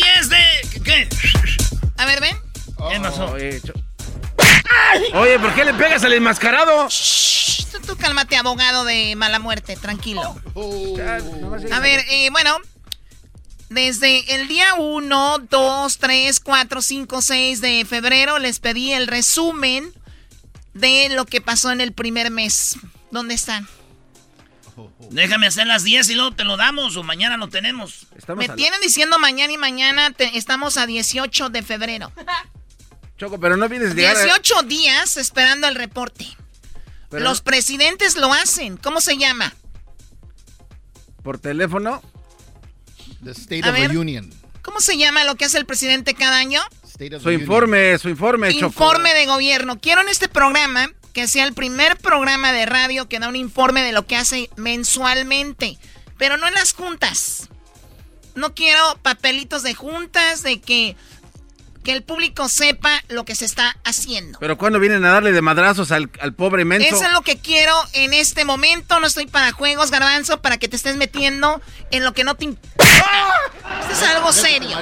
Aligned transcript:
ver, 2.11 2.21
ven. 2.21 2.37
¿Qué 2.89 2.99
pasó? 2.99 3.33
Oye, 5.13 5.39
¿por 5.39 5.53
qué 5.55 5.65
le 5.65 5.73
pegas 5.73 6.03
al 6.03 6.13
enmascarado? 6.13 6.87
Shh, 6.89 7.65
tú, 7.71 7.79
tú 7.85 7.95
cálmate, 7.97 8.35
abogado 8.35 8.83
de 8.83 9.15
mala 9.15 9.39
muerte, 9.39 9.75
tranquilo. 9.75 10.35
A 11.71 11.79
ver, 11.79 12.03
eh, 12.09 12.29
bueno, 12.31 12.57
desde 13.69 14.35
el 14.35 14.47
día 14.47 14.73
1, 14.77 15.37
2, 15.49 15.97
3, 15.97 16.39
4, 16.39 16.81
5, 16.81 17.21
6 17.21 17.61
de 17.61 17.85
febrero 17.85 18.39
les 18.39 18.59
pedí 18.59 18.91
el 18.91 19.07
resumen 19.07 19.93
de 20.73 21.09
lo 21.09 21.25
que 21.25 21.41
pasó 21.41 21.71
en 21.71 21.81
el 21.81 21.93
primer 21.93 22.31
mes. 22.31 22.77
¿Dónde 23.11 23.33
están? 23.33 23.67
Déjame 25.11 25.47
hacer 25.47 25.67
las 25.67 25.83
10 25.83 26.09
y 26.09 26.15
luego 26.15 26.31
te 26.33 26.43
lo 26.43 26.57
damos 26.57 26.95
o 26.97 27.03
mañana 27.03 27.37
lo 27.37 27.49
tenemos. 27.49 28.07
Estamos 28.17 28.41
Me 28.43 28.47
la- 28.47 28.55
tienen 28.55 28.79
diciendo 28.81 29.19
mañana 29.19 29.51
y 29.53 29.57
mañana 29.57 30.11
te- 30.11 30.37
estamos 30.37 30.77
a 30.77 30.85
18 30.85 31.49
de 31.49 31.61
febrero. 31.63 32.11
Choco, 33.17 33.39
pero 33.39 33.57
no 33.57 33.67
vienes 33.69 33.89
de 33.95 34.01
llegar 34.01 34.17
a- 34.17 34.23
18 34.23 34.63
días 34.63 35.17
esperando 35.17 35.67
el 35.67 35.75
reporte. 35.75 36.25
pero 37.09 37.23
Los 37.23 37.41
presidentes 37.41 38.15
lo 38.15 38.31
hacen. 38.33 38.77
¿Cómo 38.77 39.01
se 39.01 39.17
llama? 39.17 39.53
por 41.23 41.37
teléfono. 41.37 42.01
The 43.23 43.31
State 43.31 43.61
A 43.65 43.69
of 43.69 43.75
ver. 43.75 43.91
Reunion. 43.91 44.33
¿Cómo 44.63 44.79
se 44.79 44.97
llama 44.97 45.23
lo 45.23 45.35
que 45.35 45.45
hace 45.45 45.59
el 45.59 45.65
presidente 45.67 46.15
cada 46.15 46.37
año? 46.37 46.61
State 46.87 47.15
of 47.15 47.21
Su 47.23 47.29
informe, 47.31 47.97
su 47.99 48.09
informe, 48.09 48.51
Choco. 48.53 48.65
Informe 48.67 49.13
de 49.13 49.27
gobierno. 49.27 49.79
Quiero 49.79 50.01
en 50.01 50.09
este 50.09 50.27
programa 50.29 50.91
que 51.13 51.27
sea 51.27 51.45
el 51.45 51.53
primer 51.53 51.97
programa 51.97 52.51
de 52.51 52.65
radio 52.65 53.07
que 53.07 53.19
da 53.19 53.27
un 53.27 53.35
informe 53.35 53.83
de 53.83 53.91
lo 53.91 54.05
que 54.05 54.15
hace 54.15 54.49
mensualmente, 54.55 55.77
pero 56.17 56.37
no 56.37 56.47
en 56.47 56.53
las 56.53 56.73
juntas. 56.73 57.49
No 58.35 58.53
quiero 58.53 58.79
papelitos 59.01 59.63
de 59.63 59.73
juntas, 59.73 60.41
de 60.41 60.61
que, 60.61 60.95
que 61.83 61.91
el 61.91 62.01
público 62.01 62.47
sepa 62.47 63.03
lo 63.09 63.25
que 63.25 63.35
se 63.35 63.43
está 63.43 63.77
haciendo. 63.83 64.39
Pero 64.39 64.57
cuando 64.57 64.79
vienen 64.79 65.03
a 65.03 65.11
darle 65.11 65.33
de 65.33 65.41
madrazos 65.41 65.91
al, 65.91 66.09
al 66.21 66.33
pobre 66.33 66.63
menso. 66.63 66.95
Eso 66.95 67.03
es 67.03 67.11
lo 67.11 67.21
que 67.23 67.39
quiero 67.39 67.73
en 67.93 68.13
este 68.13 68.45
momento. 68.45 68.99
No 69.01 69.07
estoy 69.07 69.27
para 69.27 69.51
juegos, 69.51 69.91
garbanzo, 69.91 70.41
para 70.41 70.57
que 70.57 70.69
te 70.69 70.77
estés 70.77 70.95
metiendo 70.95 71.61
en 71.91 72.05
lo 72.05 72.13
que 72.13 72.23
no 72.23 72.35
te 72.35 72.45
importa. 72.45 72.85
Esto 73.81 73.93
es 73.93 74.03
algo 74.03 74.31
serio. 74.31 74.77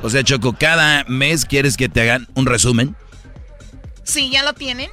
O 0.00 0.08
sea, 0.08 0.22
Choco, 0.22 0.54
cada 0.58 1.04
mes 1.04 1.44
quieres 1.44 1.76
que 1.76 1.88
te 1.88 2.00
hagan 2.00 2.26
un 2.34 2.46
resumen. 2.46 2.96
Sí, 4.08 4.30
ya 4.30 4.42
lo 4.42 4.54
tienen. 4.54 4.90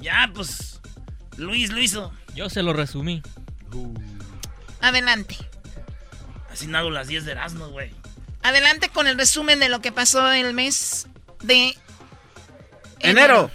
Ya, 0.00 0.30
pues. 0.34 0.80
Luis 1.38 1.70
lo 1.70 1.80
hizo. 1.80 2.12
Yo 2.34 2.50
se 2.50 2.62
lo 2.62 2.74
resumí. 2.74 3.22
Adelante. 4.82 5.36
Así 6.52 6.66
nado 6.66 6.90
las 6.90 7.08
10 7.08 7.24
de 7.24 7.32
Erasmus, 7.32 7.70
güey. 7.70 7.90
Adelante 8.42 8.90
con 8.90 9.06
el 9.06 9.16
resumen 9.16 9.60
de 9.60 9.70
lo 9.70 9.80
que 9.80 9.92
pasó 9.92 10.30
el 10.30 10.52
mes 10.52 11.06
de 11.42 11.74
Enero. 13.00 13.50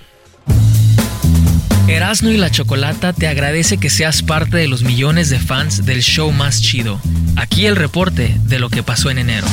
Erasmo 1.87 2.29
y 2.29 2.37
la 2.37 2.49
Chocolata 2.49 3.13
te 3.13 3.27
agradece 3.27 3.77
que 3.77 3.89
seas 3.89 4.23
parte 4.23 4.57
de 4.57 4.67
los 4.67 4.81
millones 4.81 5.29
de 5.29 5.39
fans 5.39 5.85
del 5.85 6.01
show 6.01 6.31
más 6.31 6.61
chido. 6.61 6.99
Aquí 7.35 7.67
el 7.67 7.75
reporte 7.75 8.35
de 8.45 8.59
lo 8.59 8.69
que 8.69 8.81
pasó 8.81 9.09
en 9.11 9.19
enero. 9.19 9.47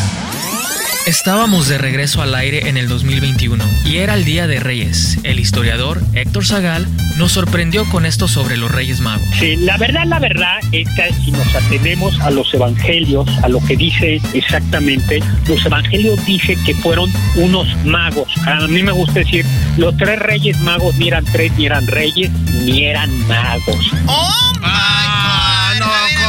Estábamos 1.06 1.68
de 1.68 1.78
regreso 1.78 2.20
al 2.20 2.34
aire 2.34 2.68
en 2.68 2.76
el 2.76 2.86
2021 2.88 3.64
y 3.86 3.96
era 3.98 4.14
el 4.14 4.24
Día 4.24 4.46
de 4.46 4.60
Reyes. 4.60 5.18
El 5.22 5.40
historiador 5.40 6.02
Héctor 6.12 6.44
Zagal 6.46 6.86
nos 7.16 7.32
sorprendió 7.32 7.84
con 7.86 8.04
esto 8.04 8.28
sobre 8.28 8.56
los 8.58 8.70
Reyes 8.70 9.00
Magos. 9.00 9.26
Sí, 9.38 9.56
la 9.56 9.78
verdad, 9.78 10.04
la 10.06 10.18
verdad 10.18 10.58
es 10.72 10.86
que 10.90 11.10
si 11.24 11.30
nos 11.32 11.54
atenemos 11.54 12.20
a 12.20 12.30
los 12.30 12.52
evangelios, 12.52 13.26
a 13.42 13.48
lo 13.48 13.60
que 13.64 13.76
dice 13.76 14.20
exactamente, 14.34 15.20
los 15.46 15.64
evangelios 15.64 16.24
dicen 16.26 16.62
que 16.64 16.74
fueron 16.74 17.10
unos 17.36 17.66
magos. 17.86 18.28
A 18.46 18.66
mí 18.66 18.82
me 18.82 18.92
gusta 18.92 19.20
decir, 19.20 19.46
los 19.78 19.96
tres 19.96 20.18
reyes 20.18 20.58
magos 20.60 20.94
ni 20.96 21.08
eran 21.08 21.24
tres, 21.24 21.52
ni 21.56 21.66
eran 21.66 21.86
reyes, 21.86 22.30
ni 22.64 22.84
eran 22.84 23.10
magos. 23.26 23.92
¡Oh, 24.06 24.52
my 24.60 24.64
Ah, 24.64 25.72
God! 25.78 25.80
no, 25.80 26.27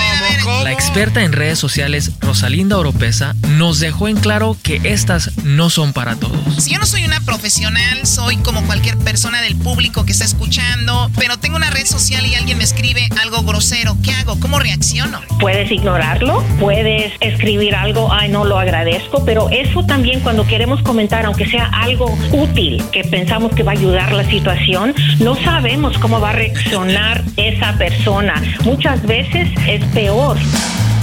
La 0.69 0.73
experta 0.73 1.23
en 1.23 1.33
redes 1.33 1.57
sociales 1.57 2.11
Rosalinda 2.19 2.77
Oropesa 2.77 3.33
nos 3.57 3.79
dejó 3.79 4.07
en 4.07 4.17
claro 4.17 4.55
que 4.61 4.79
estas 4.83 5.35
no 5.43 5.71
son 5.71 5.93
para 5.93 6.15
todos. 6.15 6.63
Si 6.63 6.73
yo 6.73 6.77
no 6.77 6.85
soy 6.85 7.05
una 7.05 7.19
profesional, 7.21 8.05
soy 8.05 8.37
como 8.37 8.63
cualquier 8.67 8.95
persona 8.99 9.41
del 9.41 9.55
público 9.55 10.05
que 10.05 10.11
está 10.11 10.25
escuchando, 10.25 11.09
pero 11.17 11.37
tengo 11.37 11.57
una 11.57 11.71
red 11.71 11.87
social 11.87 12.23
y 12.27 12.35
alguien 12.35 12.59
me 12.59 12.63
escribe 12.63 13.09
algo 13.19 13.41
grosero. 13.41 13.97
¿Qué 14.03 14.11
hago? 14.11 14.39
¿Cómo 14.39 14.59
reacciono? 14.59 15.21
Puedes 15.39 15.71
ignorarlo, 15.71 16.43
puedes 16.59 17.13
escribir 17.19 17.73
algo, 17.73 18.13
ay, 18.13 18.29
no 18.29 18.45
lo 18.45 18.59
agradezco, 18.59 19.25
pero 19.25 19.49
eso 19.49 19.83
también 19.87 20.19
cuando 20.19 20.45
queremos 20.45 20.83
comentar, 20.83 21.25
aunque 21.25 21.49
sea 21.49 21.65
algo 21.73 22.15
útil, 22.31 22.83
que 22.91 23.03
pensamos 23.05 23.55
que 23.55 23.63
va 23.63 23.71
a 23.71 23.75
ayudar 23.75 24.11
la 24.11 24.29
situación, 24.29 24.93
no 25.19 25.35
sabemos 25.35 25.97
cómo 25.97 26.19
va 26.19 26.29
a 26.29 26.33
reaccionar 26.33 27.23
esa 27.37 27.75
persona. 27.79 28.35
Muchas 28.63 29.01
veces 29.07 29.49
es 29.67 29.83
peor. 29.95 30.37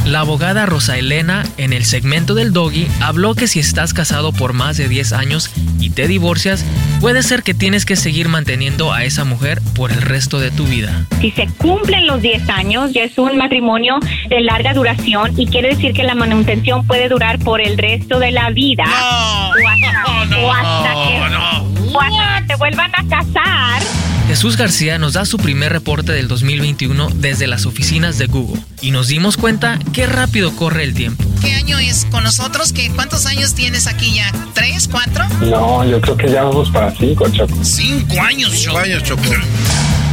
La 0.07 0.21
abogada 0.21 0.67
Rosa 0.67 0.97
Elena, 0.97 1.43
en 1.57 1.73
el 1.73 1.85
segmento 1.85 2.35
del 2.35 2.53
Doggy, 2.53 2.87
habló 3.01 3.35
que 3.35 3.49
si 3.49 3.59
estás 3.59 3.93
casado 3.93 4.33
por 4.33 4.53
más 4.53 4.77
de 4.77 4.89
10 4.89 5.13
años 5.13 5.51
y 5.81 5.91
te 5.91 6.07
divorcias, 6.07 6.65
puede 7.01 7.25
ser 7.25 7.43
que 7.43 7.55
tienes 7.55 7.85
que 7.85 7.97
seguir 7.97 8.29
manteniendo 8.29 8.93
a 8.93 9.03
esa 9.03 9.25
mujer 9.25 9.61
por 9.75 9.91
el 9.91 10.01
resto 10.01 10.39
de 10.39 10.53
tu 10.53 10.65
vida. 10.65 11.07
Si 11.21 11.33
se 11.33 11.49
cumplen 11.59 12.07
los 12.07 12.23
10 12.23 12.49
años, 12.51 12.93
ya 12.93 13.03
es 13.03 13.19
un 13.19 13.37
matrimonio 13.37 13.99
de 14.29 14.41
larga 14.43 14.75
duración 14.75 15.33
y 15.37 15.49
quiere 15.49 15.71
decir 15.71 15.93
que 15.93 16.05
la 16.05 16.15
manutención 16.15 16.87
puede 16.87 17.09
durar 17.09 17.41
por 17.41 17.61
el 17.61 17.77
resto 17.77 18.21
de 18.21 18.31
la 18.31 18.51
vida. 18.51 18.85
No, 18.85 19.49
o 19.51 19.69
hasta, 19.69 20.39
o 20.39 20.53
hasta 20.53 20.93
que, 20.93 21.35
no. 21.35 21.99
o 21.99 22.01
hasta 22.01 22.41
que 22.43 22.47
te 22.47 22.55
vuelvan 22.55 22.93
a 22.95 23.09
casar. 23.09 23.83
Jesús 24.27 24.57
García 24.57 24.99
nos 24.99 25.13
da 25.13 25.25
su 25.25 25.39
primer 25.39 25.73
reporte 25.73 26.13
del 26.13 26.27
2021 26.27 27.11
desde 27.15 27.47
las 27.47 27.65
oficinas 27.65 28.19
de 28.19 28.27
Google 28.27 28.61
y 28.81 28.91
nos 28.91 29.07
dimos 29.07 29.37
cuenta 29.37 29.79
qué 29.93 30.07
rápido 30.07 30.55
corre 30.57 30.83
el 30.83 30.95
tiempo. 30.95 31.25
¿Qué 31.41 31.55
año 31.55 31.79
es 31.79 32.07
con 32.11 32.25
nosotros? 32.25 32.73
¿Qué, 32.73 32.91
¿Cuántos 32.91 33.27
años 33.27 33.55
tienes 33.55 33.87
aquí 33.87 34.15
ya? 34.15 34.33
¿Tres? 34.53 34.89
¿Cuatro? 34.91 35.25
No, 35.43 35.85
yo 35.89 36.01
creo 36.01 36.17
que 36.17 36.29
ya 36.31 36.43
vamos 36.43 36.71
para 36.71 36.93
cinco, 36.97 37.29
Choco. 37.31 37.57
Cinco 37.63 38.21
años, 38.21 38.51
Cinco 38.53 38.79
años, 38.79 39.05
Choco. 39.05 39.23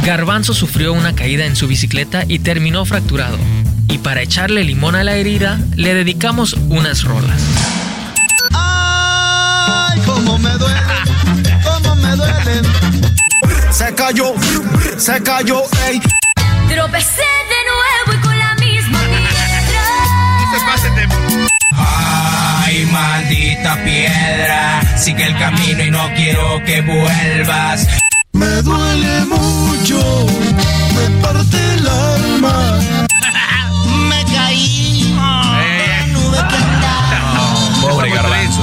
Garbanzo 0.04 0.54
sufrió 0.54 0.92
una 0.92 1.14
caída 1.14 1.44
en 1.46 1.56
su 1.56 1.66
bicicleta 1.66 2.24
y 2.28 2.38
terminó 2.38 2.84
fracturado. 2.84 3.38
Y 3.88 3.98
para 3.98 4.22
echarle 4.22 4.62
limón 4.62 4.94
a 4.94 5.02
la 5.02 5.16
herida, 5.16 5.60
le 5.74 5.92
dedicamos 5.92 6.54
unas 6.68 7.02
rolas. 7.02 7.40
Ay, 8.52 10.00
cómo 10.06 10.38
me 10.38 10.50
duele, 10.52 10.73
Se 13.74 13.92
cayó, 13.92 14.34
se 14.96 15.20
cayó, 15.20 15.60
ey. 15.88 16.00
Tropecé 16.68 17.26
de 17.50 17.60
nuevo 17.66 18.12
y 18.16 18.20
con 18.22 18.38
la 18.38 18.54
misma 18.54 19.00
piedra. 19.00 19.44
Ay, 21.76 22.86
maldita 22.86 23.82
piedra, 23.82 24.80
sigue 24.96 25.26
el 25.26 25.36
camino 25.36 25.82
y 25.82 25.90
no 25.90 26.08
quiero 26.14 26.62
que 26.64 26.82
vuelvas. 26.82 27.88
Me 28.32 28.46
duele 28.62 29.24
mucho, 29.24 30.26
me 30.94 31.10
parte 31.20 31.56
el 31.74 31.88
alma. 31.88 32.78
Me 34.08 34.24
caí. 34.32 35.12
La 35.16 36.06
nube 36.06 36.38
que 36.48 36.56
andaba. 36.56 37.80
Pobre 37.80 38.10
garbanzo. 38.10 38.62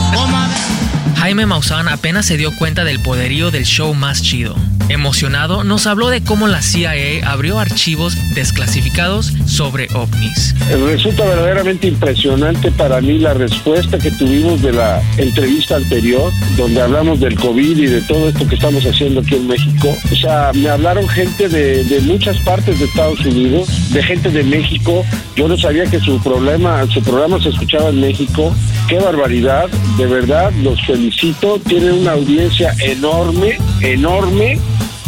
Jaime 1.17 1.45
Maussan 1.45 1.89
apenas 1.89 2.25
se 2.25 2.37
dio 2.37 2.55
cuenta 2.57 2.85
del 2.85 3.01
poderío 3.03 3.51
del 3.51 3.65
show 3.65 3.93
más 3.93 4.21
chido. 4.21 4.55
Emocionado, 4.89 5.63
nos 5.63 5.87
habló 5.87 6.09
de 6.09 6.23
cómo 6.23 6.47
la 6.47 6.61
CIA 6.61 7.29
abrió 7.29 7.59
archivos 7.59 8.17
desclasificados 8.33 9.33
sobre 9.45 9.87
ovnis. 9.93 10.55
Resulta 10.85 11.23
verdaderamente 11.23 11.87
impresionante 11.87 12.71
para 12.71 13.01
mí 13.01 13.17
la 13.17 13.33
respuesta 13.33 13.97
que 13.97 14.11
tuvimos 14.11 14.61
de 14.61 14.73
la 14.73 15.01
entrevista 15.17 15.75
anterior, 15.75 16.31
donde 16.57 16.81
hablamos 16.81 17.19
del 17.19 17.35
COVID 17.35 17.77
y 17.77 17.87
de 17.87 18.01
todo 18.01 18.29
esto 18.29 18.47
que 18.47 18.55
estamos 18.55 18.85
haciendo 18.85 19.21
aquí 19.21 19.35
en 19.35 19.47
México. 19.47 19.95
O 20.11 20.15
sea, 20.15 20.51
me 20.53 20.69
hablaron 20.69 21.07
gente 21.07 21.49
de, 21.49 21.83
de 21.83 22.01
muchas 22.01 22.37
partes 22.39 22.79
de 22.79 22.85
Estados 22.85 23.19
Unidos, 23.25 23.69
de 23.91 24.03
gente 24.03 24.29
de 24.29 24.43
México. 24.43 25.05
Yo 25.35 25.47
no 25.47 25.57
sabía 25.57 25.85
que 25.85 25.99
su 25.99 26.21
problema, 26.21 26.85
su 26.87 27.01
programa 27.01 27.41
se 27.41 27.49
escuchaba 27.49 27.89
en 27.89 28.01
México. 28.01 28.53
Qué 28.87 28.99
barbaridad, 28.99 29.69
de 29.97 30.05
verdad, 30.05 30.51
los 30.61 30.81
felicito. 30.85 31.59
Tienen 31.67 31.93
una 31.93 32.11
audiencia 32.11 32.73
enorme, 32.81 33.57
enorme. 33.83 34.59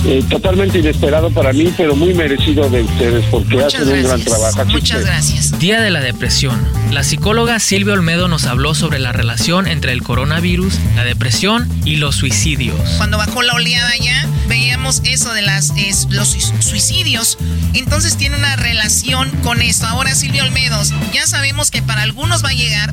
eh, 0.06 0.22
totalmente 0.30 0.80
inesperado 0.80 1.32
para 1.32 1.54
mí, 1.54 1.74
pero 1.78 1.96
muy 1.96 2.14
merecido 2.14 2.70
de 2.70 2.82
ustedes 2.82 3.24
porque 3.32 3.56
Muchas 3.56 3.76
hacen 3.84 4.00
un 4.00 4.04
gran 4.04 4.22
trabajo. 4.22 4.62
Así 4.62 4.72
Muchas 4.74 4.98
que- 5.00 5.06
gracias. 5.06 5.60
Día 5.60 5.80
de 5.80 5.92
la 5.92 6.02
Depresión. 6.02 6.62
La 6.92 7.06
psicóloga 7.06 7.58
Silvia 7.62 7.94
Olmedo 7.94 8.28
nos 8.28 8.44
habló 8.44 8.76
sobre 8.76 9.00
la 9.00 9.14
relación 9.14 9.66
entre 9.66 9.94
el 9.94 10.04
coronavirus, 10.04 10.74
la 10.98 11.06
depresión 11.06 11.70
y 11.86 11.96
los 11.96 12.18
suicidios. 12.18 12.78
Cuando 12.98 13.18
bajó 13.18 13.44
la 13.44 13.54
oleada 13.54 13.92
ya, 14.02 14.28
veíamos 14.50 15.02
eso 15.06 15.32
de 15.34 15.42
las, 15.42 15.72
es- 15.78 16.08
los 16.10 16.36
suic- 16.36 16.62
suicidios. 16.62 17.38
Entonces 17.74 18.18
tiene 18.18 18.36
una 18.36 18.58
relación 18.58 19.30
con 19.42 19.62
esto. 19.62 19.86
Ahora 19.88 20.16
Silvio 20.16 20.44
Olmedos, 20.44 20.92
ya 21.14 21.26
sabemos 21.28 21.72
que 21.72 21.82
para 21.82 22.02
algunos 22.02 22.44
va 22.44 22.50
a 22.50 22.54
llegar, 22.54 22.92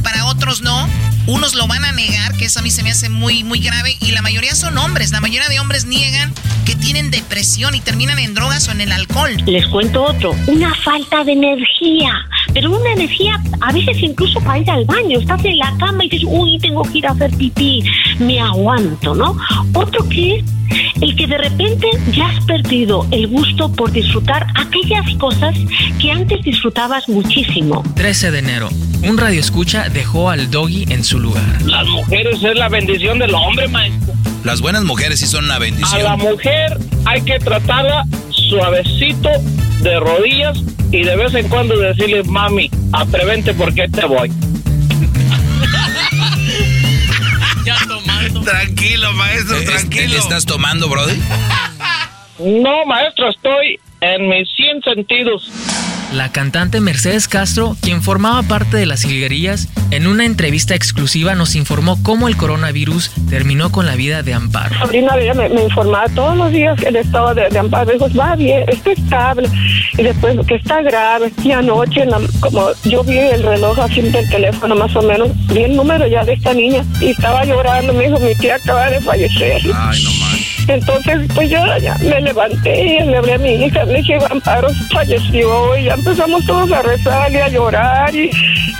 para 0.00 0.26
otros 0.26 0.62
no. 0.62 0.88
Unos 1.26 1.54
lo 1.54 1.66
van 1.66 1.84
a 1.84 1.92
negar, 1.92 2.36
que 2.36 2.46
eso 2.46 2.60
a 2.60 2.62
mí 2.62 2.70
se 2.70 2.82
me 2.82 2.90
hace 2.90 3.08
muy, 3.08 3.44
muy 3.44 3.60
grave. 3.60 3.96
Y 4.00 4.12
la 4.12 4.22
mayoría 4.22 4.54
son 4.54 4.76
hombres. 4.78 5.12
La 5.12 5.20
mayoría 5.20 5.48
de 5.48 5.60
hombres 5.60 5.84
niegan 5.84 6.32
que 6.64 6.74
tienen 6.74 7.10
depresión 7.10 7.74
y 7.74 7.80
terminan 7.80 8.18
en 8.18 8.34
drogas 8.34 8.68
o 8.68 8.72
en 8.72 8.80
el 8.80 8.92
alcohol. 8.92 9.30
Les 9.46 9.66
cuento 9.66 10.04
otro, 10.04 10.34
una 10.46 10.74
falta 10.74 11.24
de 11.24 11.32
energía, 11.32 12.12
pero 12.52 12.70
una 12.70 12.92
energía 12.92 13.40
a 13.60 13.72
veces 13.72 13.96
incluso 14.00 14.40
para 14.40 14.58
ir 14.58 14.70
al 14.70 14.84
baño, 14.84 15.18
estás 15.18 15.44
en 15.44 15.58
la 15.58 15.74
cama 15.78 16.04
y 16.04 16.08
dices, 16.08 16.28
uy, 16.30 16.58
tengo 16.58 16.82
que 16.82 16.98
ir 16.98 17.06
a 17.06 17.10
hacer 17.10 17.30
pipí, 17.36 17.82
me 18.18 18.40
aguanto, 18.40 19.14
¿no? 19.14 19.36
Otro 19.74 20.08
que 20.08 20.36
es 20.36 20.44
el 21.00 21.16
que 21.16 21.26
de 21.26 21.38
repente 21.38 21.88
ya 22.12 22.28
has 22.28 22.44
perdido 22.44 23.06
el 23.10 23.26
gusto 23.28 23.70
por 23.72 23.90
disfrutar 23.90 24.46
aquellas 24.54 25.14
cosas 25.16 25.54
que 26.00 26.10
antes 26.10 26.42
disfrutabas 26.42 27.08
muchísimo. 27.08 27.82
13 27.94 28.30
de 28.30 28.38
enero. 28.38 28.68
Un 29.02 29.16
radioescucha 29.16 29.88
dejó 29.88 30.30
al 30.30 30.50
doggy 30.50 30.84
en 30.90 31.04
su 31.04 31.18
lugar. 31.18 31.62
Las 31.62 31.86
mujeres 31.86 32.42
es 32.42 32.56
la 32.56 32.68
bendición 32.68 33.18
del 33.18 33.34
hombre, 33.34 33.68
maestro. 33.68 34.14
Las 34.44 34.60
buenas 34.60 34.84
mujeres 34.84 35.20
sí 35.20 35.26
son 35.26 35.44
una 35.44 35.56
A 35.56 35.58
la 35.58 35.64
bendición. 35.64 36.18
mujer 36.18 36.78
hay 37.04 37.22
que 37.22 37.38
tratarla 37.38 38.04
suavecito, 38.30 39.28
de 39.82 39.98
rodillas 40.00 40.58
y 40.92 41.02
de 41.04 41.16
vez 41.16 41.34
en 41.34 41.48
cuando 41.48 41.78
decirle, 41.78 42.22
mami, 42.24 42.70
atrévente 42.92 43.54
porque 43.54 43.88
te 43.88 44.04
voy. 44.04 44.30
Tranquilo, 48.50 49.12
maestro, 49.12 49.58
Eh, 49.58 49.64
tranquilo. 49.64 50.18
¿Estás 50.18 50.44
tomando, 50.44 50.88
Brody? 50.88 51.20
No, 52.38 52.86
maestro, 52.86 53.28
estoy 53.28 53.78
en 54.00 54.26
mis 54.28 54.48
100 54.56 54.82
sentidos. 54.82 55.50
La 56.12 56.32
cantante 56.32 56.80
Mercedes 56.80 57.28
Castro, 57.28 57.76
quien 57.80 58.02
formaba 58.02 58.42
parte 58.42 58.76
de 58.76 58.84
las 58.84 59.02
jilguerillas, 59.02 59.68
en 59.92 60.08
una 60.08 60.24
entrevista 60.24 60.74
exclusiva 60.74 61.36
nos 61.36 61.54
informó 61.54 62.02
cómo 62.02 62.26
el 62.26 62.36
coronavirus 62.36 63.12
terminó 63.28 63.70
con 63.70 63.86
la 63.86 63.94
vida 63.94 64.24
de 64.24 64.34
Amparo. 64.34 64.76
sobrina 64.80 65.16
ella 65.16 65.34
me, 65.34 65.48
me 65.48 65.62
informaba 65.62 66.06
todos 66.08 66.36
los 66.36 66.50
días 66.50 66.78
que 66.80 66.88
el 66.88 66.96
estado 66.96 67.32
de, 67.34 67.48
de 67.48 67.58
Amparo. 67.60 67.92
Dijo, 67.92 68.08
va 68.18 68.34
bien, 68.34 68.64
está 68.68 68.90
estable. 68.90 69.48
Y 69.98 70.02
después 70.02 70.36
que 70.48 70.56
está 70.56 70.82
grave. 70.82 71.32
Y 71.44 71.52
anoche, 71.52 72.02
en 72.02 72.10
la- 72.10 72.20
como 72.40 72.70
yo 72.84 73.04
vi 73.04 73.16
el 73.18 73.42
reloj 73.44 73.78
así 73.78 74.00
del 74.02 74.28
teléfono 74.28 74.74
más 74.74 74.94
o 74.96 75.02
menos, 75.02 75.28
vi 75.46 75.62
el 75.62 75.76
número 75.76 76.08
ya 76.08 76.24
de 76.24 76.32
esta 76.32 76.52
niña 76.52 76.84
y 77.00 77.10
estaba 77.10 77.44
llorando. 77.44 77.92
Me 77.92 78.08
dijo, 78.08 78.18
mi 78.18 78.34
tía 78.34 78.56
acaba 78.56 78.90
de 78.90 79.00
fallecer. 79.00 79.60
Ay, 79.74 80.02
no 80.02 80.10
manches. 80.14 80.50
Entonces, 80.68 81.18
pues 81.34 81.50
yo 81.50 81.58
ya 81.82 81.96
me 81.98 82.20
levanté 82.20 82.84
y 82.84 83.04
le 83.06 83.16
hablé 83.16 83.32
a 83.34 83.38
mi 83.38 83.54
hija, 83.64 83.82
le 83.84 83.94
dije, 83.98 84.18
Amparo 84.30 84.68
falleció 84.92 85.76
y 85.76 85.84
ya 85.84 85.96
empezamos 86.00 86.44
todos 86.46 86.70
a 86.72 86.82
rezar 86.82 87.30
y 87.32 87.36
a 87.36 87.48
llorar 87.48 88.14
y 88.14 88.30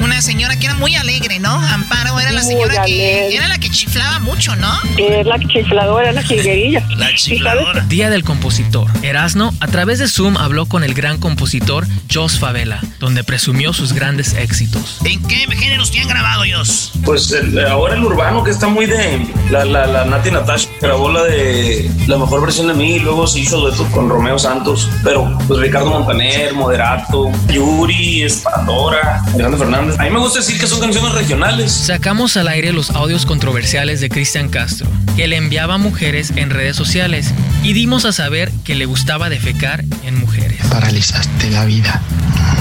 Una 0.00 0.20
señora 0.22 0.56
que 0.58 0.66
era 0.66 0.74
muy 0.74 0.94
alegre, 0.96 1.38
¿no? 1.38 1.50
Amparo 1.52 2.18
era 2.18 2.32
la 2.32 2.42
señora 2.42 2.82
que 2.84 3.34
era 3.34 3.46
la 3.48 3.58
que 3.58 3.68
chiflaba 3.70 4.18
mucho, 4.20 4.56
¿no? 4.56 4.68
es 4.98 5.26
la 5.26 5.38
chifladora, 5.38 6.12
la 6.12 6.22
jilguerilla. 6.22 6.84
La 6.96 7.14
chifladora. 7.14 7.80
Día 7.88 8.10
del 8.10 8.24
compositor. 8.24 8.90
Erasno, 9.02 9.54
a 9.60 9.66
través 9.68 9.98
de 9.98 10.08
Zoom, 10.08 10.36
habló 10.36 10.66
con 10.66 10.84
el 10.84 10.92
gran 10.94 11.18
compositor 11.18 11.86
Jos 12.12 12.38
Favela, 12.38 12.80
donde 12.98 13.24
presumió 13.24 13.72
sus 13.72 13.92
grandes 13.94 14.34
éxitos. 14.34 14.98
¿En 15.04 15.22
qué 15.26 15.46
géneros 15.56 15.90
te 15.90 16.00
han 16.00 16.08
grabado, 16.08 16.44
ellos? 16.44 16.92
Pues 17.04 17.30
el- 17.32 17.58
ahora 17.66 17.94
el 17.94 18.04
urbano 18.04 18.42
que 18.44 18.50
está 18.50 18.68
muy 18.68 18.86
de 18.86 19.26
la, 19.50 19.64
la, 19.64 19.86
la 19.86 20.04
Nati 20.04 20.30
Natasha 20.30 20.68
grabó 20.80 21.10
la 21.10 21.22
de 21.24 21.90
la 22.06 22.18
mejor 22.18 22.42
versión 22.42 22.68
de 22.68 22.74
mí 22.74 22.96
y 22.96 22.98
luego 23.00 23.26
se 23.26 23.40
hizo 23.40 23.58
dueto 23.58 23.86
con 23.92 24.08
Romeo 24.08 24.38
Santos 24.38 24.88
pero 25.04 25.36
pues 25.48 25.60
Ricardo 25.60 25.90
Montaner, 25.90 26.52
Moderato, 26.54 27.09
Yuri, 27.48 28.26
Pandora, 28.42 29.22
Alejandro 29.34 29.58
Fernández. 29.58 29.98
A 29.98 30.04
mí 30.04 30.10
me 30.10 30.18
gusta 30.18 30.38
decir 30.38 30.58
que 30.58 30.66
son 30.66 30.80
canciones 30.80 31.12
regionales. 31.12 31.72
Sacamos 31.72 32.36
al 32.36 32.48
aire 32.48 32.72
los 32.72 32.90
audios 32.90 33.26
controversiales 33.26 34.00
de 34.00 34.08
Cristian 34.08 34.48
Castro, 34.48 34.88
que 35.16 35.26
le 35.26 35.36
enviaba 35.36 35.74
a 35.74 35.78
mujeres 35.78 36.32
en 36.36 36.50
redes 36.50 36.76
sociales, 36.76 37.32
y 37.62 37.72
dimos 37.72 38.04
a 38.04 38.12
saber 38.12 38.50
que 38.64 38.74
le 38.74 38.86
gustaba 38.86 39.28
defecar 39.28 39.84
en 40.04 40.18
mujeres. 40.18 40.60
Paralizaste 40.70 41.50
la 41.50 41.64
vida. 41.64 42.00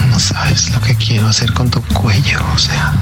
No 0.10 0.20
sabes 0.20 0.72
lo 0.72 0.82
que 0.82 0.96
quiero 0.96 1.28
hacer 1.28 1.54
con 1.54 1.70
tu 1.70 1.82
cuello. 1.82 2.40
O 2.54 2.58
sea, 2.58 2.94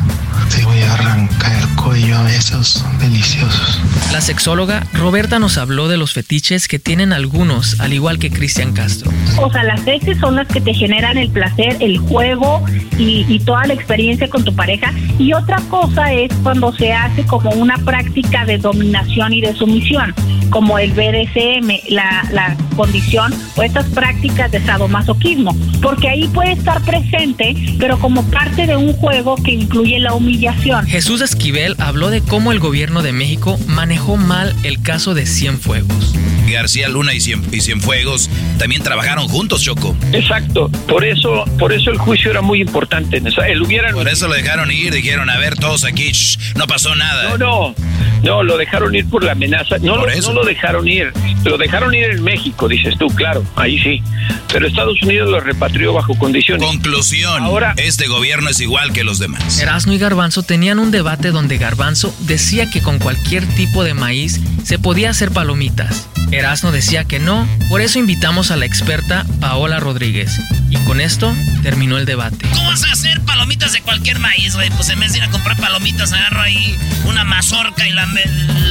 te 0.56 0.64
voy 0.66 0.82
a 0.82 0.94
arrancar 0.94 1.52
el 1.62 1.76
cuello 1.76 2.18
a 2.18 2.24
besos 2.24 2.86
deliciosos. 3.00 3.82
La 4.12 4.22
sexóloga 4.22 4.86
Roberta 4.94 5.40
nos 5.40 5.58
habló 5.58 5.88
de 5.88 5.98
los 5.98 6.14
fetiches 6.14 6.68
que 6.68 6.80
tienen 6.80 7.14
algunos, 7.14 7.80
al 7.80 7.94
igual 7.94 8.20
que 8.20 8.30
Cristian 8.30 8.74
Castro. 8.74 9.12
O 9.38 9.52
sea, 9.52 9.64
las 9.64 9.82
sexys 9.82 10.18
son 10.20 10.36
las 10.36 10.48
que 10.48 10.62
te 10.62 10.74
generan 10.74 11.18
el 11.18 11.30
placer, 11.30 11.78
el 11.80 11.98
juego 11.98 12.64
y, 12.98 13.26
y 13.28 13.40
toda 13.40 13.66
la 13.68 13.74
experiencia 13.74 14.30
con 14.30 14.44
tu 14.44 14.56
pareja. 14.56 14.94
Y 15.20 15.34
otra 15.34 15.58
cosa 15.70 16.12
es 16.14 16.32
cuando 16.44 16.74
se 16.74 16.94
hace 16.94 17.26
como 17.26 17.50
una 17.52 17.78
práctica 17.80 18.46
de 18.46 18.58
dominación 18.58 19.34
y 19.34 19.42
de 19.42 19.54
sumisión, 19.54 20.14
como 20.50 20.80
el 20.80 20.92
BDSM, 20.92 21.90
la, 21.90 22.28
la 22.32 22.56
condición 22.76 23.34
o 23.56 23.64
estas 23.64 23.86
prácticas 23.88 24.52
de 24.52 24.62
sadomasoquismo. 24.62 25.56
Porque 25.82 26.10
ahí 26.10 26.28
puede 26.28 26.54
estar 26.54 26.82
presente, 26.82 27.56
pero 27.80 27.98
como 28.00 28.24
parte 28.30 28.66
de 28.66 28.76
un 28.76 28.94
juego 28.94 29.36
que 29.36 29.52
incluye 29.52 30.00
la 30.00 30.14
humillación. 30.14 30.86
Jesús 30.88 31.22
Esquivel 31.22 31.76
habló 31.80 32.10
de 32.10 32.22
cómo 32.22 32.52
el 32.52 32.60
gobierno 32.60 33.02
de 33.02 33.14
México 33.14 33.58
manejó 33.68 34.18
mal 34.18 34.56
el 34.64 34.82
caso 34.82 35.14
de 35.14 35.26
Cienfuegos. 35.26 36.14
García 36.52 36.88
Luna 36.88 37.14
y, 37.14 37.20
Cien, 37.20 37.44
y 37.52 37.62
Cienfuegos 37.62 38.30
también 38.58 38.82
trabajaron 38.82 39.28
juntos, 39.28 39.62
Choco. 39.64 39.96
Exacto, 40.14 40.70
por 40.88 41.04
eso, 41.04 41.44
por 41.60 41.74
eso 41.74 41.92
el 41.92 41.98
juicio 41.98 42.32
era 42.32 42.42
muy 42.42 42.62
importante. 42.62 43.22
O 43.26 43.32
sea, 43.32 43.48
él 43.48 43.62
hubiera 43.62 43.92
Por 43.92 44.08
eso 44.08 44.28
lo 44.28 44.34
dejaron 44.34 44.72
ir, 44.72 44.94
dijeron, 44.94 45.30
a 45.30 45.38
ver, 45.38 45.56
todos 45.56 45.84
aquí, 45.84 46.12
shh, 46.12 46.56
no 46.56 46.68
pasó 46.68 46.96
nada. 46.96 47.30
No, 47.32 47.38
no, 47.38 47.76
no, 48.24 48.44
lo 48.44 48.58
dejaron 48.58 48.96
ir 48.96 49.08
por 49.10 49.24
la 49.24 49.34
amenaza. 49.34 49.78
No, 49.80 49.96
Por 49.96 50.12
eso. 50.12 50.34
no 50.34 50.37
lo 50.38 50.46
dejaron 50.46 50.88
ir, 50.88 51.12
lo 51.44 51.58
dejaron 51.58 51.94
ir 51.96 52.06
en 52.06 52.24
México. 52.24 52.68
Dices 52.68 52.96
tú, 52.98 53.08
claro, 53.08 53.44
ahí 53.56 53.80
sí. 53.80 54.04
Pero 54.52 54.68
Estados 54.68 55.02
Unidos 55.02 55.30
lo 55.30 55.40
repatrió 55.40 55.94
bajo 55.94 56.16
condiciones. 56.16 56.66
Conclusión, 56.68 57.42
Ahora, 57.44 57.74
este 57.78 58.08
gobierno 58.08 58.50
es 58.50 58.60
igual 58.60 58.94
que 58.94 59.04
los 59.04 59.18
demás. 59.18 59.60
Erasmo 59.60 59.94
y 59.94 59.98
Garbanzo 59.98 60.44
tenían 60.44 60.78
un 60.80 60.92
debate 60.92 61.32
donde 61.32 61.58
Garbanzo 61.58 62.14
decía 62.20 62.70
que 62.70 62.82
con 62.82 63.00
cualquier 63.00 63.46
tipo 63.56 63.84
de 63.84 63.96
maíz 63.96 64.40
se 64.64 64.78
podía 64.78 65.10
hacer 65.10 65.32
palomitas. 65.32 66.08
Erasmo 66.32 66.72
decía 66.72 67.06
que 67.06 67.20
no, 67.20 67.48
por 67.70 67.82
eso 67.82 68.00
invitamos 68.00 68.52
a 68.52 68.58
la 68.58 68.66
experta 68.66 69.26
Paola 69.40 69.80
Rodríguez. 69.80 70.32
Y 70.70 70.78
con 70.80 71.00
esto 71.00 71.34
terminó 71.64 71.98
el 71.98 72.06
debate. 72.06 72.46
¿Cómo 72.54 72.68
vas 72.68 72.84
a 72.84 72.92
hacer 72.92 73.22
palomitas 73.22 73.72
de 73.72 73.82
cualquier 73.82 74.20
maíz, 74.20 74.56
güey? 74.56 74.70
Pues 74.72 74.90
en 74.90 75.00
vez 75.00 75.14
de 75.14 75.20
ir 75.20 75.24
a 75.24 75.30
comprar 75.30 75.58
palomitas, 75.58 76.12
agarro 76.12 76.42
ahí 76.42 76.78
una 77.06 77.24
mazorca 77.24 77.88
y 77.88 77.94
la, 77.94 78.08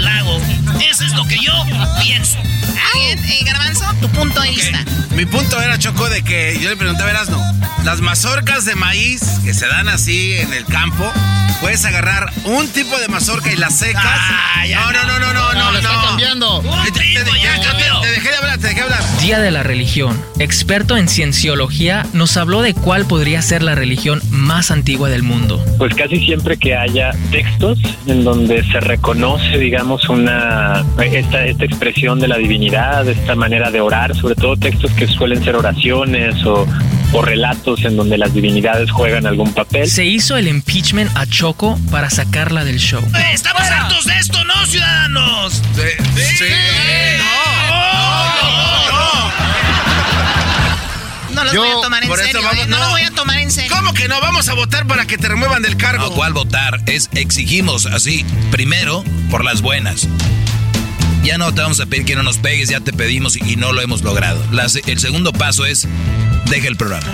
la 0.02 0.18
hago. 0.18 0.40
Eso 0.90 1.04
es 1.04 1.12
lo 1.14 1.26
que 1.26 1.38
yo 1.42 1.52
pienso. 2.02 2.38
Bien, 2.94 3.18
eh, 3.24 3.40
Garbanzo, 3.44 3.84
tu 4.00 4.08
punto 4.08 4.40
de 4.40 4.50
vista. 4.50 4.84
Mi 5.14 5.24
punto 5.26 5.60
era, 5.60 5.78
Choco, 5.78 6.08
de 6.08 6.22
que 6.22 6.58
yo 6.60 6.68
le 6.70 6.76
preguntaba 6.76 7.08
a 7.08 7.12
Erasmo, 7.12 7.42
las 7.84 8.00
mazorcas 8.00 8.64
de 8.64 8.74
maíz 8.74 9.22
que 9.44 9.54
se 9.54 9.66
dan 9.66 9.88
así 9.88 10.34
en 10.34 10.52
el 10.52 10.64
campo, 10.66 11.10
puedes 11.60 11.84
agarrar 11.84 12.30
un 12.44 12.68
tipo 12.68 12.98
de 12.98 13.08
mazorca 13.08 13.50
y 13.52 13.56
las 13.56 13.78
secas. 13.78 14.02
no, 14.70 14.92
no, 14.92 15.04
no, 15.04 15.18
no, 15.18 15.32
no, 15.32 15.52
no, 15.54 15.72
lo 15.72 15.78
está 15.78 15.92
no. 15.92 16.02
cambiando. 16.04 16.60
Te, 16.84 16.90
te- 16.92 17.00
te- 17.00 17.40
ya, 17.42 17.56
ya 17.62 17.76
te- 17.76 18.06
te 18.06 18.10
dejé 18.12 18.28
de 18.30 18.36
hablar, 18.36 18.58
te 18.58 18.66
dejé 18.68 18.80
de 18.80 18.84
hablar. 18.84 19.02
Día 19.20 19.38
de 19.40 19.50
la 19.50 19.62
religión. 19.62 20.22
Experto 20.38 20.96
en 20.96 21.08
cienciología 21.08 22.06
nos 22.12 22.36
habló 22.36 22.60
de 22.62 22.74
cuál 22.74 23.06
podría 23.06 23.40
ser 23.42 23.62
la 23.62 23.74
religión 23.74 24.20
más 24.30 24.70
antigua 24.70 25.08
del 25.08 25.22
mundo. 25.22 25.64
Pues 25.78 25.94
casi 25.94 26.18
siempre 26.24 26.56
que 26.58 26.76
haya 26.76 27.12
textos 27.30 27.78
en 28.06 28.22
donde 28.24 28.62
se 28.70 28.80
reconoce, 28.80 29.58
digamos, 29.58 30.08
una 30.08 30.84
esta, 31.02 31.44
esta 31.46 31.64
expresión 31.64 32.20
de 32.20 32.28
la 32.28 32.36
divinidad, 32.36 32.65
esta 32.66 33.34
manera 33.34 33.70
de 33.70 33.80
orar, 33.80 34.14
sobre 34.16 34.34
todo 34.34 34.56
textos 34.56 34.90
que 34.92 35.06
suelen 35.06 35.42
ser 35.44 35.54
oraciones 35.56 36.44
o, 36.44 36.66
o 37.12 37.22
relatos 37.22 37.84
en 37.84 37.96
donde 37.96 38.18
las 38.18 38.34
divinidades 38.34 38.90
juegan 38.90 39.26
algún 39.26 39.52
papel. 39.52 39.88
Se 39.88 40.04
hizo 40.04 40.36
el 40.36 40.48
impeachment 40.48 41.10
a 41.16 41.26
Choco 41.26 41.78
para 41.90 42.10
sacarla 42.10 42.64
del 42.64 42.78
show. 42.78 43.02
Eh, 43.16 43.30
Estamos 43.32 43.62
hartos 43.62 44.04
de 44.04 44.18
esto, 44.18 44.44
¿no, 44.44 44.66
ciudadanos? 44.66 45.52
Sí, 45.74 46.44
No 51.32 51.44
los 51.44 51.52
Yo, 51.52 51.60
voy 51.62 51.70
a 51.70 51.82
tomar 51.82 52.02
en 52.04 52.16
serio. 52.16 52.40
vamos- 52.42 52.64
eh, 52.64 52.66
no, 52.68 52.76
no. 52.78 52.82
los 52.84 52.90
voy 52.92 53.02
a 53.02 53.10
tomar 53.10 53.38
en 53.38 53.50
serio. 53.50 53.70
¿Cómo 53.76 53.92
que 53.92 54.08
no? 54.08 54.20
Vamos 54.20 54.48
a 54.48 54.54
votar 54.54 54.86
para 54.86 55.06
que 55.06 55.18
te 55.18 55.28
remuevan 55.28 55.62
del 55.62 55.76
cargo. 55.76 56.08
No, 56.08 56.14
¿cuál 56.14 56.32
votar? 56.32 56.80
Es 56.86 57.10
exigimos 57.14 57.86
así. 57.86 58.24
Primero, 58.50 59.04
por 59.30 59.44
las 59.44 59.60
buenas. 59.60 60.08
Ya 61.26 61.38
no 61.38 61.52
te 61.52 61.60
vamos 61.60 61.80
a 61.80 61.86
pedir 61.86 62.04
que 62.04 62.14
no 62.14 62.22
nos 62.22 62.38
pegues, 62.38 62.68
ya 62.68 62.78
te 62.78 62.92
pedimos 62.92 63.34
y, 63.34 63.56
no 63.56 63.72
lo 63.72 63.80
hemos 63.80 64.02
logrado. 64.02 64.40
La 64.52 64.68
el 64.86 64.98
segundo 65.00 65.32
paso 65.32 65.66
es, 65.66 65.88
deja 66.48 66.68
el 66.68 66.76
programa. 66.76 67.12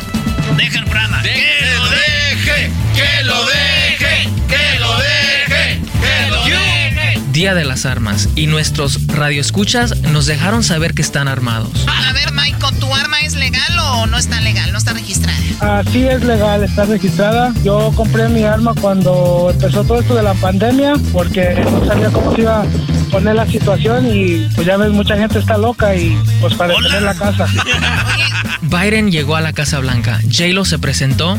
Deja 0.54 0.80
el 0.80 0.84
programa. 0.84 1.22
Que 1.22 1.30
lo 1.74 1.88
deje, 1.88 2.70
que 2.94 3.24
lo 3.24 3.46
deje, 3.46 4.28
que 4.48 4.78
lo 4.80 4.98
deje, 4.98 5.80
que 6.02 6.30
lo 6.30 6.44
deje. 6.44 7.20
Día 7.32 7.54
de 7.54 7.64
las 7.64 7.86
armas. 7.86 8.28
Y 8.36 8.48
nuestros 8.48 9.06
radioescuchas 9.06 10.02
nos 10.02 10.26
dejaron 10.26 10.62
saber 10.62 10.92
que 10.92 11.00
están 11.00 11.26
armados. 11.26 11.86
A 11.88 12.12
ver, 12.12 12.32
Michael, 12.32 12.78
¿tu 12.80 12.94
arma 12.94 13.18
es 13.22 13.34
legal 13.34 13.78
o 13.78 14.06
no 14.06 14.18
está 14.18 14.42
legal? 14.42 14.72
No 14.72 14.78
está 14.78 14.92
registrada. 14.92 15.38
Así 15.62 16.06
es 16.06 16.22
legal, 16.22 16.62
está 16.62 16.84
registrada. 16.84 17.54
Yo 17.64 17.90
compré 17.94 18.28
mi 18.28 18.42
arma 18.44 18.74
cuando 18.78 19.48
empezó 19.54 19.84
todo 19.84 20.00
esto 20.00 20.14
de 20.14 20.22
la 20.22 20.34
pandemia 20.34 20.96
porque 21.14 21.54
no 21.64 21.86
sabía 21.86 22.10
cómo 22.10 22.34
se 22.34 22.42
iba 22.42 22.66
a 23.12 23.18
poner 23.18 23.34
la 23.34 23.46
situación 23.46 24.06
y 24.06 24.48
pues 24.54 24.66
ya 24.66 24.76
ves, 24.76 24.90
mucha 24.90 25.16
gente 25.16 25.38
está 25.38 25.58
loca 25.58 25.94
y 25.94 26.18
pues 26.40 26.54
para 26.54 26.72
defender 26.72 27.02
la 27.02 27.14
casa. 27.14 27.46
Biden 28.62 29.10
llegó 29.10 29.36
a 29.36 29.40
la 29.40 29.52
Casa 29.52 29.80
Blanca, 29.80 30.20
J-Lo 30.22 30.64
se 30.64 30.78
presentó 30.78 31.38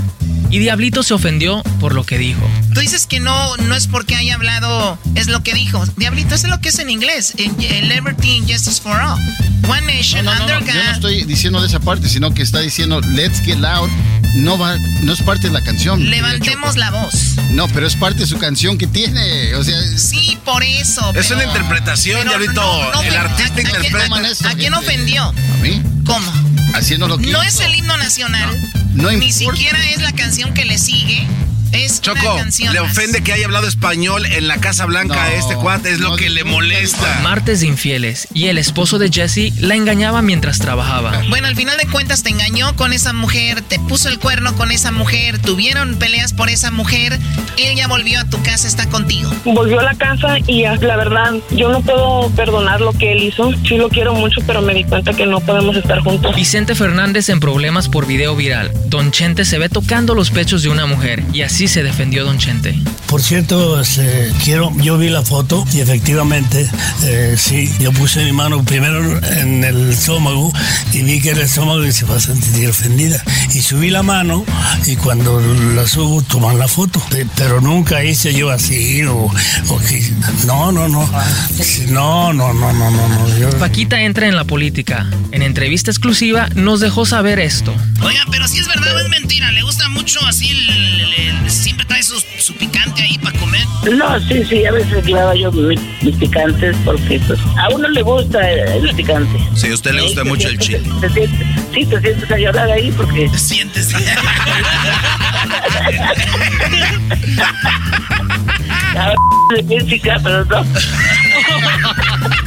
y 0.53 0.60
Diablito 0.60 1.01
se 1.03 1.13
ofendió 1.15 1.63
por 1.79 1.95
lo 1.95 2.05
que 2.05 2.17
dijo. 2.19 2.48
Tú 2.74 2.79
dices 2.79 3.07
que 3.07 3.19
no, 3.19 3.57
no 3.57 3.75
es 3.75 3.88
porque 3.88 4.15
haya 4.15 4.36
hablado, 4.36 5.00
es 5.15 5.27
lo 5.27 5.41
que 5.41 5.53
dijo. 5.53 5.83
Diablito, 5.98 6.36
eso 6.36 6.45
es 6.48 6.51
lo 6.51 6.62
que 6.62 6.69
es 6.69 6.77
en 6.79 6.89
inglés. 6.91 7.33
Liberty 7.38 8.38
and 8.38 8.51
Justice 8.51 8.79
for 8.81 9.00
All. 9.00 9.19
One 9.67 9.81
Nation, 9.93 10.25
No, 10.25 10.36
no, 10.36 10.41
under 10.41 10.60
no, 10.62 10.67
yo 10.67 10.74
no 10.74 10.79
God. 10.83 10.93
estoy 10.93 11.24
diciendo 11.24 11.60
de 11.62 11.67
esa 11.67 11.79
parte, 11.79 12.07
sino 12.07 12.33
que 12.33 12.43
está 12.43 12.60
diciendo 12.60 13.01
Let's 13.01 13.41
Get 13.41 13.57
Loud. 13.57 13.89
No 14.36 14.57
va, 14.57 14.77
no 15.03 15.13
es 15.13 15.22
parte 15.22 15.48
de 15.48 15.53
la 15.53 15.63
canción. 15.63 16.10
Levantemos 16.10 16.75
la 16.75 16.89
voz. 16.91 17.13
No, 17.51 17.67
pero 17.69 17.86
es 17.88 17.95
parte 17.95 18.22
de 18.22 18.27
su 18.27 18.38
canción 18.39 18.77
que 18.77 18.88
tiene. 18.88 19.53
O 19.55 19.63
sea, 19.63 19.75
Sí, 19.98 20.38
por 20.45 20.63
eso. 20.63 21.01
Es 21.15 21.27
pero- 21.27 21.36
una 21.36 21.43
interpretación, 21.45 22.27
Diablito. 22.27 22.53
no, 22.53 22.91
no, 22.93 23.01
el 23.03 23.15
artista 23.15 23.43
¿a- 23.43 23.48
a 23.48 23.55
quién- 23.79 23.86
interpreta. 23.86 24.50
¿A 24.50 24.53
quién 24.55 24.74
ofendió? 24.74 25.24
¿A 25.25 25.57
mí? 25.62 25.81
¿Cómo? 26.05 26.31
Haciendo 26.74 27.08
lo 27.08 27.18
que 27.18 27.27
No 27.32 27.44
hizo. 27.44 27.62
es 27.62 27.68
el 27.70 27.75
himno 27.75 27.98
nacional. 27.98 28.50
No 28.94 29.10
Ni 29.12 29.25
importa. 29.27 29.34
siquiera 29.58 29.89
es 29.92 30.01
la 30.01 30.12
canción 30.12 30.53
que 30.53 30.65
le 30.65 30.77
sigue. 30.77 31.27
Es 31.74 32.01
Choco, 32.01 32.20
una 32.22 32.44
canción 32.44 32.74
le 32.74 32.82
más. 32.82 32.92
ofende 32.92 33.24
que 33.24 33.34
haya 33.34 33.46
hablado 33.46 33.68
español 33.68 34.25
en 34.25 34.48
la 34.48 34.58
Casa 34.58 34.86
Blanca 34.86 35.24
a 35.24 35.34
este 35.34 35.56
cuate, 35.56 35.92
es 35.92 36.00
lo 36.00 36.15
que 36.15 36.30
le 36.30 36.44
molesta. 36.44 37.20
Martes 37.24 37.62
de 37.62 37.68
infieles 37.68 38.27
y 38.34 38.46
el 38.48 38.58
esposo 38.58 39.00
de 39.00 39.10
Jesse 39.10 39.53
la 39.60 39.75
engañaba 39.75 40.22
mientras 40.22 40.60
trabajaba. 40.60 41.22
Bueno, 41.30 41.48
al 41.48 41.56
final 41.56 41.77
de 41.77 41.88
cuentas 41.88 42.24
te 42.24 42.30
engañó 42.30 42.75
con 42.75 42.94
esa 42.94 43.13
mujer, 43.13 43.62
te 43.62 43.80
puso 43.80 44.10
el 44.10 44.20
cuerno 44.20 44.56
con 44.56 44.72
esa 44.72 44.92
mujer, 44.92 45.39
tuvieron 45.39 45.96
peleas 45.96 46.34
por 46.34 46.50
esa 46.50 46.72
mujer, 46.72 47.20
él 47.58 47.75
ya 47.75 47.88
volvió 47.88 48.20
a 48.20 48.25
tu 48.25 48.42
casa, 48.44 48.68
está 48.68 48.88
contigo. 48.89 49.30
Volvió 49.44 49.80
a 49.80 49.84
la 49.84 49.96
casa 49.96 50.38
y 50.48 50.65
ah, 50.65 50.75
la 50.82 50.96
verdad, 50.96 51.34
yo 51.51 51.70
no 51.70 51.82
puedo 51.82 52.30
perdonar 52.36 52.82
lo 52.82 52.94
que 52.94 53.13
él 53.13 53.24
hizo. 53.24 53.51
Sí 53.68 53.77
lo 53.77 53.89
quiero 53.89 54.13
mucho, 54.13 54.42
pero 54.46 54.62
me 54.62 54.74
di 54.74 54.84
cuenta 54.84 55.13
que 55.13 55.25
no 55.25 55.39
podemos 55.39 55.75
estar 55.75 56.00
juntos. 56.00 56.36
Vicente 56.36 56.75
Fernández 56.75 57.30
en 57.30 57.39
problemas 57.39 57.89
por 57.89 58.06
video 58.06 58.36
viral. 58.36 58.72
Don 58.86 59.12
Chente 59.12 59.46
se 59.46 59.58
ve 59.58 59.70
tocando 59.70 60.13
los 60.15 60.30
pechos 60.30 60.62
de 60.63 60.70
una 60.70 60.86
mujer 60.86 61.24
y 61.34 61.42
así 61.42 61.62
se 61.67 61.84
defendió 61.84 62.25
Don 62.25 62.38
Chente. 62.38 62.77
Por 63.08 63.22
cierto, 63.22 63.79
este, 63.79 64.32
quiero, 64.43 64.72
yo 64.77 64.98
vi 64.98 65.10
la 65.10 65.22
foto 65.24 65.65
y 65.74 65.79
efectivamente, 65.82 66.67
eh, 67.03 67.36
sí, 67.38 67.72
yo 67.79 67.91
puse 67.91 68.24
mi 68.25 68.32
mano 68.32 68.63
primero 68.63 69.20
en 69.38 69.63
el 69.63 69.91
estómago 69.91 70.51
y 70.93 71.01
vi 71.03 71.22
que 71.22 71.32
el 71.32 71.39
estómago 71.41 71.84
se 71.91 72.05
va 72.05 72.17
a 72.17 72.20
sentir 72.20 72.70
ofendida. 72.70 73.24
Y 73.53 73.62
subí 73.62 73.89
la 73.89 74.01
mano 74.03 74.46
y 74.86 74.96
cuando 74.96 75.39
la 75.75 75.86
subo 75.88 76.22
toman 76.24 76.58
la 76.58 76.67
foto. 76.67 77.00
Pe- 77.10 77.27
Pero 77.36 77.62
nunca 77.62 78.03
hice 78.03 78.34
yo 78.34 78.50
así 78.50 79.03
o, 79.03 79.13
o 79.70 79.82
no, 80.46 80.72
no, 80.72 80.88
no. 80.89 81.10
No, 81.89 82.34
no, 82.34 82.53
no, 82.53 82.74
no, 82.74 82.91
no, 82.91 83.08
no. 83.10 83.38
Yo- 83.38 83.50
Paquita 83.60 84.01
entra 84.01 84.27
en 84.27 84.36
la 84.36 84.43
política. 84.46 85.08
En 85.32 85.41
entrevista 85.41 85.91
exclusiva 85.91 86.48
nos 86.55 86.79
dejó 86.79 87.05
saber 87.05 87.39
esto. 87.39 87.74
Oiga, 88.01 88.22
pero 88.32 88.48
si 88.48 88.60
es 88.60 88.67
verdad 88.67 88.96
o 88.96 89.00
es 89.00 89.10
mentira, 89.10 89.51
le 89.51 89.62
gusta 89.63 89.88
mucho 89.89 90.20
así, 90.25 90.50
el- 90.50 90.70
el- 90.70 91.13
el- 91.13 91.51
siempre 91.53 91.86
trae 91.86 92.01
su, 92.03 92.19
su 92.39 92.53
picante 92.55 93.01
ahí 93.03 93.17
para 93.19 93.38
comer. 93.39 93.62
No, 93.95 94.19
sí, 94.22 94.43
sí, 94.50 94.65
a 94.65 94.72
veces 94.72 95.05
llevaba 95.05 95.36
yo 95.36 95.51
mi- 95.51 95.77
mis 96.01 96.15
picantes 96.17 96.75
porque 96.86 97.19
pues, 97.27 97.39
a 97.57 97.69
uno 97.74 97.88
le 97.89 98.01
gusta 98.01 98.50
el, 98.50 98.86
el 98.88 98.95
picante. 98.95 99.38
Si 99.55 99.69
a 99.69 99.74
usted 99.74 99.91
le 99.93 100.01
gusta 100.01 100.24
Sí, 100.24 100.29
mucho 100.29 100.48
el 100.48 100.57
chile. 100.60 100.81
te 101.01 101.10
sí, 101.74 101.86
te 101.86 102.00
sientes 102.01 102.31
a 102.31 102.38
llorar 102.38 102.72
ahí 102.72 102.91
porque... 102.91 103.27
Te 103.29 103.38
sientes. 103.38 103.89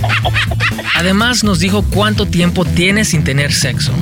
Además 0.96 1.44
nos 1.44 1.58
dijo 1.58 1.82
cuánto 1.90 2.26
tiempo 2.26 2.64
tiene 2.64 3.04
sin 3.04 3.22
tener 3.24 3.52
sexo. 3.52 3.92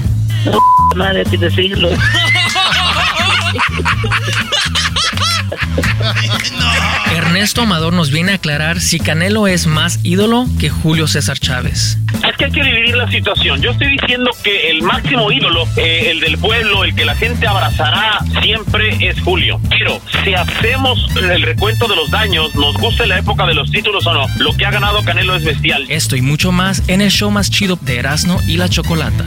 Madre, 0.96 1.24
sin 1.24 1.40
Ernesto 7.14 7.62
Amador 7.62 7.92
nos 7.92 8.10
viene 8.10 8.32
a 8.32 8.34
aclarar 8.36 8.80
si 8.80 8.98
Canelo 8.98 9.46
es 9.46 9.66
más 9.66 10.00
ídolo 10.02 10.46
que 10.58 10.68
Julio 10.68 11.06
César 11.06 11.38
Chávez. 11.38 11.98
Es 12.28 12.36
que 12.36 12.46
hay 12.46 12.50
que 12.50 12.62
dividir 12.62 12.96
la 12.96 13.10
situación. 13.10 13.60
Yo 13.60 13.70
estoy 13.70 13.98
diciendo 13.98 14.30
que 14.42 14.70
el 14.70 14.82
máximo 14.82 15.30
ídolo, 15.30 15.66
eh, 15.76 16.10
el 16.10 16.20
del 16.20 16.38
pueblo, 16.38 16.84
el 16.84 16.94
que 16.94 17.04
la 17.04 17.14
gente 17.14 17.46
abrazará 17.46 18.18
siempre 18.42 18.96
es 19.00 19.20
Julio. 19.20 19.60
Pero 19.68 20.00
si 20.24 20.34
hacemos 20.34 20.98
el 21.16 21.42
recuento 21.42 21.86
de 21.86 21.96
los 21.96 22.10
daños, 22.10 22.54
nos 22.54 22.76
guste 22.76 23.06
la 23.06 23.18
época 23.18 23.46
de 23.46 23.54
los 23.54 23.70
títulos 23.70 24.06
o 24.06 24.14
no, 24.14 24.26
lo 24.38 24.56
que 24.56 24.66
ha 24.66 24.70
ganado 24.70 25.04
Canelo 25.04 25.36
es 25.36 25.44
bestial. 25.44 25.86
Esto 25.88 26.16
y 26.16 26.22
mucho 26.22 26.52
más 26.52 26.82
en 26.88 27.00
el 27.00 27.10
show 27.10 27.30
más 27.30 27.50
chido 27.50 27.78
de 27.80 27.98
Erasmo 27.98 28.40
y 28.46 28.56
la 28.56 28.68
Chocolata. 28.68 29.26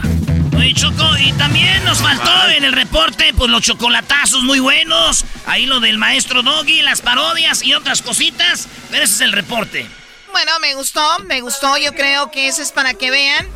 Oye, 0.58 0.74
Choco, 0.74 1.06
y 1.20 1.32
también 1.34 1.86
nos 1.86 2.00
faltó 2.00 2.50
en 2.50 2.64
el 2.64 2.74
reporte, 2.74 3.32
pues 3.38 3.50
los 3.52 3.62
chocolatazos 3.62 4.44
muy 4.44 4.60
buenos. 4.60 5.24
Ahí 5.46 5.68
lo 5.68 5.80
del 5.80 5.98
maestro 6.00 6.42
Doggy, 6.42 6.82
las 6.82 7.02
parodias 7.02 7.64
y 7.64 7.76
otras 7.76 8.02
cositas. 8.02 8.68
Pero 8.90 9.04
ese 9.04 9.14
es 9.14 9.22
el 9.22 9.34
reporte. 9.34 9.88
Bueno, 10.32 10.52
me 10.60 10.74
gustó, 10.74 11.02
me 11.26 11.42
gustó, 11.42 11.78
yo 11.78 11.94
creo 11.94 12.32
que 12.32 12.48
ese 12.48 12.64
es 12.64 12.72
para 12.72 12.96
que 12.96 13.12
vean. 13.12 13.48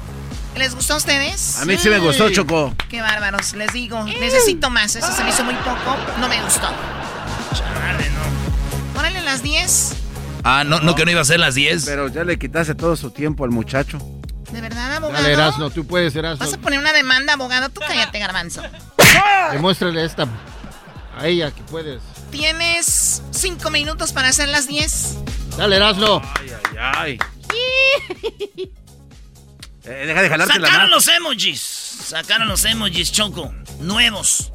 ¿Les 0.56 0.76
gustó 0.76 0.94
a 0.94 0.98
ustedes? 0.98 1.60
A 1.60 1.66
mí 1.66 1.78
sí 1.78 1.90
me 1.90 1.98
gustó, 1.98 2.30
Choco. 2.30 2.76
Qué 2.90 3.02
bárbaros, 3.02 3.54
les 3.54 3.72
digo, 3.74 4.04
necesito 4.04 4.70
más, 4.70 4.96
eso 4.96 5.12
se 5.12 5.24
me 5.24 5.30
hizo 5.30 5.44
muy 5.44 5.56
poco, 5.56 5.98
no 6.20 6.28
me 6.28 6.42
gustó. 6.42 6.70
Órale 8.98 9.22
las 9.22 9.42
10. 9.42 9.94
Ah, 10.44 10.64
no, 10.64 10.80
no 10.82 10.94
que 10.96 11.06
no 11.06 11.12
iba 11.12 11.22
a 11.22 11.26
ser 11.26 11.40
las 11.40 11.56
10. 11.56 11.86
Pero 11.86 12.10
ya 12.10 12.24
le 12.24 12.38
quitaste 12.38 12.76
todo 12.76 12.96
su 12.96 13.12
tiempo 13.12 13.44
al 13.46 13.52
muchacho. 13.52 14.00
¿De 14.52 14.62
verdad, 14.62 14.96
abogado? 14.96 15.22
Dale, 15.24 15.34
Erasno, 15.34 15.70
tú 15.70 15.86
puedes, 15.88 16.16
Erasno. 16.16 16.46
¿Vas 16.46 16.54
a 16.54 16.58
poner 16.60 16.80
una 16.80 16.94
demanda, 16.94 17.34
abogado? 17.34 17.70
Tú 17.70 17.80
cállate, 17.86 18.20
garbanzo. 18.20 18.62
Demuéstrale 19.52 20.04
esta 20.04 20.28
a 21.18 21.28
ella 21.28 21.52
que 21.52 21.62
puedes. 21.64 22.02
Tienes 22.32 23.22
cinco 23.32 23.70
minutos 23.70 24.12
para 24.14 24.30
hacer 24.30 24.50
las 24.50 24.68
diez. 24.68 25.18
Dale, 25.58 25.76
Erasno. 25.78 26.22
Ay, 26.40 26.52
ay, 26.78 26.78
ay. 26.94 27.20
Eh, 29.84 30.06
deja 30.06 30.22
de 30.22 30.30
jalarte 30.30 30.60
la 30.60 30.68
Sacaron 30.68 30.92
los 30.92 31.08
emojis. 31.08 31.60
Sacaron 31.60 32.48
los 32.48 32.64
emojis, 32.66 33.12
Choco. 33.12 33.52
Nuevos. 33.80 34.52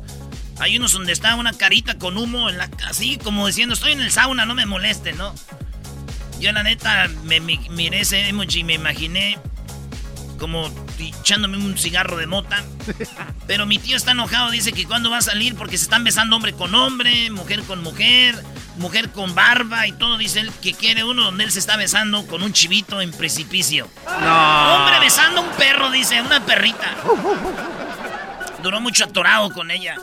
Hay 0.61 0.77
unos 0.77 0.93
donde 0.93 1.13
está 1.13 1.35
una 1.35 1.53
carita 1.53 1.99
con 1.99 2.17
humo 2.17 2.49
en 2.49 2.59
la 2.59 2.71
así 2.89 3.19
como 3.19 3.47
diciendo 3.47 3.75
estoy 3.75 3.93
en 3.93 4.01
el 4.03 4.13
sauna, 4.13 4.47
no 4.47 4.55
me 4.55 4.67
moleste, 4.67 5.13
¿no? 5.15 5.35
Yo 6.39 6.53
la 6.53 6.63
neta 6.63 7.09
me, 7.25 7.41
mi- 7.41 7.69
miré 7.71 8.01
ese 8.03 8.29
emoji 8.29 8.61
y 8.61 8.65
me 8.65 8.75
imaginé 8.75 9.39
como 10.37 10.71
echándome 10.99 11.57
un 11.57 11.77
cigarro 11.77 12.17
de 12.17 12.27
mota. 12.27 12.63
Pero 13.47 13.67
mi 13.67 13.79
tío 13.79 13.97
está 13.97 14.13
enojado, 14.13 14.51
dice 14.51 14.73
que 14.73 14.87
cuando 14.87 15.11
va 15.11 15.19
a 15.19 15.23
salir 15.23 15.55
porque 15.55 15.79
se 15.79 15.85
están 15.85 16.05
besando 16.05 16.37
hombre 16.37 16.53
con 16.53 16.75
hombre, 16.75 17.31
mujer 17.31 17.63
con 17.63 17.83
mujer, 17.83 18.43
mujer 18.77 19.11
con 19.11 19.35
barba 19.35 19.87
y 19.87 19.93
todo. 19.93 20.19
Dice 20.19 20.41
él 20.41 20.53
que 20.63 20.75
quiere 20.75 21.05
uno 21.05 21.25
donde 21.25 21.45
él 21.45 21.53
se 21.53 21.59
está 21.59 21.77
besando 21.77 22.27
con 22.27 22.43
un 22.43 22.53
chivito 22.53 23.01
en 23.01 23.11
precipicio. 23.13 23.89
No. 24.07 24.75
Hombre 24.77 25.01
besando 25.01 25.41
a 25.41 25.45
un 25.45 25.51
perro, 25.51 25.91
dice, 25.91 26.21
una 26.21 26.45
perrita. 26.45 26.95
Duró 28.63 28.81
mucho 28.81 29.05
atorado 29.05 29.51
con 29.51 29.71
ella. 29.71 29.97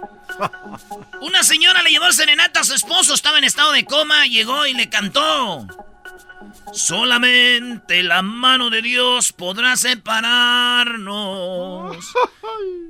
Una 1.22 1.44
señora 1.44 1.82
le 1.84 1.92
llevó 1.92 2.12
serenata 2.12 2.62
a 2.62 2.64
su 2.64 2.74
esposo, 2.74 3.14
estaba 3.14 3.38
en 3.38 3.44
estado 3.44 3.72
de 3.72 3.86
coma, 3.86 4.26
llegó 4.26 4.66
y 4.66 4.74
le 4.74 4.90
cantó. 4.90 5.68
Solamente 6.72 8.04
la 8.04 8.22
mano 8.22 8.70
de 8.70 8.82
Dios 8.82 9.34
podrá 9.34 9.76
separarnos. 9.78 11.98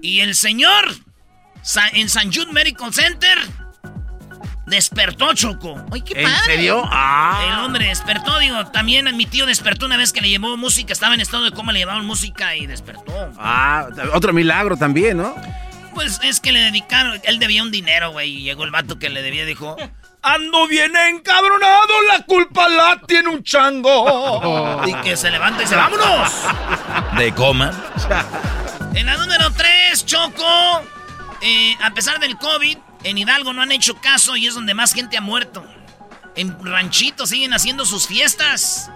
Y 0.01 0.19
el 0.19 0.36
señor, 0.36 0.93
en 1.93 2.10
San 2.10 2.33
Jude 2.33 2.51
Medical 2.51 2.93
Center, 2.93 3.38
despertó 4.67 5.33
Choco. 5.33 5.81
Ay, 5.93 6.01
qué 6.01 6.22
¿En 6.22 6.29
padre. 6.29 6.45
serio? 6.45 6.83
Ah. 6.86 7.45
El 7.48 7.65
hombre 7.65 7.88
despertó, 7.88 8.38
digo, 8.39 8.65
también 8.67 9.15
mi 9.15 9.25
tío 9.25 9.45
despertó 9.45 9.86
una 9.86 9.95
vez 9.95 10.12
que 10.12 10.19
le 10.19 10.27
llevó 10.27 10.57
música, 10.57 10.91
estaba 10.91 11.13
en 11.13 11.22
estado 11.22 11.45
de 11.45 11.51
coma, 11.51 11.72
le 11.72 11.79
llevaron 11.79 12.05
música 12.05 12.53
y 12.57 12.67
despertó. 12.67 13.31
Ah, 13.38 13.88
otro 14.13 14.33
milagro 14.33 14.75
también, 14.75 15.15
¿no? 15.17 15.33
Pues 15.93 16.19
es 16.24 16.41
que 16.41 16.51
le 16.51 16.60
dedicaron, 16.60 17.22
él 17.24 17.39
debía 17.39 17.63
un 17.63 17.72
dinero, 17.72 18.12
güey, 18.12 18.39
y 18.39 18.43
llegó 18.43 18.65
el 18.65 18.72
vato 18.72 19.00
que 19.00 19.10
le 19.10 19.22
debía 19.22 19.43
y 19.43 19.45
dijo, 19.45 19.77
ando 20.23 20.67
bien 20.67 20.95
encabronado, 20.95 22.01
la 22.07 22.25
culpa 22.25 22.67
la 22.69 22.99
tiene 23.05 23.29
un 23.29 23.43
chango. 23.43 24.81
Y 24.87 24.93
que 24.95 25.15
se 25.15 25.29
levanta 25.29 25.61
y 25.61 25.65
dice, 25.65 25.75
vámonos. 25.75 26.31
De 27.17 27.33
coma. 27.33 27.71
En 28.95 29.05
la 29.05 29.17
número 29.17 29.51
3, 29.51 30.05
Choco, 30.05 30.81
eh, 31.41 31.75
a 31.81 31.91
pesar 31.91 32.19
del 32.19 32.37
COVID, 32.37 32.77
en 33.03 33.17
Hidalgo 33.17 33.53
no 33.53 33.61
han 33.61 33.71
hecho 33.71 33.95
caso 33.95 34.35
y 34.35 34.47
es 34.47 34.55
donde 34.55 34.73
más 34.73 34.93
gente 34.93 35.17
ha 35.17 35.21
muerto. 35.21 35.65
En 36.35 36.57
Ranchito 36.65 37.27
siguen 37.27 37.53
haciendo 37.53 37.85
sus 37.85 38.07
fiestas. 38.07 38.89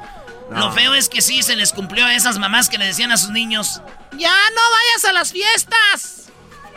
Lo 0.49 0.71
feo 0.71 0.93
es 0.93 1.09
que 1.09 1.21
sí 1.21 1.43
se 1.43 1.55
les 1.55 1.73
cumplió 1.73 2.05
a 2.05 2.13
esas 2.13 2.39
mamás 2.39 2.69
que 2.69 2.77
le 2.77 2.85
decían 2.85 3.11
a 3.11 3.17
sus 3.17 3.31
niños, 3.31 3.81
Ya 4.13 4.33
no 4.55 4.61
vayas 4.71 5.05
a 5.05 5.13
las 5.13 5.31
fiestas. 5.33 6.26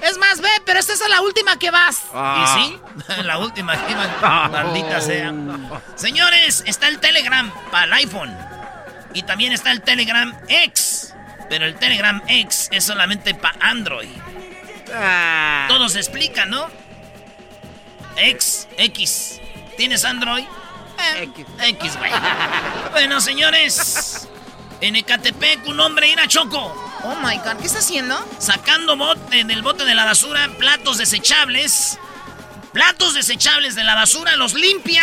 Es 0.03 0.19
más, 0.19 0.41
ve, 0.41 0.49
pero 0.65 0.79
esta 0.81 0.93
es 0.95 1.09
la 1.09 1.21
última 1.21 1.59
que 1.59 1.71
vas. 1.71 2.03
Ah. 2.15 2.57
Y 2.59 2.63
sí, 2.65 2.81
la 3.23 3.39
última 3.39 3.73
que 3.73 3.93
iban, 3.93 4.11
maldita 4.51 5.01
sea. 5.01 5.33
Señores, 5.97 6.63
está 6.67 6.89
el 6.89 6.99
Telegram 7.01 7.53
para 7.71 7.85
el 7.85 7.93
iPhone. 7.95 8.37
Y 9.13 9.23
también 9.23 9.53
está 9.53 9.73
el 9.73 9.83
Telegram 9.83 10.35
X. 10.49 11.15
Pero 11.49 11.67
el 11.67 11.75
Telegram 11.77 12.23
X 12.29 12.69
es 12.71 12.85
solamente 12.85 13.35
para 13.35 13.59
Android. 13.61 14.09
Ah. 14.95 15.67
Todo 15.69 15.89
se 15.89 15.99
explica, 15.99 16.47
¿no? 16.47 16.69
X, 18.17 18.69
X. 18.77 19.41
¿Tienes 19.77 20.05
Android? 20.05 20.45
Eh, 21.17 21.29
X, 21.69 21.97
güey. 21.97 22.13
bueno, 22.93 23.21
señores. 23.21 24.29
En 24.83 24.97
Ecatepec, 24.97 25.67
un 25.67 25.79
hombre 25.79 26.09
ir 26.09 26.19
a 26.19 26.27
Choco. 26.27 26.90
Oh 27.03 27.15
my 27.23 27.37
god, 27.39 27.57
¿qué 27.61 27.67
está 27.67 27.79
haciendo? 27.79 28.19
Sacando 28.39 28.97
bote 28.97 29.45
del 29.45 29.63
bote 29.63 29.85
de 29.85 29.95
la 29.95 30.05
basura 30.05 30.49
platos 30.59 30.99
desechables. 30.99 31.99
Platos 32.73 33.15
desechables 33.15 33.75
de 33.75 33.85
la 33.85 33.95
basura, 33.95 34.37
los 34.37 34.55
limpia 34.55 35.03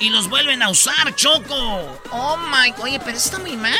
y 0.00 0.10
los 0.10 0.28
vuelven 0.28 0.62
a 0.62 0.68
usar, 0.70 1.14
Choco. 1.14 2.00
Oh 2.10 2.36
my 2.36 2.74
oye, 2.82 2.98
pero 2.98 3.16
eso 3.16 3.26
está 3.26 3.38
muy 3.38 3.56
mal. 3.56 3.78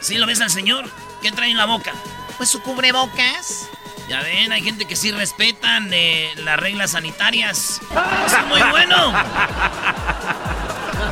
¿Sí 0.00 0.18
lo 0.18 0.26
ves 0.26 0.40
al 0.40 0.50
señor? 0.50 0.84
¿Qué 1.22 1.30
trae 1.32 1.50
en 1.50 1.56
la 1.56 1.66
boca? 1.66 1.92
Pues 2.36 2.50
su 2.50 2.60
cubrebocas. 2.62 3.68
Ya 4.08 4.22
ven, 4.22 4.50
hay 4.50 4.62
gente 4.62 4.86
que 4.86 4.96
sí 4.96 5.12
respetan 5.12 5.88
eh, 5.92 6.32
las 6.36 6.58
reglas 6.58 6.90
sanitarias. 6.92 7.80
Eso 8.26 8.36
es 8.38 8.46
muy 8.46 8.62
bueno. 8.62 9.14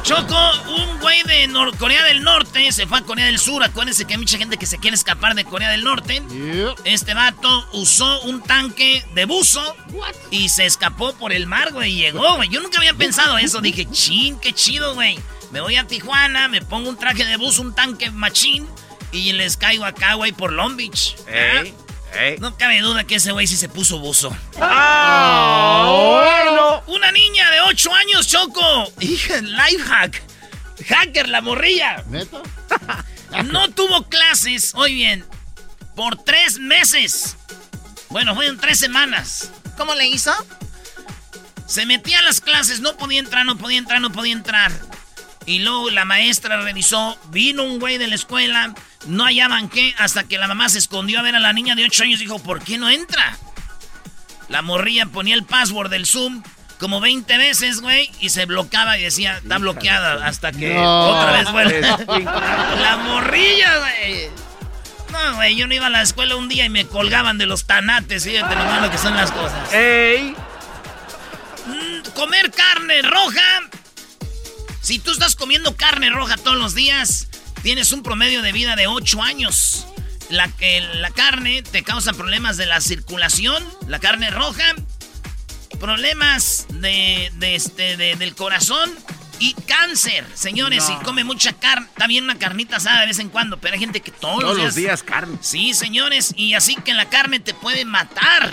Choco, 0.03 0.37
un 0.69 1.01
güey 1.01 1.23
de 1.25 1.49
Nor- 1.49 1.77
Corea 1.77 2.03
del 2.05 2.23
Norte 2.23 2.71
se 2.73 2.87
fue 2.87 2.99
a 2.99 3.03
Corea 3.03 3.27
del 3.27 3.39
Sur. 3.39 3.63
Acuérdense 3.63 4.05
que 4.07 4.15
hay 4.15 4.19
mucha 4.19 4.39
gente 4.39 4.57
que 4.57 4.65
se 4.67 4.79
quiere 4.79 4.95
escapar 4.95 5.35
de 5.35 5.45
Corea 5.45 5.71
del 5.71 5.85
Norte. 5.85 6.23
Este 6.85 7.15
vato 7.15 7.69
usó 7.73 8.21
un 8.23 8.43
tanque 8.43 9.05
de 9.15 9.25
buzo 9.27 9.77
y 10.31 10.49
se 10.49 10.65
escapó 10.67 11.13
por 11.15 11.33
el 11.33 11.47
mar, 11.47 11.73
güey. 11.73 11.93
Y 11.93 11.97
llegó, 11.99 12.37
güey. 12.37 12.49
Yo 12.49 12.61
nunca 12.61 12.79
había 12.79 12.95
pensado 12.95 13.37
eso. 13.39 13.61
Dije, 13.61 13.87
chin, 13.91 14.39
qué 14.39 14.53
chido, 14.53 14.95
güey. 14.95 15.19
Me 15.51 15.61
voy 15.61 15.77
a 15.77 15.87
Tijuana, 15.87 16.49
me 16.49 16.63
pongo 16.63 16.89
un 16.91 16.97
traje 16.99 17.25
de 17.25 17.37
buzo, 17.37 17.63
un 17.63 17.75
tanque 17.75 18.11
machín 18.11 18.67
y 19.13 19.33
les 19.33 19.57
caigo 19.57 19.85
acá, 19.85 20.15
güey, 20.15 20.33
por 20.33 20.53
Long 20.53 20.77
Beach. 20.77 21.17
Ey, 21.27 21.75
No 22.41 22.57
cabe 22.57 22.81
duda 22.81 23.05
que 23.05 23.17
ese 23.17 23.33
güey 23.33 23.47
sí 23.47 23.57
se 23.57 23.69
puso 23.69 23.99
buzo. 23.99 24.37
Ah, 24.61 25.87
bueno. 25.89 26.83
Una 26.87 27.13
niña 27.13 27.51
de 27.51 27.61
8 27.61 27.95
años, 27.95 28.27
Choco. 28.27 28.93
Hija, 29.01 29.41
life 29.41 29.83
hack. 29.85 30.23
Hacker, 30.89 31.29
la 31.29 31.41
morrilla. 31.41 32.03
¿Neta? 32.09 32.43
No 33.45 33.69
tuvo 33.69 34.09
clases, 34.09 34.73
hoy 34.75 34.95
bien, 34.95 35.23
por 35.95 36.17
tres 36.17 36.59
meses. 36.59 37.37
Bueno, 38.09 38.35
fueron 38.35 38.59
tres 38.59 38.79
semanas. 38.79 39.51
¿Cómo 39.77 39.95
le 39.95 40.07
hizo? 40.07 40.33
Se 41.67 41.85
metía 41.85 42.21
a 42.21 42.23
las 42.23 42.41
clases, 42.41 42.81
no 42.81 42.97
podía 42.97 43.21
entrar, 43.21 43.45
no 43.45 43.59
podía 43.59 43.79
entrar, 43.79 44.01
no 44.01 44.11
podía 44.11 44.33
entrar. 44.33 44.73
Y 45.45 45.59
luego 45.59 45.91
la 45.91 46.07
maestra 46.07 46.63
revisó, 46.63 47.19
vino 47.29 47.65
un 47.65 47.79
güey 47.79 47.99
de 47.99 48.07
la 48.09 48.15
escuela, 48.15 48.75
no 49.07 49.25
hallaban 49.25 49.69
qué, 49.69 49.95
hasta 49.99 50.25
que 50.25 50.39
la 50.39 50.49
mamá 50.49 50.69
se 50.69 50.79
escondió 50.79 51.19
a 51.21 51.23
ver 51.23 51.35
a 51.37 51.41
la 51.41 51.53
niña 51.53 51.75
de 51.75 51.85
8 51.85 52.05
años 52.05 52.21
y 52.21 52.25
dijo, 52.25 52.39
¿por 52.39 52.63
qué 52.63 52.79
no 52.79 52.89
entra? 52.89 53.37
La 54.49 54.63
morrilla 54.63 55.07
ponía 55.07 55.35
el 55.35 55.45
password 55.45 55.91
del 55.91 56.07
Zoom 56.07 56.43
como 56.79 57.01
20 57.01 57.37
veces, 57.39 57.81
güey, 57.81 58.11
y 58.21 58.31
se 58.31 58.47
bloqueaba 58.47 58.99
y 58.99 59.03
decía, 59.03 59.39
está 59.39 59.59
bloqueada, 59.59 60.25
hasta 60.27 60.53
que 60.53 60.75
No, 60.75 61.09
otra 61.09 61.33
vez 61.33 61.51
vuelve. 61.51 61.81
es 61.81 61.87
chingada. 62.07 62.77
la 62.81 62.97
morrilla, 62.99 63.79
güey. 63.79 64.29
No, 65.11 65.35
güey, 65.37 65.57
yo 65.57 65.67
no 65.67 65.75
iba 65.75 65.87
a 65.87 65.91
la 65.91 66.03
escuela 66.03 66.37
un 66.37 66.49
día 66.49 66.65
y 66.67 66.69
me 66.69 66.87
colgaban 66.87 67.37
de 67.39 67.47
los 67.47 67.67
tanates, 67.67 68.25
fíjate 68.25 68.55
lo 68.55 68.65
malo 68.65 68.91
que 68.91 68.99
son 68.99 69.17
las 69.17 69.33
cosas. 69.33 69.73
Ey. 69.73 70.37
Mm, 71.67 72.09
comer 72.15 72.51
carne 72.53 73.03
roja. 73.03 73.61
Si 74.81 74.99
tú 74.99 75.11
estás 75.11 75.35
comiendo 75.35 75.77
carne 75.77 76.11
roja 76.11 76.37
todos 76.37 76.57
los 76.57 76.75
días, 76.75 77.29
tienes 77.63 77.93
un 77.93 78.03
promedio 78.03 78.43
de 78.43 78.53
vida 78.53 78.77
de 78.77 78.87
8 78.87 79.23
años. 79.23 79.87
La, 80.31 80.51
la 80.95 81.11
carne 81.11 81.63
te 81.63 81.83
causa 81.83 82.13
problemas 82.13 82.57
de 82.59 82.67
la 82.67 82.81
circulación, 82.83 83.65
la 83.87 83.99
carne 83.99 84.31
roja, 84.31 84.75
problemas 85.81 86.67
de, 86.71 87.31
de 87.37 87.55
este, 87.55 87.97
de- 87.97 88.17
del 88.17 88.35
corazón 88.35 88.91
y 89.39 89.55
cáncer. 89.55 90.27
Señores, 90.35 90.85
si 90.85 90.93
come 91.05 91.23
mucha 91.25 91.53
carne, 91.53 91.87
también 91.97 92.25
una 92.25 92.39
carnita 92.39 92.77
asada 92.77 93.01
de 93.03 93.07
vez 93.07 93.19
en 93.21 93.29
cuando, 93.29 93.59
pero 93.59 93.75
hay 93.75 93.81
gente 93.81 94.01
que 94.01 94.11
todos, 94.11 94.41
Todos 94.41 94.59
los 94.59 94.75
días 94.75 95.03
carne. 95.03 95.39
Sí, 95.41 95.75
señores, 95.75 96.35
y 96.37 96.55
así 96.55 96.75
que 96.77 96.93
la 96.93 97.09
carne 97.09 97.39
te 97.41 97.55
puede 97.55 97.85
matar. 97.85 98.53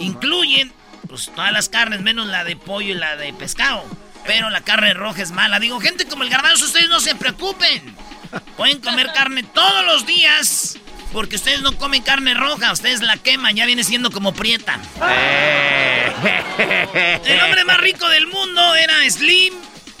Incluyen 0.00 0.72
pues 1.08 1.30
todas 1.34 1.50
las 1.52 1.68
carnes 1.70 2.02
menos 2.02 2.26
la 2.26 2.44
de 2.44 2.56
pollo 2.56 2.90
y 2.90 2.94
la 2.94 3.16
de 3.16 3.32
pescado. 3.32 3.84
Pero 4.26 4.50
la 4.50 4.60
carne 4.60 4.94
roja 4.94 5.22
es 5.22 5.30
mala. 5.30 5.58
Digo, 5.58 5.80
gente 5.80 6.06
como 6.06 6.22
el 6.22 6.30
garbanzo, 6.30 6.66
ustedes 6.66 6.88
no 6.88 7.00
se 7.00 7.14
preocupen. 7.14 7.96
Pueden 8.56 8.80
comer 8.80 9.10
carne 9.14 9.42
todos 9.42 9.84
los 9.86 10.06
días. 10.06 10.78
Porque 11.12 11.36
ustedes 11.36 11.62
no 11.62 11.76
comen 11.78 12.02
carne 12.02 12.34
roja, 12.34 12.70
ustedes 12.70 13.00
la 13.00 13.16
queman, 13.16 13.56
ya 13.56 13.64
viene 13.64 13.82
siendo 13.82 14.10
como 14.10 14.34
prieta. 14.34 14.78
El 17.24 17.40
hombre 17.40 17.64
más 17.64 17.78
rico 17.78 18.06
del 18.08 18.26
mundo 18.26 18.74
era 18.74 19.08
Slim. 19.08 19.54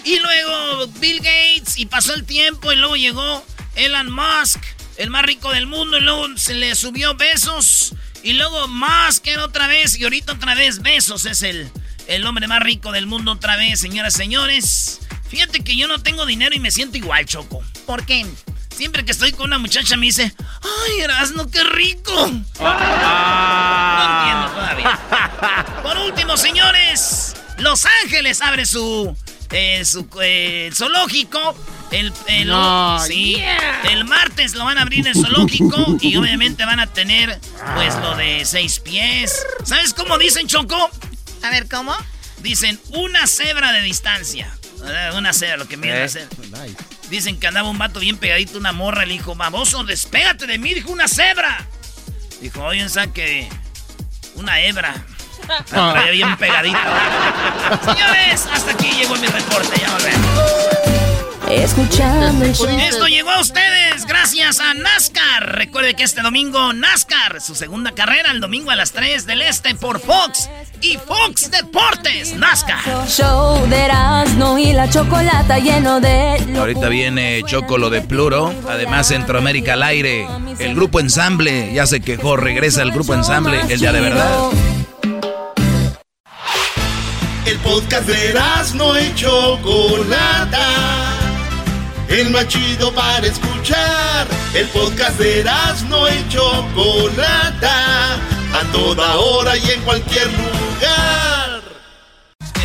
Y 0.04 0.18
luego 0.18 0.86
Bill 0.98 1.18
Gates. 1.18 1.78
Y 1.78 1.86
pasó 1.86 2.14
el 2.14 2.24
tiempo. 2.24 2.72
Y 2.72 2.76
luego 2.76 2.96
llegó 2.96 3.44
Elon 3.74 4.10
Musk. 4.10 4.62
El 4.96 5.10
más 5.10 5.22
rico 5.24 5.50
del 5.52 5.66
mundo. 5.66 5.98
Y 5.98 6.00
luego 6.00 6.26
se 6.36 6.54
le 6.54 6.74
subió 6.74 7.14
besos. 7.14 7.94
Y 8.22 8.34
luego 8.34 8.68
Musk 8.68 9.26
era 9.26 9.44
otra 9.44 9.66
vez. 9.66 9.98
Y 9.98 10.04
ahorita 10.04 10.34
otra 10.34 10.54
vez 10.54 10.82
besos. 10.82 11.24
Es 11.26 11.42
el, 11.42 11.70
el 12.08 12.26
hombre 12.26 12.48
más 12.48 12.60
rico 12.60 12.90
del 12.90 13.06
mundo 13.06 13.32
otra 13.32 13.56
vez, 13.56 13.78
señoras 13.78 14.14
y 14.14 14.18
señores. 14.18 15.00
Fíjate 15.28 15.62
que 15.62 15.76
yo 15.76 15.86
no 15.86 16.00
tengo 16.00 16.26
dinero 16.26 16.54
y 16.54 16.58
me 16.58 16.70
siento 16.70 16.96
igual, 16.96 17.26
Choco. 17.26 17.62
¿Por 17.86 18.04
qué? 18.06 18.26
Siempre 18.74 19.04
que 19.04 19.12
estoy 19.12 19.32
con 19.32 19.46
una 19.46 19.58
muchacha 19.58 19.96
me 19.96 20.06
dice, 20.06 20.34
¡ay, 20.62 21.00
Erasno, 21.00 21.50
qué 21.50 21.62
rico! 21.64 22.12
No 22.14 22.28
entiendo 24.20 24.50
todavía. 24.54 24.98
Por 25.82 25.98
último, 25.98 26.36
señores, 26.36 27.34
Los 27.58 27.84
Ángeles 28.02 28.40
abre 28.40 28.64
su, 28.64 29.14
eh, 29.50 29.84
su 29.84 30.08
eh, 30.22 30.70
zoológico. 30.72 31.56
El, 31.90 32.12
el, 32.26 32.48
No, 32.48 32.98
sí, 33.00 33.36
yeah. 33.36 33.80
el 33.90 34.04
martes 34.04 34.54
lo 34.54 34.64
van 34.66 34.76
a 34.76 34.82
abrir 34.82 35.08
el 35.08 35.14
zoológico 35.14 35.96
y 36.00 36.16
obviamente 36.16 36.64
van 36.66 36.80
a 36.80 36.86
tener 36.86 37.40
pues 37.74 37.94
lo 37.96 38.14
de 38.14 38.44
seis 38.44 38.78
pies. 38.78 39.44
¿Sabes 39.64 39.94
cómo 39.94 40.18
dicen, 40.18 40.46
Choco? 40.46 40.90
A 41.42 41.50
ver, 41.50 41.68
¿cómo? 41.68 41.94
Dicen 42.38 42.78
una 42.90 43.26
cebra 43.26 43.72
de 43.72 43.82
distancia. 43.82 44.52
Eh, 44.84 45.10
Una 45.14 45.32
cebra, 45.32 45.56
lo 45.56 45.66
que 45.66 45.76
mide 45.76 45.98
la 46.00 46.08
cebra. 46.08 46.36
Dicen 47.10 47.40
que 47.40 47.48
andaba 47.48 47.68
un 47.68 47.78
vato 47.78 47.98
bien 48.00 48.16
pegadito, 48.16 48.54
a 48.56 48.60
una 48.60 48.72
morra. 48.72 49.04
Le 49.06 49.14
dijo, 49.14 49.34
baboso, 49.34 49.82
despégate 49.82 50.46
de 50.46 50.58
mí. 50.58 50.72
Dijo, 50.74 50.90
una 50.92 51.08
cebra. 51.08 51.66
Dijo, 52.40 52.62
oye, 52.62 52.88
saque 52.88 53.48
una 54.36 54.60
hebra. 54.60 54.94
La 55.48 55.92
traía 55.92 56.10
bien 56.12 56.36
pegadita. 56.36 57.80
Señores, 57.84 58.46
hasta 58.52 58.70
aquí 58.72 58.92
llegó 58.92 59.16
mi 59.16 59.26
reporte. 59.26 59.80
Ya 59.80 59.90
volvemos. 59.92 61.07
Escuchando 61.50 62.44
el 62.44 62.54
show. 62.54 62.68
Esto 62.78 63.06
llegó 63.06 63.30
a 63.30 63.40
ustedes 63.40 64.04
gracias 64.06 64.60
a 64.60 64.74
NASCAR. 64.74 65.56
Recuerde 65.56 65.94
que 65.94 66.02
este 66.02 66.20
domingo 66.20 66.72
NASCAR, 66.72 67.40
su 67.40 67.54
segunda 67.54 67.92
carrera, 67.92 68.32
el 68.32 68.40
domingo 68.40 68.70
a 68.70 68.76
las 68.76 68.92
3 68.92 69.26
del 69.26 69.42
Este 69.42 69.74
por 69.74 70.00
Fox 70.00 70.50
y 70.82 70.98
Fox 70.98 71.50
Deportes. 71.50 72.34
NASCAR. 72.34 73.08
Show 73.08 73.66
de 73.68 73.76
Erasmo 73.76 74.58
y 74.58 74.72
la 74.72 74.90
chocolata 74.90 75.58
lleno 75.58 76.00
de... 76.00 76.58
Ahorita 76.58 76.88
viene 76.88 77.42
Choco 77.46 77.78
lo 77.78 77.88
de 77.88 78.02
Pluro. 78.02 78.52
Además, 78.68 79.08
Centroamérica 79.08 79.72
al 79.72 79.84
aire. 79.84 80.26
El 80.58 80.74
grupo 80.74 81.00
ensamble 81.00 81.72
ya 81.72 81.86
se 81.86 82.00
quejó. 82.00 82.36
Regresa 82.36 82.82
el 82.82 82.92
grupo 82.92 83.14
ensamble, 83.14 83.60
el 83.68 83.80
día 83.80 83.92
de 83.92 84.00
verdad. 84.00 84.50
El 87.46 87.58
podcast 87.60 88.06
de 88.06 88.34
no 88.74 89.00
y 89.00 89.14
Chocolata. 89.14 91.17
El 92.08 92.30
más 92.30 92.48
chido 92.48 92.92
para 92.94 93.26
escuchar. 93.26 94.26
El 94.54 94.66
podcast 94.68 95.18
de 95.18 95.44
no 95.88 96.08
y 96.08 96.28
Chocolata. 96.28 98.14
A 98.14 98.62
toda 98.72 99.16
hora 99.16 99.56
y 99.56 99.70
en 99.70 99.82
cualquier 99.82 100.26
lugar. 100.26 101.62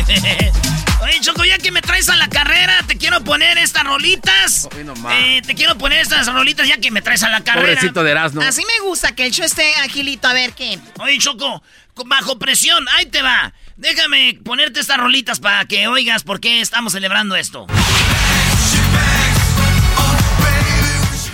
Oye, 1.02 1.20
Choco, 1.20 1.44
ya 1.44 1.58
que 1.58 1.70
me 1.70 1.82
traes 1.82 2.08
a 2.08 2.16
la 2.16 2.28
carrera, 2.28 2.82
te 2.86 2.96
quiero 2.96 3.22
poner 3.22 3.58
estas 3.58 3.84
rolitas. 3.84 4.66
Eh, 5.12 5.42
te 5.46 5.54
quiero 5.54 5.76
poner 5.76 6.00
estas 6.00 6.26
rolitas 6.32 6.66
ya 6.66 6.78
que 6.78 6.90
me 6.90 7.02
traes 7.02 7.22
a 7.22 7.28
la 7.28 7.42
carrera. 7.42 7.66
Pobrecito 7.66 8.02
de 8.02 8.10
Erasmo. 8.12 8.40
Así 8.40 8.62
me 8.62 8.88
gusta 8.88 9.14
que 9.14 9.26
el 9.26 9.32
show 9.32 9.44
esté 9.44 9.74
agilito. 9.76 10.26
A 10.26 10.32
ver, 10.32 10.52
¿qué? 10.52 10.78
Oye, 11.00 11.18
Choco, 11.18 11.62
bajo 12.06 12.38
presión, 12.38 12.86
ahí 12.96 13.06
te 13.06 13.20
va. 13.20 13.52
Déjame 13.76 14.38
ponerte 14.42 14.80
estas 14.80 14.96
rolitas 14.96 15.40
para 15.40 15.66
que 15.66 15.86
oigas 15.86 16.22
por 16.22 16.40
qué 16.40 16.62
estamos 16.62 16.94
celebrando 16.94 17.36
esto. 17.36 17.66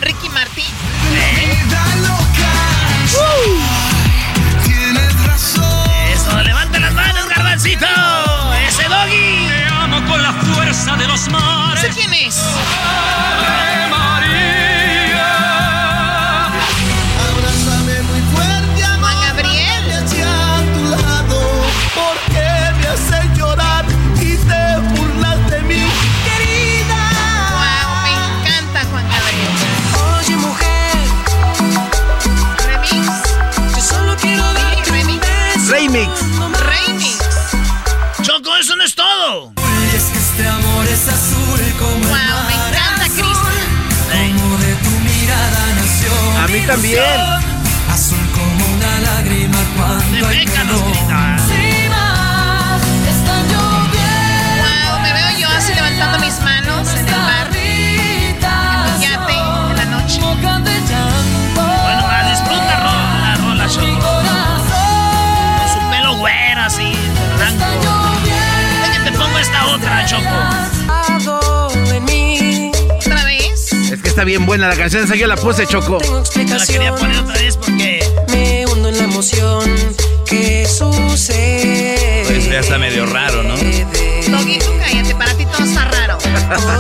Ricky 0.01 0.29
Martin. 0.31 0.65
Eso, 6.13 6.43
levanta 6.43 6.79
las 6.79 6.93
manos, 6.93 7.29
garbancito. 7.29 7.87
Ese 8.67 8.85
doggy. 8.85 9.49
Te 9.49 9.67
amo 9.67 10.03
con 10.07 10.23
la 10.23 10.33
fuerza 10.33 10.97
de 10.97 11.07
los 11.07 11.29
mares. 11.29 11.85
¿Ese 11.85 11.95
quién 11.95 12.15
es? 12.15 12.41
Remix. 35.81 36.11
Remix. 36.61 37.19
Choco, 38.21 38.55
eso 38.59 38.77
no 38.77 38.85
es 38.85 38.95
todo. 38.95 39.55
Es 39.97 40.05
que 40.05 40.19
este 40.19 40.47
amor 40.47 40.87
es 40.87 41.09
azul 41.09 41.61
como 41.79 41.95
Wow, 41.95 42.05
el 42.05 42.11
me 42.11 42.55
mar 42.55 42.69
encanta 42.69 43.05
azul, 43.05 43.15
Cristian. 43.15 44.37
Como 44.37 44.59
de 44.59 44.75
tu 44.75 44.91
mirada 44.91 45.63
nació 45.77 46.13
A 46.39 46.49
mí 46.49 46.61
también. 46.67 47.03
Azul 47.91 48.19
como 48.35 48.63
una 48.77 49.01
lágrima 49.01 49.59
cuando 49.75 50.29
hay 50.29 50.45
gritar. 50.45 51.41
Wow, 54.61 55.01
me 55.01 55.13
veo 55.15 55.31
yo 55.39 55.49
así 55.49 55.73
levantando 55.73 56.19
mis 56.19 56.39
manos 56.41 56.89
en 56.91 56.99
el 56.99 57.05
mar. 57.05 57.09
En 57.09 57.10
así, 66.71 66.93
blanco. 67.37 67.65
Déjate, 68.83 69.11
te 69.11 69.19
pongo 69.19 69.39
esta 69.39 69.67
otra, 69.67 70.07
Choco. 70.07 70.37
¿Otra 72.97 73.25
vez? 73.25 73.73
Es 73.73 74.01
que 74.01 74.09
está 74.09 74.25
bien 74.25 74.47
buena 74.47 74.69
la 74.69 74.77
canción, 74.77 75.05
esa 75.05 75.17
yo 75.17 75.27
la 75.27 75.37
puse, 75.37 75.67
Choco. 75.67 75.99
Yo 76.01 76.57
la 76.57 76.67
quería 76.67 76.95
poner 76.95 77.19
otra 77.19 77.35
vez 77.35 77.57
porque 77.57 78.01
Me 78.29 78.65
hundo 78.67 78.89
en 78.89 78.99
la 78.99 79.05
emoción 79.05 79.69
que 80.27 80.67
sucede. 80.67 82.25
Pues 82.27 82.45
ya 82.49 82.61
está 82.61 82.79
medio 82.79 83.05
raro, 83.07 83.43
¿no? 83.43 83.55
Doggy, 83.57 84.59
tú 84.59 84.71
cállate, 84.79 85.15
para 85.17 85.35
ti 85.35 85.47
todo 85.47 85.65
está 85.65 85.85
raro. 85.87 86.19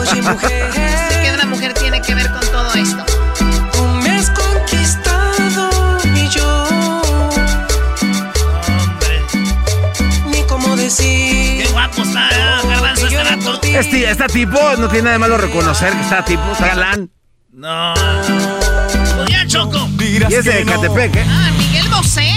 Oye, 0.01 0.23
mujer, 0.23 0.71
Sé 1.11 1.23
que 1.23 1.33
una 1.33 1.47
mujer 1.47 1.75
tiene 1.75 2.01
que 2.01 2.15
ver 2.15 2.31
con 2.31 2.41
todo 2.53 2.73
esto. 2.75 3.10
Este, 13.81 14.11
está 14.11 14.27
tipo, 14.27 14.59
no 14.79 14.89
tiene 14.89 15.03
nada 15.05 15.13
de 15.15 15.19
malo 15.19 15.39
reconocer 15.39 15.93
que 15.95 16.01
está 16.03 16.25
tipo, 16.25 16.53
está 16.53 16.67
galán. 16.69 17.11
No. 17.53 17.95
Pues 17.95 19.29
ya, 19.31 19.47
Choco. 19.47 19.89
Y 19.99 20.23
ese 20.23 20.43
de 20.43 20.65
Catepec, 20.65 21.17
¿eh? 21.17 21.25
Ah, 21.29 21.51
Miguel 21.57 21.89
Bosé. 21.89 22.31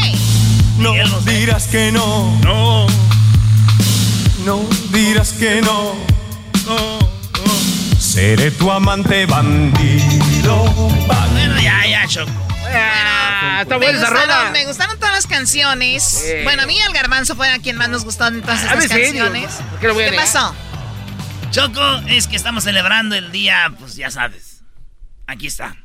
No 0.78 0.92
Miguel 0.94 1.10
Bosé. 1.12 1.32
dirás 1.32 1.68
que 1.68 1.92
no, 1.92 2.40
No. 2.44 2.88
no 4.46 4.62
dirás 4.92 5.34
que 5.34 5.62
no. 5.62 5.96
Seré 8.00 8.52
tu 8.52 8.72
amante 8.72 9.26
bandido. 9.26 10.64
Bueno, 10.66 11.60
ya, 11.62 11.86
ya, 11.88 12.08
Choco. 12.08 12.32
Ah, 12.76 13.60
está 13.64 13.78
Me 13.78 13.86
buena 13.86 14.00
esa 14.00 14.10
gustaron, 14.10 14.38
rola. 14.38 14.52
me 14.52 14.66
gustaron 14.66 14.98
todas 15.00 15.14
las 15.16 15.28
canciones. 15.28 16.24
Bueno, 16.44 16.64
a 16.64 16.66
mí 16.66 16.78
el 16.80 16.94
garbanzo 16.94 17.36
fue 17.36 17.50
a 17.50 17.60
quien 17.60 17.76
más 17.76 17.90
nos 17.90 18.04
gustó 18.06 18.28
en 18.28 18.42
todas 18.42 18.62
A 18.64 18.74
estas 18.74 18.78
mí 18.78 18.84
sí, 18.84 18.90
canciones. 18.90 19.58
digo, 19.58 19.70
¿por 19.72 19.80
qué 19.80 19.88
lo 19.88 19.94
voy 19.94 20.04
a 20.04 20.06
¿Qué 20.06 20.12
negar? 20.12 20.26
pasó? 20.26 20.56
Choco, 21.54 21.98
es 22.08 22.28
que 22.28 22.36
estamos 22.36 22.64
celebrando 22.64 23.14
el 23.14 23.32
día, 23.32 23.72
pues 23.78 23.96
ya 23.96 24.10
sabes. 24.10 24.64
Aquí 25.28 25.46
está. 25.46 25.78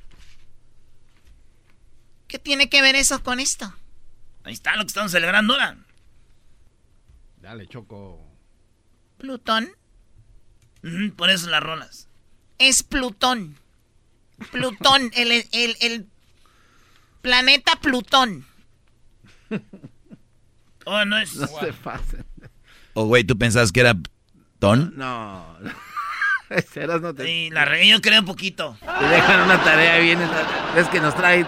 ¿Qué 2.27 2.39
tiene 2.39 2.71
que 2.71 2.81
ver 2.81 2.97
eso 2.97 3.23
con 3.23 3.39
esto? 3.39 3.75
Ahí 4.45 4.55
está 4.55 4.77
lo 4.77 4.83
que 4.83 4.89
estamos 4.89 5.13
celebrando 5.13 5.53
ahora. 5.53 5.77
Dale, 7.43 7.67
Choco. 7.67 8.25
Plutón 9.19 9.69
Ujú, 10.83 11.15
por 11.17 11.29
eso 11.29 11.51
las 11.51 11.63
rolas. 11.63 12.09
es 12.59 12.83
Plutón. 12.83 13.59
Plutón, 14.51 15.11
el, 15.17 15.33
el, 15.53 15.77
el 15.81 16.07
planeta 17.21 17.77
Plutón. 17.77 18.47
Oh, 20.87 21.05
no 21.05 21.19
es. 21.19 21.37
No 21.37 21.47
se 21.47 21.75
pasen. 21.75 22.25
O, 22.95 23.05
güey, 23.05 23.23
¿tú 23.25 23.37
pensabas 23.37 23.71
que 23.71 23.81
era 23.81 23.95
ton? 24.59 24.93
No. 24.97 25.45
Serás 26.73 27.01
no 27.03 27.15
te, 27.15 27.25
Sí, 27.27 27.51
la 27.51 27.65
regué 27.67 27.89
yo 27.89 28.01
creo 28.01 28.21
un 28.21 28.27
poquito. 28.27 28.77
te 28.99 29.05
dejan 29.07 29.41
una 29.43 29.59
tarea 29.63 29.99
bien. 29.99 30.19
Es 30.77 30.87
que 30.89 31.01
nos 31.01 31.15
trae. 31.15 31.45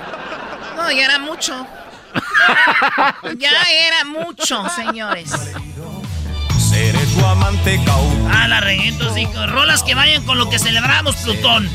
No, 0.76 0.90
ya 0.90 1.04
era 1.06 1.18
mucho. 1.18 1.66
ya 3.38 3.50
era 3.70 4.04
mucho, 4.04 4.68
señores. 4.70 5.30
Seré 6.58 6.98
tu 7.14 7.24
amante. 7.24 7.80
Ah, 8.32 8.46
la 8.48 8.60
regué, 8.60 8.88
entonces 8.88 9.14
dijo, 9.16 9.46
rolas 9.46 9.82
que 9.82 9.94
vayan 9.94 10.24
con 10.24 10.38
lo 10.38 10.48
que 10.50 10.58
celebramos, 10.58 11.16
Plutón. 11.16 11.68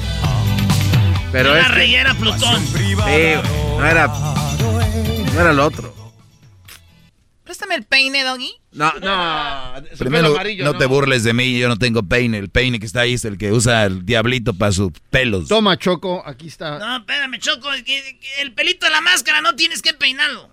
Pero 1.32 1.54
la 1.54 1.62
es 1.62 1.66
que- 1.68 1.74
regué 1.74 1.98
era 1.98 2.14
Plutón. 2.14 2.66
Sí, 2.68 2.96
no 2.96 3.86
era. 3.86 4.08
No 4.08 5.42
era 5.42 5.52
lo 5.54 5.66
otro. 5.66 5.94
Préstame 7.46 7.76
el 7.76 7.84
peine, 7.84 8.24
Doggy. 8.24 8.52
No, 8.72 8.92
no. 8.94 9.74
Primero, 10.00 10.36
no, 10.64 10.78
te 10.78 10.86
burles 10.88 11.24
de 11.24 11.32
mí, 11.32 11.60
yo 11.60 11.68
no 11.68 11.78
tengo 11.78 12.02
peine. 12.02 12.40
El 12.40 12.50
peine 12.50 12.80
que 12.80 12.88
está 12.88 13.02
ahí 13.02 13.14
es 13.14 13.24
el 13.24 13.38
que 13.38 13.52
usa 13.52 13.86
el 13.86 14.04
diablito 14.04 14.56
para 14.56 14.72
sus 14.72 14.92
pelos. 15.12 15.48
Toma, 15.48 15.78
Choco, 15.78 16.24
aquí 16.26 16.48
está. 16.48 16.80
No, 16.80 16.98
espérame, 16.98 17.38
Choco. 17.38 17.70
El 18.40 18.54
pelito 18.54 18.88
de 18.88 18.92
la 18.92 19.02
máscara 19.02 19.42
no 19.42 19.56
tienes 19.56 19.84
que 19.84 19.94
peinarlo. 19.94 20.50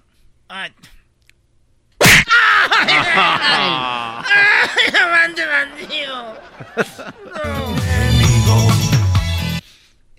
Ay. 0.48 0.70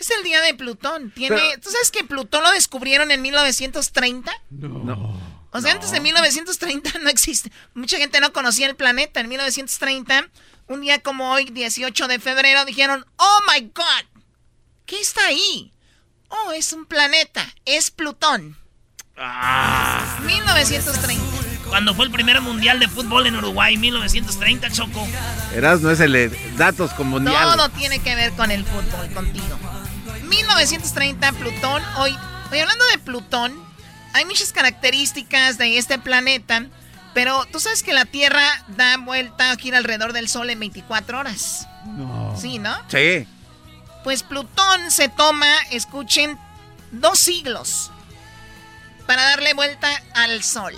Es 0.03 0.11
el 0.11 0.23
día 0.23 0.41
de 0.41 0.53
Plutón. 0.53 1.11
Tiene, 1.11 1.57
¿Tú 1.63 1.69
sabes 1.69 1.89
que 1.89 2.03
Plutón 2.03 2.43
lo 2.43 2.51
descubrieron 2.51 3.09
en 3.11 3.21
1930? 3.21 4.33
No. 4.49 5.17
O 5.53 5.61
sea, 5.61 5.73
antes 5.73 5.91
de 5.91 5.99
1930 5.99 6.99
no 6.99 7.09
existe. 7.09 7.51
Mucha 7.73 7.97
gente 7.97 8.19
no 8.19 8.33
conocía 8.33 8.67
el 8.67 8.75
planeta. 8.75 9.19
En 9.19 9.29
1930, 9.29 10.27
un 10.67 10.81
día 10.81 10.99
como 10.99 11.31
hoy, 11.31 11.45
18 11.45 12.07
de 12.07 12.19
febrero, 12.19 12.65
dijeron, 12.65 13.05
oh 13.17 13.39
my 13.51 13.61
God, 13.73 14.21
¿qué 14.85 14.99
está 14.99 15.25
ahí? 15.27 15.71
Oh, 16.29 16.51
es 16.51 16.73
un 16.73 16.85
planeta, 16.85 17.47
es 17.65 17.91
Plutón. 17.91 18.57
Ah. 19.15 20.17
1930. 20.25 21.23
Cuando 21.69 21.93
fue 21.93 22.05
el 22.05 22.11
primer 22.11 22.41
mundial 22.41 22.79
de 22.79 22.87
fútbol 22.87 23.27
en 23.27 23.35
Uruguay, 23.35 23.77
1930, 23.77 24.71
Choco. 24.71 25.07
Eras 25.53 25.81
no 25.81 25.91
es 25.91 25.99
el 25.99 26.13
de 26.13 26.29
datos 26.57 26.91
con 26.93 27.07
mundial. 27.07 27.55
Todo 27.55 27.69
tiene 27.69 27.99
que 27.99 28.15
ver 28.15 28.31
con 28.33 28.51
el 28.51 28.65
fútbol, 28.65 29.11
contigo. 29.13 29.59
1930, 30.23 31.31
Plutón. 31.33 31.83
Hoy, 31.97 32.17
hoy 32.51 32.59
hablando 32.59 32.85
de 32.87 32.97
Plutón, 32.97 33.72
hay 34.13 34.25
muchas 34.25 34.53
características 34.53 35.57
de 35.57 35.77
este 35.77 35.99
planeta, 35.99 36.65
pero 37.13 37.45
tú 37.51 37.59
sabes 37.59 37.83
que 37.83 37.93
la 37.93 38.05
Tierra 38.05 38.43
da 38.69 38.97
vuelta, 38.97 39.55
gira 39.57 39.77
alrededor 39.77 40.13
del 40.13 40.29
Sol 40.29 40.49
en 40.49 40.59
24 40.59 41.19
horas. 41.19 41.67
No. 41.85 42.35
Sí, 42.39 42.59
¿no? 42.59 42.75
Sí. 42.89 43.27
Pues 44.03 44.23
Plutón 44.23 44.91
se 44.91 45.09
toma, 45.09 45.47
escuchen, 45.71 46.37
dos 46.91 47.19
siglos 47.19 47.91
para 49.05 49.23
darle 49.23 49.53
vuelta 49.53 49.89
al 50.15 50.43
Sol. 50.43 50.73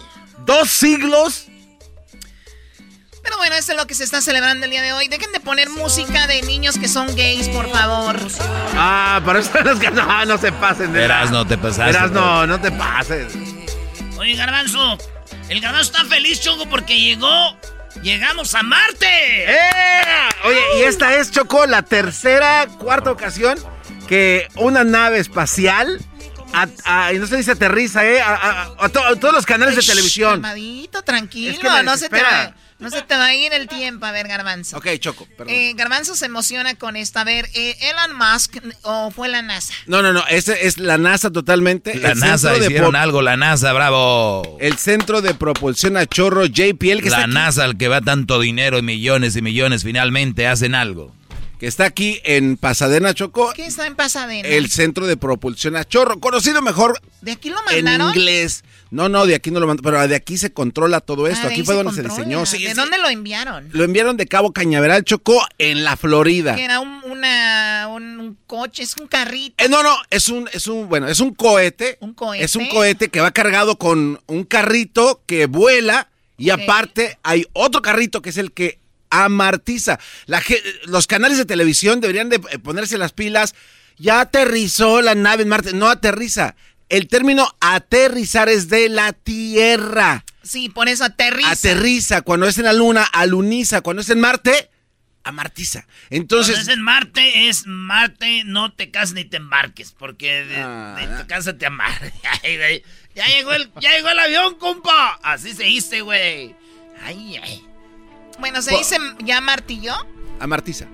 ¿Dos 0.45 0.69
siglos? 0.69 1.45
Pero 3.25 3.37
bueno, 3.37 3.55
eso 3.55 3.71
es 3.71 3.77
lo 3.77 3.87
que 3.87 3.95
se 3.95 4.03
está 4.03 4.21
celebrando 4.21 4.65
el 4.65 4.71
día 4.71 4.83
de 4.83 4.93
hoy. 4.93 5.07
Dejen 5.07 5.31
de 5.31 5.39
poner 5.39 5.71
música 5.71 6.27
de 6.27 6.43
niños 6.43 6.77
que 6.77 6.87
son 6.87 7.07
gays, 7.15 7.49
por 7.49 7.67
favor. 7.71 8.17
Ah, 8.75 9.19
para 9.25 9.39
eso 9.39 9.49
los 9.63 9.79
que 9.79 9.89
no, 9.89 10.25
no 10.25 10.37
se 10.37 10.51
pasen. 10.51 10.93
De 10.93 10.99
Verás, 10.99 11.31
no 11.31 11.45
te 11.45 11.57
pasaste. 11.57 11.85
Verás, 11.85 12.11
no, 12.11 12.45
no 12.45 12.61
te 12.61 12.71
pases. 12.71 13.33
Oye, 14.19 14.35
Garbanzo, 14.35 14.99
el 15.49 15.59
Garbanzo 15.59 15.91
está 15.91 16.05
feliz, 16.05 16.39
Choco, 16.39 16.69
porque 16.69 16.99
llegó. 16.99 17.57
Llegamos 18.03 18.53
a 18.53 18.61
Marte. 18.61 19.07
¡Eh! 19.07 20.29
Oye, 20.43 20.61
y 20.77 20.83
esta 20.83 21.15
es, 21.15 21.31
Choco, 21.31 21.65
la 21.65 21.81
tercera, 21.81 22.67
cuarta 22.77 23.09
ocasión 23.09 23.57
que 24.07 24.47
una 24.55 24.83
nave 24.83 25.17
espacial 25.17 25.99
y 27.13 27.19
no 27.19 27.27
se 27.27 27.37
dice 27.37 27.51
aterriza, 27.51 28.05
¿eh? 28.05 28.21
A, 28.21 28.89
todos 28.89 29.33
los 29.33 29.45
canales 29.45 29.75
de 29.75 29.81
televisión. 29.81 30.41
Calmadito, 30.41 31.01
tranquilo, 31.01 31.83
no, 31.83 31.97
se 31.97 32.07
te 32.09 32.21
va, 32.21 32.53
no 32.79 32.89
se 32.89 33.01
te 33.01 33.15
va 33.15 33.27
a 33.27 33.35
ir 33.35 33.53
el 33.53 33.67
tiempo. 33.67 34.05
A 34.05 34.11
ver, 34.11 34.27
Garbanzo. 34.27 34.77
Ok, 34.77 34.87
Choco, 34.99 35.27
perdón. 35.37 35.53
Eh, 35.53 35.73
Garbanzo 35.75 36.15
se 36.15 36.25
emociona 36.25 36.75
con 36.75 36.95
esta. 36.95 37.21
A 37.21 37.23
ver, 37.23 37.49
eh, 37.53 37.77
¿Elon 37.81 38.17
Musk 38.17 38.57
o 38.83 39.11
fue 39.11 39.29
la 39.29 39.41
NASA? 39.41 39.73
No, 39.87 40.01
no, 40.01 40.11
no, 40.11 40.23
ese 40.27 40.67
es 40.67 40.77
la 40.77 40.97
NASA 40.97 41.31
totalmente. 41.31 41.95
La 41.95 42.15
NASA, 42.15 42.55
hicieron 42.57 42.95
algo, 42.95 43.21
la 43.21 43.37
NASA, 43.37 43.71
bravo. 43.73 44.57
El 44.59 44.77
Centro 44.77 45.21
de 45.21 45.33
Propulsión 45.33 45.95
a 45.97 46.05
Chorro 46.05 46.45
JPL. 46.45 47.01
Que 47.01 47.09
la 47.09 47.27
NASA, 47.27 47.63
al 47.63 47.77
que 47.77 47.87
va 47.87 48.01
tanto 48.01 48.39
dinero 48.39 48.77
y 48.77 48.81
millones 48.81 49.35
y 49.35 49.41
millones, 49.41 49.83
finalmente 49.83 50.47
hacen 50.47 50.75
algo 50.75 51.13
que 51.59 51.67
está 51.67 51.85
aquí 51.85 52.19
en 52.23 52.57
Pasadena, 52.57 53.13
Choco. 53.13 53.53
¿Qué 53.55 53.65
está 53.65 53.87
en 53.87 53.95
Pasadena? 53.95 54.47
El 54.47 54.69
Centro 54.69 55.07
de 55.07 55.17
Propulsión 55.17 55.75
a 55.75 55.85
Chorro, 55.85 56.19
conocido 56.19 56.61
mejor. 56.61 56.99
¿De 57.21 57.31
aquí 57.31 57.49
lo 57.49 57.61
mandaron? 57.63 58.09
En 58.09 58.15
inglés. 58.15 58.63
No, 58.91 59.09
no, 59.09 59.25
de 59.25 59.35
aquí 59.35 59.51
no 59.51 59.59
lo 59.59 59.67
mandaron, 59.67 59.91
pero 59.91 60.07
de 60.07 60.15
aquí 60.15 60.37
se 60.37 60.51
controla 60.51 61.01
todo 61.01 61.27
esto. 61.27 61.47
Ah, 61.47 61.49
aquí 61.51 61.63
fue 61.63 61.75
donde 61.75 61.93
se 61.93 62.03
diseñó. 62.03 62.43
¿De 62.43 62.73
dónde 62.73 62.97
lo 62.97 63.09
enviaron? 63.09 63.69
Lo 63.71 63.83
enviaron 63.83 64.17
de 64.17 64.27
Cabo 64.27 64.51
Cañaveral, 64.51 65.03
Choco, 65.03 65.45
en 65.57 65.83
la 65.83 65.97
Florida. 65.97 66.55
Que 66.55 66.65
era 66.65 66.79
un, 66.79 67.01
una, 67.05 67.87
un, 67.89 68.37
coche, 68.47 68.83
es 68.83 68.95
un 68.97 69.07
carrito. 69.07 69.63
Eh, 69.63 69.69
no, 69.69 69.83
no, 69.83 69.95
es 70.09 70.29
un, 70.29 70.49
es 70.53 70.67
un, 70.67 70.87
bueno, 70.87 71.07
es 71.07 71.19
un 71.19 71.33
cohete. 71.33 71.97
Un 72.01 72.13
cohete. 72.13 72.43
Es 72.43 72.55
un 72.55 72.67
cohete 72.67 73.09
que 73.09 73.21
va 73.21 73.31
cargado 73.31 73.77
con 73.77 74.21
un 74.27 74.43
carrito 74.43 75.21
que 75.25 75.45
vuela 75.45 76.09
y 76.37 76.49
aparte 76.49 77.17
hay 77.23 77.45
otro 77.53 77.81
carrito 77.81 78.21
que 78.21 78.29
es 78.29 78.37
el 78.37 78.51
que 78.51 78.79
amartiza. 79.23 79.99
La, 80.25 80.43
los 80.85 81.07
canales 81.07 81.37
de 81.37 81.45
televisión 81.45 82.01
deberían 82.01 82.29
de 82.29 82.41
eh, 82.51 82.59
ponerse 82.59 82.97
las 82.97 83.13
pilas. 83.13 83.55
Ya 83.97 84.19
aterrizó 84.19 85.01
la 85.01 85.15
nave 85.15 85.43
en 85.43 85.49
Marte. 85.49 85.73
No 85.73 85.87
aterriza. 85.87 86.55
El 86.89 87.07
término 87.07 87.55
aterrizar 87.59 88.49
es 88.49 88.69
de 88.69 88.89
la 88.89 89.13
Tierra. 89.13 90.23
Sí, 90.43 90.69
por 90.69 90.87
eso 90.87 91.03
aterriza. 91.03 91.51
Aterriza. 91.51 92.21
Cuando 92.21 92.47
es 92.47 92.57
en 92.57 92.65
la 92.65 92.73
Luna, 92.73 93.03
aluniza. 93.03 93.81
Cuando 93.81 94.01
es 94.01 94.09
en 94.09 94.19
Marte, 94.19 94.69
amartiza. 95.23 95.87
Entonces. 96.11 96.55
Cuando 96.55 96.71
es 96.71 96.77
en 96.77 96.83
Marte, 96.83 97.49
es 97.49 97.65
Marte, 97.65 98.43
no 98.45 98.71
te 98.71 98.91
cases 98.91 99.15
ni 99.15 99.25
te 99.25 99.37
embarques. 99.37 99.91
Porque 99.91 100.45
de, 100.45 100.57
ah. 100.57 101.17
tu 101.19 101.27
casa 101.27 101.57
te 101.57 101.65
amarre. 101.65 102.13
ya, 103.15 103.27
llegó 103.27 103.53
el, 103.53 103.71
ya 103.81 103.91
llegó 103.91 104.09
el 104.09 104.19
avión, 104.19 104.55
compa. 104.55 105.19
Así 105.23 105.53
se 105.53 105.63
dice, 105.63 106.01
güey. 106.01 106.55
Ay, 107.03 107.37
ay. 107.41 107.65
Bueno, 108.39 108.61
¿se 108.61 108.75
dice 108.75 108.97
ya 109.19 109.41
martilló? 109.41 109.95
Amartiza. 110.39 110.87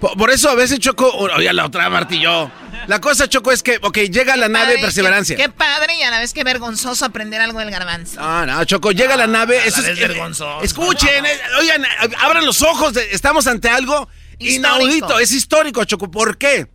Por, 0.00 0.30
eso 0.30 0.48
a 0.48 0.54
veces 0.54 0.78
Choco, 0.78 1.10
oye, 1.12 1.52
la 1.52 1.66
otra 1.66 1.90
martilló. 1.90 2.50
La 2.86 3.00
cosa, 3.00 3.28
Choco, 3.28 3.50
es 3.50 3.64
que, 3.64 3.78
ok, 3.82 3.98
llega 3.98 4.36
la 4.36 4.48
nave 4.48 4.78
Perseverancia. 4.78 5.36
Qué, 5.36 5.48
padre 5.48 5.96
y 5.98 6.02
a 6.02 6.10
la 6.10 6.20
vez 6.20 6.32
que 6.32 6.44
vergonzoso 6.44 7.04
aprender 7.04 7.40
algo 7.40 7.58
del 7.58 7.70
garbanzo. 7.70 8.20
Ah, 8.22 8.44
no, 8.46 8.64
Choco, 8.64 8.92
llega 8.92 9.16
la 9.16 9.26
nave. 9.26 9.66
eso 9.66 9.80
es, 9.80 9.98
vergonzoso. 9.98 10.62
Escuchen, 10.62 11.26
eh, 11.26 11.40
oigan, 11.58 11.84
abran 12.20 12.46
los 12.46 12.62
ojos, 12.62 12.96
estamos 12.96 13.48
ante 13.48 13.68
algo 13.68 14.08
inaudito, 14.38 15.18
es 15.18 15.32
histórico, 15.32 15.84
Choco. 15.84 16.10
¿Por 16.10 16.38
qué? 16.38 16.68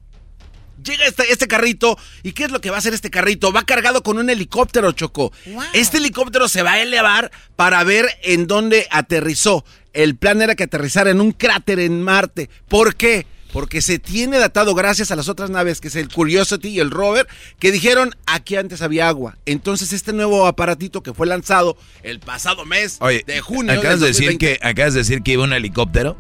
Llega 0.84 1.06
este, 1.06 1.32
este, 1.32 1.48
carrito 1.48 1.98
y 2.24 2.34
¿qué 2.34 2.44
es 2.44 2.52
lo 2.52 2.60
que 2.60 2.70
va 2.70 2.76
a 2.76 2.80
hacer 2.80 2.94
este 2.94 3.10
carrito? 3.10 3.54
Va 3.54 3.64
cargado 3.64 4.04
con 4.04 4.18
un 4.18 4.30
helicóptero, 4.30 4.92
Choco. 4.92 5.32
Este 5.72 5.98
helicóptero 5.98 6.50
se 6.50 6.62
va 6.62 6.74
a 6.74 6.82
elevar 6.82 7.32
para 7.56 7.82
ver 7.86 8.10
en 8.22 8.48
dónde 8.48 8.86
aterrizó 8.92 9.64
el 9.94 10.16
plan 10.16 10.42
era 10.42 10.56
que 10.56 10.64
aterrizara 10.64 11.12
en 11.12 11.22
un 11.22 11.32
cráter 11.32 11.80
en 11.80 12.02
Marte. 12.02 12.50
¿Por 12.68 12.96
qué? 12.96 13.26
Porque 13.52 13.82
se 13.82 14.00
tiene 14.00 14.40
datado 14.40 14.74
gracias 14.74 15.12
a 15.12 15.16
las 15.16 15.30
otras 15.30 15.52
naves, 15.52 15.80
que 15.80 15.88
es 15.88 15.96
el 15.96 16.10
Curiosity 16.10 16.70
y 16.70 16.80
el 16.80 16.90
Rover, 16.90 17.28
que 17.60 17.72
dijeron 17.72 18.16
aquí 18.26 18.56
antes 18.56 18.82
había 18.82 19.08
agua. 19.08 19.38
Entonces 19.46 19.94
este 19.94 20.12
nuevo 20.12 20.48
aparatito 20.48 21.04
que 21.04 21.14
fue 21.14 21.28
lanzado 21.28 21.78
el 22.02 22.20
pasado 22.20 22.66
mes 22.66 22.98
de 23.00 23.42
junio. 23.42 23.72
Acabas 23.72 24.00
de, 24.00 24.08
decir 24.08 24.40
que 24.40 24.58
acabas 24.64 24.96
de 24.96 25.02
decir 25.02 25.22
que 25.22 25.34
iba 25.34 25.44
un 25.44 25.54
helicóptero. 25.54 26.18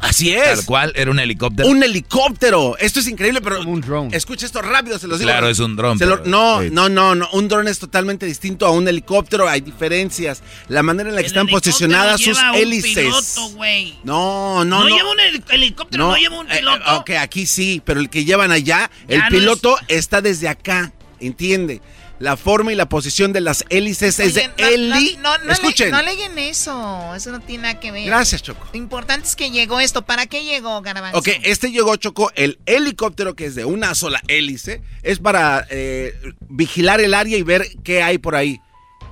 Así 0.00 0.32
es. 0.32 0.44
Tal 0.44 0.64
cual, 0.64 0.92
era 0.94 1.10
un 1.10 1.18
helicóptero. 1.18 1.68
Un 1.68 1.82
helicóptero. 1.82 2.76
Esto 2.78 3.00
es 3.00 3.08
increíble, 3.08 3.40
pero. 3.40 3.60
un 3.62 3.80
drone. 3.80 4.16
Escucha 4.16 4.46
esto 4.46 4.62
rápido, 4.62 4.98
se 4.98 5.06
los 5.06 5.18
digo. 5.18 5.30
Claro, 5.30 5.48
es 5.48 5.58
un 5.58 5.76
drone. 5.76 6.04
no, 6.24 6.62
no, 6.62 6.88
no, 6.88 7.14
no. 7.14 7.28
Un 7.32 7.48
drone 7.48 7.70
es 7.70 7.78
totalmente 7.78 8.26
distinto 8.26 8.66
a 8.66 8.70
un 8.70 8.86
helicóptero. 8.86 9.48
Hay 9.48 9.60
diferencias. 9.60 10.42
La 10.68 10.82
manera 10.82 11.08
en 11.08 11.16
la 11.16 11.22
que 11.22 11.26
están 11.26 11.46
posicionadas 11.48 12.20
sus 12.20 12.38
hélices. 12.54 12.94
Piloto, 12.94 13.56
no, 14.04 14.64
no, 14.64 14.64
no. 14.64 14.88
No 14.88 14.96
lleva 14.96 15.10
un 15.10 15.20
helicóptero, 15.50 16.08
no, 16.08 16.16
lleva 16.16 16.40
un 16.40 16.50
eh, 16.50 16.58
piloto. 16.58 16.84
Eh, 16.84 16.96
ok, 16.96 17.10
aquí 17.20 17.46
sí, 17.46 17.82
pero 17.84 18.00
el 18.00 18.10
que 18.10 18.24
llevan 18.24 18.52
allá, 18.52 18.90
el 19.08 19.22
piloto 19.28 19.76
está 19.88 20.20
desde 20.20 20.48
acá. 20.48 20.92
¿Entiende? 21.20 21.80
La 22.18 22.36
forma 22.36 22.72
y 22.72 22.74
la 22.74 22.88
posición 22.88 23.32
de 23.32 23.40
las 23.40 23.64
hélices 23.68 24.18
es 24.18 24.34
de 24.34 24.50
heli. 24.56 25.16
No, 25.20 25.38
no, 25.38 25.52
Escuchen. 25.52 25.90
no 25.90 26.02
leguen 26.02 26.36
eso. 26.38 27.14
Eso 27.14 27.30
no 27.30 27.40
tiene 27.40 27.62
nada 27.62 27.80
que 27.80 27.92
ver. 27.92 28.06
Gracias, 28.06 28.42
Choco. 28.42 28.66
Lo 28.72 28.78
importante 28.78 29.28
es 29.28 29.36
que 29.36 29.50
llegó 29.50 29.78
esto. 29.78 30.02
¿Para 30.02 30.26
qué 30.26 30.42
llegó, 30.42 30.82
Garbanzo? 30.82 31.18
Ok, 31.18 31.28
este 31.44 31.70
llegó, 31.70 31.94
Choco. 31.96 32.32
El 32.34 32.58
helicóptero, 32.66 33.36
que 33.36 33.46
es 33.46 33.54
de 33.54 33.64
una 33.64 33.94
sola 33.94 34.20
hélice, 34.26 34.82
es 35.04 35.20
para 35.20 35.66
eh, 35.70 36.12
vigilar 36.48 37.00
el 37.00 37.14
área 37.14 37.38
y 37.38 37.42
ver 37.42 37.68
qué 37.84 38.02
hay 38.02 38.18
por 38.18 38.34
ahí. 38.34 38.60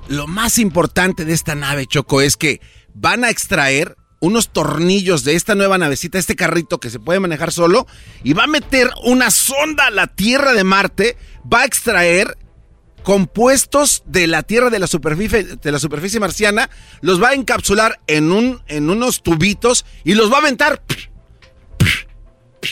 Lo 0.09 0.27
más 0.27 0.59
importante 0.59 1.25
de 1.25 1.33
esta 1.33 1.55
nave, 1.55 1.87
Choco, 1.87 2.23
es 2.23 2.37
que 2.37 2.61
van 2.93 3.25
a 3.25 3.31
extraer 3.31 3.97
unos 4.19 4.53
tornillos 4.53 5.25
de 5.25 5.35
esta 5.35 5.55
nueva 5.55 5.79
navecita, 5.79 6.19
este 6.19 6.37
carrito 6.37 6.81
que 6.81 6.91
se 6.91 6.99
puede 6.99 7.21
manejar 7.21 7.53
solo, 7.53 7.87
y 8.25 8.33
va 8.33 8.45
a 8.45 8.49
meter 8.49 8.91
una 9.05 9.31
sonda 9.31 9.87
a 9.87 9.91
la 9.91 10.09
Tierra 10.09 10.53
de 10.55 10.65
Marte, 10.65 11.17
va 11.53 11.61
a 11.61 11.65
extraer 11.65 12.37
compuestos 13.07 14.03
de 14.05 14.27
la 14.27 14.43
Tierra 14.43 14.69
de 14.69 14.81
la 14.81 14.89
superficie, 14.89 15.45
de 15.45 15.71
la 15.71 15.79
superficie 15.79 16.19
marciana, 16.19 16.69
los 17.03 17.23
va 17.23 17.29
a 17.29 17.35
encapsular 17.35 18.01
en, 18.09 18.33
un, 18.33 18.61
en 18.67 18.91
unos 18.91 19.23
tubitos 19.23 19.87
y 20.03 20.15
los 20.15 20.29
va 20.29 20.39
a 20.39 20.41
aventar. 20.41 20.83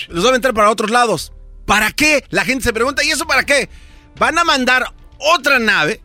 Los 0.09 0.25
va 0.25 0.27
a 0.27 0.31
aventar 0.31 0.53
para 0.53 0.71
otros 0.71 0.91
lados. 0.91 1.33
¿Para 1.67 1.93
qué? 1.93 2.25
La 2.31 2.45
gente 2.45 2.65
se 2.65 2.73
pregunta, 2.73 3.05
¿y 3.05 3.13
eso 3.13 3.29
para 3.29 3.47
qué? 3.47 3.69
Van 4.19 4.37
a 4.37 4.43
mandar 4.43 4.93
otra 5.19 5.61
nave 5.61 6.03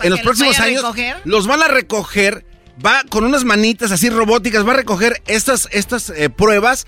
en 0.00 0.10
los 0.12 0.20
próximos 0.20 0.58
años 0.58 0.82
los 1.24 1.46
van 1.46 1.62
a 1.62 1.68
recoger, 1.68 2.46
va 2.82 3.02
con 3.10 3.24
unas 3.24 3.44
manitas 3.44 3.92
así 3.92 4.08
robóticas, 4.08 4.66
va 4.66 4.72
a 4.72 4.76
recoger 4.76 5.22
estas, 5.26 5.68
estas 5.72 6.08
eh, 6.08 6.30
pruebas 6.30 6.86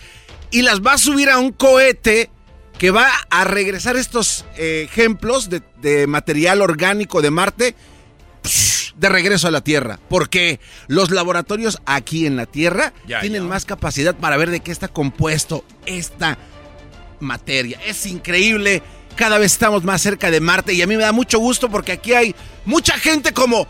y 0.50 0.62
las 0.62 0.80
va 0.80 0.94
a 0.94 0.98
subir 0.98 1.28
a 1.28 1.38
un 1.38 1.52
cohete 1.52 2.30
que 2.78 2.90
va 2.90 3.08
a 3.30 3.44
regresar 3.44 3.96
estos 3.96 4.44
eh, 4.56 4.86
ejemplos 4.90 5.48
de, 5.50 6.06
material 6.06 6.60
orgánico 6.60 7.22
de 7.22 7.30
Marte 7.30 7.74
de 8.96 9.08
regreso 9.08 9.48
a 9.48 9.50
la 9.50 9.62
Tierra. 9.62 9.98
Porque 10.08 10.60
los 10.86 11.10
laboratorios 11.10 11.80
aquí 11.86 12.26
en 12.26 12.36
la 12.36 12.46
Tierra 12.46 12.92
tienen 13.20 13.46
más 13.48 13.64
capacidad 13.64 14.14
para 14.14 14.36
ver 14.36 14.50
de 14.50 14.60
qué 14.60 14.72
está 14.72 14.88
compuesto 14.88 15.64
esta 15.86 16.38
materia. 17.20 17.80
Es 17.86 18.06
increíble. 18.06 18.82
Cada 19.16 19.38
vez 19.38 19.52
estamos 19.52 19.84
más 19.84 20.02
cerca 20.02 20.30
de 20.30 20.40
Marte 20.40 20.74
y 20.74 20.82
a 20.82 20.86
mí 20.86 20.96
me 20.96 21.02
da 21.02 21.12
mucho 21.12 21.38
gusto 21.38 21.70
porque 21.70 21.92
aquí 21.92 22.14
hay 22.14 22.34
mucha 22.64 22.98
gente 22.98 23.32
como 23.32 23.68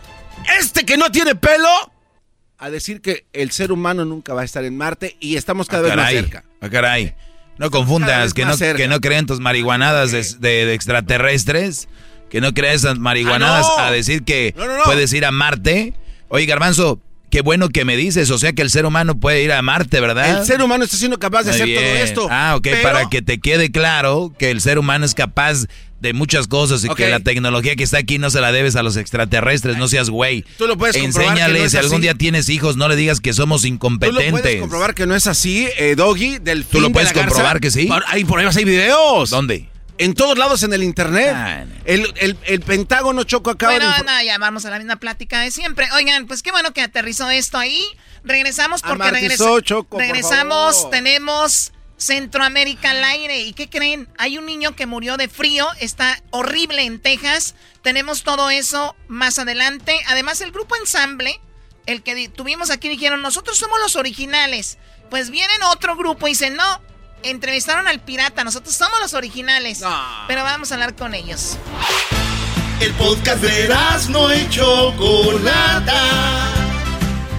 este 0.59 0.85
que 0.87 0.97
no 0.97 1.11
tiene 1.11 1.35
pelo 1.35 1.69
a 2.57 2.71
decir 2.71 3.03
que 3.03 3.27
el 3.35 3.51
ser 3.51 3.71
humano 3.71 4.07
nunca 4.07 4.33
va 4.33 4.41
a 4.41 4.45
estar 4.45 4.65
en 4.65 4.77
Marte 4.77 5.17
y 5.21 5.37
estamos 5.37 5.69
cada 5.69 5.83
ah, 5.83 5.87
vez 5.89 5.97
más 5.97 6.11
cerca. 6.13 6.45
Ah, 6.63 6.71
caray. 6.71 7.15
No 7.59 7.71
confundas, 7.71 8.35
que 8.35 8.45
no, 8.45 8.57
que 8.57 8.89
no 8.89 9.01
creen 9.01 9.27
tus 9.27 9.41
marihuanadas 9.41 10.41
de, 10.41 10.75
extraterrestres, 10.75 11.89
que 12.29 12.41
no 12.41 12.53
crean 12.53 12.75
esas 12.75 12.99
marihuanadas 12.99 13.67
ah, 13.79 13.89
a 13.89 13.91
decir 13.93 14.25
que 14.25 14.55
puedes 14.85 15.13
ir 15.13 15.25
a 15.25 15.31
Marte. 15.31 15.95
Oye, 16.29 16.47
Garbanzo, 16.47 17.01
qué 17.35 17.41
bueno 17.41 17.69
que 17.69 17.85
me 17.85 17.97
dices, 17.97 18.31
o 18.31 18.39
sea 18.39 18.53
que 18.53 18.63
el 18.63 18.71
ser 18.71 18.87
humano 18.87 19.19
puede 19.19 19.43
ir 19.43 19.51
a 19.51 19.61
Marte, 19.61 19.99
¿verdad? 20.01 20.39
El 20.39 20.47
ser 20.47 20.63
humano 20.63 20.85
está 20.85 20.97
siendo 20.97 21.19
capaz 21.19 21.43
de 21.43 21.51
hacer 21.51 21.67
todo 21.75 21.85
esto. 21.85 22.29
Ah, 22.31 22.55
ok, 22.57 22.69
para 22.81 23.09
que 23.11 23.23
te 23.23 23.41
quede 23.41 23.73
claro 23.73 24.33
que 24.39 24.53
el 24.53 24.61
ser 24.61 24.79
humano 24.79 25.05
es 25.05 25.15
capaz 25.15 25.67
de 25.99 26.13
muchas 26.13 26.47
cosas 26.47 26.85
y 26.85 26.89
que 26.91 27.09
la 27.09 27.19
tecnología 27.19 27.75
que 27.75 27.83
está 27.83 27.99
aquí 27.99 28.19
no 28.19 28.31
se 28.31 28.41
la 28.41 28.53
debes 28.53 28.77
a 28.77 28.85
los 28.85 28.97
extraterrestres, 28.97 29.77
no 29.79 29.89
seas 29.89 30.11
güey. 30.11 30.45
Tú 30.59 30.69
lo 30.69 30.79
puedes 30.79 30.95
Enséñale, 30.95 31.69
si 31.69 31.77
algún 31.77 32.03
día 32.03 32.15
tienes 32.15 32.49
hijos, 32.49 32.77
no 32.77 32.87
le 32.89 32.95
digas 32.95 33.21
que 33.21 33.33
somos 33.33 33.65
incompetentes. 33.65 34.31
Tú 34.31 34.37
lo 34.37 34.43
puedes 34.43 34.61
comprobar 34.61 34.95
que 34.95 35.07
no 35.09 35.17
es 35.17 35.27
así, 35.27 35.67
eh, 35.77 35.97
Doggy, 35.97 36.39
del 36.39 36.65
¿Tú 36.65 36.81
lo 36.81 36.93
puedes 36.93 37.13
comprobar 37.13 37.59
que 37.59 37.73
sí? 37.73 37.89
Hay 38.07 38.25
por 38.25 38.39
ahí 38.39 38.47
hay 38.47 38.65
videos. 38.65 39.31
¿Dónde? 39.31 39.74
En 39.99 40.15
todos 40.15 40.37
lados 40.37 40.63
en 40.63 40.73
el 40.73 40.83
internet. 40.83 41.33
Ah, 41.35 41.65
el, 41.85 42.37
el, 42.45 42.61
Pentágono 42.61 43.23
Choco 43.25 43.51
acaba 43.51 43.75
bueno, 43.75 43.95
no, 44.05 44.23
ya 44.23 44.39
vamos 44.39 44.65
a 44.65 44.71
la 44.71 44.79
misma 44.79 44.97
plática 44.97 45.41
de 45.41 45.51
siempre. 45.51 45.89
Oigan, 45.95 46.27
pues 46.27 46.43
qué 46.43 46.51
bueno 46.51 46.73
que 46.73 46.83
aterrizó 46.83 47.31
esto 47.31 47.59
ahí. 47.59 47.85
Regresamos 48.25 48.83
porque 48.83 49.11
regresamos. 49.11 49.63
regresamos, 49.93 50.91
tenemos 50.91 51.73
Centroamérica 51.97 52.91
al 52.91 53.05
aire. 53.05 53.41
¿Y 53.43 53.53
qué 53.53 53.69
creen? 53.69 54.09
Hay 54.19 54.39
un 54.39 54.47
niño 54.47 54.75
que 54.75 54.87
murió 54.87 55.17
de 55.17 55.29
frío, 55.29 55.69
está 55.79 56.21
horrible 56.31 56.83
en 56.83 57.01
Texas. 57.01 57.55
Tenemos 57.83 58.25
todo 58.25 58.51
eso 58.51 58.97
más 59.09 59.39
adelante. 59.39 60.01
Además, 60.09 60.41
el 60.41 60.51
grupo 60.51 60.75
ensamble, 60.77 61.41
el 61.87 62.03
que 62.03 62.29
tuvimos 62.29 62.71
aquí, 62.71 62.89
dijeron, 62.89 63.23
nosotros 63.23 63.59
somos 63.59 63.79
los 63.81 63.95
originales. 63.97 64.79
Pues 65.11 65.31
vienen 65.31 65.63
otro 65.65 65.97
grupo 65.97 66.27
y 66.27 66.31
dicen, 66.31 66.57
no, 66.57 66.83
entrevistaron 67.25 67.87
al 67.89 68.01
pirata, 68.01 68.45
nosotros 68.45 68.75
somos 68.75 69.01
los 69.01 69.15
originales. 69.15 69.83
Pero 70.29 70.43
vamos 70.45 70.71
a 70.71 70.75
hablar 70.75 70.95
con 70.95 71.15
ellos. 71.15 71.57
El 72.81 72.93
podcast 72.95 73.43
de 73.43 73.69
no 74.09 74.31
hecho 74.31 74.93
Chocolata 74.93 76.55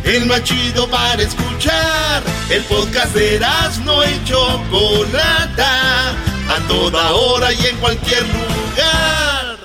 el 0.06 0.26
más 0.28 0.44
chido 0.44 0.88
para 0.90 1.22
escuchar. 1.22 2.24
El 2.50 2.64
podcast 2.64 3.14
de 3.16 3.40
no 3.84 4.04
y 4.04 4.24
Chocolata, 4.24 6.12
a 6.12 6.68
toda 6.68 7.12
hora 7.12 7.52
y 7.52 7.66
en 7.66 7.78
cualquier 7.78 8.24
lugar. 8.24 9.58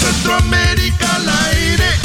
Centroamérica 0.00 1.20
aire. 1.46 1.53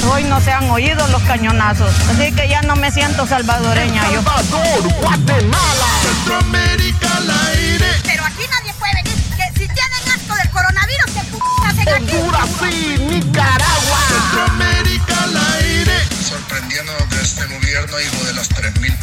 Hoy 0.07 0.23
no 0.23 0.39
se 0.41 0.51
han 0.51 0.69
oído 0.69 1.07
los 1.07 1.21
cañonazos, 1.23 1.93
así 2.09 2.31
que 2.31 2.47
ya 2.47 2.61
no 2.61 2.75
me 2.75 2.91
siento 2.91 3.27
salvadoreña. 3.27 4.01
Salvador, 4.03 4.93
Guatemala. 5.01 5.87
Centroamérica 6.01 7.17
al 7.17 7.29
aire. 7.29 7.87
Pero 8.03 8.25
aquí 8.25 8.43
nadie 8.49 8.73
puede 8.73 8.93
venir, 9.03 9.15
que 9.35 9.59
si 9.59 9.67
tienen 9.67 10.11
asco 10.13 10.35
del 10.35 10.49
coronavirus, 10.49 11.11
¿qué 11.13 11.21
p 11.21 11.37
hacen 11.67 11.89
aquí? 11.89 12.15
Honduras, 12.15 12.49
sí, 12.59 12.97
Nicaragua. 13.09 13.99
Centroamérica 14.07 15.23
al 15.23 15.37
aire 15.37 15.79
sorprendiéndonos 16.29 17.09
de 17.09 17.21
este 17.23 17.45
gobierno, 17.47 17.99
hijo 17.99 18.23
de 18.25 18.33
las 18.33 18.49
3.000 18.51 18.95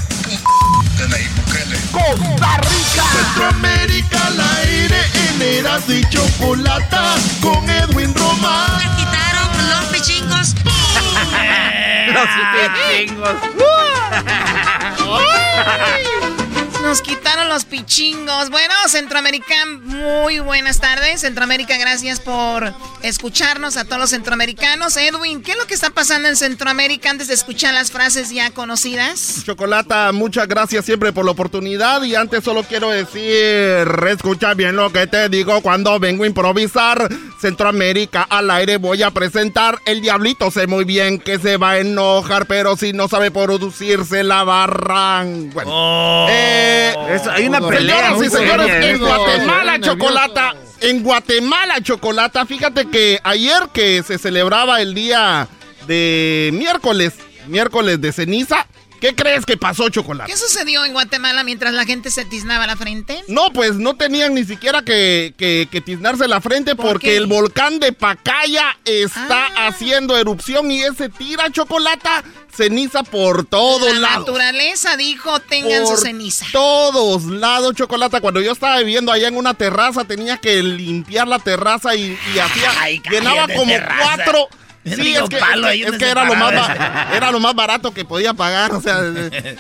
de 0.97 1.09
Nayib 1.09 1.35
Bukele. 1.35 1.77
Costa 1.91 2.57
Rica, 2.59 3.05
Centroamérica 3.13 4.27
al 4.29 4.41
aire, 4.41 5.01
en 5.29 5.43
Eras 5.43 5.89
y 5.89 6.09
Chocolata, 6.09 7.15
con 7.43 7.69
Edwin 7.69 8.15
Román. 8.15 8.77
Me 8.77 8.85
quitaron 8.97 9.71
los 9.71 9.85
pichingos. 9.87 10.55
los 12.13 12.29
pichingos. 12.95 13.37
Nos 16.87 17.03
quitaron 17.03 17.49
los 17.49 17.65
pichingos. 17.65 18.49
Bueno, 18.49 18.73
Centroamérica, 18.87 19.57
muy 19.83 20.39
buenas 20.39 20.79
tardes. 20.79 21.23
Centroamérica, 21.23 21.77
gracias 21.79 22.21
por 22.21 22.73
escucharnos 23.03 23.77
a 23.77 23.85
todos 23.85 23.99
los 23.99 24.11
centroamericanos. 24.11 24.97
Edwin, 24.97 25.43
¿qué 25.43 25.51
es 25.51 25.59
lo 25.59 25.67
que 25.67 25.75
está 25.75 25.91
pasando 25.91 26.29
en 26.29 26.37
Centroamérica 26.37 27.11
antes 27.11 27.27
de 27.27 27.35
escuchar 27.35 27.75
las 27.75 27.91
frases 27.91 28.31
ya 28.31 28.53
conocidas? 28.53 29.43
Chocolata, 29.45 30.13
muchas 30.13 30.47
gracias 30.47 30.85
siempre 30.85 31.13
por 31.13 31.25
la 31.25 31.33
oportunidad. 31.33 32.05
Y 32.05 32.15
antes 32.15 32.45
solo 32.45 32.63
quiero 32.63 32.91
decir, 32.91 33.89
escucha 34.09 34.55
bien 34.55 34.77
lo 34.77 34.93
que 34.93 35.09
te 35.09 35.29
digo 35.29 35.61
cuando 35.63 35.99
vengo 35.99 36.23
a 36.23 36.29
improvisar. 36.29 37.09
Centroamérica 37.41 38.23
al 38.23 38.49
aire 38.53 38.77
voy 38.77 39.03
a 39.03 39.11
presentar. 39.11 39.81
El 39.87 40.03
diablito 40.03 40.53
sé 40.53 40.69
muy 40.69 40.85
bien 40.85 41.19
que 41.19 41.41
se 41.41 41.57
va 41.57 41.73
a 41.73 41.79
enojar, 41.79 42.47
pero 42.47 42.77
si 42.77 42.93
no 42.93 43.09
sabe 43.09 43.33
producirse 43.33 44.23
la 44.23 44.45
barran. 44.45 45.51
Bueno. 45.53 45.71
Oh. 45.73 46.27
Eh, 46.31 46.76
hay 47.31 47.47
una 47.47 47.61
pelea. 47.61 48.15
Señoras 48.15 48.27
y 48.27 48.31
señores, 48.31 48.85
en 48.85 48.99
Guatemala, 48.99 49.81
Chocolata. 49.81 50.55
En 50.81 51.03
Guatemala, 51.03 51.81
Chocolata. 51.83 52.47
Fíjate 52.47 52.89
que 52.89 53.21
ayer 53.25 53.69
que 53.73 54.03
se 54.03 54.19
celebraba 54.19 54.81
el 54.81 54.95
día 54.95 55.49
de 55.87 56.51
miércoles, 56.53 57.15
miércoles 57.47 58.01
de 58.01 58.13
ceniza, 58.13 58.67
¿Qué 59.01 59.15
crees 59.15 59.45
que 59.45 59.57
pasó, 59.57 59.89
Chocolate? 59.89 60.31
¿Qué 60.31 60.39
sucedió 60.39 60.85
en 60.85 60.93
Guatemala 60.93 61.45
mientras 61.45 61.75
la 61.75 61.85
gente 61.85 62.11
se 62.11 62.25
tiznaba 62.25 62.67
la 62.67 62.77
frente? 62.77 63.23
No, 63.29 63.53
pues 63.53 63.75
no 63.75 63.97
tenían 63.97 64.35
ni 64.35 64.45
siquiera 64.45 64.83
que, 64.83 65.35
que, 65.37 65.81
tiznarse 65.81 66.27
la 66.27 66.41
frente 66.41 66.75
porque 66.75 67.17
el 67.17 67.27
volcán 67.27 67.79
de 67.79 67.93
Pacaya 67.93 68.77
está 68.85 69.47
ah. 69.47 69.67
haciendo 69.69 70.17
erupción 70.17 70.71
y 70.71 70.83
ese 70.83 71.09
tira 71.09 71.51
chocolata 71.51 72.25
ceniza 72.57 73.03
por 73.03 73.45
todos 73.45 73.95
lados. 73.95 74.01
La 74.01 74.19
naturaleza 74.19 74.97
dijo, 74.97 75.39
tengan 75.41 75.87
su 75.87 75.97
ceniza. 75.97 76.47
todos 76.53 77.25
lados, 77.25 77.75
Chocolata. 77.75 78.21
Cuando 78.21 78.41
yo 78.41 78.53
estaba 78.53 78.79
viviendo 78.79 79.13
allá 79.13 79.29
en 79.29 79.37
una 79.37 79.55
terraza, 79.55 80.05
tenía 80.05 80.39
que 80.39 80.63
limpiar 80.63 81.29
la 81.29 81.39
terraza 81.39 81.95
y, 81.95 82.19
hacía... 82.41 83.01
llenaba 83.11 83.47
como 83.55 83.75
cuatro 84.01 84.49
Sí, 84.87 85.15
es 85.15 85.29
que, 85.29 85.37
era, 86.09 86.25
lo 86.25 86.35
más, 86.37 86.71
era 87.13 87.31
lo 87.33 87.41
más 87.41 87.55
barato 87.55 87.93
que 87.93 88.05
podía 88.05 88.35
pagar. 88.35 88.73
O 88.73 88.81
sea, 88.81 89.01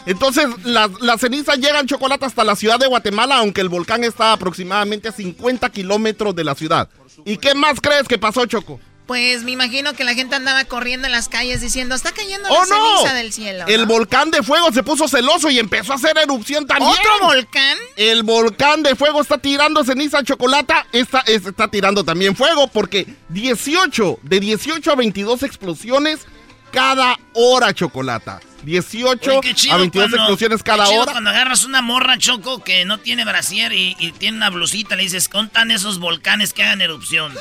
entonces 0.06 0.46
las, 0.64 0.90
las 1.00 1.20
cenizas 1.20 1.58
llegan 1.58 1.86
chocolate 1.86 2.26
hasta 2.26 2.44
la 2.44 2.54
ciudad 2.54 2.78
de 2.78 2.86
Guatemala, 2.86 3.38
aunque 3.38 3.60
el 3.60 3.68
volcán 3.68 4.04
está 4.04 4.32
aproximadamente 4.32 5.08
a 5.08 5.12
50 5.12 5.68
kilómetros 5.70 6.34
de 6.36 6.44
la 6.44 6.54
ciudad. 6.54 6.88
¿Y 7.24 7.38
qué 7.38 7.54
más 7.54 7.80
crees 7.80 8.06
que 8.06 8.18
pasó, 8.18 8.46
Choco? 8.46 8.78
Pues 9.06 9.44
me 9.44 9.52
imagino 9.52 9.94
que 9.94 10.02
la 10.02 10.14
gente 10.14 10.34
andaba 10.34 10.64
corriendo 10.64 11.06
en 11.06 11.12
las 11.12 11.28
calles 11.28 11.60
diciendo, 11.60 11.94
está 11.94 12.12
cayendo 12.12 12.48
la 12.48 12.54
¡Oh, 12.54 12.64
ceniza 12.64 13.14
del 13.14 13.32
cielo. 13.32 13.64
El 13.68 13.86
volcán 13.86 14.32
de 14.32 14.42
fuego 14.42 14.72
se 14.72 14.82
puso 14.82 15.06
celoso 15.06 15.48
y 15.48 15.60
empezó 15.60 15.92
a 15.92 15.96
hacer 15.96 16.18
erupción 16.18 16.66
también. 16.66 16.90
¿Otro 16.90 17.26
volcán? 17.28 17.78
El 17.94 18.24
volcán 18.24 18.82
de 18.82 18.96
fuego 18.96 19.20
está 19.20 19.38
tirando 19.38 19.84
ceniza 19.84 20.24
chocolata, 20.24 20.86
está, 20.92 21.20
está 21.20 21.68
tirando 21.68 22.02
también 22.02 22.34
fuego 22.34 22.66
porque 22.66 23.06
18, 23.28 24.18
de 24.22 24.40
18 24.40 24.90
a 24.90 24.94
22 24.96 25.42
explosiones 25.44 26.26
cada 26.72 27.16
hora 27.32 27.72
chocolata. 27.72 28.40
18 28.66 29.40
a 29.70 29.76
22 29.76 30.12
explosiones 30.12 30.62
cada 30.62 30.88
hora. 30.88 31.12
Cuando 31.12 31.30
agarras 31.30 31.64
una 31.64 31.80
morra, 31.82 32.18
Choco, 32.18 32.62
que 32.64 32.84
no 32.84 32.98
tiene 32.98 33.24
brasier 33.24 33.72
y, 33.72 33.94
tiene 34.18 34.36
una 34.36 34.50
blusita, 34.50 34.96
le 34.96 35.04
dices, 35.04 35.28
contan 35.28 35.70
esos 35.70 36.00
volcanes 36.00 36.52
que 36.52 36.64
hagan 36.64 36.80
erupción. 36.80 37.32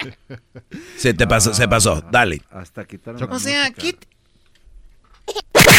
se 0.96 1.12
te 1.12 1.26
pasó, 1.26 1.52
se 1.52 1.68
pasó, 1.68 2.02
dale. 2.10 2.42
Hasta 2.50 2.86
O 3.28 3.38
sea, 3.38 3.70
quit... 3.70 3.96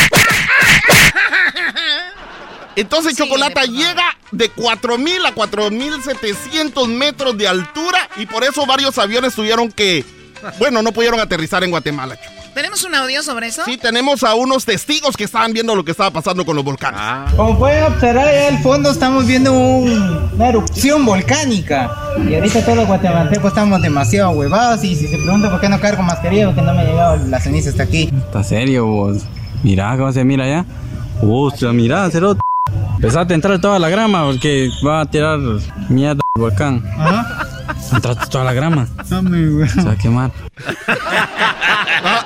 Entonces 2.76 3.18
Chocolata 3.18 3.66
llega 3.66 4.16
de 4.32 4.50
4.000 4.54 5.28
a 5.28 5.36
4.700 5.36 6.88
metros 6.88 7.38
de 7.38 7.48
altura 7.48 8.10
y 8.16 8.28
por 8.28 8.44
eso 8.46 8.66
varios 8.66 8.98
aviones 8.98 9.36
tuvieron 9.36 9.72
que, 9.72 10.06
bueno, 10.58 10.82
no 10.82 10.94
pudieron 10.94 11.20
aterrizar 11.20 11.64
en 11.66 11.72
Guatemala, 11.72 12.16
Choco. 12.16 12.41
¿Tenemos 12.54 12.84
un 12.84 12.94
audio 12.96 13.24
sobre 13.24 13.48
eso? 13.48 13.64
Sí, 13.64 13.78
tenemos 13.78 14.24
a 14.24 14.36
unos 14.36 14.66
testigos 14.66 15.16
que 15.16 15.24
estaban 15.24 15.54
viendo 15.54 15.74
lo 15.74 15.86
que 15.86 15.92
estaba 15.92 16.12
pasando 16.12 16.46
con 16.46 16.56
los 16.56 16.66
volcanes. 16.66 17.00
Como 17.38 17.58
pueden 17.58 17.84
observar, 17.86 18.28
allá 18.28 18.50
al 18.50 18.60
fondo 18.62 18.92
estamos 18.92 19.26
viendo 19.26 19.54
un- 19.54 20.30
una 20.34 20.50
erupción 20.50 21.06
volcánica. 21.06 21.90
Y 22.30 22.36
ahorita 22.36 22.62
todos 22.66 22.78
los 22.80 22.88
guatemaltecos 22.88 23.48
estamos 23.48 23.82
demasiado 23.82 24.32
huevados. 24.32 24.84
Y 24.84 24.96
si 24.96 25.08
se 25.08 25.18
pregunta 25.18 25.50
por 25.50 25.62
qué 25.62 25.70
no 25.70 25.80
cargo 25.80 26.04
mascarilla, 26.04 26.48
porque 26.48 26.62
no 26.62 26.74
me 26.74 26.82
ha 26.82 26.86
llegado 26.86 27.18
la 27.28 27.40
ceniza 27.40 27.70
hasta 27.70 27.84
aquí. 27.84 28.10
¿Está 28.16 28.44
serio 28.44 28.86
vos? 28.86 29.24
Mirá 29.64 29.96
cómo 29.98 30.12
se 30.12 30.26
mira 30.26 30.44
allá. 30.44 30.66
Hostia, 31.22 31.72
mirá, 31.72 32.10
cerote. 32.12 32.42
Empezaste 32.96 33.34
a 33.34 33.36
entrar 33.36 33.60
toda 33.60 33.80
la 33.80 33.90
grama 33.90 34.26
porque 34.26 34.70
va 34.86 35.02
a 35.02 35.06
tirar 35.06 35.40
mierda 35.90 36.22
el 36.36 36.42
volcán. 36.42 36.84
Entraste 37.94 38.28
toda 38.28 38.44
la 38.44 38.54
grama. 38.54 38.88
Se 39.08 39.16
va 39.84 39.92
a 39.92 39.96
quemar. 39.98 40.32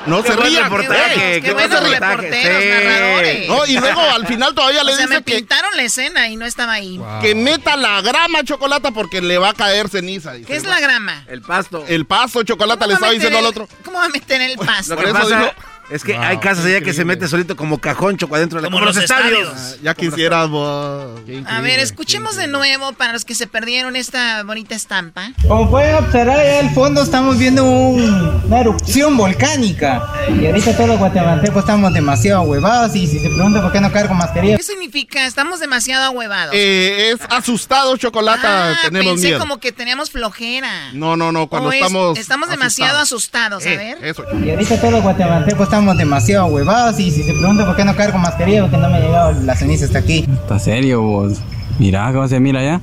No 0.08 0.22
Qué 0.24 0.30
se 0.32 0.36
rían. 0.38 0.70
qué 0.70 1.48
no 1.48 1.54
buen 1.56 1.70
se 1.72 1.80
rían. 1.80 2.02
reporteros, 2.02 2.62
Sí. 2.64 2.70
narradores. 2.70 3.48
No, 3.50 3.66
y 3.66 3.78
luego 3.80 4.02
al 4.02 4.28
final 4.28 4.54
todavía 4.54 4.84
le 4.84 4.94
o 4.94 4.96
sea, 4.96 5.06
dice 5.06 5.18
me 5.20 5.24
que, 5.24 5.36
pintaron 5.38 5.76
la 5.76 5.84
escena 5.84 6.30
y 6.30 6.36
no 6.36 6.46
estaba 6.46 6.74
ahí. 6.74 7.00
que 7.22 7.36
meta 7.36 7.76
la 7.76 8.02
grama 8.02 8.44
chocolate 8.44 8.92
porque 8.92 9.22
le 9.22 9.38
va 9.38 9.50
a 9.50 9.54
caer 9.54 9.90
ceniza. 9.90 10.34
dice. 10.34 10.46
¿Qué 10.48 10.56
es 10.56 10.64
la 10.66 10.80
grama? 10.80 11.24
El 11.28 11.42
pasto. 11.42 11.84
El 11.88 12.06
pasto 12.06 12.44
chocolate 12.44 12.86
le 12.88 12.94
¿Cómo 12.96 13.02
va 13.02 13.08
estaba 13.08 13.12
diciendo 13.14 13.40
al 13.40 13.46
otro. 13.46 13.68
¿Cómo 13.84 13.98
va 14.00 14.06
a 14.06 14.10
meter 14.10 14.42
el 14.42 14.58
pasto? 14.58 14.96
Lo 14.96 15.02
que 15.02 15.08
Por 15.08 15.22
eso 15.22 15.30
pasa 15.30 15.40
dijo- 15.42 15.52
es 15.90 16.04
que 16.04 16.14
Wow, 16.14 16.22
hay 16.24 16.38
casas 16.40 16.66
allá 16.66 16.82
que 16.82 16.94
se 16.94 17.06
mete 17.06 17.28
solito 17.28 17.56
como 17.56 17.78
cajón 17.80 18.18
choco 18.18 18.36
adentro 18.36 18.58
de 18.58 18.64
la 18.64 18.68
Como 18.68 18.78
como 18.78 18.86
los 18.88 18.96
los 18.96 19.04
estadios. 19.04 19.48
estadios. 19.50 19.82
Ya 19.82 19.94
quisieras 19.94 20.50
vos. 20.50 21.20
A 21.48 21.62
ver, 21.62 21.80
escuchemos 21.80 22.36
de 22.36 22.48
nuevo 22.48 22.94
para 22.94 23.14
los 23.14 23.26
que 23.26 23.36
se 23.36 23.48
perdieron 23.48 23.96
esta 23.96 24.44
bonita 24.44 24.76
estampa. 24.76 25.32
Como 25.48 25.70
pueden 25.70 25.96
observar, 25.96 26.40
allá 26.40 26.60
al 26.60 26.72
fondo 26.74 27.02
estamos 27.04 27.38
viendo 27.38 27.64
un- 27.64 28.42
una 28.46 28.60
erupción 28.62 29.16
volcánica. 29.18 30.04
Y 30.40 30.46
ahorita 30.48 30.74
todos 30.76 30.90
los 30.90 31.00
guatemaltecos 31.00 31.60
estamos 31.60 31.94
demasiado 31.94 32.42
huevados. 32.44 32.96
Y 32.96 33.08
si 33.08 33.20
se 33.20 33.30
pregunta 33.30 33.62
por 33.62 33.72
qué 33.72 33.82
no 33.82 33.92
cargo 33.92 34.14
mascarilla. 34.14 34.58
¿Qué 34.58 34.64
significa? 34.64 35.26
Estamos 35.26 35.60
demasiado 35.60 36.06
ahuevados. 36.06 36.54
Eh, 36.56 37.12
es 37.12 37.20
asustado 37.30 37.96
chocolate, 37.98 38.42
ah, 38.48 38.74
tenemos 38.84 39.14
pensé 39.14 39.28
miedo. 39.28 39.40
como 39.40 39.60
que 39.60 39.72
teníamos 39.72 40.10
flojera. 40.12 40.92
No, 40.94 41.16
no, 41.16 41.32
no, 41.32 41.48
cuando 41.48 41.70
O 41.70 41.72
es- 41.72 41.78
estamos. 41.82 42.18
estamos 42.18 42.50
demasiado 42.50 43.00
asustados, 43.00 43.66
a 43.66 43.70
Eh, 43.70 43.78
ver. 43.78 43.98
Eso. 44.06 44.24
Y 44.44 44.50
ahorita 44.50 44.78
todos 44.80 44.94
los 44.94 45.02
guatemaltecos 45.04 45.70
estamos 45.76 45.98
demasiado 45.98 46.46
huevados. 46.46 46.98
Y 47.02 47.12
si 47.12 47.24
se 47.24 47.34
pregunta 47.34 47.66
por 47.66 47.76
qué 47.76 47.84
no 47.84 47.94
cargo 47.98 48.18
mascarilla, 48.18 48.62
porque 48.62 48.78
no 48.78 48.90
me 48.90 48.96
ha 48.96 49.00
llegado 49.02 49.34
la 49.42 49.56
ceniza 49.58 49.84
hasta 49.84 50.00
aquí. 50.00 50.26
¿Está 50.32 50.58
serio 50.58 51.02
vos? 51.02 51.40
Mirá 51.80 52.14
cómo 52.14 52.26
se 52.30 52.40
mira 52.40 52.62
allá. 52.62 52.80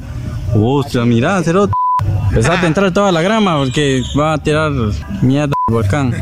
Hostia, 0.55 1.03
mirá, 1.07 1.43
cerote. 1.43 1.73
Empezaste 2.29 2.67
a 2.67 2.69
entrar 2.69 2.93
toda 2.93 3.11
la 3.11 3.23
grama 3.23 3.57
porque 3.57 4.03
va 4.19 4.35
a 4.35 4.39
tirar 4.39 4.73
mierda 5.23 5.55
el 5.69 5.75
volcán. 5.75 6.13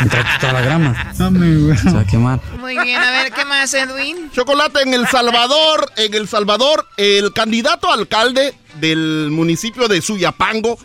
Entraste 0.00 0.40
toda 0.40 0.52
la 0.54 0.60
grama. 0.62 1.12
Se 1.12 1.90
va 1.90 2.00
a 2.00 2.04
quemar. 2.06 2.40
Muy 2.58 2.78
bien, 2.78 3.02
a 3.02 3.10
ver, 3.10 3.30
¿qué 3.30 3.44
más, 3.44 3.74
Edwin? 3.74 4.30
Chocolate 4.32 4.82
en 4.82 4.94
El 4.94 5.06
Salvador, 5.06 5.92
en 5.98 6.14
El 6.14 6.28
Salvador, 6.28 6.86
el 6.96 7.34
candidato 7.34 7.92
alcalde 7.92 8.54
del 8.80 9.28
municipio 9.30 9.86
de 9.86 10.00
Suyapango, 10.00 10.78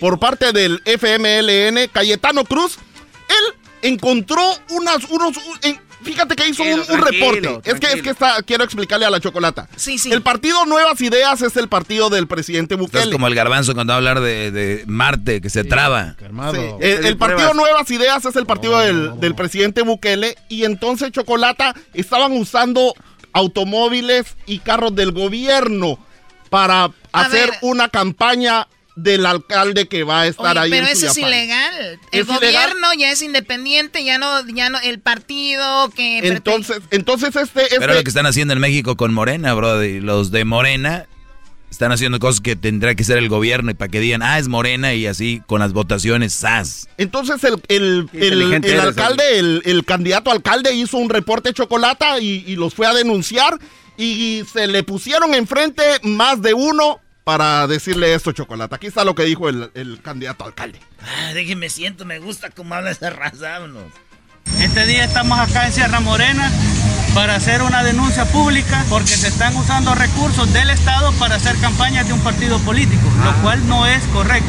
por 0.00 0.18
parte 0.18 0.50
del 0.50 0.82
FMLN, 0.84 1.88
Cayetano 1.92 2.44
Cruz, 2.44 2.78
él 3.28 3.63
encontró 3.88 4.42
unas, 4.70 5.04
unos, 5.10 5.36
un- 5.36 5.58
en- 5.62 5.80
fíjate 6.02 6.34
que 6.36 6.48
hizo 6.48 6.62
un, 6.62 6.78
reporte. 6.86 7.40
tranquilo, 7.40 7.62
Es 7.64 7.80
que, 7.80 7.86
es 7.92 8.02
que 8.02 8.10
está, 8.10 8.42
quiero 8.42 8.64
explicarle 8.64 9.06
a 9.06 9.10
la 9.10 9.20
chocolata. 9.20 9.68
Sí, 9.76 9.98
sí. 9.98 10.10
El 10.12 10.22
partido 10.22 10.64
Nuevas 10.66 11.00
Ideas 11.00 11.40
es 11.42 11.56
el 11.56 11.68
partido 11.68 12.10
del 12.10 12.26
presidente 12.26 12.74
Bukele. 12.74 13.12
como 13.12 13.26
el 13.28 13.34
garbanzo 13.34 13.74
cuando 13.74 13.92
va 13.92 13.94
a 13.94 13.98
hablar 13.98 14.20
de, 14.20 14.50
de 14.50 14.84
Marte, 14.86 15.40
que 15.40 15.48
se 15.50 15.64
traba. 15.64 16.16
Sí, 16.18 16.58
El, 16.80 17.04
el 17.06 17.16
partido 17.16 17.54
Nuevas 17.54 17.90
Ideas 17.90 18.24
es 18.24 18.36
el 18.36 18.46
partido 18.46 18.78
del, 18.80 19.18
del 19.20 19.34
presidente 19.34 19.82
Bukele 19.82 20.36
y 20.48 20.64
entonces 20.64 21.10
Chocolata 21.12 21.74
estaban 21.94 22.32
usando 22.32 22.94
automóviles 23.32 24.36
y 24.46 24.58
carros 24.60 24.94
del 24.94 25.12
gobierno 25.12 25.98
para 26.50 26.90
hacer 27.12 27.50
ver. 27.50 27.58
una 27.62 27.88
campaña 27.88 28.66
del 28.96 29.26
alcalde 29.26 29.88
que 29.88 30.04
va 30.04 30.20
a 30.20 30.26
estar 30.28 30.52
Oye, 30.56 30.60
ahí 30.60 30.70
pero 30.70 30.86
en 30.86 30.92
eso 30.92 31.06
es 31.08 31.16
ilegal. 31.18 31.98
El 32.12 32.20
¿Es 32.20 32.26
gobierno 32.26 32.48
ilegal? 32.92 32.98
ya 32.98 33.10
es 33.10 33.22
independiente, 33.22 34.04
ya 34.04 34.18
no, 34.18 34.46
ya 34.48 34.70
no, 34.70 34.78
el 34.80 35.00
partido 35.00 35.90
que 35.90 36.18
Entonces, 36.18 36.78
entonces 36.90 37.34
este, 37.34 37.62
este 37.64 37.78
Pero 37.80 37.94
lo 37.94 38.02
que 38.02 38.08
están 38.08 38.26
haciendo 38.26 38.54
en 38.54 38.60
México 38.60 38.96
con 38.96 39.12
Morena, 39.12 39.52
bro, 39.54 39.82
y 39.82 40.00
los 40.00 40.30
de 40.30 40.44
Morena 40.44 41.06
están 41.70 41.90
haciendo 41.90 42.20
cosas 42.20 42.40
que 42.40 42.54
tendrá 42.54 42.94
que 42.94 43.02
ser 43.02 43.18
el 43.18 43.28
gobierno 43.28 43.72
y 43.72 43.74
para 43.74 43.90
que 43.90 43.98
digan, 43.98 44.22
ah, 44.22 44.38
es 44.38 44.46
Morena 44.46 44.94
y 44.94 45.08
así 45.08 45.42
con 45.48 45.58
las 45.58 45.72
votaciones, 45.72 46.32
¡zas! 46.32 46.88
Entonces 46.98 47.42
el, 47.42 47.60
el, 47.66 48.08
el- 48.62 48.80
alcalde, 48.80 49.40
el, 49.40 49.60
el 49.64 49.84
candidato 49.84 50.30
alcalde 50.30 50.72
hizo 50.72 50.98
un 50.98 51.10
reporte 51.10 51.52
chocolata 51.52 52.20
y, 52.20 52.44
y 52.46 52.54
los 52.54 52.74
fue 52.74 52.86
a 52.86 52.94
denunciar 52.94 53.58
y 53.96 54.42
se 54.52 54.68
le 54.68 54.84
pusieron 54.84 55.34
enfrente 55.34 55.82
más 56.02 56.40
de 56.42 56.54
uno 56.54 57.00
para 57.24 57.66
decirle 57.66 58.14
esto 58.14 58.32
chocolata. 58.32 58.76
Aquí 58.76 58.86
está 58.86 59.04
lo 59.04 59.14
que 59.14 59.24
dijo 59.24 59.48
el, 59.48 59.70
el 59.74 60.00
candidato 60.02 60.44
a 60.44 60.48
alcalde. 60.48 60.78
Ah, 61.00 61.32
déjenme 61.32 61.70
siento, 61.70 62.04
me 62.04 62.18
gusta 62.18 62.50
cómo 62.50 62.74
habla 62.74 62.90
esa 62.90 63.10
raza, 63.10 63.58
vámonos. 63.58 63.84
Este 64.60 64.86
día 64.86 65.04
estamos 65.04 65.38
acá 65.38 65.66
en 65.66 65.72
Sierra 65.72 66.00
Morena 66.00 66.50
para 67.14 67.36
hacer 67.36 67.62
una 67.62 67.82
denuncia 67.82 68.26
pública 68.26 68.84
porque 68.90 69.08
se 69.08 69.28
están 69.28 69.56
usando 69.56 69.94
recursos 69.94 70.52
del 70.52 70.68
Estado 70.70 71.12
para 71.12 71.36
hacer 71.36 71.56
campañas 71.58 72.06
de 72.06 72.12
un 72.12 72.20
partido 72.20 72.58
político, 72.60 73.10
lo 73.24 73.32
cual 73.42 73.66
no 73.68 73.86
es 73.86 74.02
correcto. 74.06 74.48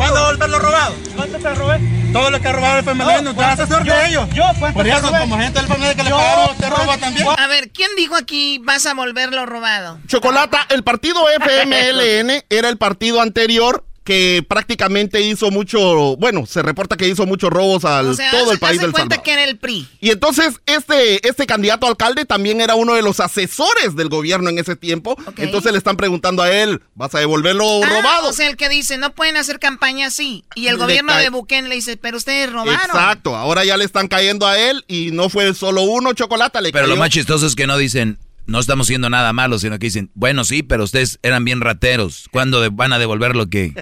¿Cuándo 0.00 0.24
volver 0.24 0.48
lo 0.48 0.58
robado? 0.58 0.94
¿Cuánto 1.14 1.38
te 1.38 1.54
robé? 1.54 1.78
Todo 2.10 2.30
lo 2.30 2.40
que 2.40 2.48
ha 2.48 2.52
robado 2.52 2.78
el 2.78 2.84
FMLN, 2.84 3.22
¿no? 3.24 3.34
¿tú 3.34 3.42
eres 3.42 3.60
asesor 3.60 3.84
de 3.84 4.08
ellos? 4.08 4.28
Yo, 4.32 4.44
¿cuánto 4.58 4.78
Por 4.78 4.86
te 4.86 4.92
eso, 4.92 5.10
como 5.10 5.38
gente 5.38 5.60
del 5.60 5.70
FMLN 5.70 5.94
que 5.94 6.04
le 6.04 6.10
pagaron, 6.10 6.50
usted 6.52 6.70
roba 6.70 6.84
¿cuánto? 6.86 7.04
también. 7.04 7.28
A 7.38 7.46
ver, 7.48 7.70
¿quién 7.70 7.90
dijo 7.98 8.16
aquí 8.16 8.58
vas 8.64 8.86
a 8.86 8.94
volverlo 8.94 9.44
robado? 9.44 9.98
Chocolata, 10.06 10.66
el 10.70 10.82
partido 10.84 11.20
FMLN 11.28 12.44
era 12.48 12.70
el 12.70 12.78
partido 12.78 13.20
anterior 13.20 13.84
que 14.10 14.44
prácticamente 14.48 15.20
hizo 15.20 15.52
mucho, 15.52 16.16
bueno, 16.16 16.44
se 16.44 16.62
reporta 16.62 16.96
que 16.96 17.06
hizo 17.06 17.26
muchos 17.26 17.48
robos 17.50 17.84
al 17.84 18.08
O 18.08 18.14
sea, 18.14 18.30
todo 18.32 18.50
el 18.50 18.58
país 18.58 18.80
del 18.80 18.90
cuenta 18.90 19.14
Salvador. 19.14 19.22
que 19.24 19.32
era 19.32 19.44
el 19.44 19.56
PRI. 19.56 19.86
Y 20.00 20.10
entonces 20.10 20.60
este, 20.66 21.26
este 21.28 21.46
candidato 21.46 21.86
a 21.86 21.90
alcalde 21.90 22.24
también 22.24 22.60
era 22.60 22.74
uno 22.74 22.94
de 22.94 23.02
los 23.02 23.20
asesores 23.20 23.94
del 23.94 24.08
gobierno 24.08 24.50
en 24.50 24.58
ese 24.58 24.74
tiempo. 24.74 25.16
Entonces 25.36 25.70
le 25.70 25.78
están 25.78 25.96
preguntando 25.96 26.42
a 26.42 26.50
él, 26.50 26.82
¿vas 26.96 27.14
a 27.14 27.20
devolverlo 27.20 27.84
Ah, 27.84 27.88
robado? 27.88 28.28
O 28.30 28.32
sea, 28.32 28.48
el 28.48 28.56
que 28.56 28.68
dice, 28.68 28.98
no 28.98 29.14
pueden 29.14 29.36
hacer 29.36 29.60
campaña 29.60 30.08
así. 30.08 30.44
Y 30.56 30.66
el 30.66 30.74
Le 30.76 30.82
gobierno 30.82 31.14
de 31.16 31.30
Bukele 31.30 31.68
le 31.68 31.76
dice, 31.76 31.96
pero 31.96 32.16
ustedes 32.16 32.50
robaron. 32.52 32.74
Exacto, 32.84 33.36
ahora 33.36 33.64
ya 33.64 33.76
le 33.76 33.84
están 33.84 34.08
cayendo 34.08 34.46
a 34.48 34.58
él 34.58 34.84
y 34.88 35.12
no 35.12 35.28
fue 35.28 35.54
solo 35.54 35.82
uno 35.82 36.12
chocolate, 36.14 36.60
le 36.60 36.72
Pero 36.72 36.86
lo 36.88 36.94
cayó- 36.94 36.98
más 37.00 37.10
chistoso 37.10 37.46
es 37.46 37.54
que 37.54 37.68
no 37.68 37.78
dicen, 37.78 38.18
no 38.46 38.58
estamos 38.60 38.86
haciendo 38.86 39.10
nada 39.10 39.32
malo, 39.32 39.58
sino 39.58 39.78
que 39.78 39.86
dicen, 39.86 40.10
bueno, 40.14 40.44
sí, 40.44 40.62
pero 40.62 40.84
ustedes 40.84 41.18
eran 41.22 41.44
bien 41.44 41.60
rateros. 41.60 42.28
¿Cuándo 42.32 42.60
de- 42.60 42.68
van 42.70 42.92
a 42.92 42.98
devolver 42.98 43.36
lo 43.36 43.48
que...? 43.48 43.72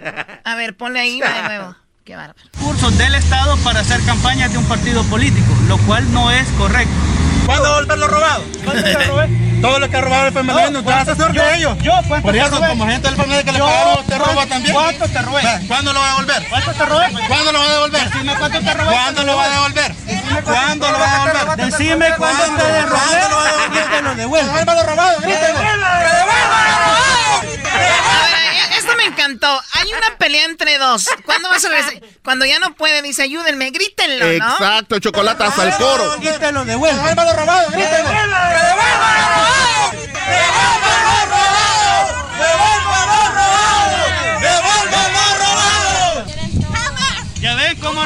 A 0.44 0.54
ver, 0.56 0.76
ponle 0.76 1.00
ahí 1.00 1.20
de 1.20 1.42
nuevo. 1.44 1.74
Qué 2.04 2.16
bárbaro. 2.16 2.38
recursos 2.54 2.96
del 2.96 3.14
Estado 3.14 3.56
para 3.59 3.80
hacer 3.80 4.00
campañas 4.04 4.50
de 4.52 4.59
un 4.59 4.64
partido 4.64 5.02
político, 5.04 5.54
lo 5.68 5.76
cual 5.78 6.11
no 6.12 6.30
es 6.30 6.48
correcto. 6.59 6.92
¿Cuándo 7.49 7.72
volver 7.74 7.99
lo 7.99 8.09
robado? 8.09 8.42
¿Cuánto 8.62 8.82
te 8.84 9.05
robé? 9.05 9.28
Todo 9.62 9.78
lo 9.80 9.88
que 9.90 9.96
ha 9.96 10.01
robado 10.03 10.22
el 10.28 10.28
FMLN, 10.28 10.72
¿no? 10.72 10.82
¿tú 10.84 10.90
eres 10.90 11.03
asesor 11.09 11.32
de 11.32 11.57
ellos? 11.57 11.76
Yo, 11.82 11.92
¿cuánto 12.07 12.26
Por 12.26 12.32
te 12.32 12.40
eso, 12.40 12.61
como 12.61 12.86
gente 12.86 13.09
del 13.11 13.14
FMLN 13.18 13.44
que 13.44 13.53
le 13.53 13.59
pagaron, 13.59 13.99
usted 13.99 14.18
roba 14.18 14.32
¿cuánto- 14.34 14.55
también. 14.55 14.74
¿Cuánto 14.74 15.09
te 15.09 15.22
robé? 15.22 15.42
¿Cuándo 15.66 15.92
lo 15.94 16.01
va 16.01 16.07
a 16.07 16.11
devolver? 16.11 16.49
¿Cuánto 16.49 16.72
te 16.72 16.84
robé? 16.86 17.07
¿Cuándo 17.26 17.53
lo 17.53 17.59
va 17.59 17.64
a 17.64 17.68
devolver? 17.72 18.05
Decime 18.05 18.34
cuánto 18.38 18.61
te 18.61 18.74
robé. 18.74 18.90
¿Cuándo 18.92 19.22
lo 19.24 19.36
va 19.36 19.44
a 19.44 19.49
devolver? 19.49 19.94
¿Cuándo 20.44 20.90
lo 20.92 20.99
va 20.99 21.22
a 21.22 21.26
devolver? 21.26 21.66
Decime 21.66 22.07
cuándo 22.18 22.44
te 22.44 22.82
robé. 22.82 22.88
¿Cuándo 22.88 23.28
lo 23.30 23.36
va 23.36 23.42
a 23.42 23.53
devolver? 23.53 24.05
Lo 24.05 24.14
devuelvo. 24.14 24.46
Devuélvalo 24.46 24.82
robado, 24.84 25.20
grítelo. 25.22 25.59
A 25.59 25.62
ver, 25.62 26.07
eh, 26.07 26.88
encantó. 29.39 29.62
Hay 29.72 29.93
una 29.93 30.18
pelea 30.18 30.45
entre 30.45 30.78
dos. 30.78 31.09
¿Cuándo 31.24 31.49
vas 31.49 31.64
a 31.64 31.68
regresar? 31.68 32.03
Cuando 32.22 32.45
ya 32.45 32.59
no 32.59 32.74
puede, 32.74 33.03
dice, 33.03 33.22
ayúdenme, 33.22 33.70
grítenlo, 33.70 34.26
¿no? 34.26 34.53
Exacto, 34.53 34.99
chocolate 34.99 35.45
hasta 35.45 35.68
el 35.68 35.74
coro. 35.76 36.16
Y 36.20 36.26
te 36.39 36.53
lo 36.53 36.64
devuelvo. 36.64 36.97
Devuélvalo 36.97 37.32
robado, 37.34 37.70
grítelo. 37.70 38.11
Ya 38.11 38.26
ven 38.26 38.30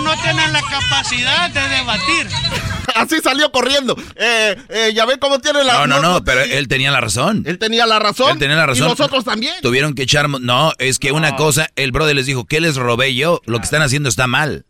no 0.00 0.14
tienen 0.22 0.52
la 0.52 0.60
capacidad 0.62 1.50
de 1.50 1.68
debatir. 1.68 2.28
Así 2.94 3.20
salió 3.22 3.50
corriendo. 3.52 3.96
Eh, 4.16 4.56
eh, 4.68 4.92
ya 4.94 5.06
ven 5.06 5.18
cómo 5.18 5.38
tiene 5.40 5.64
la... 5.64 5.74
No, 5.74 5.86
no, 5.86 6.00
no, 6.00 6.24
pero 6.24 6.42
él 6.42 6.68
tenía 6.68 6.90
la 6.90 7.00
razón. 7.00 7.42
Él 7.46 7.58
tenía 7.58 7.86
la 7.86 7.98
razón. 7.98 8.32
Él 8.32 8.38
tenía 8.38 8.56
la 8.56 8.66
razón. 8.66 8.86
Y 8.86 8.90
nosotros 8.90 9.24
también. 9.24 9.54
Tuvieron 9.62 9.94
que 9.94 10.02
echar... 10.02 10.28
No, 10.28 10.72
es 10.78 10.98
que 10.98 11.12
una 11.12 11.36
cosa, 11.36 11.70
el 11.76 11.92
brother 11.92 12.16
les 12.16 12.26
dijo, 12.26 12.44
¿qué 12.44 12.60
les 12.60 12.76
robé 12.76 13.14
yo? 13.14 13.40
Lo 13.46 13.58
que 13.58 13.64
están 13.64 13.82
haciendo 13.82 14.08
está 14.08 14.26
mal. 14.26 14.66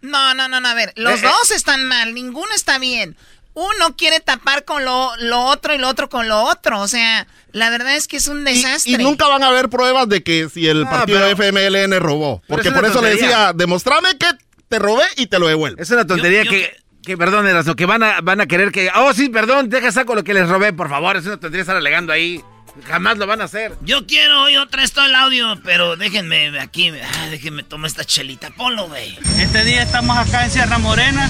No, 0.00 0.34
no, 0.34 0.48
no, 0.48 0.60
no, 0.60 0.68
a 0.68 0.74
ver, 0.74 0.92
los 0.96 1.14
Eh, 1.22 1.26
eh. 1.26 1.28
dos 1.28 1.50
están 1.52 1.86
mal, 1.86 2.12
ninguno 2.14 2.52
está 2.54 2.78
bien. 2.78 3.16
Uno 3.54 3.96
quiere 3.96 4.20
tapar 4.20 4.64
con 4.64 4.84
lo, 4.84 5.10
lo 5.18 5.40
otro 5.42 5.74
y 5.74 5.78
lo 5.78 5.88
otro 5.88 6.08
con 6.08 6.26
lo 6.28 6.42
otro. 6.42 6.80
O 6.80 6.88
sea, 6.88 7.26
la 7.52 7.68
verdad 7.70 7.94
es 7.96 8.08
que 8.08 8.16
es 8.16 8.28
un 8.28 8.44
desastre. 8.44 8.92
Y 8.92 8.96
nunca 8.96 9.26
van 9.28 9.42
a 9.42 9.48
haber 9.48 9.68
pruebas 9.68 10.08
de 10.08 10.22
que 10.22 10.48
si 10.48 10.66
el 10.68 10.84
No, 10.84 10.90
partido 10.90 11.20
pero- 11.20 11.50
FMLN 11.50 12.00
robó. 12.00 12.42
Porque 12.48 12.68
es 12.68 12.74
por 12.74 12.84
eso 12.84 13.02
le 13.02 13.10
decía, 13.10 13.52
demostrame 13.54 14.16
que 14.18 14.26
te 14.68 14.78
robé 14.78 15.04
y 15.16 15.26
te 15.26 15.38
lo 15.38 15.48
devuelvo. 15.48 15.82
Es 15.82 15.90
una 15.90 16.06
tontería 16.06 16.44
que, 16.44 16.74
que, 17.04 17.18
perdón, 17.18 17.46
Erasmo, 17.46 17.76
que 17.76 17.84
van 17.84 18.02
a, 18.02 18.20
van 18.22 18.40
a 18.40 18.46
querer 18.46 18.72
que, 18.72 18.90
oh, 18.94 19.12
sí, 19.12 19.28
perdón, 19.28 19.68
deja 19.68 19.92
saco 19.92 20.14
lo 20.14 20.24
que 20.24 20.32
les 20.32 20.48
robé, 20.48 20.72
por 20.72 20.88
favor. 20.88 21.16
Es 21.18 21.26
una 21.26 21.36
tontería 21.38 21.60
estar 21.60 21.76
alegando 21.76 22.12
ahí. 22.12 22.40
Jamás 22.86 23.18
lo 23.18 23.26
van 23.26 23.42
a 23.42 23.44
hacer. 23.44 23.74
Yo 23.82 24.06
quiero 24.06 24.44
oír 24.44 24.56
otra 24.56 24.80
vez 24.80 24.92
todo 24.92 25.04
el 25.04 25.14
audio, 25.14 25.60
pero 25.62 25.96
déjenme 25.96 26.58
aquí, 26.58 26.88
ah, 26.88 27.26
déjenme 27.30 27.64
tomar 27.64 27.88
esta 27.90 28.02
chelita. 28.02 28.48
Ponlo, 28.56 28.88
güey. 28.88 29.18
Este 29.38 29.62
día 29.64 29.82
estamos 29.82 30.16
acá 30.16 30.46
en 30.46 30.50
Sierra 30.50 30.78
Morena 30.78 31.28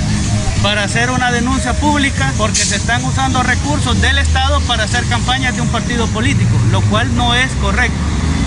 para 0.62 0.84
hacer 0.84 1.10
una 1.10 1.32
denuncia 1.32 1.72
pública 1.74 2.32
porque 2.38 2.56
se 2.56 2.76
están 2.76 3.04
usando 3.04 3.42
recursos 3.42 4.00
del 4.00 4.18
Estado 4.18 4.60
para 4.62 4.84
hacer 4.84 5.04
campañas 5.08 5.54
de 5.56 5.60
un 5.60 5.68
partido 5.68 6.06
político, 6.08 6.56
lo 6.70 6.80
cual 6.82 7.14
no 7.16 7.34
es 7.34 7.50
correcto. 7.60 7.96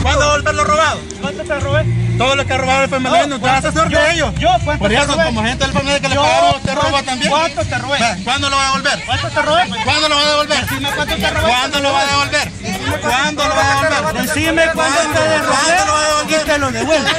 ¿Cuándo 0.01 0.29
volver 0.29 0.55
lo 0.55 0.63
robado? 0.63 0.99
¿Cuánto 1.19 1.43
te 1.43 1.59
robé? 1.59 1.83
Todo 2.17 2.35
lo 2.35 2.45
que 2.45 2.53
ha 2.53 2.57
robado 2.57 2.83
el 2.83 2.89
FMLN, 2.89 3.29
no, 3.29 3.39
¿te 3.39 3.47
vas 3.47 3.65
a 3.65 3.67
hacer 3.69 3.89
de 3.89 4.13
ellos? 4.13 4.33
Yo, 4.35 4.49
¿cuánto 4.63 4.83
Por 4.83 4.93
eso, 4.93 5.17
como 5.17 5.43
gente 5.43 5.65
del 5.65 5.75
FMLN 5.75 5.99
que 5.99 6.09
le 6.09 6.15
pagaron, 6.15 6.61
te 6.61 6.75
roba 6.75 7.03
también. 7.03 7.31
¿Cuánto 7.31 7.65
te 7.65 7.77
robé? 7.77 7.97
¿Cuándo 8.23 8.49
lo 8.49 8.55
va 8.55 8.61
a 8.61 8.65
devolver? 8.67 9.03
¿Cuánto 9.05 9.27
te 9.29 9.41
robé? 9.41 9.63
¿Cuándo 9.83 10.09
lo 10.09 10.15
va 10.15 10.21
a 10.21 10.29
devolver? 10.29 10.61
Decime 10.61 10.89
cuánto 10.95 11.15
te 11.15 11.29
robé. 11.31 11.47
¿Cuándo 11.47 11.79
lo 11.79 11.93
va 11.93 12.01
a 12.01 12.05
devolver? 12.05 12.51
¿Cuándo 13.01 13.47
lo 13.47 13.55
va 13.55 13.61
a 13.61 13.85
devolver? 13.85 14.27
Decime 14.27 14.69
cuándo 14.73 14.99
te 15.01 15.39
robé. 15.39 15.47
¿Cuándo 15.47 15.85
lo 15.85 15.93
va 15.93 15.99
a 15.99 16.07
devolver? 16.07 16.41
Y 16.41 16.45
te 16.45 16.57
lo 16.59 16.71
devuelvo. 16.71 17.09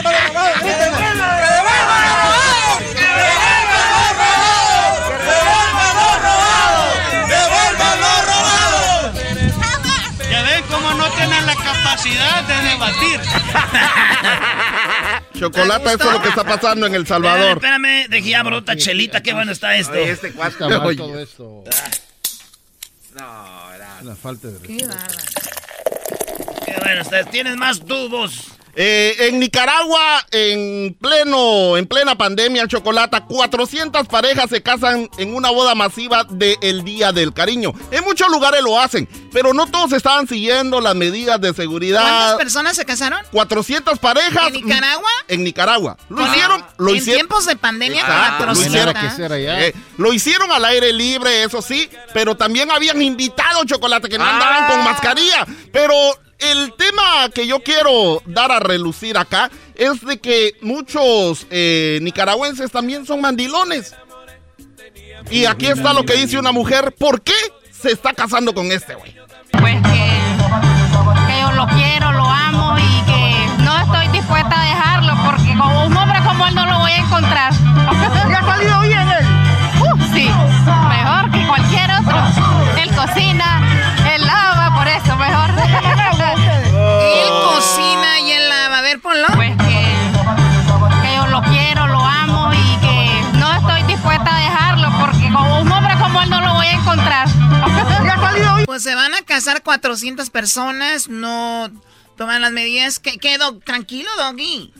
Capacidad 11.56 12.44
de 12.44 12.68
debatir. 12.68 13.20
Chocolata, 15.40 15.92
eso 15.92 16.04
es 16.08 16.12
lo 16.12 16.22
que 16.22 16.28
está 16.28 16.44
pasando 16.44 16.86
en 16.86 16.94
El 16.94 17.06
Salvador. 17.06 17.56
Espérame, 17.56 18.02
espérame 18.02 18.08
dejé 18.08 18.42
brota 18.42 18.76
chelita, 18.76 19.22
qué 19.22 19.32
bueno 19.34 19.52
está 19.52 19.76
esto. 19.76 19.94
Este 19.94 20.32
cuatro. 20.32 20.68
todo 20.96 21.18
esto. 21.20 21.64
No, 23.14 23.72
era... 23.74 24.02
La 24.02 24.14
falta 24.14 24.48
de 24.48 24.60
Qué 24.60 24.86
bárbaro. 24.86 25.18
Qué 26.64 26.74
bueno 26.82 27.00
está. 27.02 27.24
Tienes 27.24 27.56
más 27.56 27.80
tubos. 27.80 28.55
Eh, 28.78 29.28
en 29.28 29.40
Nicaragua, 29.40 30.22
en 30.30 30.94
pleno, 31.00 31.78
en 31.78 31.86
plena 31.86 32.18
pandemia, 32.18 32.68
Chocolata, 32.68 33.24
400 33.24 34.06
parejas 34.06 34.50
se 34.50 34.62
casan 34.62 35.08
en 35.16 35.34
una 35.34 35.48
boda 35.50 35.74
masiva 35.74 36.24
del 36.28 36.84
Día 36.84 37.10
del 37.10 37.32
Cariño. 37.32 37.72
En 37.90 38.04
muchos 38.04 38.28
lugares 38.28 38.60
lo 38.62 38.78
hacen, 38.78 39.08
pero 39.32 39.54
no 39.54 39.66
todos 39.66 39.92
estaban 39.94 40.28
siguiendo 40.28 40.82
las 40.82 40.94
medidas 40.94 41.40
de 41.40 41.54
seguridad. 41.54 42.02
¿Cuántas 42.02 42.34
personas 42.36 42.76
se 42.76 42.84
casaron? 42.84 43.18
400 43.32 43.98
parejas. 43.98 44.48
¿En 44.48 44.52
Nicaragua? 44.52 45.10
En 45.28 45.44
Nicaragua. 45.44 45.96
Lo 46.10 46.16
Con- 46.18 46.26
hicieron, 46.30 46.64
lo 46.76 46.90
en 46.90 46.96
hicieron. 46.96 47.18
tiempos 47.20 47.46
de 47.46 47.56
pandemia, 47.56 48.00
Exacto, 48.02 48.44
lo 48.44 48.52
400. 48.52 49.04
hicieron, 49.12 49.38
eh, 49.40 49.72
lo 49.96 50.12
hicieron 50.12 50.52
al 50.52 50.64
aire 50.66 50.92
libre, 50.92 51.44
eso 51.44 51.62
sí, 51.62 51.88
pero 52.12 52.36
también 52.36 52.70
habían 52.70 53.00
invitado 53.00 53.64
chocolate 53.64 54.10
que 54.10 54.18
no 54.18 54.24
andaban 54.24 54.70
con 54.70 54.84
mascarilla. 54.84 55.46
Pero 55.72 55.94
el 56.38 56.74
tema 56.74 57.28
que 57.34 57.46
yo 57.46 57.60
quiero 57.60 58.22
dar 58.26 58.52
a 58.52 58.60
relucir 58.60 59.16
acá 59.16 59.50
es 59.74 60.00
de 60.02 60.18
que 60.18 60.54
muchos 60.60 61.46
eh, 61.50 61.98
nicaragüenses 62.02 62.70
también 62.70 63.06
son 63.06 63.20
mandilones. 63.20 63.94
Y 65.30 65.46
aquí 65.46 65.66
está 65.66 65.92
lo 65.92 66.04
que 66.04 66.14
dice 66.14 66.38
una 66.38 66.52
mujer, 66.52 66.94
¿por 66.96 67.20
qué 67.22 67.34
se 67.70 67.90
está 67.90 68.12
casando 68.12 68.54
con 68.54 68.70
este 68.70 68.94
güey? 68.94 69.16
Pues 69.52 69.74
que, 69.82 70.10
que 71.26 71.40
yo 71.40 71.52
lo 71.52 71.66
quiero, 71.68 72.12
lo 72.12 72.24
amo 72.24 72.78
y 72.78 73.04
que 73.06 73.62
no 73.62 73.78
estoy 73.78 74.08
dispuesta 74.08 74.60
a 74.60 74.68
dejarlo 74.68 75.14
porque 75.24 75.56
como 75.58 75.86
un 75.86 75.96
hombre 75.96 76.18
como 76.24 76.46
él 76.46 76.54
no 76.54 76.66
lo 76.66 76.78
voy 76.78 76.92
a 76.92 76.96
encontrar. 76.98 77.52
¿Ya 78.30 78.38
ha 78.38 78.44
salido 78.44 78.80
bien 78.80 79.08
él? 79.08 79.26
sí, 80.12 80.30
mejor 80.88 81.30
que 81.30 81.46
cualquier 81.46 81.90
otro. 82.00 82.18
Él 82.80 82.94
cocina, 82.94 83.85
Él 87.26 87.32
cocina 87.44 88.20
y 88.20 88.30
él 88.32 88.48
lava. 88.48 88.78
A 88.78 88.82
ver, 88.82 89.00
ponlo. 89.00 89.26
Pues 89.34 89.56
que, 89.56 89.96
que 91.02 91.14
yo 91.14 91.26
lo 91.28 91.42
quiero, 91.42 91.86
lo 91.86 92.00
amo 92.00 92.52
y 92.52 92.76
que 92.80 93.38
no 93.38 93.52
estoy 93.52 93.82
dispuesta 93.84 94.36
a 94.36 94.40
dejarlo 94.40 94.88
porque 95.00 95.32
como 95.32 95.60
un 95.60 95.72
hombre 95.72 95.94
como 95.98 96.22
él 96.22 96.30
no 96.30 96.40
lo 96.40 96.54
voy 96.54 96.66
a 96.66 96.72
encontrar. 96.72 97.28
Pues 98.66 98.82
se 98.82 98.94
van 98.94 99.14
a 99.14 99.22
casar 99.22 99.62
400 99.62 100.28
personas, 100.30 101.08
no 101.08 101.70
toman 102.16 102.42
las 102.42 102.52
medidas. 102.52 102.98
¿Qué, 102.98 103.18
qué 103.18 103.38
Dog? 103.38 103.62
Tranquilo, 103.64 104.10
Doggy. 104.18 104.72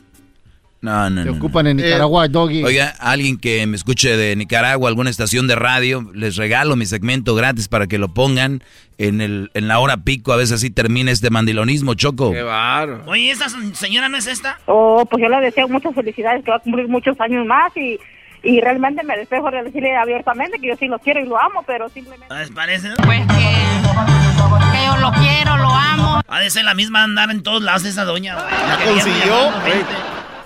No, 0.83 1.11
no, 1.11 1.23
Se 1.25 1.31
no. 1.31 1.37
ocupan 1.37 1.67
en 1.67 1.79
Nicaragua, 1.79 2.29
Doggy. 2.29 2.63
Oiga, 2.63 2.95
alguien 3.01 3.39
que 3.39 3.67
me 3.67 3.77
escuche 3.77 4.17
de 4.17 4.37
Nicaragua, 4.37 4.89
alguna 4.89 5.11
estación 5.11 5.47
de 5.47 5.57
radio, 5.57 6.11
les 6.15 6.37
regalo 6.37 6.77
mi 6.77 6.87
segmento 6.87 7.35
gratis 7.35 7.67
para 7.69 7.87
que 7.87 7.99
lo 7.99 8.09
pongan 8.09 8.63
en, 8.99 9.21
el, 9.21 9.51
en 9.55 9.69
la 9.69 9.79
hora 9.79 9.97
pico. 9.99 10.33
A 10.33 10.37
veces 10.37 10.53
así 10.53 10.71
termina 10.71 11.11
este 11.11 11.31
mandilonismo, 11.31 11.95
Choco. 11.95 12.31
Qué 12.33 12.43
bárbaro. 12.43 13.05
Oye, 13.07 13.31
¿esa 13.31 13.47
señora 13.75 14.09
no 14.09 14.17
es 14.19 14.27
esta? 14.27 14.59
Oh, 14.67 15.07
pues 15.11 15.23
yo 15.23 15.29
le 15.29 15.41
deseo 15.41 15.67
muchas 15.69 15.95
felicidades, 15.95 16.45
que 16.45 16.51
va 16.51 16.59
a 16.59 16.61
cumplir 16.61 16.89
muchos 16.89 17.19
años 17.21 17.45
más 17.47 17.77
y, 17.77 17.99
y 18.43 18.61
realmente 18.61 19.03
me 19.03 19.17
despejo 19.17 19.51
de 19.51 19.63
decirle 19.65 19.97
abiertamente 19.97 20.59
que 20.59 20.69
yo 20.69 20.77
sí 20.77 20.87
lo 20.87 20.99
quiero 20.99 21.21
y 21.21 21.27
lo 21.27 21.39
amo, 21.39 21.63
pero 21.67 21.89
simplemente... 21.89 22.33
¿Les 22.35 22.51
parece? 22.51 22.91
Pues 23.05 23.21
que, 23.27 23.35
que 23.35 24.85
yo 24.87 24.97
lo 24.99 25.13
quiero, 25.13 25.57
lo 25.57 25.69
amo. 25.69 26.21
Ha 26.29 26.41
de 26.41 26.51
ser 26.51 26.65
la 26.65 26.75
misma 26.75 27.03
andar 27.05 27.31
en 27.31 27.43
todos 27.43 27.63
lados 27.63 27.85
esa 27.85 28.05
doña. 28.05 28.35
güey. 28.35 28.47
¿La 28.69 28.79
consiguió? 28.85 29.35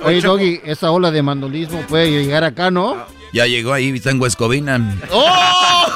Oye, 0.02 0.20
Doggy, 0.20 0.60
esa 0.64 0.90
ola 0.90 1.10
de 1.10 1.22
mandolismo 1.22 1.80
puede 1.82 2.10
llegar 2.10 2.42
acá, 2.44 2.70
¿no? 2.70 2.96
Ya 3.32 3.46
llegó 3.46 3.72
ahí, 3.72 3.90
está 3.90 4.10
en 4.10 4.20
Huescovina. 4.20 4.96
¡Oh! 5.10 5.86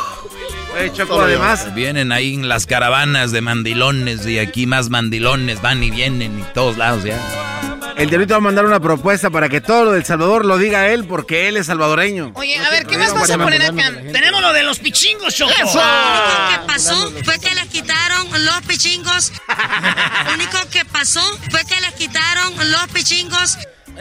Oye, 0.77 0.93
Choco, 0.93 1.21
además, 1.21 1.73
Vienen 1.75 2.13
ahí 2.13 2.35
en 2.35 2.49
las 2.49 2.67
caravanas 2.67 3.33
de 3.33 3.41
mandilones 3.41 4.27
y 4.27 4.39
aquí 4.39 4.67
más 4.67 4.91
mandilones 4.91 5.63
van 5.63 5.83
y 5.83 5.91
vienen 5.91 6.41
y 6.41 6.43
todos 6.53 6.77
lados 6.77 7.05
ya. 7.05 7.19
El 7.97 8.09
diablito 8.09 8.35
va 8.35 8.39
a 8.39 8.41
mandar 8.41 8.65
una 8.65 8.81
propuesta 8.81 9.31
para 9.31 9.49
que 9.49 9.61
todo 9.61 9.85
lo 9.85 9.93
del 9.93 10.05
Salvador 10.05 10.45
lo 10.45 10.59
diga 10.59 10.89
él, 10.89 11.07
porque 11.07 11.49
él 11.49 11.57
es 11.57 11.67
salvadoróño. 11.67 12.33
Oye, 12.35 12.59
a 12.59 12.71
ver, 12.71 12.87
¿qué 12.87 12.99
más 12.99 13.15
vas 13.15 13.31
a 13.31 13.39
poner 13.39 13.63
acá? 13.63 13.93
Tenemos 14.13 14.41
lo 14.41 14.53
de 14.53 14.63
los 14.63 14.79
pichingos, 14.79 15.35
Choco. 15.35 15.53
Lo 15.57 15.65
único 15.65 15.81
que 16.51 16.67
pasó 16.67 17.13
fue 17.25 17.39
que 17.39 17.55
les 17.55 17.67
quitaron 17.67 18.27
los 18.45 18.61
pichingos. 18.67 19.33
Lo 20.27 20.35
único 20.35 20.59
que 20.71 20.85
pasó 20.85 21.21
fue 21.51 21.65
que 21.65 21.81
les 21.81 21.93
quitaron 21.93 22.53
los 22.71 22.87
pichingos. 22.93 23.59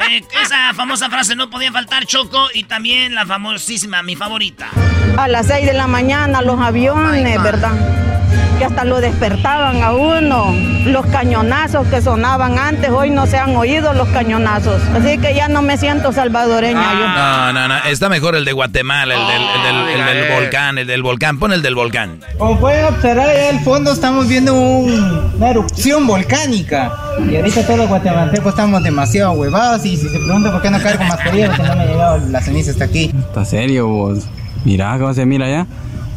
Eh, 0.10 0.22
esa 0.42 0.74
famosa 0.74 1.10
frase 1.10 1.36
no 1.36 1.50
podía 1.50 1.72
faltar, 1.72 2.06
Choco, 2.06 2.48
y 2.54 2.64
también 2.64 3.14
la 3.14 3.26
famosísima, 3.26 4.02
mi 4.02 4.16
favorita. 4.16 4.70
A 5.18 5.28
las 5.28 5.48
6 5.48 5.68
de 5.68 5.74
la 5.74 5.88
mañana 5.88 6.42
los 6.42 6.60
aviones, 6.60 7.42
¿verdad? 7.44 8.23
Que 8.58 8.66
hasta 8.66 8.86
lo 8.86 9.02
despertaban 9.02 9.82
a 9.82 9.94
uno. 9.94 10.54
Los 10.86 11.06
cañonazos 11.08 11.88
que 11.88 12.02
sonaban 12.02 12.58
antes, 12.60 12.90
hoy 12.92 13.10
no 13.10 13.26
se 13.26 13.38
han 13.38 13.56
oído 13.56 13.94
los 13.94 14.08
cañonazos. 14.10 14.82
Así 14.94 15.18
que 15.18 15.34
ya 15.34 15.48
no 15.48 15.62
me 15.62 15.78
siento 15.78 16.12
salvadoreña 16.14 16.94
yo. 16.94 17.08
No, 17.08 17.54
no, 17.54 17.68
no. 17.68 17.76
Está 17.90 18.10
mejor 18.10 18.36
el 18.36 18.46
de 18.46 18.52
Guatemala, 18.54 19.16
el 19.16 19.28
del, 19.28 19.42
el 19.42 19.64
del- 19.64 20.00
el 20.00 20.06
del 20.06 20.18
eh. 20.32 20.36
volcán, 20.40 20.78
el 20.78 20.88
del 20.88 21.02
volcán. 21.04 21.40
Pon 21.40 21.52
el 21.52 21.62
del 21.62 21.74
volcán. 21.76 22.20
Como 22.38 22.60
pueden 22.60 22.86
observar 22.86 23.28
allá 23.30 23.50
al 23.50 23.60
fondo 23.62 23.92
estamos 23.92 24.28
viendo 24.28 24.54
un- 24.54 25.32
una 25.36 25.50
erupción 25.50 26.06
volcánica. 26.06 26.94
Y 27.30 27.36
ahorita 27.36 27.64
todos 27.66 27.80
los 27.80 27.88
guatemaltecos 27.90 28.50
estamos 28.50 28.84
demasiado 28.84 29.32
huevados 29.34 29.86
y 29.86 29.98
si 29.98 30.08
se 30.10 30.20
pregunta 30.20 30.52
por 30.52 30.62
qué 30.62 30.70
no 30.70 30.80
cargo 30.82 31.04
mascarilla, 31.06 31.48
porque 31.48 31.64
no 31.64 31.76
me 31.76 31.82
ha 31.84 31.86
llegado 31.88 32.18
la 32.30 32.42
ceniza 32.42 32.72
hasta 32.72 32.86
aquí. 32.86 33.12
Está 33.18 33.46
serio 33.46 33.88
vos. 33.88 34.20
Mira 34.64 34.96
cómo 35.00 35.14
se 35.14 35.26
mira 35.26 35.46
allá. 35.48 35.68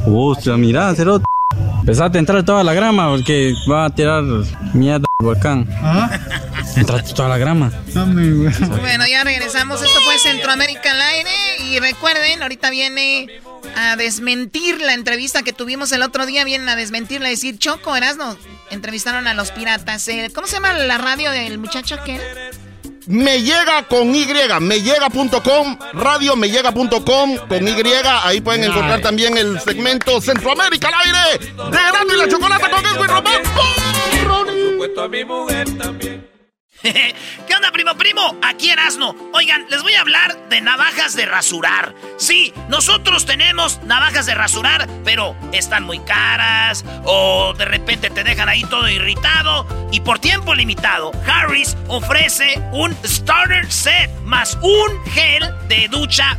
Ostras, 0.06 0.58
mira, 0.58 0.94
cerote. 0.94 1.24
Empezate 1.80 2.18
a 2.18 2.20
entrar 2.20 2.44
toda 2.44 2.64
la 2.64 2.74
grama 2.74 3.08
porque 3.10 3.54
va 3.70 3.84
a 3.84 3.90
tirar 3.90 4.24
mierda 4.74 5.06
el 5.20 5.24
volcán. 5.24 5.68
Entraste 6.74 7.14
toda 7.14 7.28
la 7.28 7.38
grama. 7.38 7.72
Bueno, 7.94 9.06
ya 9.08 9.24
regresamos. 9.24 9.82
Esto 9.82 10.00
fue 10.00 10.18
Centroamérica 10.18 10.90
al 10.90 11.00
aire. 11.00 11.30
Y 11.70 11.78
recuerden, 11.78 12.42
ahorita 12.42 12.70
viene 12.70 13.28
a 13.76 13.96
desmentir 13.96 14.80
la 14.80 14.94
entrevista 14.94 15.42
que 15.42 15.52
tuvimos 15.52 15.92
el 15.92 16.02
otro 16.02 16.26
día. 16.26 16.44
Vienen 16.44 16.68
a 16.68 16.76
desmentirla, 16.76 17.28
a 17.28 17.30
decir, 17.30 17.58
Choco, 17.58 17.94
Erasno, 17.96 18.36
entrevistaron 18.70 19.26
a 19.26 19.34
los 19.34 19.52
piratas. 19.52 20.06
Eh, 20.08 20.30
¿Cómo 20.34 20.46
se 20.46 20.54
llama 20.54 20.72
la 20.72 20.98
radio 20.98 21.30
del 21.30 21.58
muchacho 21.58 21.94
aquel? 21.94 22.20
Me 23.06 23.42
llega 23.42 23.84
con 23.88 24.14
Y, 24.14 24.26
mellega.com, 24.60 25.78
radio 25.94 26.36
mellega.com 26.36 27.36
con 27.36 27.68
Y. 27.68 27.92
Ahí 28.22 28.40
pueden 28.40 28.64
encontrar 28.64 29.00
también 29.00 29.36
el 29.38 29.60
segmento 29.60 30.20
Centroamérica 30.20 30.88
al 30.88 30.94
aire 31.06 31.38
de 31.38 31.70
Grande 31.70 32.14
y 32.14 32.18
la 32.18 32.28
Chocolata 32.28 32.68
con 32.68 32.84
Edwin 32.84 33.08
Román. 33.08 33.42
¿Qué 37.46 37.54
onda, 37.54 37.70
primo, 37.72 37.94
primo? 37.96 38.36
Aquí 38.42 38.70
Erasno. 38.70 39.14
Oigan, 39.32 39.66
les 39.70 39.82
voy 39.82 39.94
a 39.94 40.00
hablar 40.00 40.48
de 40.48 40.60
navajas 40.60 41.14
de 41.16 41.26
rasurar. 41.26 41.94
Sí, 42.18 42.52
nosotros 42.68 43.26
tenemos 43.26 43.82
navajas 43.82 44.26
de 44.26 44.34
rasurar, 44.34 44.88
pero 45.04 45.36
están 45.52 45.84
muy 45.84 45.98
caras 46.00 46.84
o 47.04 47.54
de 47.54 47.64
repente 47.64 48.10
te 48.10 48.24
dejan 48.24 48.48
ahí 48.48 48.64
todo 48.64 48.88
irritado. 48.88 49.66
Y 49.92 50.00
por 50.00 50.18
tiempo 50.18 50.54
limitado, 50.54 51.12
Harris 51.26 51.76
ofrece 51.88 52.60
un 52.72 52.96
starter 53.04 53.70
set 53.70 54.10
más 54.22 54.58
un 54.60 55.04
gel 55.12 55.42
de 55.68 55.76
de 55.76 55.88
ducha 55.88 56.38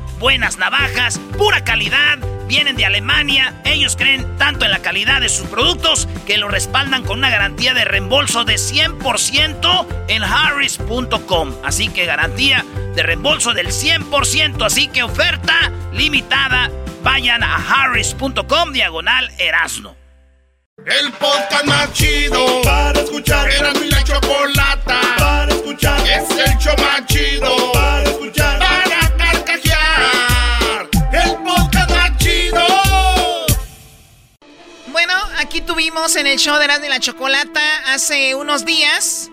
buenas 0.21 0.57
navajas, 0.59 1.19
pura 1.35 1.63
calidad 1.63 2.19
vienen 2.47 2.75
de 2.75 2.85
Alemania. 2.85 3.55
Ellos 3.65 3.95
creen 3.95 4.37
tanto 4.37 4.65
en 4.65 4.71
la 4.71 4.79
calidad 4.79 5.19
de 5.19 5.29
sus 5.29 5.47
productos 5.47 6.07
que 6.27 6.37
lo 6.37 6.47
respaldan 6.47 7.03
con 7.03 7.17
una 7.17 7.31
garantía 7.31 7.73
de 7.73 7.85
reembolso 7.85 8.43
de 8.43 8.55
100% 8.55 9.87
en 10.09 10.23
harris.com. 10.23 11.55
Así 11.63 11.87
que 11.87 12.05
garantía 12.05 12.63
de 12.95 13.03
reembolso 13.03 13.53
del 13.53 13.67
100%. 13.67 14.63
Así 14.63 14.87
que 14.87 15.01
oferta 15.01 15.71
limitada. 15.91 16.69
Vayan 17.03 17.41
a 17.41 17.55
harris.com 17.55 18.73
diagonal 18.73 19.31
erasno. 19.39 19.95
El 20.85 21.11
podcast 21.13 21.65
más 21.65 21.93
chido 21.93 22.61
para 22.63 22.99
escuchar. 22.99 23.49
Era 23.49 23.73
mi 23.73 23.89
la 23.89 24.03
chocolata 24.03 24.99
para 25.17 25.51
escuchar. 25.51 25.99
Es 26.07 26.29
el 26.29 26.83
más 26.83 27.05
chido 27.07 27.71
para 27.71 28.03
escuchar. 28.03 28.40
Aquí 35.51 35.59
tuvimos 35.59 36.15
en 36.15 36.27
el 36.27 36.39
show 36.39 36.57
de 36.57 36.63
Erasmo 36.63 36.85
y 36.85 36.89
la 36.89 37.01
Chocolata 37.01 37.59
hace 37.87 38.35
unos 38.35 38.63
días. 38.63 39.29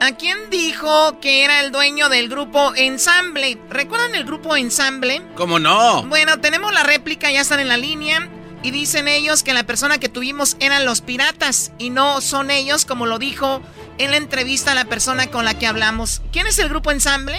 ¿A 0.00 0.12
quién 0.12 0.48
dijo 0.48 1.20
que 1.20 1.44
era 1.44 1.60
el 1.60 1.70
dueño 1.70 2.08
del 2.08 2.30
grupo 2.30 2.74
Ensamble? 2.74 3.58
¿Recuerdan 3.68 4.14
el 4.14 4.24
grupo 4.24 4.56
Ensamble? 4.56 5.20
¿Cómo 5.34 5.58
no? 5.58 6.02
Bueno, 6.04 6.40
tenemos 6.40 6.72
la 6.72 6.82
réplica, 6.82 7.30
ya 7.30 7.42
están 7.42 7.60
en 7.60 7.68
la 7.68 7.76
línea. 7.76 8.26
Y 8.62 8.70
dicen 8.70 9.06
ellos 9.06 9.42
que 9.42 9.52
la 9.52 9.64
persona 9.64 9.98
que 9.98 10.08
tuvimos 10.08 10.56
eran 10.60 10.86
los 10.86 11.02
piratas 11.02 11.72
y 11.76 11.90
no 11.90 12.22
son 12.22 12.50
ellos, 12.50 12.86
como 12.86 13.04
lo 13.04 13.18
dijo 13.18 13.60
en 13.98 14.12
la 14.12 14.16
entrevista 14.16 14.72
a 14.72 14.74
la 14.74 14.86
persona 14.86 15.26
con 15.26 15.44
la 15.44 15.58
que 15.58 15.66
hablamos. 15.66 16.22
¿Quién 16.32 16.46
es 16.46 16.58
el 16.58 16.70
grupo 16.70 16.90
Ensamble? 16.90 17.36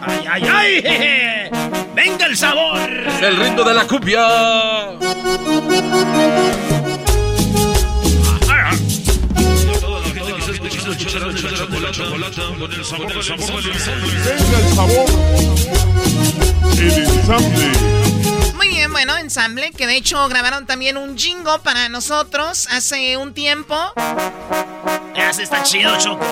¡Ay, 0.00 0.24
ay, 0.26 0.42
ay! 0.48 1.50
¡Venga 1.94 2.24
el 2.24 2.36
sabor! 2.38 2.80
El 2.80 3.36
ritmo 3.36 3.62
de 3.62 3.74
la 3.74 3.86
cupia. 5.38 5.82
Venga 14.24 14.58
el 14.58 14.74
sabor. 14.74 15.06
El 16.78 16.92
ensamble. 17.04 17.72
Muy 18.54 18.68
bien, 18.68 18.92
bueno, 18.92 19.16
ensamble, 19.16 19.72
que 19.72 19.86
de 19.86 19.96
hecho 19.96 20.28
grabaron 20.28 20.66
también 20.66 20.96
un 20.96 21.16
jingo 21.16 21.58
para 21.62 21.88
nosotros 21.88 22.68
hace 22.70 23.16
un 23.16 23.34
tiempo. 23.34 23.76
Ya 25.14 25.32
se 25.32 25.42
está 25.42 25.62
chido, 25.62 25.96
Choco. 25.98 26.24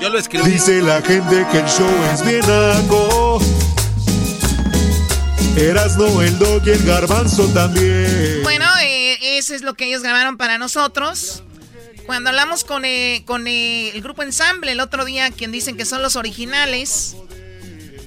Yo 0.00 0.08
lo 0.08 0.18
escribí. 0.18 0.50
Dice 0.50 0.82
la 0.82 1.00
gente 1.02 1.46
que 1.52 1.58
el 1.58 1.66
show 1.66 1.90
es 2.12 2.24
bien 2.24 2.44
algo. 2.44 3.38
Erasno, 5.56 6.22
el 6.22 6.38
dog 6.38 6.62
y 6.66 6.70
el 6.70 6.82
garbanzo 6.84 7.46
también. 7.48 8.40
Bueno, 8.42 8.64
eh, 8.82 9.38
ese 9.38 9.54
es 9.54 9.62
lo 9.62 9.74
que 9.74 9.84
ellos 9.84 10.02
grabaron 10.02 10.36
para 10.38 10.56
nosotros. 10.56 11.42
Cuando 12.06 12.30
hablamos 12.30 12.64
con, 12.64 12.84
eh, 12.84 13.24
eh, 13.24 13.90
el 13.94 14.02
grupo 14.02 14.22
Ensamble 14.22 14.72
el 14.72 14.80
otro 14.80 15.04
día, 15.04 15.30
quien 15.30 15.52
dicen 15.52 15.76
que 15.76 15.84
son 15.84 16.02
los 16.02 16.16
originales, 16.16 17.16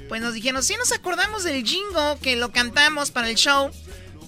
pues 0.10 0.22
nos 0.22 0.34
dijeron, 0.34 0.64
sí 0.64 0.76
nos 0.78 0.92
acordamos 0.92 1.44
del 1.44 1.64
jingo 1.64 2.20
que 2.20 2.36
lo 2.36 2.52
cantamos 2.52 3.12
para 3.12 3.30
el 3.30 3.36
show. 3.36 3.72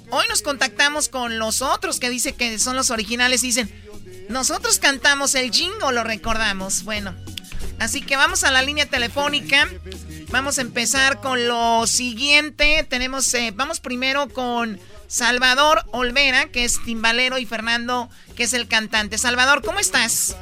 Hoy 0.09 0.25
nos 0.29 0.41
contactamos 0.41 1.09
con 1.09 1.39
los 1.39 1.61
otros 1.61 1.99
que 1.99 2.09
dicen 2.09 2.35
que 2.35 2.59
son 2.59 2.75
los 2.75 2.91
originales 2.91 3.43
y 3.43 3.47
dicen, 3.47 3.69
nosotros 4.29 4.79
cantamos 4.79 5.35
el 5.35 5.51
jingo, 5.51 5.91
lo 5.91 6.03
recordamos. 6.03 6.83
Bueno, 6.83 7.15
así 7.79 8.01
que 8.01 8.15
vamos 8.15 8.43
a 8.43 8.51
la 8.51 8.61
línea 8.61 8.85
telefónica. 8.85 9.67
Vamos 10.29 10.59
a 10.59 10.61
empezar 10.61 11.21
con 11.21 11.47
lo 11.47 11.87
siguiente. 11.87 12.85
Tenemos, 12.89 13.33
eh, 13.33 13.53
vamos 13.55 13.79
primero 13.79 14.27
con 14.27 14.77
Salvador 15.07 15.83
Olvera, 15.91 16.49
que 16.49 16.65
es 16.65 16.83
timbalero, 16.83 17.37
y 17.37 17.45
Fernando, 17.45 18.09
que 18.35 18.43
es 18.43 18.53
el 18.53 18.67
cantante. 18.67 19.17
Salvador, 19.17 19.61
¿cómo 19.63 19.79
estás? 19.79 20.37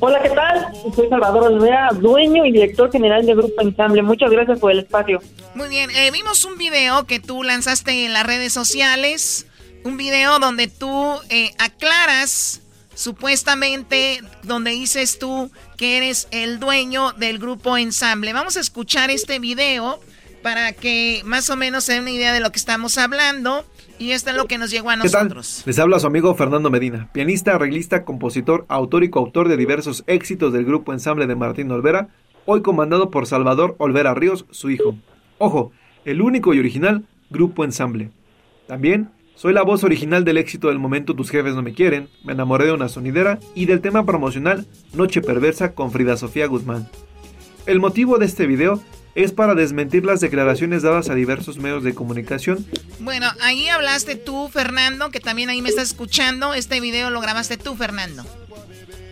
Hola, 0.00 0.20
¿qué 0.22 0.30
tal? 0.30 0.72
Soy 0.94 1.08
Salvador 1.08 1.52
Olvera, 1.52 1.90
dueño 1.92 2.44
y 2.44 2.52
director 2.52 2.90
general 2.90 3.24
del 3.24 3.36
Grupo 3.36 3.60
Ensamble. 3.60 4.02
Muchas 4.02 4.30
gracias 4.30 4.58
por 4.58 4.72
el 4.72 4.80
espacio. 4.80 5.20
Muy 5.54 5.68
bien, 5.68 5.90
eh, 5.90 6.10
vimos 6.10 6.44
un 6.44 6.58
video 6.58 7.04
que 7.06 7.20
tú 7.20 7.44
lanzaste 7.44 8.06
en 8.06 8.12
las 8.12 8.26
redes 8.26 8.52
sociales, 8.52 9.46
un 9.84 9.96
video 9.96 10.40
donde 10.40 10.66
tú 10.66 11.16
eh, 11.28 11.52
aclaras 11.58 12.62
supuestamente 13.00 14.20
donde 14.42 14.72
dices 14.72 15.18
tú 15.18 15.50
que 15.78 15.96
eres 15.96 16.28
el 16.32 16.60
dueño 16.60 17.12
del 17.12 17.38
grupo 17.38 17.78
Ensamble. 17.78 18.34
Vamos 18.34 18.58
a 18.58 18.60
escuchar 18.60 19.10
este 19.10 19.38
video 19.38 20.00
para 20.42 20.72
que 20.72 21.22
más 21.24 21.48
o 21.48 21.56
menos 21.56 21.84
se 21.84 21.94
den 21.94 22.02
una 22.02 22.10
idea 22.10 22.34
de 22.34 22.40
lo 22.40 22.52
que 22.52 22.58
estamos 22.58 22.98
hablando. 22.98 23.64
Y 23.98 24.10
esto 24.10 24.30
es 24.30 24.36
lo 24.36 24.46
que 24.46 24.58
nos 24.58 24.70
llegó 24.70 24.90
a 24.90 24.96
nosotros. 24.96 25.62
Les 25.64 25.78
habla 25.78 25.98
su 25.98 26.06
amigo 26.06 26.34
Fernando 26.34 26.70
Medina, 26.70 27.08
pianista, 27.12 27.54
arreglista, 27.54 28.04
compositor, 28.04 28.66
autor 28.68 29.02
y 29.02 29.08
coautor 29.08 29.48
de 29.48 29.56
diversos 29.56 30.04
éxitos 30.06 30.52
del 30.52 30.66
grupo 30.66 30.92
Ensamble 30.92 31.26
de 31.26 31.36
Martín 31.36 31.70
Olvera, 31.70 32.08
hoy 32.44 32.60
comandado 32.60 33.10
por 33.10 33.26
Salvador 33.26 33.76
Olvera 33.78 34.14
Ríos, 34.14 34.44
su 34.50 34.70
hijo. 34.70 34.94
Ojo, 35.38 35.72
el 36.04 36.20
único 36.20 36.52
y 36.52 36.58
original 36.58 37.04
grupo 37.30 37.64
Ensamble. 37.64 38.10
También 38.66 39.10
soy 39.40 39.54
la 39.54 39.62
voz 39.62 39.84
original 39.84 40.22
del 40.22 40.36
éxito 40.36 40.68
del 40.68 40.78
momento 40.78 41.16
Tus 41.16 41.30
jefes 41.30 41.54
no 41.54 41.62
me 41.62 41.72
quieren, 41.72 42.10
Me 42.24 42.34
enamoré 42.34 42.66
de 42.66 42.72
una 42.72 42.90
sonidera 42.90 43.38
y 43.54 43.64
del 43.64 43.80
tema 43.80 44.04
promocional 44.04 44.66
Noche 44.92 45.22
perversa 45.22 45.72
con 45.72 45.90
Frida 45.90 46.18
Sofía 46.18 46.46
Guzmán. 46.46 46.90
El 47.64 47.80
motivo 47.80 48.18
de 48.18 48.26
este 48.26 48.46
video 48.46 48.82
es 49.14 49.32
para 49.32 49.54
desmentir 49.54 50.04
las 50.04 50.20
declaraciones 50.20 50.82
dadas 50.82 51.08
a 51.08 51.14
diversos 51.14 51.56
medios 51.56 51.82
de 51.82 51.94
comunicación. 51.94 52.66
Bueno, 53.00 53.28
ahí 53.40 53.68
hablaste 53.68 54.16
tú, 54.16 54.48
Fernando, 54.48 55.10
que 55.10 55.20
también 55.20 55.48
ahí 55.48 55.62
me 55.62 55.68
estás 55.68 55.88
escuchando. 55.88 56.54
Este 56.54 56.80
video 56.80 57.10
lo 57.10 57.20
grabaste 57.20 57.56
tú, 57.56 57.74
Fernando. 57.76 58.24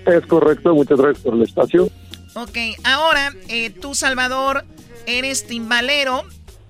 Es 0.07 0.27
correcto, 0.27 0.75
muchas 0.75 0.99
gracias 0.99 1.25
por 1.25 1.35
el 1.35 1.43
espacio. 1.43 1.91
Ok, 2.35 2.59
ahora 2.85 3.33
eh, 3.49 3.71
tú, 3.71 3.95
Salvador, 3.95 4.65
eres 5.07 5.47
timbalero 5.47 6.23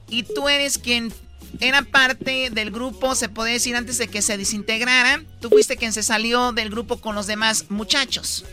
y 0.09 0.23
tú 0.23 0.49
eres 0.49 0.79
quien 0.79 1.13
era 1.61 1.83
parte 1.83 2.51
del 2.51 2.71
grupo, 2.71 3.15
se 3.15 3.29
puede 3.29 3.53
decir, 3.53 3.77
antes 3.77 3.99
de 3.99 4.09
que 4.09 4.23
se 4.23 4.37
desintegrara. 4.37 5.23
Tú 5.41 5.49
fuiste 5.49 5.77
quien 5.77 5.93
se 5.93 6.03
salió 6.03 6.53
del 6.53 6.71
grupo 6.71 6.99
con 6.99 7.15
los 7.15 7.27
demás 7.27 7.71
muchachos. 7.71 8.45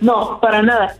No, 0.00 0.40
para 0.40 0.62
nada. 0.62 0.96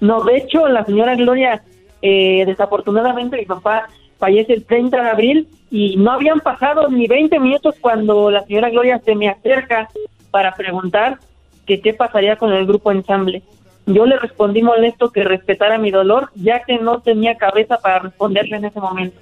No, 0.00 0.22
de 0.24 0.36
hecho, 0.36 0.68
la 0.68 0.84
señora 0.84 1.14
Gloria, 1.14 1.62
eh, 2.02 2.44
desafortunadamente, 2.46 3.36
mi 3.36 3.46
papá 3.46 3.88
fallece 4.18 4.52
el 4.52 4.64
30 4.64 5.02
de 5.02 5.10
abril 5.10 5.48
y 5.70 5.96
no 5.96 6.12
habían 6.12 6.40
pasado 6.40 6.88
ni 6.88 7.06
20 7.06 7.38
minutos 7.40 7.74
cuando 7.80 8.30
la 8.30 8.44
señora 8.44 8.70
Gloria 8.70 9.00
se 9.04 9.14
me 9.14 9.28
acerca 9.28 9.88
para 10.30 10.54
preguntar 10.54 11.18
que 11.66 11.80
qué 11.80 11.94
pasaría 11.94 12.36
con 12.36 12.52
el 12.52 12.66
grupo 12.66 12.92
ensamble. 12.92 13.42
Yo 13.86 14.04
le 14.04 14.18
respondí 14.18 14.62
molesto 14.62 15.10
que 15.10 15.24
respetara 15.24 15.78
mi 15.78 15.90
dolor, 15.90 16.30
ya 16.34 16.62
que 16.64 16.78
no 16.78 17.00
tenía 17.00 17.36
cabeza 17.36 17.78
para 17.78 18.00
responderle 18.00 18.56
en 18.56 18.64
ese 18.64 18.80
momento. 18.80 19.18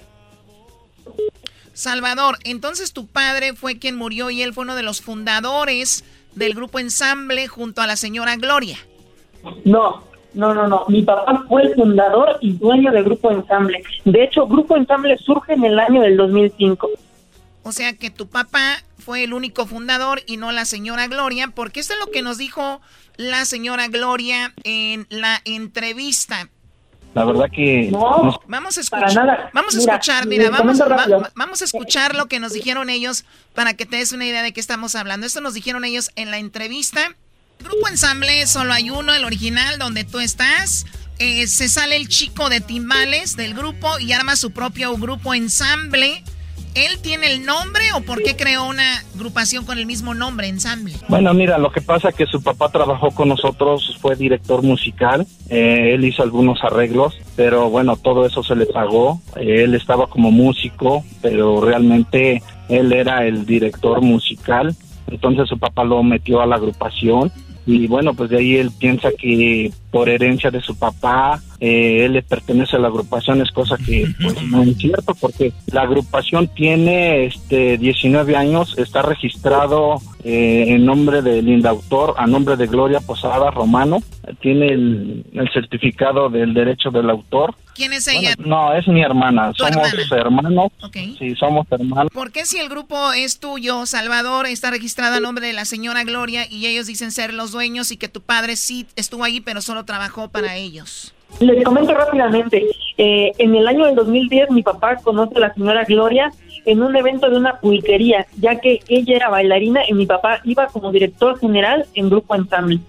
Salvador, 1.73 2.37
entonces 2.45 2.93
tu 2.93 3.05
padre 3.07 3.53
fue 3.53 3.79
quien 3.79 3.95
murió 3.95 4.29
y 4.29 4.41
él 4.41 4.53
fue 4.53 4.63
uno 4.63 4.75
de 4.75 4.83
los 4.83 5.01
fundadores 5.01 6.05
del 6.33 6.53
grupo 6.53 6.79
Ensamble 6.79 7.47
junto 7.47 7.81
a 7.81 7.87
la 7.87 7.97
señora 7.97 8.35
Gloria. 8.37 8.77
No, 9.65 10.03
no, 10.33 10.53
no, 10.53 10.67
no. 10.67 10.85
Mi 10.87 11.01
papá 11.01 11.45
fue 11.47 11.63
el 11.63 11.75
fundador 11.75 12.37
y 12.41 12.53
dueño 12.53 12.91
del 12.91 13.03
grupo 13.03 13.31
Ensamble. 13.31 13.83
De 14.03 14.23
hecho, 14.23 14.47
Grupo 14.47 14.75
Ensamble 14.75 15.17
surge 15.17 15.53
en 15.53 15.63
el 15.63 15.79
año 15.79 16.01
del 16.01 16.17
2005. 16.17 16.89
O 17.63 17.71
sea 17.71 17.93
que 17.93 18.11
tu 18.11 18.27
papá 18.27 18.83
fue 18.99 19.23
el 19.23 19.33
único 19.33 19.65
fundador 19.65 20.21
y 20.27 20.37
no 20.37 20.51
la 20.51 20.65
señora 20.65 21.07
Gloria, 21.07 21.51
porque 21.55 21.79
esto 21.79 21.93
es 21.93 21.99
lo 21.99 22.11
que 22.11 22.21
nos 22.21 22.37
dijo 22.37 22.81
la 23.17 23.45
señora 23.45 23.87
Gloria 23.87 24.53
en 24.63 25.07
la 25.09 25.41
entrevista. 25.45 26.49
La 27.15 27.23
verdad 27.23 27.49
que 27.49 27.89
vamos 28.45 28.77
a 28.77 28.81
escuchar, 28.81 29.49
vamos 29.53 29.73
a 29.73 29.79
escuchar, 29.79 30.27
mira, 30.27 30.49
vamos, 30.49 30.77
vamos 31.33 31.61
a 31.61 31.65
escuchar 31.65 32.13
lo 32.13 32.25
que 32.25 32.41
nos 32.41 32.51
dijeron 32.51 32.89
ellos 32.89 33.23
para 33.53 33.73
que 33.73 33.85
te 33.85 33.95
des 33.95 34.11
una 34.11 34.25
idea 34.25 34.43
de 34.43 34.51
qué 34.51 34.59
estamos 34.59 34.95
hablando. 34.95 35.25
Esto 35.25 35.39
nos 35.39 35.53
dijeron 35.53 35.85
ellos 35.85 36.11
en 36.17 36.29
la 36.29 36.39
entrevista. 36.39 37.15
Grupo 37.59 37.87
Ensamble 37.87 38.45
solo 38.47 38.73
hay 38.73 38.89
uno, 38.89 39.13
el 39.13 39.23
original, 39.23 39.79
donde 39.79 40.03
tú 40.03 40.19
estás. 40.19 40.85
Eh, 41.17 41.47
se 41.47 41.69
sale 41.69 41.95
el 41.95 42.09
chico 42.09 42.49
de 42.49 42.59
timbales 42.59 43.37
del 43.37 43.53
grupo 43.53 43.97
y 43.97 44.11
arma 44.11 44.35
su 44.35 44.51
propio 44.51 44.97
grupo 44.97 45.33
Ensamble. 45.33 46.21
¿Él 46.75 46.99
tiene 47.01 47.27
el 47.31 47.45
nombre 47.45 47.85
o 47.95 48.01
por 48.01 48.21
qué 48.21 48.35
creó 48.35 48.67
una 48.67 48.97
agrupación 49.15 49.63
con 49.63 49.79
el 49.79 49.85
mismo 49.85 50.13
nombre, 50.13 50.49
ensamble? 50.49 50.93
Bueno, 51.07 51.33
mira, 51.33 51.57
lo 51.57 51.71
que 51.71 51.79
pasa 51.79 52.09
es 52.09 52.15
que 52.15 52.25
su 52.25 52.43
papá 52.43 52.69
trabajó 52.69 53.11
con 53.11 53.29
nosotros, 53.29 53.97
fue 54.01 54.17
director 54.17 54.61
musical, 54.61 55.25
eh, 55.49 55.91
él 55.93 56.03
hizo 56.03 56.21
algunos 56.21 56.61
arreglos, 56.65 57.17
pero 57.37 57.69
bueno, 57.69 57.95
todo 57.95 58.25
eso 58.25 58.43
se 58.43 58.57
le 58.57 58.65
pagó. 58.65 59.21
Eh, 59.37 59.63
él 59.63 59.73
estaba 59.73 60.07
como 60.07 60.31
músico, 60.31 61.05
pero 61.21 61.61
realmente 61.61 62.43
él 62.67 62.91
era 62.91 63.25
el 63.25 63.45
director 63.45 64.01
musical, 64.01 64.75
entonces 65.07 65.47
su 65.47 65.57
papá 65.57 65.85
lo 65.85 66.03
metió 66.03 66.41
a 66.41 66.45
la 66.45 66.57
agrupación 66.57 67.31
y 67.65 67.87
bueno, 67.87 68.13
pues 68.13 68.29
de 68.29 68.37
ahí 68.37 68.57
él 68.57 68.69
piensa 68.77 69.09
que 69.17 69.71
por 69.91 70.07
herencia 70.07 70.51
de 70.51 70.61
su 70.61 70.77
papá, 70.77 71.41
eh, 71.59 72.05
él 72.05 72.13
le 72.13 72.21
pertenece 72.21 72.75
a 72.75 72.79
la 72.79 72.87
agrupación, 72.87 73.41
es 73.41 73.51
cosa 73.51 73.77
que 73.77 74.07
pues 74.21 74.41
no 74.43 74.63
es 74.63 74.77
cierto, 74.77 75.15
porque 75.15 75.53
la 75.67 75.81
agrupación 75.81 76.47
tiene 76.47 77.25
este 77.25 77.77
19 77.77 78.35
años, 78.35 78.77
está 78.77 79.01
registrado 79.01 79.95
eh, 80.23 80.65
en 80.69 80.85
nombre 80.85 81.21
del 81.21 81.47
indautor, 81.47 82.15
a 82.17 82.27
nombre 82.27 82.57
de 82.57 82.67
Gloria 82.67 82.99
Posada 82.99 83.51
Romano, 83.51 83.99
tiene 84.41 84.67
el, 84.67 85.25
el 85.33 85.49
certificado 85.53 86.29
del 86.29 86.53
derecho 86.53 86.89
del 86.91 87.09
autor. 87.09 87.55
¿Quién 87.73 87.93
es 87.93 88.07
ella? 88.07 88.35
no, 88.39 88.73
es 88.73 88.87
mi 88.87 89.01
hermana, 89.01 89.51
somos 89.55 89.93
hermanos. 90.11 90.71
Sí, 91.19 91.35
somos 91.35 91.67
hermanos. 91.69 92.09
¿Por 92.13 92.31
qué 92.31 92.45
si 92.45 92.57
el 92.57 92.69
grupo 92.69 93.11
es 93.13 93.39
tuyo, 93.39 93.85
Salvador, 93.85 94.45
está 94.45 94.71
registrado 94.71 95.15
a 95.15 95.19
nombre 95.19 95.47
de 95.47 95.53
la 95.53 95.65
señora 95.65 96.03
Gloria 96.03 96.47
y 96.49 96.67
ellos 96.67 96.87
dicen 96.87 97.11
ser 97.11 97.33
los 97.33 97.51
dueños 97.51 97.91
y 97.91 97.97
que 97.97 98.07
tu 98.07 98.21
padre 98.21 98.55
sí 98.55 98.87
estuvo 98.95 99.23
ahí 99.23 99.41
pero 99.41 99.61
solo 99.61 99.85
trabajó 99.85 100.29
para 100.29 100.55
ellos? 100.55 101.14
Les 101.39 101.63
comento 101.63 101.93
rápidamente. 101.93 102.65
Eh, 102.97 103.31
en 103.37 103.55
el 103.55 103.67
año 103.67 103.85
del 103.85 103.95
2010 103.95 104.51
mi 104.51 104.63
papá 104.63 104.95
conoce 104.97 105.35
a 105.37 105.41
la 105.41 105.53
señora 105.53 105.83
Gloria 105.83 106.31
en 106.65 106.81
un 106.81 106.95
evento 106.95 107.29
de 107.29 107.37
una 107.37 107.59
pulquería, 107.59 108.25
ya 108.39 108.55
que 108.59 108.79
ella 108.87 109.15
era 109.15 109.29
bailarina 109.29 109.81
y 109.87 109.93
mi 109.93 110.05
papá 110.05 110.39
iba 110.45 110.67
como 110.67 110.91
director 110.91 111.37
general 111.39 111.85
en 111.93 112.09
Grupo 112.09 112.35
Ensamble. 112.35 112.79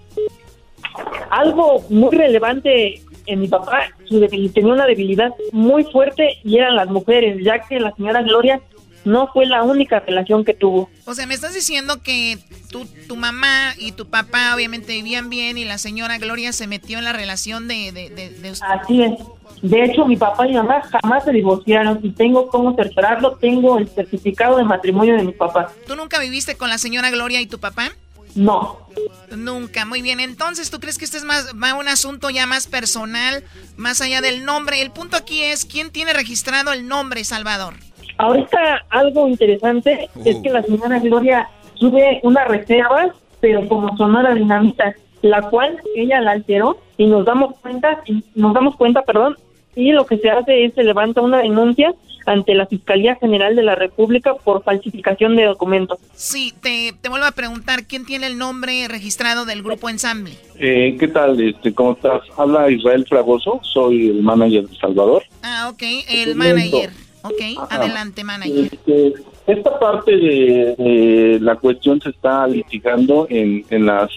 Algo 1.29 1.83
muy 1.89 2.15
relevante 2.15 3.01
en 3.27 3.41
mi 3.41 3.47
papá, 3.47 3.89
su 4.05 4.25
tenía 4.53 4.73
una 4.73 4.87
debilidad 4.87 5.33
muy 5.51 5.83
fuerte 5.83 6.37
y 6.43 6.57
eran 6.57 6.75
las 6.75 6.89
mujeres, 6.89 7.43
ya 7.43 7.59
que 7.59 7.79
la 7.79 7.93
señora 7.93 8.21
Gloria 8.21 8.61
no 9.07 9.27
fue 9.31 9.45
la 9.45 9.63
única 9.63 9.99
relación 10.01 10.43
que 10.43 10.53
tuvo. 10.53 10.89
O 11.05 11.13
sea, 11.13 11.25
me 11.25 11.33
estás 11.33 11.53
diciendo 11.53 12.03
que 12.03 12.37
tu, 12.69 12.85
tu 13.07 13.15
mamá 13.15 13.73
y 13.77 13.93
tu 13.93 14.09
papá 14.09 14.53
obviamente 14.53 14.93
vivían 14.93 15.29
bien 15.29 15.57
y 15.57 15.65
la 15.65 15.77
señora 15.77 16.17
Gloria 16.17 16.51
se 16.51 16.67
metió 16.67 16.97
en 16.97 17.05
la 17.05 17.13
relación 17.13 17.67
de, 17.67 17.91
de, 17.91 18.09
de, 18.09 18.53
Así 18.61 19.03
es. 19.03 19.13
De 19.61 19.83
hecho, 19.83 20.05
mi 20.05 20.17
papá 20.17 20.45
y 20.45 20.49
mi 20.49 20.57
mamá 20.57 20.81
jamás 21.01 21.23
se 21.23 21.31
divorciaron 21.31 21.99
y 22.03 22.11
tengo 22.11 22.49
cómo 22.49 22.75
cerciorarlo. 22.75 23.37
Tengo 23.37 23.77
el 23.77 23.87
certificado 23.87 24.57
de 24.57 24.65
matrimonio 24.65 25.15
de 25.15 25.23
mi 25.23 25.31
papá. 25.31 25.71
¿Tú 25.87 25.95
nunca 25.95 26.19
viviste 26.19 26.55
con 26.55 26.69
la 26.69 26.77
señora 26.77 27.09
Gloria 27.09 27.41
y 27.41 27.47
tu 27.47 27.59
papá? 27.59 27.91
No. 28.35 28.87
Nunca, 29.35 29.85
muy 29.85 30.01
bien. 30.01 30.19
Entonces, 30.19 30.69
¿tú 30.69 30.79
crees 30.79 30.97
que 30.97 31.05
este 31.05 31.17
es 31.17 31.23
más 31.23 31.53
va 31.61 31.73
un 31.73 31.87
asunto 31.87 32.29
ya 32.29 32.45
más 32.45 32.67
personal, 32.67 33.43
más 33.77 34.01
allá 34.01 34.21
del 34.21 34.45
nombre? 34.45 34.81
El 34.81 34.91
punto 34.91 35.17
aquí 35.17 35.41
es 35.41 35.65
quién 35.65 35.91
tiene 35.91 36.13
registrado 36.13 36.71
el 36.73 36.87
nombre 36.87 37.23
Salvador. 37.23 37.75
Ahorita 38.17 38.85
algo 38.89 39.27
interesante 39.27 40.09
es 40.25 40.37
que 40.37 40.49
la 40.49 40.63
señora 40.63 40.99
Gloria 40.99 41.49
sube 41.75 42.19
una 42.23 42.45
reserva, 42.45 43.13
pero 43.39 43.67
como 43.67 43.95
sonora 43.97 44.33
dinamita, 44.33 44.95
la 45.21 45.41
cual 45.49 45.77
ella 45.95 46.21
la 46.21 46.31
alteró 46.31 46.77
y 46.97 47.05
nos 47.05 47.25
damos 47.25 47.59
cuenta, 47.59 48.01
y 48.05 48.23
nos 48.35 48.53
damos 48.53 48.75
cuenta, 48.75 49.03
perdón, 49.03 49.35
y 49.75 49.91
lo 49.91 50.05
que 50.05 50.17
se 50.17 50.29
hace 50.29 50.65
es 50.65 50.73
se 50.73 50.83
levanta 50.83 51.21
una 51.21 51.37
denuncia 51.39 51.93
ante 52.25 52.53
la 52.55 52.65
Fiscalía 52.65 53.15
General 53.15 53.55
de 53.55 53.63
la 53.63 53.75
República 53.75 54.33
por 54.35 54.63
falsificación 54.63 55.35
de 55.35 55.45
documentos. 55.45 55.97
Sí, 56.13 56.53
te, 56.61 56.93
te 56.99 57.09
vuelvo 57.09 57.25
a 57.25 57.31
preguntar, 57.31 57.85
¿quién 57.85 58.05
tiene 58.05 58.27
el 58.27 58.37
nombre 58.37 58.87
registrado 58.89 59.45
del 59.45 59.63
grupo 59.63 59.87
Ensamble? 59.89 60.33
Eh, 60.59 60.97
¿Qué 60.99 61.07
tal? 61.07 61.39
Este, 61.39 61.73
¿Cómo 61.73 61.93
estás? 61.93 62.21
Habla 62.35 62.69
Israel 62.69 63.05
Fragoso, 63.07 63.61
soy 63.63 64.09
el 64.09 64.23
manager 64.23 64.67
de 64.67 64.75
Salvador. 64.77 65.23
Ah, 65.41 65.69
ok, 65.71 65.83
el 66.09 66.35
manager. 66.35 66.89
Ok, 67.23 67.69
adelante, 67.69 68.23
manager. 68.23 68.69
Este, 68.71 69.13
esta 69.47 69.79
parte 69.79 70.15
de, 70.15 71.39
la 71.41 71.55
cuestión 71.55 71.99
se 72.01 72.09
está 72.09 72.47
litigando 72.47 73.27
en, 73.29 73.65
en 73.69 73.85
las... 73.85 74.11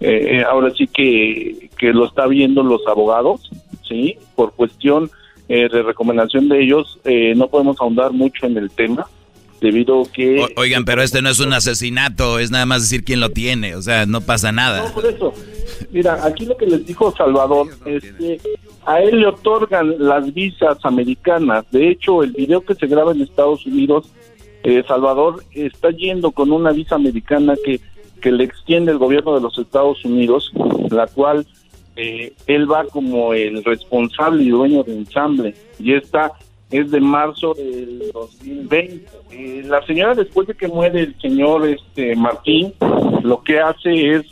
Eh, 0.00 0.38
eh, 0.38 0.44
ahora 0.44 0.72
sí 0.76 0.88
que, 0.88 1.70
que 1.78 1.92
lo 1.92 2.06
está 2.06 2.26
viendo 2.26 2.62
los 2.62 2.84
abogados, 2.86 3.50
¿sí? 3.88 4.16
Por 4.34 4.52
cuestión 4.52 5.10
eh, 5.48 5.68
de 5.68 5.82
recomendación 5.82 6.48
de 6.48 6.62
ellos, 6.62 6.98
no 7.36 7.48
podemos 7.48 7.80
ahondar 7.80 8.12
mucho 8.12 8.46
en 8.46 8.56
el 8.56 8.70
tema 8.70 9.06
debido 9.62 10.02
que... 10.12 10.44
oigan, 10.56 10.84
pero 10.84 11.02
este 11.02 11.22
no 11.22 11.30
es 11.30 11.40
un 11.40 11.52
asesinato, 11.52 12.38
es 12.38 12.50
nada 12.50 12.66
más 12.66 12.82
decir 12.82 13.04
quién 13.04 13.20
lo 13.20 13.30
tiene, 13.30 13.76
o 13.76 13.82
sea, 13.82 14.04
no 14.04 14.20
pasa 14.20 14.52
nada. 14.52 14.82
No, 14.82 14.92
por 14.92 15.06
eso. 15.06 15.32
Mira, 15.90 16.26
aquí 16.26 16.44
lo 16.44 16.56
que 16.56 16.66
les 16.66 16.84
dijo 16.84 17.14
Salvador 17.16 17.68
es 17.86 18.02
que 18.02 18.40
a 18.84 19.00
él 19.00 19.20
le 19.20 19.28
otorgan 19.28 19.94
las 19.98 20.34
visas 20.34 20.78
americanas. 20.82 21.64
De 21.70 21.88
hecho, 21.88 22.22
el 22.22 22.32
video 22.32 22.60
que 22.62 22.74
se 22.74 22.86
graba 22.86 23.12
en 23.12 23.22
Estados 23.22 23.64
Unidos, 23.64 24.10
eh, 24.64 24.82
Salvador 24.86 25.44
está 25.52 25.90
yendo 25.90 26.32
con 26.32 26.50
una 26.50 26.72
visa 26.72 26.96
americana 26.96 27.54
que, 27.64 27.80
que 28.20 28.32
le 28.32 28.44
extiende 28.44 28.92
el 28.92 28.98
gobierno 28.98 29.34
de 29.34 29.40
los 29.40 29.56
Estados 29.58 30.04
Unidos, 30.04 30.52
la 30.90 31.06
cual 31.06 31.46
eh, 31.94 32.32
él 32.46 32.70
va 32.70 32.84
como 32.84 33.32
el 33.34 33.62
responsable 33.62 34.42
y 34.42 34.50
dueño 34.50 34.82
de 34.82 34.96
ensamble. 34.96 35.54
Y 35.78 35.94
esta 35.94 36.32
es 36.72 36.90
de 36.90 37.00
marzo 37.00 37.54
del 37.54 38.10
2020. 38.12 39.06
Eh, 39.30 39.62
la 39.66 39.84
señora, 39.86 40.14
después 40.14 40.48
de 40.48 40.54
que 40.54 40.68
muere 40.68 41.00
el 41.00 41.20
señor 41.20 41.68
este 41.68 42.16
Martín, 42.16 42.72
lo 43.22 43.42
que 43.42 43.60
hace 43.60 44.14
es, 44.14 44.22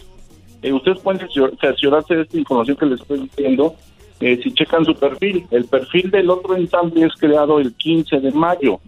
ustedes 0.73 0.99
pueden 1.01 1.29
cerciorarse 1.61 2.15
de 2.15 2.23
esta 2.23 2.39
información 2.39 2.77
que 2.77 2.87
les 2.87 3.01
estoy 3.01 3.21
diciendo, 3.21 3.77
eh, 4.21 4.39
si 4.43 4.53
checan 4.53 4.85
su 4.85 4.95
perfil, 4.95 5.47
el 5.51 5.65
perfil 5.65 6.11
del 6.11 6.29
otro 6.29 6.55
ensamble 6.55 7.07
es 7.07 7.15
creado 7.15 7.59
el 7.59 7.75
15 7.75 8.21
de 8.21 8.31
mayo, 8.33 8.79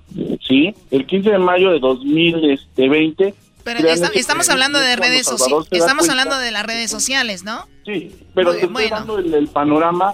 ¿sí? 0.46 0.74
El 0.90 1.07
15 1.07 1.30
de 1.30 1.38
mayo 1.38 1.70
de 1.70 1.80
2020. 1.80 3.34
Pero 3.64 3.88
estamos 4.14 4.50
hablando 4.50 4.78
de 4.78 4.96
redes 4.96 5.26
sociales, 5.26 5.68
estamos 5.70 6.09
hablando 6.11 6.36
de 6.38 6.50
las 6.50 6.66
redes 6.66 6.90
sociales, 6.90 7.44
¿no? 7.44 7.66
Sí, 7.86 8.14
pero 8.34 8.53
te 8.53 8.66
estoy 8.66 8.88
dando 8.88 9.18
el, 9.18 9.48
panorama 9.48 10.12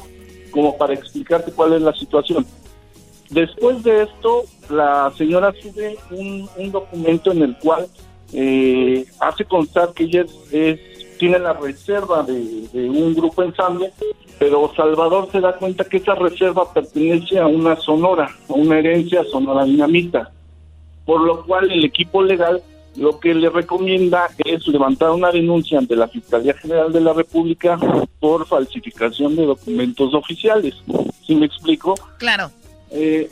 como 0.52 0.76
para 0.76 0.94
explicarte 0.94 1.50
cuál 1.50 1.72
es 1.72 1.82
la 1.82 1.94
situación. 1.94 2.46
Después 3.30 3.82
de 3.82 4.04
esto, 4.04 4.44
la 4.70 5.12
señora 5.16 5.52
sube 5.60 5.96
un, 6.10 6.48
documento 6.70 7.32
en 7.32 7.42
el 7.42 7.58
cual 7.58 7.86
eh, 8.32 9.04
hace 9.20 9.44
constar 9.44 9.92
que 9.92 10.04
ella 10.04 10.24
es, 10.52 10.80
tiene 11.18 11.38
la 11.38 11.52
reserva 11.52 12.22
de, 12.22 12.68
de 12.72 12.88
un 12.88 13.14
grupo 13.14 13.42
ensamble 13.42 13.92
pero 14.38 14.72
Salvador 14.76 15.28
se 15.32 15.40
da 15.40 15.54
cuenta 15.54 15.84
que 15.84 15.96
esa 15.96 16.14
reserva 16.14 16.72
pertenece 16.72 17.38
a 17.38 17.46
una 17.46 17.76
sonora, 17.76 18.30
a 18.48 18.52
una 18.52 18.78
herencia 18.78 19.24
sonora 19.24 19.64
dinamita, 19.64 20.30
por 21.04 21.22
lo 21.22 21.44
cual 21.44 21.70
el 21.70 21.84
equipo 21.84 22.22
legal 22.22 22.62
lo 22.96 23.18
que 23.20 23.34
le 23.34 23.48
recomienda 23.48 24.28
es 24.44 24.66
levantar 24.66 25.10
una 25.10 25.30
denuncia 25.30 25.78
ante 25.78 25.96
la 25.96 26.08
Fiscalía 26.08 26.54
General 26.54 26.92
de 26.92 27.00
la 27.00 27.12
República 27.12 27.78
por 28.18 28.46
falsificación 28.46 29.36
de 29.36 29.46
documentos 29.46 30.14
oficiales. 30.14 30.74
¿Sí 31.24 31.34
me 31.34 31.46
explico? 31.46 31.94
Claro. 32.18 32.50
Eh, 32.90 33.28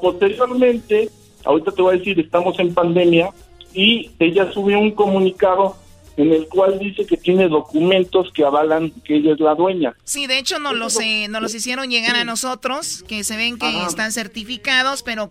posteriormente, 0.00 1.10
ahorita 1.44 1.72
te 1.72 1.82
voy 1.82 1.94
a 1.94 1.98
decir, 1.98 2.18
estamos 2.20 2.58
en 2.58 2.74
pandemia 2.74 3.30
y 3.74 4.10
ella 4.18 4.50
subió 4.52 4.78
un 4.78 4.92
comunicado 4.92 5.76
en 6.16 6.32
el 6.32 6.48
cual 6.48 6.78
dice 6.78 7.04
que 7.04 7.16
tiene 7.16 7.48
documentos 7.48 8.32
que 8.32 8.44
avalan 8.44 8.90
que 9.04 9.16
ella 9.16 9.34
es 9.34 9.40
la 9.40 9.54
dueña. 9.54 9.94
Sí, 10.04 10.26
de 10.26 10.38
hecho 10.38 10.58
nos 10.58 10.74
los, 10.74 10.98
eh, 11.00 11.28
nos 11.28 11.42
los 11.42 11.54
hicieron 11.54 11.90
llegar 11.90 12.16
a 12.16 12.24
nosotros, 12.24 13.04
que 13.06 13.22
se 13.22 13.36
ven 13.36 13.58
que 13.58 13.82
están 13.84 14.12
certificados, 14.12 15.02
pero 15.02 15.30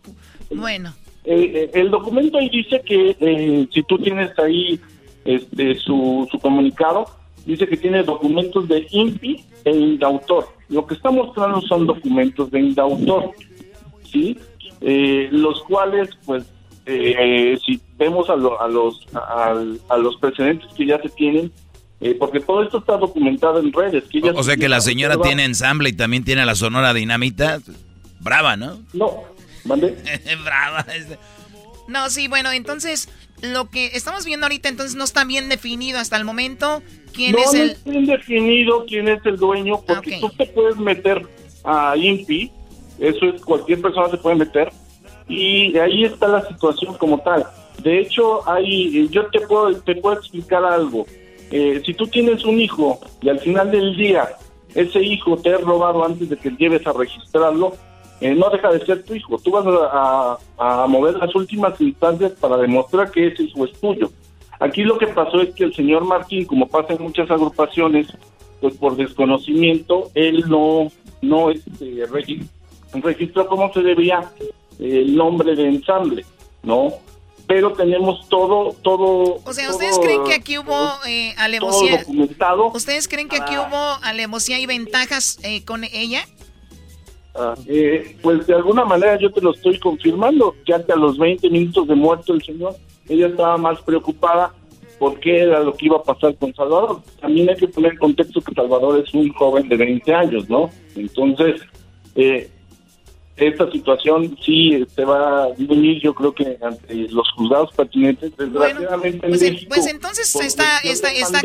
bueno. 0.51 0.93
Eh, 1.23 1.51
eh, 1.55 1.71
el 1.73 1.89
documento 1.89 2.37
ahí 2.37 2.49
dice 2.49 2.81
que 2.85 3.67
si 3.73 3.83
tú 3.83 3.97
tienes 3.97 4.37
ahí 4.37 4.79
este, 5.25 5.75
su, 5.79 6.27
su 6.31 6.37
comunicado, 6.39 7.07
dice 7.47 7.67
que 7.67 7.77
tiene 7.77 8.03
documentos 8.03 8.67
de 8.67 8.85
INPI 8.91 9.43
e 9.65 9.71
INDAUTOR. 9.71 10.47
Lo 10.69 10.85
que 10.85 10.93
está 10.93 11.09
mostrando 11.09 11.61
son 11.61 11.87
documentos 11.87 12.51
de 12.51 12.59
INDAUTOR, 12.59 13.31
¿sí? 14.15 14.37
los 15.31 15.63
cuales 15.63 16.09
pues 16.25 16.45
eh, 16.85 17.57
si 17.65 17.79
vemos 17.97 18.29
a, 18.29 18.35
los 18.35 18.53
a, 19.13 19.97
los 19.97 20.15
precedentes 20.17 20.71
que 20.75 20.85
ya 20.85 21.01
se 21.01 21.09
tienen, 21.09 21.51
eh, 21.99 22.15
porque 22.19 22.39
todo 22.39 22.63
esto 22.63 22.77
está 22.79 22.97
documentado 22.97 23.59
en 23.59 23.73
redes. 23.73 24.03
o, 24.35 24.43
sea 24.43 24.55
que 24.57 24.69
la 24.69 24.81
señora 24.81 25.17
tiene 25.21 25.45
ensamble 25.45 25.89
y 25.89 25.93
también 25.93 26.23
tiene 26.23 26.45
la 26.45 26.55
Sonora 26.55 26.93
Dinamita. 26.93 27.59
Brava, 28.19 28.55
¿no? 28.55 28.79
No, 28.93 29.23
¿mande? 29.65 29.95
Brava. 30.43 30.85
No, 31.87 32.09
sí, 32.09 32.27
bueno, 32.27 32.51
entonces 32.51 33.09
lo 33.41 33.69
que 33.69 33.87
estamos 33.93 34.25
viendo 34.25 34.45
ahorita 34.45 34.69
entonces 34.69 34.95
no 34.95 35.03
está 35.03 35.25
bien 35.25 35.49
definido 35.49 35.99
hasta 35.99 36.17
el 36.17 36.25
momento 36.25 36.81
quién 37.13 37.35
es 37.37 37.53
el... 37.53 37.67
No 37.67 37.73
está 37.73 37.89
bien 37.91 38.05
definido 38.05 38.85
quién 38.87 39.07
es 39.07 39.25
el 39.25 39.37
dueño, 39.37 39.81
porque 39.85 40.19
tú 40.19 40.29
te 40.29 40.45
puedes 40.47 40.77
meter 40.77 41.27
a 41.63 41.95
INPI, 41.97 42.51
eso 42.99 43.25
es, 43.25 43.41
cualquier 43.43 43.81
persona 43.81 44.09
se 44.09 44.17
puede 44.17 44.35
meter, 44.35 44.71
Y 45.27 45.77
ahí 45.77 46.03
está 46.03 46.27
la 46.27 46.47
situación 46.47 46.95
como 46.95 47.19
tal. 47.19 47.45
De 47.81 47.99
hecho, 47.99 48.47
hay, 48.47 49.07
yo 49.09 49.25
te 49.27 49.41
puedo, 49.41 49.75
te 49.81 49.95
puedo 49.95 50.17
explicar 50.17 50.63
algo. 50.63 51.05
Eh, 51.51 51.81
si 51.85 51.93
tú 51.93 52.07
tienes 52.07 52.43
un 52.45 52.59
hijo 52.59 52.99
y 53.21 53.29
al 53.29 53.39
final 53.39 53.69
del 53.71 53.95
día 53.95 54.29
ese 54.73 55.01
hijo 55.01 55.37
te 55.37 55.53
ha 55.53 55.57
robado 55.57 56.03
antes 56.03 56.29
de 56.29 56.37
que 56.37 56.49
lleves 56.51 56.85
a 56.85 56.93
registrarlo, 56.93 57.73
eh, 58.21 58.33
no 58.33 58.49
deja 58.49 58.71
de 58.71 58.85
ser 58.85 59.03
tu 59.03 59.13
hijo. 59.13 59.37
Tú 59.39 59.51
vas 59.51 59.65
a, 59.67 60.37
a, 60.57 60.87
mover 60.87 61.15
las 61.15 61.33
últimas 61.35 61.79
instancias 61.79 62.31
para 62.33 62.57
demostrar 62.57 63.11
que 63.11 63.27
ese 63.27 63.43
hijo 63.43 63.65
es 63.65 63.73
tuyo. 63.79 64.09
Aquí 64.59 64.83
lo 64.83 64.97
que 64.97 65.07
pasó 65.07 65.41
es 65.41 65.53
que 65.53 65.65
el 65.65 65.73
señor 65.73 66.05
Martín, 66.05 66.45
como 66.45 66.67
pasa 66.67 66.93
en 66.93 67.03
muchas 67.03 67.29
agrupaciones, 67.29 68.07
pues 68.61 68.75
por 68.77 68.95
desconocimiento, 68.95 70.09
él 70.13 70.45
no, 70.47 70.91
no 71.21 71.51
este, 71.51 72.03
registró 73.01 73.47
como 73.47 73.71
se 73.73 73.81
debía 73.81 74.31
el 74.79 75.15
nombre 75.15 75.55
de 75.55 75.67
ensamble, 75.67 76.25
¿no? 76.63 76.93
Pero 77.47 77.73
tenemos 77.73 78.27
todo, 78.27 78.75
todo. 78.81 79.39
O 79.45 79.53
sea, 79.53 79.69
¿ustedes 79.69 79.99
creen 79.99 80.23
que 80.23 80.33
aquí 80.33 80.57
hubo 80.57 80.89
eh, 81.07 81.33
alevosía? 81.37 82.03
¿Ustedes 82.73 83.07
creen 83.07 83.29
que 83.29 83.37
aquí 83.37 83.53
ah. 83.55 83.67
hubo 83.67 84.05
alevosía 84.05 84.59
y 84.59 84.65
ventajas 84.65 85.37
eh, 85.43 85.63
con 85.63 85.83
ella? 85.83 86.25
Ah, 87.35 87.53
eh, 87.67 88.17
pues 88.21 88.47
de 88.47 88.55
alguna 88.55 88.85
manera 88.85 89.19
yo 89.19 89.29
te 89.31 89.41
lo 89.41 89.53
estoy 89.53 89.77
confirmando, 89.79 90.55
ya 90.65 90.83
que 90.83 90.93
a 90.93 90.95
los 90.95 91.17
20 91.17 91.49
minutos 91.49 91.87
de 91.87 91.93
muerto 91.95 92.33
el 92.33 92.41
señor, 92.43 92.75
ella 93.09 93.27
estaba 93.27 93.57
más 93.57 93.81
preocupada 93.81 94.53
por 94.97 95.19
qué 95.19 95.41
era 95.41 95.59
lo 95.59 95.73
que 95.73 95.87
iba 95.87 95.97
a 95.97 96.03
pasar 96.03 96.35
con 96.37 96.53
Salvador. 96.55 97.01
También 97.19 97.49
hay 97.49 97.57
que 97.57 97.67
poner 97.67 97.91
en 97.91 97.97
contexto 97.97 98.41
que 98.41 98.53
Salvador 98.53 99.03
es 99.05 99.13
un 99.13 99.31
joven 99.33 99.67
de 99.67 99.75
20 99.75 100.13
años, 100.13 100.49
¿no? 100.49 100.69
Entonces, 100.95 101.61
eh, 102.15 102.49
esta 103.37 103.69
situación 103.69 104.37
sí 104.43 104.85
se 104.95 105.03
va 105.03 105.43
a 105.43 105.51
dirimir, 105.51 106.01
yo 106.01 106.13
creo 106.15 106.33
que 106.33 106.57
ante 106.61 106.95
los 107.09 107.29
juzgados 107.31 107.71
pertinentes, 107.73 108.35
desgraciadamente 108.37 109.27
pues, 109.27 109.65
pues, 109.67 109.87
entonces 109.87 110.33
está, 110.35 110.79
está, 110.79 111.11
está, 111.11 111.41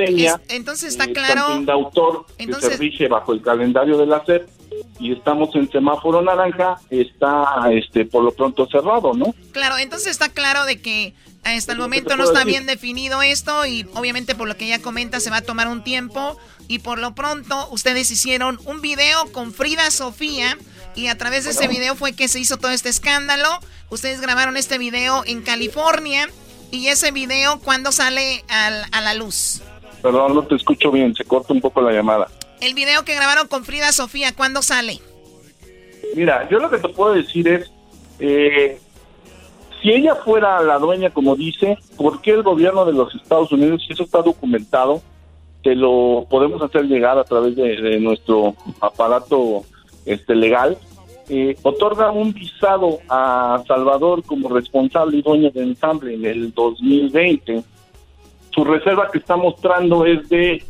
entonces 0.48 0.90
está 0.90 1.08
claro. 1.08 1.58
El 1.58 1.68
autor 1.68 2.26
entonces, 2.38 2.78
que 2.78 2.96
se 2.96 3.08
bajo 3.08 3.32
el 3.32 3.42
calendario 3.42 3.98
de 3.98 4.06
la 4.06 4.24
SEP 4.24 4.48
y 5.00 5.12
estamos 5.12 5.54
en 5.56 5.68
semáforo 5.70 6.22
naranja, 6.22 6.76
está 6.90 7.72
este 7.72 8.04
por 8.04 8.22
lo 8.22 8.30
pronto 8.30 8.68
cerrado, 8.68 9.12
¿no? 9.14 9.34
Claro, 9.50 9.76
entonces 9.78 10.12
está 10.12 10.28
claro 10.28 10.64
de 10.66 10.80
que 10.80 11.14
hasta 11.42 11.72
el 11.72 11.78
momento 11.78 12.16
no 12.16 12.24
está 12.24 12.44
bien 12.44 12.66
definido 12.66 13.22
esto 13.22 13.66
y 13.66 13.86
obviamente 13.94 14.34
por 14.34 14.46
lo 14.46 14.56
que 14.56 14.66
ella 14.66 14.80
comenta 14.80 15.18
se 15.20 15.30
va 15.30 15.38
a 15.38 15.42
tomar 15.42 15.68
un 15.68 15.82
tiempo 15.82 16.36
y 16.68 16.80
por 16.80 16.98
lo 16.98 17.14
pronto 17.14 17.68
ustedes 17.72 18.10
hicieron 18.10 18.60
un 18.66 18.80
video 18.80 19.32
con 19.32 19.52
Frida 19.52 19.90
Sofía 19.90 20.56
y 20.94 21.08
a 21.08 21.16
través 21.16 21.44
de 21.44 21.50
ese 21.50 21.68
video 21.68 21.94
fue 21.94 22.12
que 22.12 22.28
se 22.28 22.40
hizo 22.40 22.56
todo 22.56 22.70
este 22.70 22.88
escándalo. 22.88 23.48
Ustedes 23.90 24.20
grabaron 24.20 24.56
este 24.56 24.78
video 24.78 25.22
en 25.26 25.42
California 25.42 26.28
y 26.70 26.88
ese 26.88 27.10
video 27.12 27.58
¿cuándo 27.60 27.92
sale 27.92 28.44
a 28.48 29.00
la 29.00 29.14
luz? 29.14 29.62
Perdón, 30.02 30.34
no 30.34 30.42
te 30.44 30.54
escucho 30.54 30.90
bien, 30.90 31.14
se 31.14 31.24
corta 31.24 31.52
un 31.52 31.60
poco 31.60 31.80
la 31.82 31.92
llamada. 31.92 32.28
El 32.60 32.74
video 32.74 33.04
que 33.04 33.14
grabaron 33.14 33.48
con 33.48 33.64
Frida 33.64 33.92
Sofía, 33.92 34.34
¿cuándo 34.34 34.62
sale? 34.62 34.98
Mira, 36.14 36.48
yo 36.50 36.58
lo 36.58 36.70
que 36.70 36.78
te 36.78 36.88
puedo 36.88 37.14
decir 37.14 37.48
es, 37.48 37.70
eh, 38.18 38.78
si 39.82 39.90
ella 39.90 40.14
fuera 40.16 40.60
la 40.62 40.78
dueña, 40.78 41.10
como 41.10 41.36
dice, 41.36 41.78
¿por 41.96 42.20
qué 42.20 42.32
el 42.32 42.42
gobierno 42.42 42.84
de 42.84 42.92
los 42.92 43.14
Estados 43.14 43.52
Unidos, 43.52 43.82
si 43.86 43.92
eso 43.92 44.04
está 44.04 44.22
documentado, 44.22 45.02
te 45.62 45.74
lo 45.74 46.26
podemos 46.28 46.62
hacer 46.62 46.84
llegar 46.84 47.18
a 47.18 47.24
través 47.24 47.56
de, 47.56 47.98
nuestro 48.00 48.54
aparato 48.80 49.64
este 50.04 50.34
legal, 50.34 50.78
eh, 51.28 51.56
otorga 51.62 52.10
un 52.10 52.32
visado 52.32 52.98
a 53.08 53.62
Salvador 53.66 54.22
como 54.24 54.48
responsable 54.48 55.18
y 55.18 55.22
dueña 55.22 55.50
de 55.50 55.62
ensamble 55.62 56.14
en 56.14 56.24
el 56.24 56.52
2020. 56.52 57.62
Su 58.50 58.64
reserva 58.64 59.10
que 59.10 59.18
está 59.18 59.36
mostrando 59.36 60.04
es 60.06 60.28
de 60.28 60.64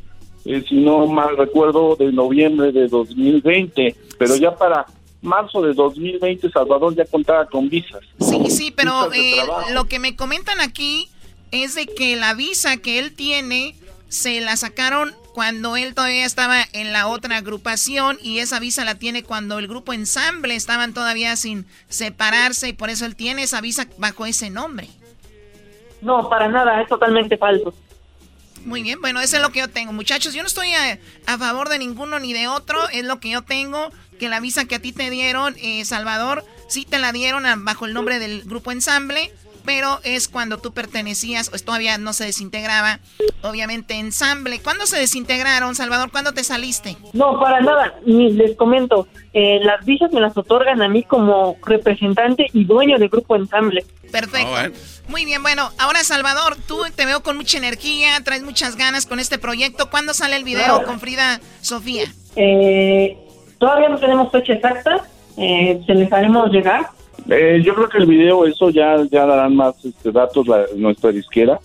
eh, 0.44 0.64
si 0.68 0.76
no 0.76 1.06
mal 1.06 1.36
recuerdo, 1.36 1.96
de 1.96 2.12
noviembre 2.12 2.72
de 2.72 2.88
2020, 2.88 3.94
pero 4.18 4.36
ya 4.36 4.54
para 4.54 4.86
marzo 5.22 5.60
de 5.60 5.74
2020 5.74 6.50
Salvador 6.50 6.94
ya 6.94 7.04
contaba 7.04 7.46
con 7.46 7.68
visas. 7.68 8.00
Sí, 8.20 8.50
sí, 8.50 8.72
pero 8.74 9.12
eh, 9.12 9.36
lo 9.72 9.84
que 9.84 9.98
me 9.98 10.16
comentan 10.16 10.60
aquí 10.60 11.08
es 11.50 11.74
de 11.74 11.86
que 11.86 12.16
la 12.16 12.34
visa 12.34 12.78
que 12.78 12.98
él 12.98 13.14
tiene 13.14 13.74
se 14.08 14.40
la 14.40 14.56
sacaron 14.56 15.12
cuando 15.34 15.76
él 15.76 15.94
todavía 15.94 16.24
estaba 16.24 16.64
en 16.72 16.92
la 16.92 17.06
otra 17.06 17.36
agrupación 17.36 18.18
y 18.22 18.40
esa 18.40 18.58
visa 18.58 18.84
la 18.84 18.96
tiene 18.96 19.22
cuando 19.22 19.58
el 19.58 19.68
grupo 19.68 19.92
ensamble 19.92 20.54
estaban 20.54 20.92
todavía 20.92 21.36
sin 21.36 21.66
separarse 21.88 22.68
y 22.68 22.72
por 22.72 22.90
eso 22.90 23.06
él 23.06 23.16
tiene 23.16 23.42
esa 23.42 23.60
visa 23.60 23.86
bajo 23.98 24.26
ese 24.26 24.50
nombre. 24.50 24.88
No, 26.00 26.28
para 26.28 26.48
nada, 26.48 26.80
es 26.80 26.88
totalmente 26.88 27.36
falso. 27.36 27.74
Muy 28.64 28.82
bien, 28.82 29.00
bueno, 29.00 29.20
eso 29.20 29.36
es 29.36 29.42
lo 29.42 29.50
que 29.50 29.60
yo 29.60 29.68
tengo. 29.68 29.92
Muchachos, 29.92 30.34
yo 30.34 30.42
no 30.42 30.46
estoy 30.46 30.72
a, 30.74 31.38
favor 31.38 31.68
de 31.68 31.78
ninguno 31.78 32.18
ni 32.18 32.32
de 32.32 32.48
otro, 32.48 32.88
es 32.90 33.04
lo 33.04 33.20
que 33.20 33.30
yo 33.30 33.42
tengo, 33.42 33.90
que 34.18 34.28
la 34.28 34.40
visa 34.40 34.66
que 34.66 34.74
a 34.74 34.82
ti 34.82 34.92
te 34.92 35.08
dieron, 35.08 35.54
eh, 35.62 35.84
Salvador, 35.84 36.44
sí 36.68 36.84
te 36.84 36.98
la 36.98 37.12
dieron 37.12 37.44
bajo 37.64 37.86
el 37.86 37.94
nombre 37.94 38.18
del 38.18 38.42
grupo 38.42 38.72
ensamble, 38.72 39.32
pero 39.64 40.00
es 40.02 40.28
cuando 40.28 40.58
tú 40.58 40.72
pertenecías, 40.72 41.50
pues 41.50 41.64
todavía 41.64 41.98
no 41.98 42.12
se 42.12 42.24
desintegraba, 42.24 43.00
obviamente, 43.42 43.94
ensamble. 43.94 44.60
¿Cuándo 44.60 44.86
se 44.86 44.98
desintegraron, 44.98 45.74
Salvador? 45.74 46.10
¿Cuándo 46.10 46.32
te 46.32 46.44
saliste? 46.44 46.96
No, 47.12 47.38
para 47.38 47.60
nada, 47.60 47.94
ni 48.06 48.32
les 48.32 48.56
comento, 48.56 49.06
eh, 49.32 49.60
las 49.62 49.84
visas 49.84 50.12
me 50.12 50.20
las 50.20 50.36
otorgan 50.36 50.82
a 50.82 50.88
mí 50.88 51.02
como 51.02 51.56
representante 51.64 52.46
y 52.52 52.64
dueño 52.64 52.98
del 52.98 53.08
grupo 53.08 53.36
ensamble. 53.36 53.84
Perfecto. 54.10 54.54
Ah, 54.56 54.68
Muy 55.08 55.24
bien, 55.24 55.42
bueno, 55.42 55.70
ahora 55.78 56.02
Salvador, 56.02 56.56
tú 56.66 56.82
te 56.94 57.06
veo 57.06 57.22
con 57.22 57.36
mucha 57.36 57.58
energía, 57.58 58.22
traes 58.24 58.42
muchas 58.42 58.76
ganas 58.76 59.06
con 59.06 59.20
este 59.20 59.38
proyecto. 59.38 59.90
¿Cuándo 59.90 60.14
sale 60.14 60.36
el 60.36 60.44
video 60.44 60.84
con 60.84 61.00
Frida 61.00 61.40
Sofía? 61.60 62.12
Eh, 62.36 63.16
todavía 63.58 63.88
no 63.88 63.98
tenemos 63.98 64.32
fecha 64.32 64.54
exacta, 64.54 65.04
eh, 65.36 65.80
se 65.86 65.94
les 65.94 66.12
haremos 66.12 66.50
llegar. 66.50 66.90
Eh, 67.30 67.62
yo 67.64 67.76
creo 67.76 67.88
que 67.88 67.98
el 67.98 68.06
video, 68.06 68.44
eso 68.44 68.70
ya, 68.70 68.96
ya 69.08 69.24
darán 69.24 69.54
más 69.54 69.76
este, 69.84 70.10
datos 70.10 70.48
la, 70.48 70.66
nuestra 70.76 71.12
disquera 71.12 71.60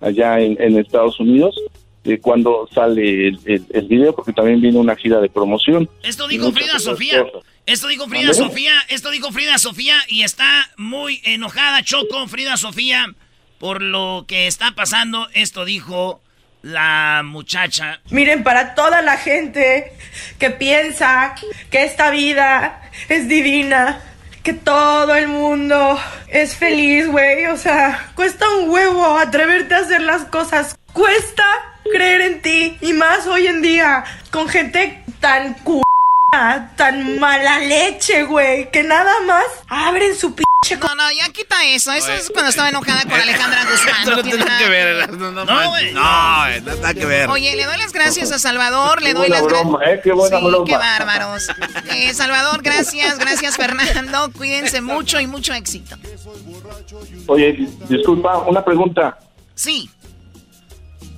allá 0.00 0.40
en, 0.40 0.78
Estados 0.78 1.20
Unidos 1.20 1.60
de 2.04 2.20
cuando 2.20 2.66
sale 2.72 3.28
el, 3.28 3.38
el, 3.44 3.86
video, 3.86 4.14
porque 4.14 4.32
también 4.32 4.62
viene 4.62 4.78
una 4.78 4.96
gira 4.96 5.20
de 5.20 5.28
promoción. 5.28 5.88
Esto 6.02 6.26
dijo 6.26 6.50
Frida 6.52 6.78
Sofía. 6.78 7.24
Esto 7.66 7.88
dijo 7.88 8.06
Frida 8.08 8.32
Sofía. 8.32 8.72
Esto 8.88 9.10
dijo 9.10 9.30
Frida 9.30 9.58
Sofía 9.58 9.96
y 10.08 10.22
está 10.22 10.70
muy 10.76 11.20
enojada 11.24 11.82
Choco, 11.82 12.26
Frida 12.26 12.56
Sofía, 12.56 13.06
por 13.58 13.82
lo 13.82 14.24
que 14.26 14.46
está 14.46 14.74
pasando. 14.74 15.28
Esto 15.34 15.66
dijo 15.66 16.20
la 16.62 17.22
muchacha. 17.24 18.00
Miren, 18.10 18.42
para 18.42 18.74
toda 18.74 19.02
la 19.02 19.18
gente 19.18 19.92
que 20.38 20.50
piensa 20.50 21.34
que 21.70 21.84
esta 21.84 22.10
vida 22.10 22.90
es 23.10 23.28
divina 23.28 24.02
que 24.44 24.52
todo 24.52 25.16
el 25.16 25.26
mundo 25.26 25.98
es 26.28 26.54
feliz, 26.54 27.08
güey. 27.08 27.46
O 27.46 27.56
sea, 27.56 28.12
cuesta 28.14 28.44
un 28.60 28.68
huevo 28.68 29.16
atreverte 29.18 29.74
a 29.74 29.78
hacer 29.78 30.02
las 30.02 30.24
cosas. 30.26 30.78
Cuesta 30.92 31.44
creer 31.90 32.20
en 32.20 32.42
ti. 32.42 32.76
Y 32.82 32.92
más 32.92 33.26
hoy 33.26 33.46
en 33.46 33.62
día, 33.62 34.04
con 34.30 34.46
gente 34.46 35.02
tan 35.18 35.54
cu 35.54 35.83
tan 36.76 37.18
mala 37.18 37.58
leche, 37.58 38.24
güey, 38.24 38.70
que 38.70 38.82
nada 38.82 39.12
más 39.26 39.44
abren 39.68 40.14
su 40.14 40.34
pinche... 40.34 40.76
No, 40.80 40.94
no, 40.94 41.12
ya 41.12 41.30
quita 41.30 41.56
eso. 41.66 41.92
Eso 41.92 42.12
es 42.12 42.30
cuando 42.30 42.48
estaba 42.50 42.70
enojada 42.70 43.02
con 43.02 43.12
Alejandra 43.12 43.64
Guzmán. 43.70 44.16
no, 44.16 44.22
tiene 44.22 44.44
nada 44.44 44.58
que 44.58 44.68
ver. 44.68 45.10
No, 45.12 45.30
no, 45.30 45.44
no, 45.44 45.70
güey. 45.70 45.92
No, 45.92 46.00
no, 46.00 46.74
nada 46.76 46.94
que 46.94 47.04
ver. 47.04 47.28
Oye, 47.28 47.54
le 47.54 47.64
doy 47.64 47.76
las 47.78 47.92
gracias 47.92 48.32
a 48.32 48.38
Salvador, 48.38 49.02
le 49.02 49.12
doy 49.12 49.28
las 49.28 49.46
gracias... 49.46 49.66
Eh, 49.86 50.00
qué 50.02 50.12
buena 50.12 50.38
sí, 50.38 50.46
qué 50.66 50.76
bárbaros. 50.76 51.48
Eh, 51.90 52.14
Salvador, 52.14 52.62
gracias, 52.62 53.18
gracias 53.18 53.56
Fernando. 53.56 54.30
Cuídense 54.32 54.80
mucho 54.80 55.20
y 55.20 55.26
mucho 55.26 55.52
éxito. 55.52 55.96
Oye, 57.26 57.68
disculpa, 57.88 58.38
una 58.38 58.64
pregunta. 58.64 59.18
Sí. 59.54 59.90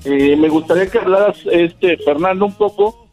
Eh, 0.05 0.37
me 0.37 0.49
gustaría 0.49 0.89
que 0.89 0.99
hablaras, 0.99 1.37
este, 1.51 1.97
Fernando, 1.99 2.47
un 2.47 2.55
poco 2.55 3.06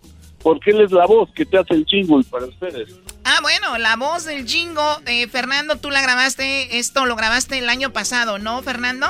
porque 0.43 0.71
él 0.71 0.81
es 0.81 0.91
la 0.91 1.05
voz 1.05 1.31
que 1.31 1.45
te 1.45 1.57
hace 1.57 1.73
el 1.73 1.85
jingle 1.85 2.23
para 2.29 2.45
ustedes. 2.45 2.99
Ah, 3.23 3.39
bueno, 3.41 3.77
la 3.77 3.95
voz 3.95 4.25
del 4.25 4.45
jingo. 4.45 4.83
Eh, 5.07 5.27
Fernando, 5.27 5.77
tú 5.77 5.89
la 5.89 6.01
grabaste, 6.01 6.77
esto 6.77 7.05
lo 7.05 7.15
grabaste 7.15 7.57
el 7.57 7.69
año 7.69 7.91
pasado, 7.91 8.37
¿no, 8.37 8.61
Fernando? 8.61 9.07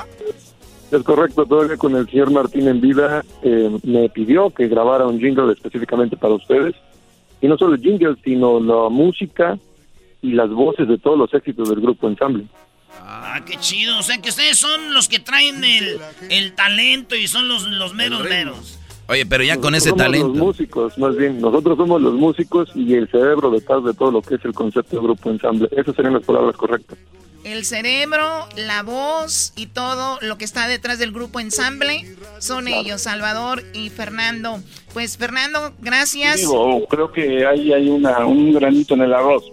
Es 0.91 1.01
correcto, 1.01 1.45
todavía 1.45 1.75
con 1.75 1.95
el 1.95 2.07
señor 2.07 2.29
Martín 2.29 2.67
en 2.67 2.79
vida 2.79 3.25
eh, 3.41 3.75
me 3.83 4.07
pidió 4.09 4.51
que 4.51 4.67
grabara 4.67 5.07
un 5.07 5.19
jingle 5.19 5.51
específicamente 5.51 6.15
para 6.15 6.35
ustedes. 6.35 6.75
Y 7.41 7.47
no 7.47 7.57
solo 7.57 7.73
el 7.73 7.81
jingle, 7.81 8.15
sino 8.23 8.59
la 8.59 8.89
música 8.89 9.57
y 10.21 10.33
las 10.33 10.49
voces 10.49 10.87
de 10.87 10.99
todos 10.99 11.17
los 11.17 11.33
éxitos 11.33 11.67
del 11.67 11.81
grupo 11.81 12.07
Ensamble. 12.07 12.45
Ah, 13.01 13.41
qué 13.43 13.57
chido. 13.57 13.97
O 13.97 14.03
sea 14.03 14.21
que 14.21 14.29
ustedes 14.29 14.59
son 14.59 14.93
los 14.93 15.09
que 15.09 15.19
traen 15.19 15.63
el, 15.63 15.99
el 16.29 16.53
talento 16.53 17.15
y 17.15 17.27
son 17.27 17.47
los, 17.47 17.63
los 17.63 17.95
meros 17.95 18.23
meros. 18.23 18.79
Oye, 19.07 19.25
pero 19.25 19.43
ya 19.43 19.57
con 19.59 19.75
ese 19.75 19.91
talento. 19.91 20.29
Los 20.29 20.37
músicos, 20.37 20.97
más 20.97 21.15
bien, 21.15 21.41
nosotros 21.41 21.77
somos 21.77 22.01
los 22.01 22.13
músicos 22.13 22.69
y 22.73 22.93
el 22.93 23.09
cerebro 23.09 23.51
detrás 23.51 23.83
de 23.83 23.93
todo 23.93 24.11
lo 24.11 24.21
que 24.21 24.35
es 24.35 24.45
el 24.45 24.53
concepto 24.53 24.95
de 24.95 25.03
grupo 25.03 25.29
ensamble. 25.29 25.67
Esas 25.71 25.95
serían 25.95 26.13
las 26.13 26.23
palabras 26.23 26.55
correctas. 26.55 26.97
El 27.43 27.65
cerebro, 27.65 28.47
la 28.55 28.83
voz 28.83 29.51
y 29.57 29.65
todo 29.67 30.17
lo 30.21 30.37
que 30.37 30.45
está 30.45 30.67
detrás 30.69 30.97
del 30.99 31.11
grupo 31.11 31.41
ensamble 31.41 32.15
son 32.39 32.69
ellos, 32.69 33.01
Salvador 33.01 33.61
y 33.73 33.89
Fernando. 33.89 34.59
Pues 34.93 35.17
Fernando, 35.17 35.73
gracias. 35.81 36.37
Digo, 36.37 36.85
creo 36.87 37.11
que 37.11 37.45
ahí 37.45 37.73
hay 37.73 37.89
una, 37.89 38.25
un 38.25 38.53
granito 38.53 38.93
en 38.93 39.01
el 39.01 39.13
arroz. 39.13 39.43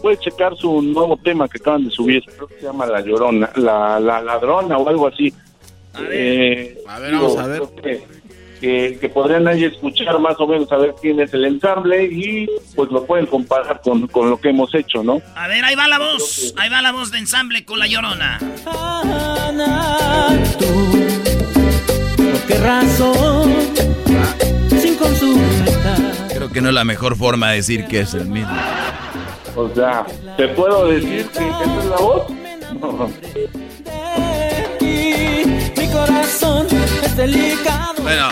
Puedes 0.00 0.20
checar 0.20 0.56
su 0.56 0.80
nuevo 0.80 1.16
tema 1.16 1.48
que 1.48 1.58
acaban 1.58 1.84
de 1.84 1.90
subir, 1.90 2.22
creo 2.24 2.46
que 2.46 2.54
se 2.54 2.62
llama 2.62 2.86
La 2.86 3.00
Llorona, 3.00 3.50
La, 3.56 3.98
la 3.98 4.22
Ladrona 4.22 4.78
o 4.78 4.88
algo 4.88 5.08
así. 5.08 5.34
A 5.92 6.00
ver, 6.02 6.10
Eh, 6.12 6.78
a 6.86 6.98
ver, 7.00 7.12
vamos 7.12 7.36
a 7.36 7.46
ver. 7.48 7.62
Que, 8.60 9.10
podrían 9.12 9.48
ahí 9.48 9.64
escuchar 9.64 10.18
más 10.18 10.38
o 10.38 10.46
menos 10.46 10.70
a 10.70 10.76
ver 10.76 10.94
quién 11.00 11.18
es 11.20 11.32
el 11.32 11.46
ensamble 11.46 12.04
y 12.04 12.46
pues 12.74 12.90
lo 12.90 13.04
pueden 13.06 13.24
comparar 13.26 13.80
con, 13.80 14.06
con 14.08 14.28
lo 14.28 14.38
que 14.38 14.50
hemos 14.50 14.74
hecho, 14.74 15.02
¿no? 15.02 15.22
A 15.34 15.48
ver, 15.48 15.64
ahí 15.64 15.74
va 15.74 15.88
la 15.88 15.98
voz. 15.98 16.54
Ahí 16.58 16.68
va 16.68 16.82
la 16.82 16.92
voz 16.92 17.10
de 17.10 17.18
ensamble 17.18 17.64
con 17.64 17.78
la 17.78 17.86
llorona. 17.86 18.38
¿Por 22.16 22.40
qué 22.46 22.54
razón? 22.58 23.54
Sin 24.78 24.96
consulta. 24.96 25.96
Creo 26.34 26.50
que 26.50 26.60
no 26.60 26.68
es 26.68 26.74
la 26.74 26.84
mejor 26.84 27.16
forma 27.16 27.50
de 27.50 27.56
decir 27.56 27.86
que 27.86 28.00
es 28.00 28.12
el 28.14 28.26
mismo. 28.26 28.56
O 29.56 29.68
sea, 29.74 30.06
¿te 30.36 30.48
puedo 30.48 30.86
decir 30.86 31.26
que 31.28 31.38
esa 31.38 31.64
es 31.64 31.84
la 31.86 31.96
voz? 31.96 32.30
No. 32.80 33.10
Mi 35.76 35.88
corazón. 35.88 36.79
Bueno, 37.16 38.28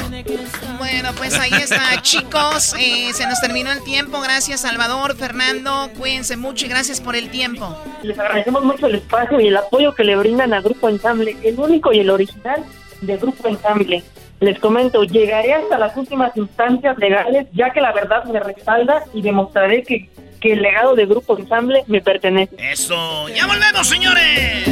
Bueno, 0.78 1.10
pues 1.16 1.38
ahí 1.38 1.50
está, 1.52 1.80
chicos. 2.02 2.74
Eh, 2.78 3.12
se 3.12 3.26
nos 3.26 3.40
terminó 3.40 3.70
el 3.72 3.82
tiempo. 3.82 4.20
Gracias, 4.20 4.60
Salvador, 4.60 5.16
Fernando. 5.16 5.90
Cuídense 5.98 6.36
mucho 6.36 6.66
y 6.66 6.68
gracias 6.68 7.00
por 7.00 7.16
el 7.16 7.30
tiempo. 7.30 7.76
Les 8.02 8.18
agradecemos 8.18 8.64
mucho 8.64 8.86
el 8.86 8.96
espacio 8.96 9.40
y 9.40 9.48
el 9.48 9.56
apoyo 9.56 9.94
que 9.94 10.04
le 10.04 10.16
brindan 10.16 10.54
a 10.54 10.60
Grupo 10.60 10.88
Ensamble, 10.88 11.36
el 11.42 11.58
único 11.58 11.92
y 11.92 12.00
el 12.00 12.10
original 12.10 12.64
de 13.00 13.16
Grupo 13.16 13.48
Ensamble. 13.48 14.02
Les 14.40 14.58
comento, 14.60 15.02
llegaré 15.02 15.54
hasta 15.54 15.78
las 15.78 15.96
últimas 15.96 16.36
instancias 16.36 16.96
legales, 16.98 17.48
ya 17.52 17.70
que 17.70 17.80
la 17.80 17.92
verdad 17.92 18.24
me 18.24 18.38
respalda 18.38 19.02
y 19.12 19.22
demostraré 19.22 19.82
que, 19.82 20.08
que 20.40 20.52
el 20.52 20.62
legado 20.62 20.94
de 20.94 21.06
Grupo 21.06 21.36
Ensamble 21.38 21.84
me 21.86 22.00
pertenece. 22.00 22.54
Eso. 22.58 23.28
¡Ya 23.28 23.46
volvemos, 23.46 23.86
señores! 23.86 24.68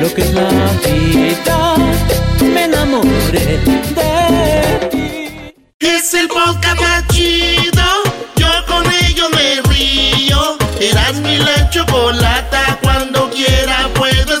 Lo 0.00 0.12
que 0.12 0.22
es 0.22 0.34
la 0.34 0.48
vida, 0.84 1.76
me 2.42 2.64
enamoré 2.64 3.58
de 3.58 4.88
ti. 4.90 5.54
Es 5.78 6.14
el 6.14 6.28
podcast 6.28 6.80
más 6.80 7.06
chido. 7.08 7.82
Yo 8.36 8.48
con 8.66 8.84
ello 9.04 9.28
me 9.30 9.62
río. 9.70 10.56
Eras 10.80 11.14
mi 11.20 11.38
la 11.38 11.70
chocolata. 11.70 12.78
Cuando 12.82 13.30
quiera 13.30 13.88
puedo 13.94 14.40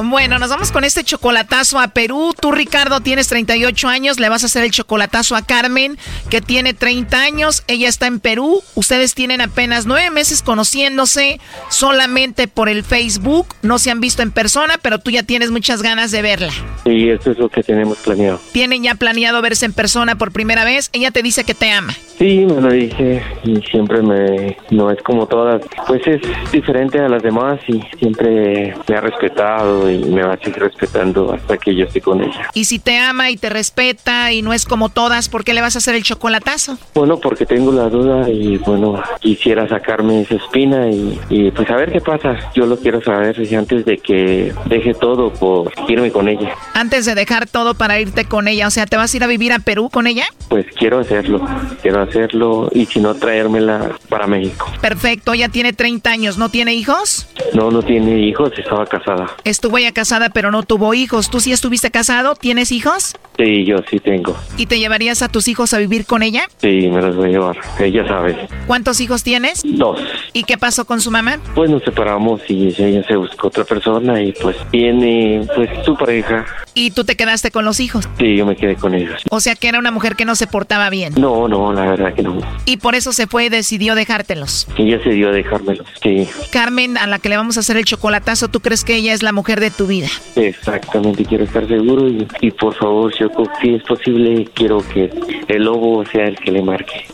Bueno, 0.00 0.38
nos 0.38 0.50
vamos 0.50 0.70
con 0.70 0.84
este 0.84 1.02
chocolatazo 1.02 1.80
a 1.80 1.88
Perú. 1.88 2.32
Tú, 2.40 2.52
Ricardo, 2.52 3.00
tienes 3.00 3.26
38 3.28 3.88
años. 3.88 4.20
Le 4.20 4.28
vas 4.28 4.44
a 4.44 4.46
hacer 4.46 4.62
el 4.62 4.70
chocolatazo 4.70 5.34
a 5.34 5.42
Carmen, 5.42 5.98
que 6.30 6.40
tiene 6.40 6.72
30 6.72 7.20
años. 7.20 7.64
Ella 7.66 7.88
está 7.88 8.06
en 8.06 8.20
Perú. 8.20 8.62
Ustedes 8.76 9.14
tienen 9.14 9.40
apenas 9.40 9.86
nueve 9.86 10.10
meses 10.10 10.42
conociéndose 10.42 11.40
solamente 11.68 12.46
por 12.46 12.68
el 12.68 12.84
Facebook. 12.84 13.48
No 13.62 13.78
se 13.78 13.90
han 13.90 14.00
visto 14.00 14.22
en 14.22 14.30
persona, 14.30 14.74
pero 14.80 15.00
tú 15.00 15.10
ya 15.10 15.24
tienes 15.24 15.50
muchas 15.50 15.82
ganas 15.82 16.12
de 16.12 16.22
verla. 16.22 16.52
Sí, 16.84 17.08
eso 17.10 17.32
es 17.32 17.38
lo 17.38 17.48
que 17.48 17.64
tenemos 17.64 17.98
planeado. 17.98 18.40
Tienen 18.52 18.84
ya 18.84 18.94
planeado 18.94 19.42
verse 19.42 19.66
en 19.66 19.72
persona 19.72 20.16
por 20.16 20.30
primera 20.30 20.64
vez. 20.64 20.90
Ella 20.92 21.10
te 21.10 21.22
dice 21.22 21.42
que 21.42 21.54
te 21.54 21.72
ama. 21.72 21.92
Sí, 22.18 22.46
me 22.46 22.60
lo 22.60 22.70
dije 22.70 23.22
y 23.44 23.56
siempre 23.70 24.02
me... 24.02 24.56
No 24.70 24.90
es 24.90 25.02
como 25.02 25.26
todas. 25.26 25.62
Pues 25.86 26.06
es 26.06 26.20
diferente 26.52 27.00
a 27.00 27.08
las 27.08 27.22
demás 27.22 27.58
y 27.66 27.80
siempre 27.98 28.74
me 28.86 28.96
ha 28.96 29.00
respetado 29.00 29.87
y 29.90 29.98
me 29.98 30.22
va 30.22 30.34
a 30.34 30.38
seguir 30.38 30.60
respetando 30.60 31.32
hasta 31.32 31.56
que 31.58 31.74
yo 31.74 31.84
esté 31.84 32.00
con 32.00 32.22
ella. 32.22 32.50
Y 32.54 32.64
si 32.64 32.78
te 32.78 32.98
ama 32.98 33.30
y 33.30 33.36
te 33.36 33.48
respeta 33.48 34.32
y 34.32 34.42
no 34.42 34.52
es 34.52 34.64
como 34.64 34.88
todas, 34.88 35.28
¿por 35.28 35.44
qué 35.44 35.54
le 35.54 35.60
vas 35.60 35.74
a 35.74 35.78
hacer 35.78 35.94
el 35.94 36.02
chocolatazo? 36.02 36.78
Bueno, 36.94 37.18
porque 37.18 37.46
tengo 37.46 37.72
la 37.72 37.88
duda 37.88 38.28
y 38.28 38.58
bueno, 38.58 39.02
quisiera 39.20 39.68
sacarme 39.68 40.22
esa 40.22 40.36
espina 40.36 40.88
y, 40.88 41.18
y 41.28 41.50
pues 41.50 41.68
a 41.70 41.76
ver 41.76 41.92
qué 41.92 42.00
pasa. 42.00 42.36
Yo 42.54 42.66
lo 42.66 42.76
quiero 42.76 43.02
saber 43.02 43.36
antes 43.56 43.84
de 43.84 43.98
que 43.98 44.52
deje 44.66 44.94
todo 44.94 45.32
por 45.32 45.72
irme 45.88 46.10
con 46.10 46.28
ella. 46.28 46.54
Antes 46.74 47.06
de 47.06 47.14
dejar 47.14 47.46
todo 47.46 47.74
para 47.74 48.00
irte 48.00 48.24
con 48.24 48.48
ella, 48.48 48.66
o 48.66 48.70
sea, 48.70 48.86
¿te 48.86 48.96
vas 48.96 49.12
a 49.12 49.16
ir 49.16 49.24
a 49.24 49.26
vivir 49.26 49.52
a 49.52 49.58
Perú 49.58 49.88
con 49.90 50.06
ella? 50.06 50.24
Pues 50.48 50.66
quiero 50.76 50.98
hacerlo, 50.98 51.40
quiero 51.82 52.02
hacerlo 52.02 52.68
y 52.72 52.86
si 52.86 53.00
no 53.00 53.14
traérmela 53.14 53.96
para 54.08 54.26
México. 54.26 54.70
Perfecto, 54.80 55.32
ella 55.32 55.48
tiene 55.48 55.72
30 55.72 56.10
años, 56.10 56.38
¿no 56.38 56.48
tiene 56.50 56.74
hijos? 56.74 57.28
No, 57.54 57.70
no 57.70 57.82
tiene 57.82 58.20
hijos, 58.20 58.52
estaba 58.58 58.86
casada. 58.86 59.26
Estuvo 59.44 59.77
ella 59.78 59.92
casada 59.92 60.30
pero 60.30 60.50
no 60.50 60.62
tuvo 60.62 60.94
hijos. 60.94 61.30
¿Tú 61.30 61.40
sí 61.40 61.52
estuviste 61.52 61.90
casado? 61.90 62.34
¿Tienes 62.34 62.72
hijos? 62.72 63.16
Sí, 63.36 63.64
yo 63.64 63.76
sí 63.88 64.00
tengo. 64.00 64.36
¿Y 64.56 64.66
te 64.66 64.78
llevarías 64.78 65.22
a 65.22 65.28
tus 65.28 65.48
hijos 65.48 65.72
a 65.72 65.78
vivir 65.78 66.06
con 66.06 66.22
ella? 66.22 66.42
Sí, 66.58 66.88
me 66.88 67.00
los 67.00 67.16
voy 67.16 67.28
a 67.28 67.32
llevar. 67.32 67.56
Ella 67.78 68.06
sabe. 68.06 68.48
¿Cuántos 68.66 69.00
hijos 69.00 69.22
tienes? 69.22 69.62
Dos. 69.64 70.00
¿Y 70.32 70.44
qué 70.44 70.58
pasó 70.58 70.84
con 70.84 71.00
su 71.00 71.10
mamá? 71.10 71.38
Pues 71.54 71.70
nos 71.70 71.82
separamos 71.84 72.40
y 72.48 72.74
ella 72.76 73.04
se 73.06 73.16
buscó 73.16 73.48
otra 73.48 73.64
persona 73.64 74.20
y 74.20 74.32
pues 74.32 74.56
tiene 74.70 75.46
pues 75.54 75.70
su 75.84 75.94
pareja. 75.96 76.44
¿Y 76.78 76.92
tú 76.92 77.02
te 77.02 77.16
quedaste 77.16 77.50
con 77.50 77.64
los 77.64 77.80
hijos? 77.80 78.08
Sí, 78.18 78.36
yo 78.36 78.46
me 78.46 78.54
quedé 78.54 78.76
con 78.76 78.94
ellos. 78.94 79.20
O 79.30 79.40
sea 79.40 79.56
que 79.56 79.66
era 79.68 79.80
una 79.80 79.90
mujer 79.90 80.14
que 80.14 80.24
no 80.24 80.36
se 80.36 80.46
portaba 80.46 80.90
bien. 80.90 81.12
No, 81.18 81.48
no, 81.48 81.72
la 81.72 81.86
verdad 81.90 82.14
que 82.14 82.22
no. 82.22 82.38
Y 82.66 82.76
por 82.76 82.94
eso 82.94 83.12
se 83.12 83.26
fue 83.26 83.46
y 83.46 83.48
decidió 83.48 83.96
dejártelos. 83.96 84.68
Ella 84.76 85.02
se 85.02 85.10
dio 85.10 85.30
a 85.30 85.32
dejármelos, 85.32 85.84
sí. 86.00 86.28
Carmen, 86.52 86.96
a 86.96 87.08
la 87.08 87.18
que 87.18 87.30
le 87.30 87.36
vamos 87.36 87.56
a 87.56 87.60
hacer 87.60 87.76
el 87.76 87.84
chocolatazo, 87.84 88.46
¿tú 88.46 88.60
crees 88.60 88.84
que 88.84 88.94
ella 88.94 89.12
es 89.12 89.24
la 89.24 89.32
mujer 89.32 89.58
de 89.58 89.72
tu 89.72 89.88
vida? 89.88 90.06
Exactamente, 90.36 91.24
quiero 91.24 91.42
estar 91.42 91.66
seguro 91.66 92.08
y, 92.08 92.28
y 92.42 92.52
por 92.52 92.72
favor, 92.76 93.12
Choco, 93.12 93.50
si 93.60 93.74
es 93.74 93.82
posible, 93.82 94.48
quiero 94.54 94.78
que 94.94 95.10
el 95.48 95.64
lobo 95.64 96.04
sea 96.06 96.26
el 96.26 96.36
que 96.36 96.52
le 96.52 96.62
marque. 96.62 97.06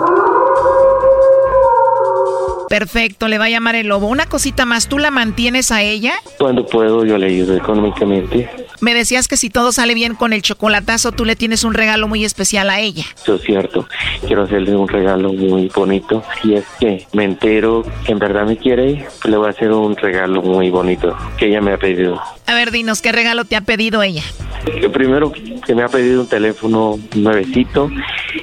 Perfecto, 2.69 3.29
le 3.29 3.39
va 3.39 3.47
a 3.47 3.51
llamar 3.51 3.75
el 3.75 3.89
lobo. 3.89 4.09
Una 4.09 4.27
cosita 4.27 4.65
más, 4.65 4.89
¿tú 4.89 4.99
la 4.99 5.11
mantienes 5.11 5.71
a 5.71 5.83
ella? 5.83 6.15
Cuando 6.39 6.67
puedo, 6.67 7.05
yo 7.05 7.19
le 7.19 7.27
ayudo 7.27 7.57
económicamente. 7.57 8.51
Me 8.81 8.95
decías 8.95 9.29
que 9.29 9.37
si 9.37 9.51
todo 9.51 9.73
sale 9.73 9.95
bien 9.95 10.15
con 10.15 10.33
el 10.33 10.43
chocolatazo, 10.43 11.13
tú 11.13 11.25
le 11.25 11.37
tienes 11.37 11.65
un 11.65 11.75
regalo 11.75 12.09
muy 12.09 12.25
especial 12.25 12.69
a 12.71 12.81
ella. 12.81 13.05
Eso 13.23 13.37
es 13.37 13.43
cierto. 13.43 13.89
Quiero 14.27 14.43
hacerle 14.43 14.77
un 14.77 14.89
regalo 14.89 15.33
muy 15.33 15.71
bonito. 15.75 16.23
Si 16.43 16.55
es 16.55 16.65
que 16.79 17.07
me 17.13 17.25
entero 17.25 17.85
que 18.05 18.13
en 18.13 18.19
verdad 18.19 18.45
me 18.47 18.57
quiere, 18.57 19.07
pues 19.21 19.31
le 19.31 19.37
voy 19.37 19.47
a 19.47 19.51
hacer 19.51 19.73
un 19.73 19.97
regalo 19.97 20.43
muy 20.43 20.71
bonito 20.71 21.17
que 21.39 21.47
ella 21.47 21.61
me 21.61 21.73
ha 21.73 21.79
pedido. 21.79 22.21
A 22.47 22.55
ver, 22.55 22.71
dinos, 22.71 23.01
¿qué 23.01 23.13
regalo 23.13 23.45
te 23.45 23.57
ha 23.57 23.63
pedido 23.63 24.03
ella? 24.03 24.23
Primero, 24.93 25.33
que 25.33 25.75
me 25.75 25.83
ha 25.83 25.89
pedido 25.89 26.23
un 26.23 26.29
teléfono 26.29 26.99
nuevecito. 27.15 27.91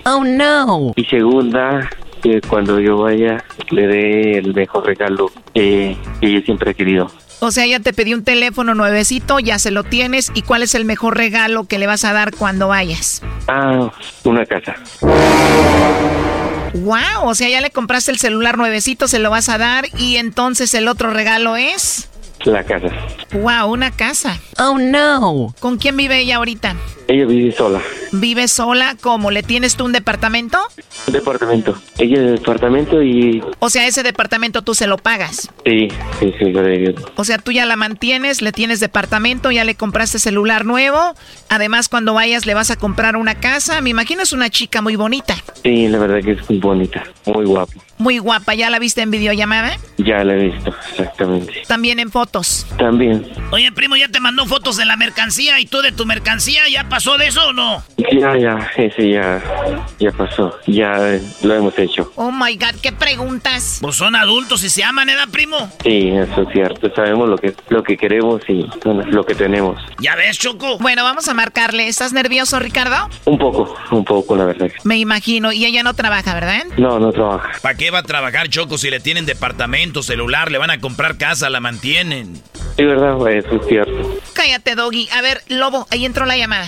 Oh, 0.05 0.23
no. 0.23 0.93
Y 0.95 1.05
segunda, 1.05 1.89
que 2.21 2.41
cuando 2.41 2.79
yo 2.79 2.97
vaya 2.97 3.43
le 3.69 3.87
dé 3.87 4.37
el 4.37 4.53
mejor 4.53 4.85
regalo 4.85 5.31
que 5.53 5.97
que 6.19 6.27
ella 6.27 6.45
siempre 6.45 6.71
ha 6.71 6.73
querido. 6.73 7.11
O 7.39 7.49
sea, 7.49 7.65
ya 7.65 7.79
te 7.79 7.91
pedí 7.91 8.13
un 8.13 8.23
teléfono 8.23 8.75
nuevecito, 8.75 9.39
ya 9.39 9.57
se 9.57 9.71
lo 9.71 9.83
tienes. 9.83 10.31
¿Y 10.35 10.43
cuál 10.43 10.61
es 10.61 10.75
el 10.75 10.85
mejor 10.85 11.17
regalo 11.17 11.65
que 11.65 11.79
le 11.79 11.87
vas 11.87 12.05
a 12.05 12.13
dar 12.13 12.35
cuando 12.35 12.67
vayas? 12.67 13.23
Ah, 13.47 13.91
una 14.23 14.45
casa. 14.45 14.75
Wow, 16.75 17.23
o 17.23 17.33
sea, 17.33 17.49
ya 17.49 17.59
le 17.59 17.71
compraste 17.71 18.11
el 18.11 18.19
celular 18.19 18.59
nuevecito, 18.59 19.07
se 19.07 19.17
lo 19.17 19.31
vas 19.31 19.49
a 19.49 19.57
dar. 19.57 19.85
Y 19.97 20.17
entonces 20.17 20.73
el 20.75 20.87
otro 20.87 21.09
regalo 21.09 21.55
es... 21.55 22.10
La 22.45 22.63
casa. 22.63 22.87
Wow, 23.33 23.71
una 23.71 23.91
casa. 23.91 24.39
Oh, 24.57 24.77
no. 24.79 25.53
¿Con 25.59 25.77
quién 25.77 25.95
vive 25.95 26.19
ella 26.19 26.37
ahorita? 26.37 26.75
Ella 27.07 27.25
vive 27.25 27.51
sola. 27.51 27.81
¿Vive 28.11 28.47
sola? 28.47 28.95
¿Cómo? 28.99 29.31
¿Le 29.31 29.43
tienes 29.43 29.75
tú 29.75 29.85
un 29.85 29.91
departamento? 29.91 30.57
Un 31.07 31.13
departamento. 31.13 31.75
Ella 31.99 32.19
es 32.19 32.31
departamento 32.39 33.03
y... 33.03 33.43
O 33.59 33.69
sea, 33.69 33.85
ese 33.85 34.01
departamento 34.01 34.63
tú 34.63 34.73
se 34.73 34.87
lo 34.87 34.97
pagas. 34.97 35.49
Sí, 35.65 35.87
sí, 36.19 36.33
sí, 36.39 36.51
yo 36.51 36.61
le 36.63 36.77
ayudo. 36.77 37.11
O 37.15 37.23
sea, 37.23 37.37
tú 37.37 37.51
ya 37.51 37.65
la 37.65 37.75
mantienes, 37.75 38.41
le 38.41 38.51
tienes 38.51 38.79
departamento, 38.79 39.51
ya 39.51 39.63
le 39.63 39.75
compraste 39.75 40.17
celular 40.17 40.65
nuevo. 40.65 41.13
Además, 41.49 41.89
cuando 41.89 42.13
vayas 42.15 42.45
le 42.45 42.53
vas 42.53 42.71
a 42.71 42.75
comprar 42.75 43.15
una 43.17 43.35
casa. 43.35 43.81
Me 43.81 43.91
imagino 43.91 44.23
es 44.23 44.33
una 44.33 44.49
chica 44.49 44.81
muy 44.81 44.95
bonita. 44.95 45.35
Sí, 45.63 45.87
la 45.87 45.99
verdad 45.99 46.21
que 46.23 46.31
es 46.31 46.49
muy 46.49 46.59
bonita, 46.59 47.03
muy 47.25 47.45
guapa. 47.45 47.73
Muy 48.01 48.17
guapa, 48.17 48.55
¿ya 48.55 48.71
la 48.71 48.79
viste 48.79 49.03
en 49.03 49.11
videollamada? 49.11 49.77
Ya 49.99 50.23
la 50.23 50.33
he 50.33 50.49
visto, 50.49 50.73
exactamente. 50.89 51.61
También 51.67 51.99
en 51.99 52.09
fotos. 52.09 52.65
También. 52.79 53.31
Oye, 53.51 53.71
primo, 53.71 53.95
¿ya 53.95 54.07
te 54.07 54.19
mandó 54.19 54.47
fotos 54.47 54.75
de 54.77 54.85
la 54.85 54.97
mercancía 54.97 55.59
y 55.59 55.67
tú 55.67 55.83
de 55.83 55.91
tu 55.91 56.07
mercancía? 56.07 56.67
¿Ya 56.67 56.89
pasó 56.89 57.19
de 57.19 57.27
eso 57.27 57.49
o 57.49 57.53
no? 57.53 57.83
Ya, 58.11 58.35
ya, 58.35 58.71
ese 58.75 59.07
ya, 59.07 59.39
ya 59.99 60.11
pasó. 60.13 60.57
Ya 60.65 60.97
lo 61.43 61.53
hemos 61.53 61.77
hecho. 61.77 62.11
Oh 62.15 62.31
my 62.31 62.55
God, 62.55 62.79
¿qué 62.81 62.91
preguntas? 62.91 63.77
Pues 63.79 63.97
son 63.97 64.15
adultos 64.15 64.63
y 64.63 64.71
se 64.71 64.83
aman, 64.83 65.07
¿eh, 65.09 65.13
primo? 65.31 65.71
Sí, 65.83 66.09
eso 66.09 66.41
es 66.41 66.47
cierto. 66.53 66.91
Sabemos 66.95 67.29
lo 67.29 67.37
que, 67.37 67.53
lo 67.69 67.83
que 67.83 67.97
queremos 67.97 68.41
y 68.49 68.65
lo 68.83 69.23
que 69.23 69.35
tenemos. 69.35 69.79
¿Ya 69.99 70.15
ves, 70.15 70.39
Choco? 70.39 70.79
Bueno, 70.79 71.03
vamos 71.03 71.27
a 71.27 71.35
marcarle. 71.35 71.87
¿Estás 71.87 72.13
nervioso, 72.13 72.57
Ricardo? 72.57 73.11
Un 73.25 73.37
poco, 73.37 73.75
un 73.91 74.03
poco, 74.03 74.35
la 74.35 74.45
verdad. 74.45 74.71
Me 74.85 74.97
imagino. 74.97 75.51
Y 75.51 75.65
ella 75.65 75.83
no 75.83 75.93
trabaja, 75.93 76.33
¿verdad? 76.33 76.63
No, 76.77 76.97
no 76.97 77.11
trabaja. 77.11 77.51
¿Para 77.61 77.75
qué 77.75 77.90
va 77.91 77.99
a 77.99 78.03
trabajar, 78.03 78.49
Choco, 78.49 78.77
si 78.77 78.89
le 78.89 78.99
tienen 78.99 79.25
departamento, 79.25 80.01
celular, 80.01 80.51
le 80.51 80.57
van 80.57 80.71
a 80.71 80.79
comprar 80.79 81.17
casa, 81.17 81.49
la 81.49 81.59
mantienen? 81.59 82.33
Sí, 82.77 82.83
verdad, 82.83 83.29
eso 83.31 83.55
es 83.55 83.67
cierto. 83.67 84.19
Cállate, 84.33 84.75
Doggy. 84.75 85.07
A 85.09 85.21
ver, 85.21 85.41
Lobo, 85.47 85.85
ahí 85.91 86.05
entró 86.05 86.25
la 86.25 86.37
llamada. 86.37 86.67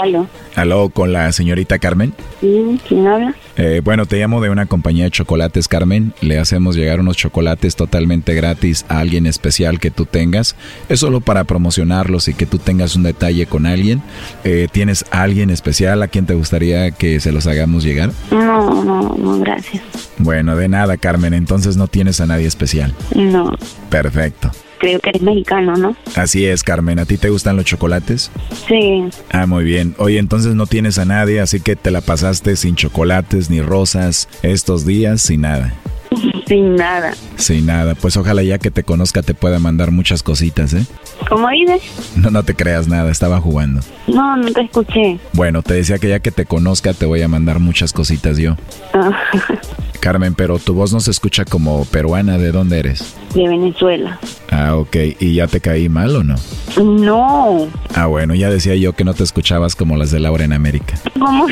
Aló. 0.00 0.26
Aló, 0.56 0.88
con 0.88 1.12
la 1.12 1.30
señorita 1.32 1.78
Carmen. 1.78 2.14
Sí, 2.40 2.80
¿quién 2.88 3.06
habla? 3.06 3.34
Eh, 3.56 3.80
bueno, 3.84 4.06
te 4.06 4.18
llamo 4.18 4.40
de 4.40 4.50
una 4.50 4.66
compañía 4.66 5.04
de 5.04 5.10
chocolates, 5.10 5.68
Carmen. 5.68 6.12
Le 6.20 6.38
hacemos 6.38 6.76
llegar 6.76 7.00
unos 7.00 7.16
chocolates 7.16 7.76
totalmente 7.76 8.34
gratis 8.34 8.84
a 8.88 8.98
alguien 8.98 9.26
especial 9.26 9.78
que 9.78 9.90
tú 9.90 10.06
tengas. 10.06 10.56
Es 10.88 11.00
solo 11.00 11.20
para 11.20 11.44
promocionarlos 11.44 12.28
y 12.28 12.34
que 12.34 12.46
tú 12.46 12.58
tengas 12.58 12.96
un 12.96 13.04
detalle 13.04 13.46
con 13.46 13.66
alguien. 13.66 14.02
Eh, 14.44 14.68
¿Tienes 14.70 15.04
alguien 15.10 15.50
especial 15.50 16.02
a 16.02 16.08
quien 16.08 16.26
te 16.26 16.34
gustaría 16.34 16.90
que 16.90 17.20
se 17.20 17.32
los 17.32 17.46
hagamos 17.46 17.84
llegar? 17.84 18.10
No, 18.30 18.84
no, 18.84 19.14
no, 19.16 19.38
gracias. 19.38 19.82
Bueno, 20.18 20.56
de 20.56 20.68
nada, 20.68 20.96
Carmen. 20.96 21.34
Entonces 21.34 21.76
no 21.76 21.88
tienes 21.88 22.20
a 22.20 22.26
nadie 22.26 22.46
especial. 22.46 22.94
No. 23.14 23.52
Perfecto 23.90 24.50
creo 24.84 25.00
que 25.00 25.08
eres 25.08 25.22
mexicano, 25.22 25.76
¿no? 25.76 25.96
Así 26.14 26.44
es, 26.44 26.62
Carmen. 26.62 26.98
¿A 26.98 27.06
ti 27.06 27.16
te 27.16 27.30
gustan 27.30 27.56
los 27.56 27.64
chocolates? 27.64 28.30
Sí. 28.68 29.04
Ah, 29.30 29.46
muy 29.46 29.64
bien. 29.64 29.94
Oye, 29.96 30.18
entonces 30.18 30.54
no 30.54 30.66
tienes 30.66 30.98
a 30.98 31.06
nadie, 31.06 31.40
así 31.40 31.60
que 31.60 31.74
te 31.74 31.90
la 31.90 32.02
pasaste 32.02 32.54
sin 32.56 32.76
chocolates 32.76 33.48
ni 33.48 33.62
rosas 33.62 34.28
estos 34.42 34.84
días, 34.84 35.22
sin 35.22 35.40
nada. 35.40 35.72
Sin 36.46 36.76
nada. 36.76 37.14
Sin 37.36 37.64
nada. 37.64 37.94
Pues 37.94 38.18
ojalá 38.18 38.42
ya 38.42 38.58
que 38.58 38.70
te 38.70 38.84
conozca 38.84 39.22
te 39.22 39.32
pueda 39.32 39.58
mandar 39.58 39.90
muchas 39.90 40.22
cositas, 40.22 40.74
¿eh? 40.74 40.84
¿Cómo 41.26 41.48
dices? 41.48 41.80
No, 42.16 42.30
no 42.30 42.42
te 42.42 42.54
creas 42.54 42.86
nada, 42.86 43.10
estaba 43.10 43.40
jugando. 43.40 43.80
No, 44.06 44.36
no 44.36 44.52
te 44.52 44.60
escuché. 44.60 45.18
Bueno, 45.32 45.62
te 45.62 45.72
decía 45.72 45.98
que 45.98 46.10
ya 46.10 46.20
que 46.20 46.30
te 46.30 46.44
conozca 46.44 46.92
te 46.92 47.06
voy 47.06 47.22
a 47.22 47.28
mandar 47.28 47.60
muchas 47.60 47.94
cositas 47.94 48.36
yo. 48.36 48.56
Ah. 48.92 49.10
Carmen, 50.04 50.34
pero 50.34 50.58
tu 50.58 50.74
voz 50.74 50.92
no 50.92 51.00
se 51.00 51.10
escucha 51.10 51.46
como 51.46 51.86
peruana. 51.86 52.36
¿De 52.36 52.52
dónde 52.52 52.78
eres? 52.78 53.16
De 53.34 53.48
Venezuela. 53.48 54.18
Ah, 54.50 54.76
ok. 54.76 54.94
¿Y 55.18 55.36
ya 55.36 55.46
te 55.46 55.60
caí 55.62 55.88
mal 55.88 56.14
o 56.14 56.22
no? 56.22 56.34
No. 56.76 57.66
Ah, 57.94 58.04
bueno, 58.04 58.34
ya 58.34 58.50
decía 58.50 58.74
yo 58.74 58.92
que 58.92 59.02
no 59.02 59.14
te 59.14 59.22
escuchabas 59.22 59.74
como 59.74 59.96
las 59.96 60.10
de 60.10 60.20
Laura 60.20 60.44
en 60.44 60.52
América. 60.52 60.98
¿Cómo? 61.18 61.46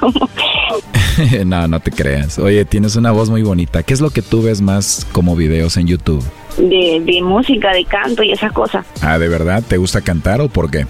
¿Cómo? 0.00 0.28
no, 1.46 1.68
no 1.68 1.78
te 1.78 1.92
creas. 1.92 2.40
Oye, 2.40 2.64
tienes 2.64 2.96
una 2.96 3.12
voz 3.12 3.30
muy 3.30 3.42
bonita. 3.42 3.84
¿Qué 3.84 3.94
es 3.94 4.00
lo 4.00 4.10
que 4.10 4.22
tú 4.22 4.42
ves 4.42 4.60
más 4.60 5.06
como 5.12 5.36
videos 5.36 5.76
en 5.76 5.86
YouTube? 5.86 6.24
De, 6.58 7.00
de 7.00 7.22
música, 7.22 7.72
de 7.72 7.84
canto 7.84 8.24
y 8.24 8.32
esas 8.32 8.50
cosas. 8.50 8.84
Ah, 9.02 9.20
¿de 9.20 9.28
verdad? 9.28 9.62
¿Te 9.62 9.76
gusta 9.76 10.00
cantar 10.00 10.40
o 10.40 10.48
por 10.48 10.68
qué? 10.68 10.84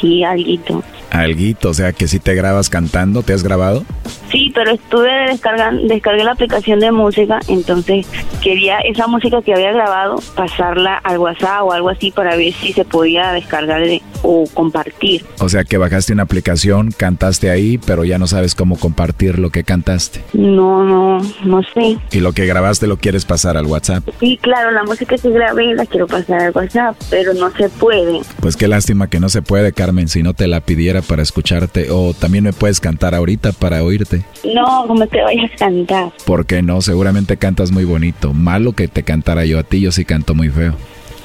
Sí, 0.00 0.24
alguito. 0.24 0.82
Alguito, 1.10 1.70
o 1.70 1.74
sea 1.74 1.92
que 1.92 2.06
si 2.06 2.20
te 2.20 2.34
grabas 2.34 2.70
cantando, 2.70 3.22
¿te 3.22 3.32
has 3.32 3.42
grabado? 3.42 3.84
Sí, 4.30 4.52
pero 4.54 4.70
estuve 4.70 5.10
descargando, 5.28 5.82
descargué 5.88 6.22
la 6.22 6.32
aplicación 6.32 6.78
de 6.78 6.92
música, 6.92 7.40
entonces 7.48 8.06
quería 8.40 8.78
esa 8.78 9.08
música 9.08 9.42
que 9.42 9.52
había 9.52 9.72
grabado 9.72 10.16
pasarla 10.36 10.98
al 10.98 11.18
WhatsApp 11.18 11.62
o 11.64 11.72
algo 11.72 11.88
así 11.88 12.12
para 12.12 12.36
ver 12.36 12.52
si 12.52 12.72
se 12.72 12.84
podía 12.84 13.32
descargar 13.32 13.82
o 14.22 14.44
compartir. 14.52 15.24
O 15.38 15.48
sea 15.48 15.64
que 15.64 15.78
bajaste 15.78 16.12
una 16.12 16.24
aplicación, 16.24 16.92
cantaste 16.96 17.50
ahí, 17.50 17.78
pero 17.78 18.04
ya 18.04 18.18
no 18.18 18.26
sabes 18.26 18.54
cómo 18.54 18.76
compartir 18.76 19.38
lo 19.38 19.50
que 19.50 19.64
cantaste. 19.64 20.22
No, 20.32 20.84
no, 20.84 21.20
no 21.44 21.62
sé. 21.74 21.98
¿Y 22.12 22.20
lo 22.20 22.32
que 22.32 22.46
grabaste 22.46 22.86
lo 22.86 22.96
quieres 22.96 23.24
pasar 23.24 23.56
al 23.56 23.66
WhatsApp? 23.66 24.08
Sí, 24.20 24.38
claro, 24.40 24.70
la 24.70 24.84
música 24.84 25.16
que 25.16 25.30
grabé 25.30 25.74
la 25.74 25.86
quiero 25.86 26.06
pasar 26.06 26.40
al 26.42 26.52
WhatsApp, 26.54 26.96
pero 27.10 27.34
no 27.34 27.50
se 27.56 27.68
puede. 27.68 28.20
Pues 28.40 28.56
qué 28.56 28.68
lástima 28.68 29.08
que 29.08 29.20
no 29.20 29.28
se 29.28 29.42
puede, 29.42 29.72
Carmen, 29.72 30.08
si 30.08 30.22
no 30.22 30.34
te 30.34 30.46
la 30.46 30.60
pidiera 30.60 31.02
para 31.02 31.22
escucharte 31.22 31.90
o 31.90 32.14
también 32.14 32.44
me 32.44 32.52
puedes 32.52 32.80
cantar 32.80 33.14
ahorita 33.14 33.52
para 33.52 33.82
oírte. 33.82 34.24
No, 34.54 34.84
como 34.86 35.06
te 35.06 35.22
vayas 35.22 35.50
a 35.52 35.56
cantar. 35.56 36.12
¿Por 36.24 36.46
qué 36.46 36.62
no? 36.62 36.80
Seguramente 36.82 37.36
cantas 37.36 37.70
muy 37.70 37.84
bonito. 37.84 38.32
Malo 38.32 38.72
que 38.72 38.88
te 38.88 39.02
cantara 39.02 39.44
yo 39.44 39.58
a 39.58 39.62
ti, 39.62 39.80
yo 39.80 39.92
sí 39.92 40.04
canto 40.04 40.34
muy 40.34 40.48
feo. 40.48 40.74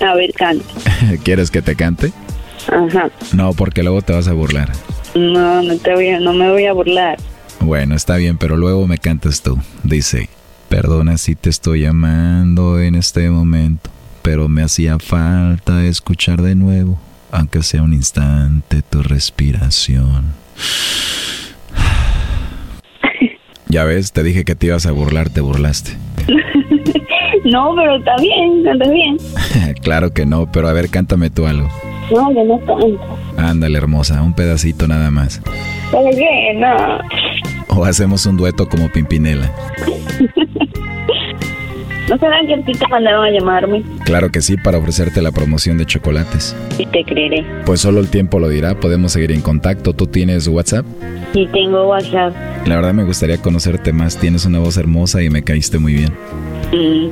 A 0.01 0.15
ver, 0.15 0.33
canta. 0.33 0.65
¿Quieres 1.23 1.51
que 1.51 1.61
te 1.61 1.75
cante? 1.75 2.11
Ajá. 2.67 3.09
No, 3.33 3.53
porque 3.53 3.83
luego 3.83 4.01
te 4.01 4.13
vas 4.13 4.27
a 4.27 4.33
burlar. 4.33 4.71
No, 5.15 5.61
no 5.61 5.77
te 5.77 5.93
voy 5.93 6.09
a, 6.09 6.19
no 6.19 6.33
me 6.33 6.49
voy 6.51 6.65
a 6.65 6.73
burlar. 6.73 7.17
Bueno, 7.59 7.95
está 7.95 8.17
bien, 8.17 8.37
pero 8.37 8.57
luego 8.57 8.87
me 8.87 8.97
cantas 8.97 9.41
tú. 9.41 9.57
Dice, 9.83 10.29
perdona 10.69 11.17
si 11.17 11.35
te 11.35 11.49
estoy 11.49 11.81
llamando 11.81 12.79
en 12.79 12.95
este 12.95 13.29
momento, 13.29 13.89
pero 14.21 14.49
me 14.49 14.63
hacía 14.63 14.99
falta 14.99 15.85
escuchar 15.85 16.41
de 16.41 16.55
nuevo 16.55 16.99
aunque 17.35 17.63
sea 17.63 17.83
un 17.83 17.93
instante, 17.93 18.81
tu 18.81 19.03
respiración. 19.03 20.33
Ya 23.67 23.83
ves, 23.83 24.13
te 24.13 24.23
dije 24.23 24.45
que 24.45 24.55
te 24.55 24.67
ibas 24.67 24.85
a 24.85 24.91
burlar, 24.91 25.29
te 25.29 25.41
burlaste. 25.41 25.97
no, 27.45 27.75
pero 27.75 27.97
está 27.97 28.15
bien, 28.21 28.63
cantas 28.63 28.89
bien. 28.89 29.17
claro 29.81 30.13
que 30.13 30.25
no, 30.25 30.49
pero 30.49 30.69
a 30.69 30.73
ver, 30.73 30.89
cántame 30.89 31.29
tú 31.29 31.45
algo. 31.45 31.67
No, 32.11 32.31
yo 32.33 32.43
no 32.43 32.59
canto. 32.59 33.17
Ándale, 33.37 33.77
hermosa, 33.77 34.21
un 34.21 34.33
pedacito 34.33 34.87
nada 34.87 35.11
más. 35.11 35.41
¿Para 35.91 36.09
qué? 36.11 36.53
No. 36.55 36.99
O 37.77 37.85
hacemos 37.85 38.25
un 38.25 38.37
dueto 38.37 38.67
como 38.67 38.89
Pimpinela. 38.89 39.51
¿No 42.09 42.17
será 42.19 42.39
que 42.45 42.53
a 42.53 42.57
ti 42.63 42.71
te 42.73 42.87
mandaron 42.87 43.25
a 43.25 43.31
llamarme? 43.31 43.81
Claro 44.03 44.29
que 44.31 44.41
sí, 44.41 44.57
para 44.57 44.77
ofrecerte 44.77 45.23
la 45.23 45.31
promoción 45.31 45.79
de 45.79 45.87
chocolates. 45.87 46.55
Y 46.77 46.85
te 46.85 47.03
creeré. 47.03 47.43
Pues 47.65 47.81
solo 47.81 47.99
el 47.99 48.09
tiempo 48.09 48.37
lo 48.37 48.47
dirá, 48.47 48.79
podemos 48.79 49.11
seguir 49.11 49.31
en 49.31 49.41
contacto. 49.41 49.93
¿Tú 49.93 50.05
tienes 50.05 50.47
WhatsApp? 50.47 50.85
Sí, 51.33 51.49
tengo 51.51 51.87
WhatsApp. 51.89 52.35
La 52.67 52.75
verdad 52.75 52.93
me 52.93 53.03
gustaría 53.03 53.41
conocerte 53.41 53.91
más, 53.91 54.17
tienes 54.17 54.45
una 54.45 54.59
voz 54.59 54.77
hermosa 54.77 55.23
y 55.23 55.31
me 55.31 55.43
caíste 55.43 55.79
muy 55.79 55.93
bien. 55.93 56.13
Mm, 56.71 57.09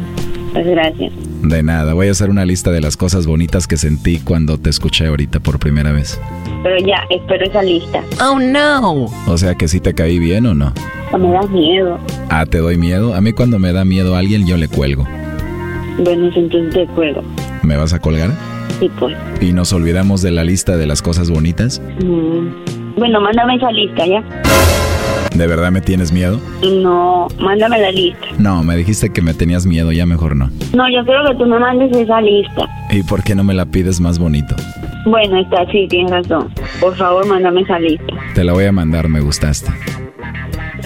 pues 0.53 0.67
gracias. 0.67 1.11
De 1.41 1.63
nada, 1.63 1.93
voy 1.93 2.07
a 2.07 2.11
hacer 2.11 2.29
una 2.29 2.45
lista 2.45 2.71
de 2.71 2.79
las 2.79 2.95
cosas 2.95 3.25
bonitas 3.25 3.67
que 3.67 3.77
sentí 3.77 4.19
cuando 4.19 4.57
te 4.57 4.69
escuché 4.69 5.07
ahorita 5.07 5.39
por 5.39 5.59
primera 5.59 5.91
vez. 5.91 6.19
Pero 6.63 6.77
ya, 6.85 7.03
espero 7.09 7.45
esa 7.45 7.61
lista. 7.63 8.03
Oh 8.21 8.39
no. 8.39 9.05
O 9.27 9.37
sea 9.37 9.55
que 9.55 9.67
sí 9.67 9.79
te 9.79 9.93
caí 9.93 10.19
bien 10.19 10.45
o 10.45 10.53
no? 10.53 10.73
me 11.17 11.31
das 11.31 11.49
miedo. 11.49 11.99
Ah, 12.29 12.45
¿te 12.45 12.57
doy 12.57 12.77
miedo? 12.77 13.13
A 13.13 13.21
mí 13.21 13.33
cuando 13.33 13.59
me 13.59 13.71
da 13.71 13.85
miedo 13.85 14.15
a 14.15 14.19
alguien 14.19 14.47
yo 14.47 14.57
le 14.57 14.67
cuelgo. 14.67 15.07
Bueno, 15.99 16.31
entonces 16.35 16.73
te 16.73 16.87
cuelgo. 16.93 17.21
¿Me 17.61 17.77
vas 17.77 17.93
a 17.93 17.99
colgar? 17.99 18.31
Sí, 18.79 18.89
pues. 18.99 19.15
¿Y 19.39 19.53
nos 19.53 19.73
olvidamos 19.73 20.21
de 20.21 20.31
la 20.31 20.43
lista 20.43 20.75
de 20.77 20.87
las 20.87 21.01
cosas 21.01 21.29
bonitas? 21.29 21.81
Mm. 22.03 22.82
Bueno, 22.95 23.21
mándame 23.21 23.55
esa 23.55 23.71
lista, 23.71 24.05
¿ya? 24.05 24.23
¿De 25.35 25.47
verdad 25.47 25.71
me 25.71 25.81
tienes 25.81 26.11
miedo? 26.11 26.39
No, 26.61 27.27
mándame 27.39 27.79
la 27.79 27.91
lista. 27.91 28.25
No, 28.37 28.63
me 28.63 28.75
dijiste 28.75 29.11
que 29.11 29.21
me 29.21 29.33
tenías 29.33 29.65
miedo, 29.65 29.91
ya 29.91 30.05
mejor 30.05 30.35
no. 30.35 30.49
No, 30.75 30.89
yo 30.91 31.03
quiero 31.03 31.25
que 31.27 31.35
tú 31.35 31.45
me 31.45 31.57
mandes 31.59 31.91
esa 31.95 32.21
lista. 32.21 32.67
¿Y 32.91 33.01
por 33.03 33.23
qué 33.23 33.33
no 33.33 33.43
me 33.43 33.55
la 33.55 33.65
pides 33.65 33.99
más 33.99 34.19
bonito? 34.19 34.55
Bueno, 35.05 35.37
está, 35.37 35.65
sí, 35.71 35.87
tienes 35.89 36.11
razón. 36.11 36.53
Por 36.79 36.95
favor, 36.95 37.25
mándame 37.25 37.61
esa 37.61 37.79
lista. 37.79 38.13
Te 38.35 38.43
la 38.43 38.53
voy 38.53 38.65
a 38.65 38.71
mandar, 38.71 39.09
me 39.09 39.21
gustaste. 39.21 39.71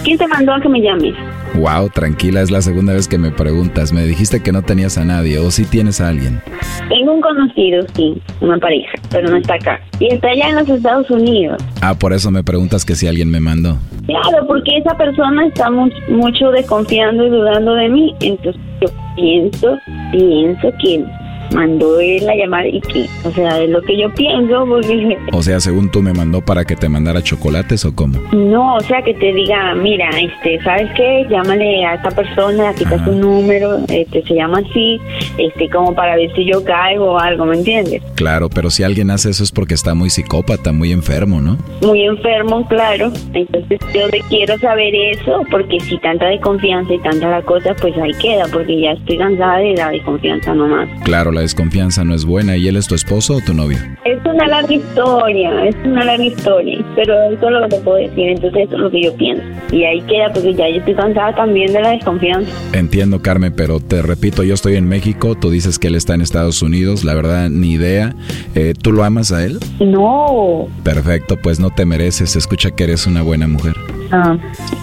¿Quién 0.08 0.18
te 0.18 0.28
mandó 0.30 0.54
a 0.54 0.62
que 0.62 0.70
me 0.70 0.80
llames? 0.80 1.14
Wow, 1.56 1.90
tranquila, 1.90 2.40
es 2.40 2.50
la 2.50 2.62
segunda 2.62 2.94
vez 2.94 3.10
que 3.10 3.18
me 3.18 3.30
preguntas. 3.30 3.92
Me 3.92 4.06
dijiste 4.06 4.42
que 4.42 4.54
no 4.54 4.62
tenías 4.62 4.98
a 4.98 5.04
nadie, 5.04 5.38
o 5.38 5.52
si 5.52 5.66
sí 5.66 5.70
tienes 5.70 6.00
a 6.00 6.08
alguien. 6.08 6.42
Tengo 6.88 7.12
un 7.12 7.20
conocido, 7.20 7.86
sí, 7.94 8.22
una 8.40 8.58
pareja, 8.58 8.90
pero 9.10 9.28
no 9.30 9.36
está 9.36 9.56
acá. 9.56 9.82
Y 10.00 10.08
está 10.14 10.30
allá 10.30 10.48
en 10.48 10.56
los 10.56 10.70
Estados 10.70 11.12
Unidos. 11.12 11.62
Ah, 11.82 11.94
por 11.94 12.14
eso 12.14 12.32
me 12.32 12.42
preguntas 12.42 12.86
que 12.86 12.96
si 12.96 13.06
alguien 13.06 13.30
me 13.30 13.42
mandó. 13.42 13.80
Claro, 14.06 14.48
porque 14.48 14.78
esa 14.78 14.96
persona 14.96 15.46
está 15.46 15.70
mucho 15.70 16.52
desconfiando 16.52 17.26
y 17.26 17.30
dudando 17.30 17.74
de 17.74 17.90
mí. 17.90 18.16
Entonces 18.22 18.62
yo 18.80 18.88
pienso, 19.18 19.78
pienso 20.14 20.72
que 20.82 21.04
mandó 21.54 22.00
él 22.00 22.26
la 22.26 22.36
llamada 22.36 22.68
y 22.68 22.82
que, 22.82 23.06
o 23.24 23.32
sea, 23.32 23.60
es 23.62 23.70
lo 23.70 23.82
que 23.82 23.98
yo 23.98 24.14
pienso, 24.14 24.66
porque... 24.68 25.18
O 25.34 25.42
sea, 25.42 25.60
según 25.60 25.90
tú 25.92 26.02
me 26.02 26.14
mandó 26.14 26.42
para 26.42 26.66
que 26.66 26.76
te 26.76 26.90
mandara 26.90 27.22
chocolates 27.22 27.86
o 27.86 27.94
cómo? 27.94 28.20
No, 28.32 28.76
o 28.76 28.82
sea, 28.82 29.02
que 29.02 29.14
te 29.14 29.34
diga, 29.34 29.76
mira, 29.76 30.10
este, 30.20 30.62
¿sabes 30.64 30.90
qué? 30.96 31.26
Llámale 31.30 31.86
a 31.86 31.96
esta 31.96 32.12
persona, 32.12 32.74
quita 32.74 33.04
su 33.04 33.12
número, 33.12 33.78
este, 33.90 34.24
se 34.24 34.34
llama 34.34 34.60
así, 34.60 35.00
este, 35.38 35.70
como 35.70 35.94
para 35.94 36.16
ver 36.16 36.34
si 36.36 36.46
yo 36.46 36.64
caigo 36.64 37.14
o 37.14 37.20
algo, 37.20 37.46
¿me 37.46 37.58
entiendes? 37.58 38.02
Claro, 38.16 38.50
pero 38.50 38.70
si 38.70 38.84
alguien 38.84 39.12
hace 39.12 39.30
eso 39.30 39.44
es 39.44 39.52
porque 39.52 39.74
está 39.74 39.94
muy 39.94 40.10
psicópata, 40.10 40.72
muy 40.72 40.92
enfermo, 40.92 41.42
¿no? 41.42 41.58
Muy 41.82 42.04
enfermo, 42.04 42.68
claro. 42.68 43.12
Entonces 43.34 43.80
yo 43.94 44.08
le 44.08 44.22
quiero 44.30 44.58
saber 44.60 44.94
eso, 44.96 45.44
porque 45.52 45.80
si 45.80 45.98
tanta 46.00 46.28
desconfianza 46.28 46.94
y 46.94 47.00
tanta 47.00 47.30
la 47.30 47.42
cosa, 47.42 47.76
pues 47.80 47.96
ahí 47.98 48.14
queda, 48.22 48.46
porque 48.52 48.82
ya 48.82 48.92
estoy 48.92 49.18
cansada 49.18 49.58
de 49.58 49.76
la 49.76 49.90
desconfianza 49.92 50.54
nomás. 50.54 50.90
Claro, 51.04 51.32
la 51.38 51.42
desconfianza 51.42 52.04
no 52.04 52.16
es 52.16 52.26
buena. 52.26 52.58
¿Y 52.58 52.68
él 52.68 52.78
es 52.78 52.88
tu 52.88 52.96
esposo 52.96 53.36
o 53.36 53.42
tu 53.42 53.54
novio? 53.54 53.78
Es 54.06 54.20
una 54.26 54.48
larga 54.48 54.74
historia, 54.74 55.66
es 55.66 55.76
una 55.86 56.04
larga 56.04 56.24
historia, 56.24 56.84
pero 56.96 57.14
eso 57.32 57.46
es 57.46 57.52
lo 57.52 57.62
que 57.62 57.76
te 57.76 57.82
puedo 57.82 57.98
decir, 57.98 58.30
entonces 58.30 58.64
eso 58.64 58.76
es 58.76 58.82
lo 58.82 58.90
que 58.90 59.04
yo 59.04 59.16
pienso. 59.16 59.44
Y 59.72 59.84
ahí 59.84 60.02
queda, 60.02 60.34
porque 60.34 60.56
ya 60.56 60.68
yo 60.68 60.78
estoy 60.78 60.96
cansada 60.96 61.36
también 61.36 61.72
de 61.72 61.82
la 61.82 61.92
desconfianza. 61.92 62.52
Entiendo, 62.74 63.22
Carmen, 63.22 63.54
pero 63.56 63.80
te 63.80 64.02
repito, 64.02 64.42
yo 64.44 64.56
estoy 64.56 64.78
en 64.78 64.88
México, 64.88 65.36
tú 65.36 65.52
dices 65.52 65.78
que 65.78 65.88
él 65.88 65.96
está 65.96 66.16
en 66.16 66.22
Estados 66.22 66.64
Unidos, 66.64 67.04
la 67.04 67.14
verdad, 67.14 67.50
ni 67.50 67.74
idea. 67.74 68.16
Eh, 68.56 68.74
¿Tú 68.82 68.92
lo 68.92 69.04
amas 69.04 69.32
a 69.32 69.46
él? 69.46 69.60
No. 69.80 70.68
Perfecto, 70.84 71.38
pues 71.38 71.60
no 71.60 71.70
te 71.70 71.86
mereces, 71.86 72.36
escucha 72.36 72.72
que 72.72 72.86
eres 72.86 73.06
una 73.06 73.22
buena 73.22 73.48
mujer. 73.48 73.76
Ah, 74.12 74.38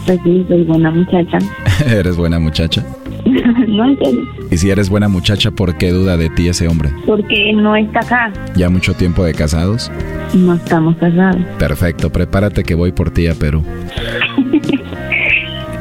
pues 0.07 0.21
sí, 0.23 0.45
soy 0.49 0.63
buena 0.63 0.93
muchacha. 0.93 1.39
¿Eres 1.87 2.17
buena 2.17 2.39
muchacha? 2.39 2.85
no 3.69 3.85
entiendo. 3.87 4.23
Y 4.51 4.57
si 4.59 4.71
eres 4.71 4.89
buena 4.89 5.09
muchacha, 5.09 5.51
¿por 5.51 5.77
qué 5.77 5.91
duda 5.91 6.17
de 6.17 6.31
ti 6.31 6.49
ese 6.49 6.69
hombre? 6.69 6.91
Porque 7.07 7.53
no 7.55 7.75
está 7.77 8.01
acá. 8.01 8.33
¿Ya 8.57 8.71
mucho 8.71 8.95
tiempo 8.95 9.25
de 9.25 9.35
casados? 9.35 9.91
No 10.33 10.55
estamos 10.55 10.97
casados. 10.97 11.41
Perfecto, 11.59 12.11
prepárate 12.11 12.63
que 12.65 12.75
voy 12.75 12.93
por 12.93 13.11
ti 13.11 13.27
a 13.27 13.35
Perú. 13.35 13.63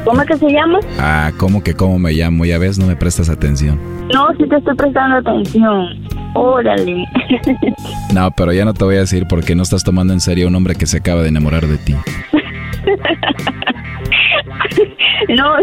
¿Cómo 0.04 0.22
que 0.26 0.36
se 0.36 0.50
llama? 0.50 0.80
Ah, 0.98 1.32
¿cómo 1.38 1.62
que 1.62 1.72
cómo 1.74 1.98
me 1.98 2.12
llamo? 2.12 2.44
Ya 2.44 2.58
ves, 2.58 2.78
no 2.78 2.86
me 2.86 2.94
prestas 2.94 3.30
atención. 3.30 3.80
No, 4.12 4.28
sí 4.36 4.46
te 4.48 4.56
estoy 4.56 4.76
prestando 4.76 5.16
atención. 5.16 5.86
Órale. 6.34 7.04
No, 8.12 8.30
pero 8.30 8.52
ya 8.52 8.64
no 8.64 8.74
te 8.74 8.84
voy 8.84 8.94
a 8.94 9.00
decir 9.00 9.26
porque 9.28 9.56
no 9.56 9.64
estás 9.64 9.82
tomando 9.82 10.12
en 10.12 10.20
serio 10.20 10.46
a 10.46 10.48
un 10.48 10.54
hombre 10.54 10.76
que 10.76 10.86
se 10.86 10.98
acaba 10.98 11.22
de 11.22 11.30
enamorar 11.30 11.66
de 11.66 11.78
ti. 11.78 11.96
No. 15.36 15.54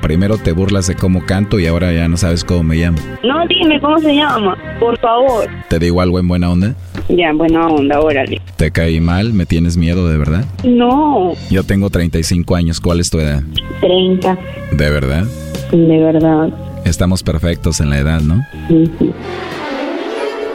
Primero 0.00 0.38
te 0.38 0.52
burlas 0.52 0.86
de 0.86 0.94
cómo 0.94 1.24
canto 1.26 1.58
y 1.58 1.66
ahora 1.66 1.92
ya 1.92 2.08
no 2.08 2.16
sabes 2.16 2.44
cómo 2.44 2.62
me 2.62 2.76
llamo. 2.76 2.98
No, 3.22 3.46
dime 3.46 3.80
cómo 3.80 3.98
se 3.98 4.14
llama, 4.14 4.56
por 4.78 4.98
favor. 5.00 5.46
¿Te 5.68 5.78
digo 5.78 6.00
algo 6.00 6.18
en 6.18 6.28
buena 6.28 6.50
onda? 6.50 6.74
Ya, 7.08 7.32
buena 7.32 7.66
onda, 7.66 8.00
órale. 8.00 8.40
¿Te 8.56 8.70
caí 8.70 9.00
mal? 9.00 9.32
¿Me 9.32 9.46
tienes 9.46 9.76
miedo 9.76 10.08
de 10.08 10.16
verdad? 10.18 10.44
No, 10.64 11.32
Yo 11.50 11.64
tengo 11.64 11.90
35 11.90 12.54
años, 12.56 12.80
¿cuál 12.80 13.00
es 13.00 13.10
tu 13.10 13.18
edad? 13.18 13.42
30, 13.80 14.38
¿De 14.72 14.90
verdad? 14.90 15.24
de 15.72 15.98
verdad. 15.98 16.48
Estamos 16.84 17.22
perfectos 17.22 17.80
en 17.80 17.90
la 17.90 17.98
edad, 17.98 18.20
¿no? 18.20 18.44
Sí, 18.68 18.90
sí. 18.98 19.10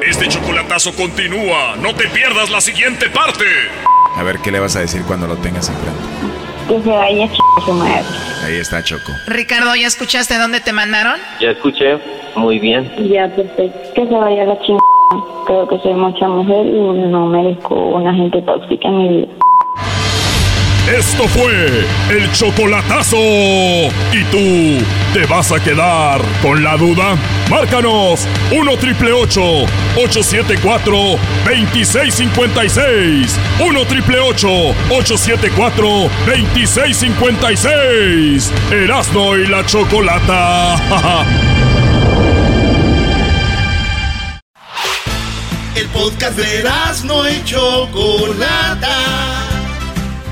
Este 0.10 0.28
chocolatazo 0.28 0.94
continúa. 0.94 1.76
No 1.82 1.94
te 1.96 2.08
pierdas 2.10 2.50
la 2.52 2.62
siguiente 2.62 3.08
parte. 3.10 3.44
A 4.18 4.24
ver, 4.24 4.38
¿qué 4.44 4.52
le 4.52 4.60
vas 4.60 4.76
a 4.76 4.80
decir 4.82 5.02
cuando 5.08 5.28
lo 5.28 5.36
tengas 5.38 5.70
enfrente? 5.70 6.45
Que 6.68 6.82
se 6.82 6.90
vaya 6.90 7.28
ch... 7.28 7.38
su 7.66 7.74
madre. 7.74 8.04
Ahí 8.44 8.56
está 8.56 8.84
Choco. 8.84 9.12
Ricardo, 9.28 9.76
¿ya 9.76 9.88
escuchaste 9.88 10.38
dónde 10.38 10.60
te 10.62 10.74
mandaron? 10.74 11.20
Ya 11.40 11.52
escuché, 11.52 11.98
muy 12.36 12.60
bien. 12.60 12.92
Ya, 13.10 13.28
perfecto. 13.28 13.94
Que 13.94 14.08
se 14.08 14.14
vaya 14.14 14.46
la 14.46 14.60
chingada. 14.62 14.82
Creo 15.46 15.68
que 15.68 15.78
soy 15.80 15.94
mucha 15.94 16.28
mujer 16.28 16.66
y 16.66 17.08
no 17.10 17.28
merezco 17.28 17.76
una 17.76 18.14
gente 18.14 18.42
tóxica 18.42 18.88
en 18.88 18.98
mi 18.98 19.10
vida. 19.10 19.28
Esto 20.98 21.28
fue 21.28 21.86
el 22.12 22.32
chocolatazo. 22.34 23.18
¿Y 23.18 24.24
tú 24.32 24.86
te 25.16 25.26
vas 25.28 25.52
a 25.54 25.64
quedar 25.64 26.20
con 26.42 26.62
la 26.62 26.76
duda? 26.76 27.16
Márcanos 27.50 28.28
1 28.52 28.78
triple 28.78 29.14
874 29.14 31.18
2656. 31.46 33.40
1 33.62 33.86
triple 33.86 34.20
874 34.20 36.10
2656. 36.26 38.52
Erasno 38.70 39.38
y 39.38 39.48
la 39.48 39.66
chocolata. 39.66 40.76
El 45.76 45.88
podcast 45.88 46.38
de 46.38 46.64
no 47.06 47.30
y 47.30 47.42
Chocolata. 47.46 49.55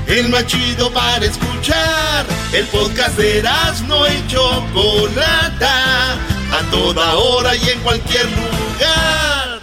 El 0.06 0.28
más 0.28 0.46
chido 0.46 0.92
para 0.92 1.24
escuchar. 1.24 2.26
El 2.52 2.66
podcast 2.66 3.16
de 3.16 3.42
no 3.88 4.06
y 4.06 4.26
Chocolata. 4.26 6.12
A 6.12 6.70
toda 6.70 7.14
hora 7.14 7.56
y 7.56 7.70
en 7.70 7.80
cualquier 7.80 8.26
lugar. 8.26 9.60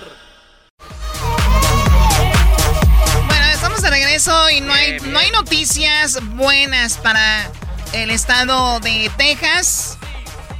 Bueno, 3.28 3.46
estamos 3.54 3.82
de 3.84 3.90
regreso 3.92 4.50
y 4.50 4.62
no 4.62 4.74
hay, 4.74 5.00
no 5.02 5.20
hay 5.20 5.30
noticias 5.32 6.20
buenas 6.36 6.98
para 6.98 7.50
el 7.94 8.10
estado 8.10 8.80
de 8.80 9.12
Texas. 9.18 10.00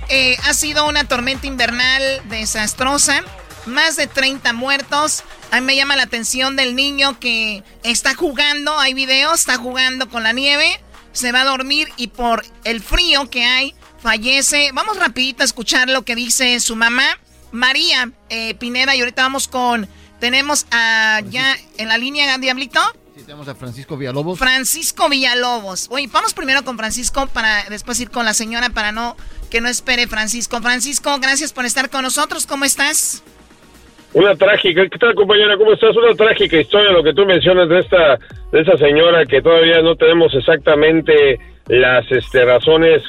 Eh, 0.10 0.38
ha 0.46 0.54
sido 0.54 0.86
una 0.88 1.06
tormenta 1.06 1.48
invernal 1.48 2.22
desastrosa. 2.26 3.24
Más 3.66 3.96
de 3.96 4.08
30 4.08 4.54
muertos. 4.54 5.24
A 5.52 5.60
mí 5.60 5.66
me 5.66 5.76
llama 5.76 5.98
la 5.98 6.04
atención 6.04 6.56
del 6.56 6.78
niño 6.78 7.20
que 7.20 7.62
está 7.84 8.16
jugando. 8.16 8.80
Hay 8.80 8.94
videos, 8.94 9.42
está 9.42 9.58
jugando 9.58 10.10
con 10.10 10.24
la 10.24 10.32
nieve. 10.32 10.80
Se 11.12 11.34
va 11.34 11.42
a 11.42 11.46
dormir 11.46 11.90
y 11.98 12.08
por 12.08 12.46
el 12.64 12.82
frío 12.82 13.30
que 13.30 13.44
hay, 13.44 13.76
fallece. 14.02 14.72
Vamos 14.74 14.98
rapidito 14.98 15.44
a 15.44 15.46
escuchar 15.46 15.90
lo 15.90 16.04
que 16.06 16.16
dice 16.16 16.58
su 16.62 16.78
mamá, 16.78 17.20
María 17.52 18.14
eh, 18.30 18.56
Pineda. 18.56 18.96
Y 18.96 19.02
ahorita 19.02 19.24
vamos 19.24 19.50
con... 19.50 19.90
Tenemos 20.22 20.68
a 20.72 21.22
ya 21.30 21.58
en 21.78 21.90
la 21.90 21.98
línea, 21.98 22.38
Diablito. 22.38 22.80
Sí, 23.18 23.24
tenemos 23.24 23.48
a 23.50 23.56
Francisco 23.56 23.98
Villalobos. 23.98 24.40
Francisco 24.40 25.10
Villalobos. 25.10 25.88
Oye, 25.90 26.08
vamos 26.08 26.34
primero 26.34 26.64
con 26.64 26.78
Francisco 26.78 27.28
para 27.28 27.66
después 27.66 28.00
ir 28.00 28.10
con 28.10 28.24
la 28.24 28.34
señora 28.34 28.70
para 28.70 28.94
no 28.94 29.18
que 29.50 29.60
no 29.60 29.68
espere 29.68 30.08
Francisco. 30.08 30.62
Francisco, 30.62 31.20
gracias 31.20 31.52
por 31.52 31.66
estar 31.66 31.90
con 31.90 32.04
nosotros. 32.04 32.46
¿Cómo 32.46 32.64
estás? 32.64 33.24
Una 34.14 34.36
trágica, 34.36 34.88
¿qué 34.90 34.98
tal 34.98 35.16
compañera? 35.16 35.56
¿Cómo 35.58 35.72
estás? 35.72 35.96
Una 35.96 36.14
trágica 36.14 36.58
historia 36.58 36.92
lo 36.92 37.02
que 37.02 37.14
tú 37.14 37.26
mencionas 37.26 37.70
de 37.70 37.80
esta 37.80 38.20
de 38.52 38.60
esa 38.60 38.76
señora 38.78 39.26
que 39.26 39.42
todavía 39.42 39.82
no 39.82 39.96
tenemos 39.96 40.34
exactamente 40.36 41.40
las 41.68 42.12
este, 42.12 42.44
razones 42.44 43.04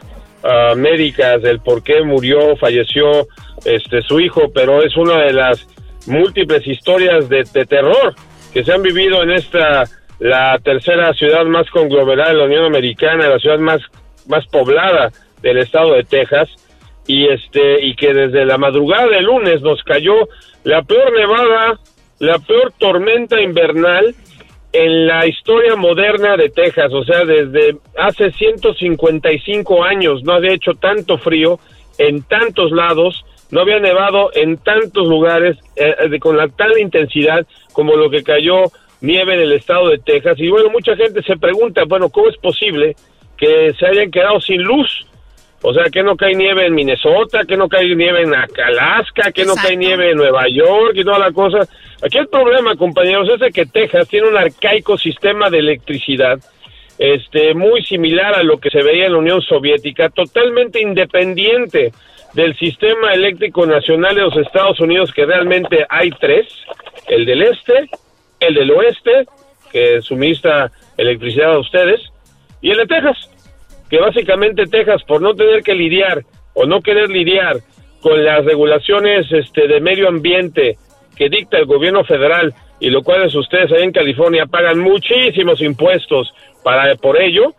ah, 0.45 0.75
médicas 0.77 1.43
del 1.43 1.59
por 1.59 1.83
qué 1.83 2.03
murió, 2.03 2.57
falleció 2.57 3.27
este 3.65 4.03
su 4.03 4.21
hijo, 4.21 4.53
pero 4.55 4.85
es 4.85 4.97
una 4.97 5.25
de 5.25 5.33
las 5.33 5.67
múltiples 6.07 6.65
historias 6.69 7.29
de, 7.29 7.43
de 7.53 7.67
terror 7.67 8.15
que 8.53 8.63
se 8.63 8.73
han 8.73 8.83
vivido 8.83 9.25
en 9.25 9.33
esta 9.33 9.85
la 10.21 10.57
tercera 10.63 11.13
ciudad 11.15 11.45
más 11.47 11.69
conglomerada 11.71 12.31
de 12.31 12.39
la 12.39 12.45
Unión 12.45 12.65
Americana, 12.65 13.29
la 13.29 13.41
ciudad 13.41 13.59
más 13.59 13.81
más 14.29 14.47
poblada 14.47 15.11
del 15.43 15.59
estado 15.59 15.95
de 15.95 16.05
Texas 16.05 16.49
y 17.07 17.29
este 17.29 17.85
y 17.85 17.95
que 17.95 18.15
desde 18.15 18.45
la 18.45 18.59
madrugada 18.59 19.09
del 19.09 19.25
lunes 19.25 19.61
nos 19.63 19.83
cayó 19.83 20.29
la 20.65 20.83
peor 20.83 21.13
nevada, 21.13 21.79
la 22.19 22.39
peor 22.39 22.73
tormenta 22.79 23.41
invernal 23.41 24.15
en 24.73 25.07
la 25.07 25.27
historia 25.27 25.77
moderna 25.77 26.37
de 26.37 26.49
Texas, 26.49 26.93
o 26.93 27.05
sea, 27.05 27.25
desde 27.25 27.77
hace 27.99 28.31
155 28.33 29.85
años 29.85 30.25
no 30.25 30.33
había 30.33 30.55
hecho 30.55 30.73
tanto 30.75 31.19
frío 31.19 31.59
en 31.99 32.23
tantos 32.23 32.73
lados, 32.73 33.25
no 33.51 33.61
había 33.61 33.79
nevado 33.81 34.31
en 34.35 34.57
tantos 34.57 35.07
lugares 35.07 35.59
eh, 35.77 36.19
con 36.19 36.39
la 36.39 36.49
tal 36.49 36.79
intensidad 36.79 37.47
como 37.73 37.97
lo 37.97 38.09
que 38.09 38.23
cayó 38.23 38.65
nieve 39.03 39.35
en 39.35 39.41
el 39.41 39.53
estado 39.53 39.89
de 39.89 39.99
Texas. 39.99 40.39
Y 40.39 40.49
bueno, 40.49 40.71
mucha 40.71 40.97
gente 40.97 41.23
se 41.23 41.37
pregunta, 41.37 41.83
bueno, 41.87 42.09
¿cómo 42.09 42.29
es 42.29 42.37
posible 42.39 42.97
que 43.37 43.75
se 43.79 43.87
hayan 43.87 44.11
quedado 44.11 44.41
sin 44.41 44.63
luz? 44.63 45.07
O 45.65 45.73
sea, 45.73 45.85
que 45.85 46.03
no 46.03 46.17
cae 46.17 46.35
nieve 46.35 46.67
en 46.67 46.75
Minnesota, 46.75 47.45
que 47.47 47.57
no 47.57 47.69
cae 47.69 47.95
nieve 47.95 48.23
en 48.23 48.35
Alaska, 48.35 49.31
que 49.31 49.45
no 49.45 49.55
cae 49.55 49.77
nieve 49.77 50.11
en 50.11 50.17
Nueva 50.17 50.49
York 50.49 50.95
y 50.95 51.05
toda 51.05 51.21
la 51.21 51.31
cosa. 51.31 51.61
Aquí 52.05 52.19
el 52.19 52.27
problema, 52.27 52.75
compañeros, 52.75 53.29
es 53.33 53.39
de 53.39 53.53
que 53.53 53.67
Texas 53.67 54.09
tiene 54.09 54.29
un 54.29 54.37
arcaico 54.37 54.99
sistema 54.99 55.51
de 55.51 55.59
electricidad, 55.59 56.41
este, 56.99 57.55
muy 57.55 57.85
similar 57.85 58.35
a 58.35 58.43
lo 58.43 58.59
que 58.59 58.71
se 58.71 58.83
veía 58.83 59.07
en 59.07 59.13
la 59.13 59.19
Unión 59.19 59.41
Soviética, 59.41 60.11
totalmente 60.11 60.81
independiente 60.81 61.93
del 62.35 62.57
sistema 62.57 63.13
eléctrico 63.13 63.65
nacional 63.65 64.17
de 64.17 64.23
los 64.23 64.37
Estados 64.37 64.81
Unidos, 64.81 65.13
que 65.13 65.27
realmente 65.27 65.87
hay 65.89 66.11
tres, 66.11 66.49
el 67.07 67.25
del 67.25 67.43
este, 67.43 67.89
el 68.41 68.55
del 68.55 68.71
oeste, 68.73 69.27
que 69.71 70.03
suministra 70.03 70.73
electricidad 70.97 71.53
a 71.53 71.61
ustedes, 71.61 72.01
y 72.61 72.71
el 72.71 72.79
de 72.79 72.87
Texas 72.87 73.32
que 73.93 74.01
básicamente 74.01 74.65
Texas, 74.65 75.03
por 75.07 75.21
no 75.21 75.35
tener 75.35 75.63
que 75.63 75.75
lidiar 75.75 76.23
o 76.55 76.65
no 76.65 76.81
querer 76.81 77.11
lidiar 77.11 77.59
con 78.01 78.25
las 78.25 78.43
regulaciones 78.43 79.31
este, 79.31 79.69
de 79.69 79.83
medio 79.83 80.09
ambiente 80.09 80.79
que 81.15 81.29
dicta 81.29 81.59
el 81.59 81.67
gobierno 81.67 82.03
federal 82.03 82.55
y 82.81 82.89
lo 82.89 83.03
cual 83.03 83.27
es 83.27 83.35
ustedes 83.35 83.71
ahí 83.71 83.83
en 83.83 83.93
California 83.93 84.47
pagan 84.47 84.79
muchísimos 84.79 85.61
impuestos 85.61 86.33
para 86.65 86.97
por 86.97 87.21
ello, 87.21 87.53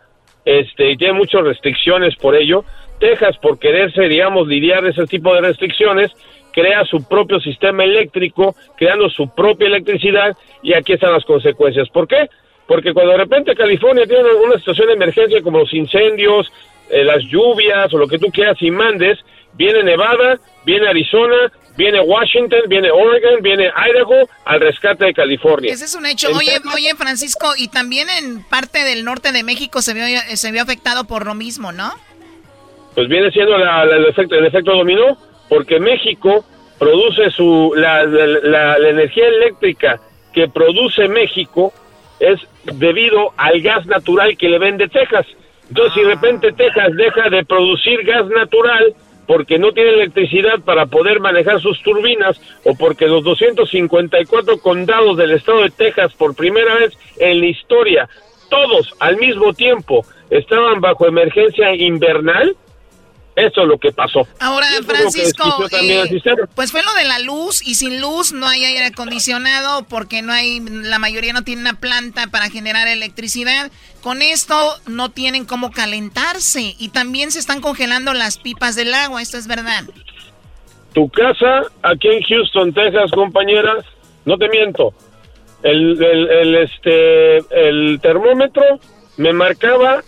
este, 0.44 0.90
y 0.90 0.96
tienen 0.96 1.18
muchas 1.18 1.44
restricciones 1.44 2.16
por 2.16 2.34
ello. 2.34 2.64
Texas, 2.98 3.38
por 3.38 3.60
quererse, 3.60 4.02
digamos, 4.08 4.48
lidiar 4.48 4.84
ese 4.88 5.06
tipo 5.06 5.32
de 5.36 5.40
restricciones, 5.40 6.10
crea 6.52 6.84
su 6.84 7.06
propio 7.06 7.38
sistema 7.38 7.84
eléctrico, 7.84 8.56
creando 8.76 9.08
su 9.08 9.32
propia 9.32 9.68
electricidad, 9.68 10.36
y 10.64 10.74
aquí 10.74 10.94
están 10.94 11.12
las 11.12 11.24
consecuencias. 11.24 11.88
¿Por 11.90 12.08
qué? 12.08 12.28
Porque 12.66 12.92
cuando 12.92 13.12
de 13.12 13.18
repente 13.18 13.54
California 13.54 14.06
tiene 14.06 14.32
una 14.32 14.58
situación 14.58 14.88
de 14.88 14.94
emergencia 14.94 15.42
como 15.42 15.58
los 15.58 15.72
incendios, 15.74 16.50
eh, 16.90 17.04
las 17.04 17.22
lluvias 17.24 17.92
o 17.92 17.98
lo 17.98 18.08
que 18.08 18.18
tú 18.18 18.28
quieras 18.32 18.56
y 18.60 18.70
mandes, 18.70 19.18
viene 19.54 19.82
Nevada, 19.82 20.38
viene 20.64 20.88
Arizona, 20.88 21.52
viene 21.76 22.00
Washington, 22.00 22.60
viene 22.68 22.90
Oregon, 22.90 23.42
viene 23.42 23.64
Idaho 23.64 24.28
al 24.44 24.60
rescate 24.60 25.06
de 25.06 25.14
California. 25.14 25.72
Ese 25.72 25.84
es 25.84 25.94
un 25.94 26.06
hecho. 26.06 26.28
Oye, 26.34 26.58
oye, 26.74 26.94
Francisco, 26.94 27.52
y 27.56 27.68
también 27.68 28.08
en 28.08 28.42
parte 28.44 28.84
del 28.84 29.04
norte 29.04 29.32
de 29.32 29.42
México 29.42 29.82
se 29.82 29.92
vio, 29.94 30.04
se 30.34 30.52
vio 30.52 30.62
afectado 30.62 31.04
por 31.04 31.26
lo 31.26 31.34
mismo, 31.34 31.72
¿no? 31.72 31.92
Pues 32.94 33.08
viene 33.08 33.30
siendo 33.30 33.56
el, 33.56 34.06
efecto, 34.06 34.36
el 34.36 34.46
efecto 34.46 34.72
dominó, 34.72 35.18
porque 35.48 35.80
México 35.80 36.44
produce 36.78 37.30
su 37.30 37.72
la, 37.76 38.04
la, 38.04 38.78
la 38.78 38.88
energía 38.88 39.26
eléctrica 39.26 40.00
que 40.32 40.48
produce 40.48 41.08
México 41.08 41.72
es 42.20 42.40
debido 42.64 43.32
al 43.36 43.60
gas 43.60 43.86
natural 43.86 44.36
que 44.36 44.48
le 44.48 44.58
vende 44.58 44.88
Texas. 44.88 45.26
Entonces, 45.68 45.94
si 45.94 46.00
de 46.02 46.08
repente 46.08 46.52
Texas 46.52 46.94
deja 46.96 47.30
de 47.30 47.44
producir 47.44 48.04
gas 48.04 48.26
natural, 48.28 48.94
porque 49.26 49.58
no 49.58 49.72
tiene 49.72 49.90
electricidad 49.90 50.60
para 50.64 50.86
poder 50.86 51.20
manejar 51.20 51.60
sus 51.60 51.82
turbinas 51.82 52.40
o 52.64 52.74
porque 52.74 53.06
los 53.06 53.24
254 53.24 54.58
condados 54.58 55.16
del 55.16 55.32
estado 55.32 55.62
de 55.62 55.70
Texas 55.70 56.12
por 56.14 56.34
primera 56.34 56.74
vez 56.74 56.92
en 57.18 57.40
la 57.40 57.46
historia, 57.46 58.08
todos 58.50 58.94
al 59.00 59.16
mismo 59.16 59.52
tiempo 59.52 60.04
estaban 60.30 60.80
bajo 60.80 61.06
emergencia 61.06 61.74
invernal, 61.74 62.54
eso 63.36 63.62
es 63.62 63.68
lo 63.68 63.78
que 63.78 63.90
pasó. 63.92 64.26
Ahora, 64.38 64.66
Francisco, 64.86 65.66
eh, 65.72 66.04
pues 66.54 66.70
fue 66.70 66.82
lo 66.82 66.94
de 66.94 67.04
la 67.04 67.18
luz 67.18 67.66
y 67.66 67.74
sin 67.74 68.00
luz 68.00 68.32
no 68.32 68.46
hay 68.46 68.64
aire 68.64 68.86
acondicionado 68.86 69.84
porque 69.88 70.22
no 70.22 70.32
hay, 70.32 70.60
la 70.60 70.98
mayoría 70.98 71.32
no 71.32 71.42
tiene 71.42 71.62
una 71.62 71.80
planta 71.80 72.28
para 72.28 72.48
generar 72.48 72.86
electricidad. 72.86 73.72
Con 74.02 74.22
esto 74.22 74.54
no 74.86 75.10
tienen 75.10 75.46
cómo 75.46 75.72
calentarse 75.72 76.76
y 76.78 76.90
también 76.90 77.32
se 77.32 77.40
están 77.40 77.60
congelando 77.60 78.14
las 78.14 78.38
pipas 78.38 78.76
del 78.76 78.94
agua, 78.94 79.20
esto 79.20 79.36
es 79.36 79.48
verdad. 79.48 79.84
Tu 80.92 81.08
casa 81.08 81.62
aquí 81.82 82.08
en 82.08 82.22
Houston, 82.22 82.72
Texas, 82.72 83.10
compañeras, 83.10 83.84
no 84.24 84.38
te 84.38 84.48
miento, 84.48 84.94
el, 85.64 86.00
el 86.00 86.54
este, 86.56 87.38
el 87.68 87.98
termómetro 88.00 88.62
me 89.16 89.32
marcaba 89.32 90.04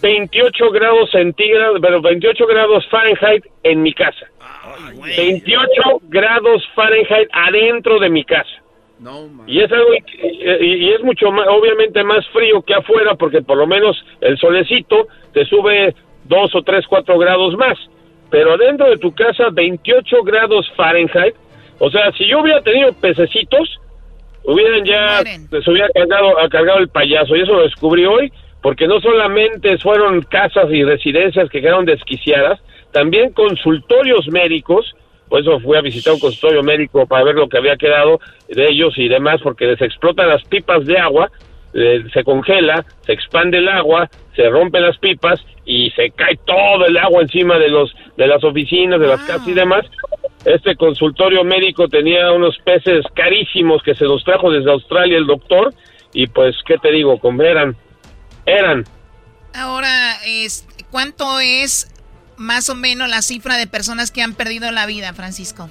28 0.00 0.70
grados 0.70 1.10
centígrados, 1.10 1.78
pero 1.80 2.00
28 2.00 2.46
grados 2.46 2.86
Fahrenheit 2.88 3.44
en 3.62 3.82
mi 3.82 3.92
casa. 3.92 4.26
28 5.16 5.82
grados 6.04 6.62
Fahrenheit 6.74 7.28
adentro 7.32 7.98
de 7.98 8.10
mi 8.10 8.24
casa. 8.24 8.62
y 9.46 9.60
es 9.60 9.70
algo 9.72 9.92
y, 9.92 10.90
es 10.92 11.02
mucho 11.02 11.30
más 11.30 11.46
obviamente 11.48 12.02
más 12.04 12.26
frío 12.28 12.62
que 12.62 12.74
afuera 12.74 13.14
porque 13.16 13.42
por 13.42 13.58
lo 13.58 13.66
menos 13.66 13.96
el 14.20 14.38
solecito 14.38 15.08
te 15.32 15.44
sube 15.44 15.94
2 16.24 16.54
o 16.54 16.62
3, 16.62 16.86
4 16.86 17.18
grados 17.18 17.56
más. 17.56 17.78
Pero 18.30 18.54
adentro 18.54 18.88
de 18.88 18.96
tu 18.98 19.14
casa 19.14 19.48
28 19.52 20.22
grados 20.22 20.70
Fahrenheit, 20.76 21.34
o 21.78 21.90
sea, 21.90 22.10
si 22.12 22.26
yo 22.26 22.40
hubiera 22.40 22.62
tenido 22.62 22.92
pececitos, 22.94 23.78
hubieran 24.44 24.84
ya 24.84 25.22
se 25.22 25.70
hubiera 25.70 25.88
cargado, 25.90 26.34
cargado 26.50 26.78
el 26.78 26.88
payaso 26.88 27.36
y 27.36 27.42
eso 27.42 27.54
lo 27.54 27.62
descubrí 27.62 28.06
hoy 28.06 28.32
porque 28.64 28.88
no 28.88 28.98
solamente 28.98 29.76
fueron 29.76 30.22
casas 30.22 30.70
y 30.70 30.82
residencias 30.84 31.50
que 31.50 31.60
quedaron 31.60 31.84
desquiciadas, 31.84 32.58
también 32.92 33.34
consultorios 33.34 34.26
médicos, 34.28 34.96
por 35.28 35.42
eso 35.42 35.60
fui 35.60 35.76
a 35.76 35.82
visitar 35.82 36.14
un 36.14 36.18
consultorio 36.18 36.62
médico 36.62 37.04
para 37.04 37.24
ver 37.24 37.34
lo 37.34 37.46
que 37.46 37.58
había 37.58 37.76
quedado 37.76 38.20
de 38.48 38.66
ellos 38.70 38.94
y 38.96 39.06
demás, 39.06 39.42
porque 39.42 39.66
les 39.66 39.82
explotan 39.82 40.30
las 40.30 40.42
pipas 40.44 40.86
de 40.86 40.96
agua, 40.96 41.30
eh, 41.74 42.04
se 42.14 42.24
congela, 42.24 42.86
se 43.04 43.12
expande 43.12 43.58
el 43.58 43.68
agua, 43.68 44.08
se 44.34 44.48
rompen 44.48 44.80
las 44.80 44.96
pipas 44.96 45.44
y 45.66 45.90
se 45.90 46.08
cae 46.12 46.38
todo 46.46 46.86
el 46.86 46.96
agua 46.96 47.20
encima 47.20 47.58
de 47.58 47.68
los 47.68 47.94
de 48.16 48.26
las 48.26 48.42
oficinas, 48.44 48.98
de 48.98 49.08
las 49.08 49.20
casas 49.26 49.46
y 49.46 49.52
demás. 49.52 49.84
Este 50.46 50.74
consultorio 50.76 51.44
médico 51.44 51.86
tenía 51.88 52.32
unos 52.32 52.56
peces 52.64 53.04
carísimos 53.12 53.82
que 53.82 53.94
se 53.94 54.06
los 54.06 54.24
trajo 54.24 54.50
desde 54.50 54.70
Australia 54.70 55.18
el 55.18 55.26
doctor 55.26 55.74
y 56.14 56.28
pues 56.28 56.56
qué 56.64 56.78
te 56.78 56.92
digo, 56.92 57.20
eran 57.42 57.76
eran. 58.46 58.84
Ahora, 59.54 60.16
es, 60.26 60.66
¿cuánto 60.90 61.40
es 61.40 61.90
más 62.36 62.68
o 62.68 62.74
menos 62.74 63.08
la 63.08 63.22
cifra 63.22 63.56
de 63.56 63.66
personas 63.66 64.10
que 64.10 64.22
han 64.22 64.34
perdido 64.34 64.70
la 64.70 64.86
vida, 64.86 65.12
Francisco? 65.12 65.68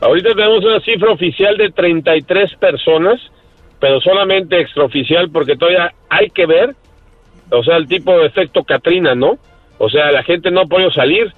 Ahorita 0.00 0.30
tenemos 0.30 0.64
una 0.64 0.80
cifra 0.80 1.10
oficial 1.10 1.56
de 1.58 1.70
33 1.70 2.54
personas, 2.56 3.20
pero 3.78 4.00
solamente 4.00 4.58
extraoficial 4.58 5.30
porque 5.30 5.56
todavía 5.56 5.92
hay 6.08 6.30
que 6.30 6.46
ver, 6.46 6.74
o 7.50 7.62
sea, 7.62 7.76
el 7.76 7.86
tipo 7.86 8.18
de 8.18 8.26
efecto 8.26 8.64
Katrina, 8.64 9.14
¿no? 9.14 9.38
O 9.78 9.90
sea, 9.90 10.10
la 10.10 10.22
gente 10.22 10.50
no 10.50 10.62
ha 10.62 10.66
podido 10.66 10.90
salir 10.90 11.32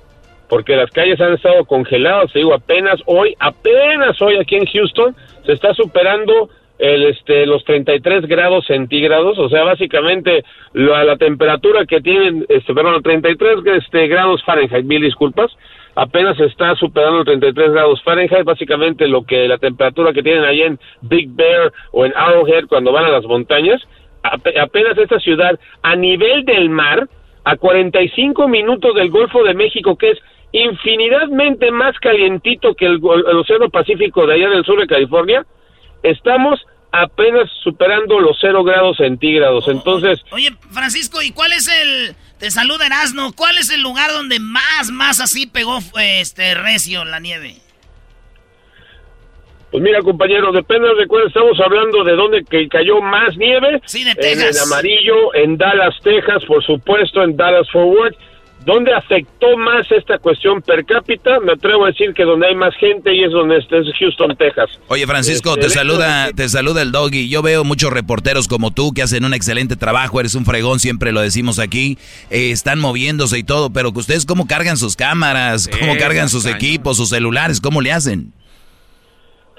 porque 0.48 0.76
las 0.76 0.90
calles 0.90 1.20
han 1.20 1.34
estado 1.34 1.64
congeladas, 1.64 2.32
digo, 2.34 2.54
apenas 2.54 3.00
hoy, 3.06 3.34
apenas 3.40 4.20
hoy 4.20 4.36
aquí 4.36 4.56
en 4.56 4.66
Houston 4.66 5.16
se 5.46 5.52
está 5.52 5.74
superando 5.74 6.50
el, 6.82 7.04
este, 7.04 7.46
los 7.46 7.64
33 7.64 8.26
grados 8.26 8.66
centígrados, 8.66 9.38
o 9.38 9.48
sea, 9.48 9.62
básicamente 9.62 10.42
la, 10.72 11.04
la 11.04 11.16
temperatura 11.16 11.86
que 11.86 12.00
tienen, 12.00 12.44
este, 12.48 12.74
perdón, 12.74 13.00
33 13.00 13.58
este, 13.76 14.08
grados 14.08 14.42
Fahrenheit, 14.42 14.84
mil 14.84 15.00
disculpas, 15.00 15.56
apenas 15.94 16.40
está 16.40 16.74
superando 16.74 17.18
los 17.18 17.26
33 17.26 17.70
grados 17.70 18.02
Fahrenheit, 18.02 18.42
básicamente 18.42 19.06
lo 19.06 19.22
que 19.22 19.46
la 19.46 19.58
temperatura 19.58 20.12
que 20.12 20.24
tienen 20.24 20.42
ahí 20.42 20.62
en 20.62 20.80
Big 21.02 21.28
Bear 21.30 21.72
o 21.92 22.04
en 22.04 22.12
Arrowhead 22.16 22.66
cuando 22.66 22.90
van 22.90 23.04
a 23.04 23.10
las 23.10 23.24
montañas, 23.26 23.80
apenas 24.24 24.98
esta 24.98 25.20
ciudad 25.20 25.60
a 25.82 25.94
nivel 25.94 26.44
del 26.44 26.68
mar, 26.68 27.08
a 27.44 27.56
45 27.56 28.48
minutos 28.48 28.92
del 28.96 29.10
Golfo 29.10 29.44
de 29.44 29.54
México, 29.54 29.96
que 29.96 30.10
es 30.10 30.18
infinitamente 30.50 31.70
más 31.70 31.96
calientito 32.00 32.74
que 32.74 32.86
el, 32.86 32.94
el 32.94 33.36
Océano 33.36 33.70
Pacífico 33.70 34.26
de 34.26 34.34
allá 34.34 34.48
del 34.48 34.64
sur 34.64 34.80
de 34.80 34.88
California, 34.88 35.46
estamos 36.02 36.60
apenas 36.92 37.50
superando 37.62 38.20
los 38.20 38.36
cero 38.40 38.62
grados 38.62 38.98
centígrados. 38.98 39.66
Entonces. 39.68 40.20
Oye, 40.30 40.50
Francisco, 40.70 41.20
¿y 41.22 41.32
cuál 41.32 41.52
es 41.52 41.68
el. 41.68 42.14
Te 42.38 42.50
saluda 42.50 42.86
Erasno. 42.86 43.32
¿Cuál 43.32 43.56
es 43.56 43.70
el 43.70 43.82
lugar 43.82 44.12
donde 44.12 44.38
más, 44.38 44.90
más 44.90 45.20
así 45.20 45.46
pegó 45.46 45.78
este 45.98 46.54
recio 46.54 47.04
la 47.04 47.18
nieve? 47.18 47.56
Pues 49.70 49.82
mira, 49.82 50.02
compañero, 50.02 50.52
depende 50.52 50.94
de 50.94 51.06
cuál 51.06 51.26
estamos 51.28 51.58
hablando, 51.58 52.04
de 52.04 52.12
dónde 52.12 52.44
que 52.44 52.68
cayó 52.68 53.00
más 53.00 53.34
nieve. 53.38 53.80
Sí, 53.86 54.04
de 54.04 54.14
Texas. 54.14 54.56
En, 54.56 54.62
amarillo, 54.64 55.34
en 55.34 55.56
Dallas, 55.56 55.94
Texas, 56.02 56.44
por 56.44 56.62
supuesto, 56.62 57.22
en 57.22 57.38
Dallas 57.38 57.70
Forward. 57.70 58.14
¿Dónde 58.64 58.94
afectó 58.94 59.56
más 59.56 59.90
esta 59.90 60.18
cuestión 60.18 60.62
per 60.62 60.84
cápita? 60.84 61.40
Me 61.40 61.52
atrevo 61.52 61.84
a 61.84 61.88
decir 61.88 62.14
que 62.14 62.22
donde 62.22 62.46
hay 62.46 62.54
más 62.54 62.74
gente 62.76 63.12
y 63.12 63.24
es 63.24 63.32
donde 63.32 63.58
es 63.58 63.66
Houston, 63.98 64.36
Texas. 64.36 64.70
Oye, 64.88 65.06
Francisco, 65.06 65.56
te 65.56 65.68
saluda, 65.68 66.30
te 66.32 66.48
saluda 66.48 66.82
el 66.82 66.92
doggy. 66.92 67.28
Yo 67.28 67.42
veo 67.42 67.64
muchos 67.64 67.92
reporteros 67.92 68.46
como 68.46 68.70
tú 68.70 68.92
que 68.94 69.02
hacen 69.02 69.24
un 69.24 69.34
excelente 69.34 69.74
trabajo, 69.74 70.20
eres 70.20 70.34
un 70.34 70.44
fregón, 70.44 70.78
siempre 70.78 71.10
lo 71.10 71.20
decimos 71.20 71.58
aquí. 71.58 71.98
Eh, 72.30 72.52
están 72.52 72.78
moviéndose 72.78 73.38
y 73.38 73.42
todo, 73.42 73.72
pero 73.72 73.92
que 73.92 73.98
ustedes 73.98 74.26
cómo 74.26 74.46
cargan 74.46 74.76
sus 74.76 74.94
cámaras, 74.94 75.68
cómo 75.68 75.96
cargan 75.98 76.28
sus 76.28 76.46
equipos, 76.46 76.96
sus 76.96 77.08
celulares, 77.08 77.60
cómo 77.60 77.80
le 77.80 77.92
hacen. 77.92 78.32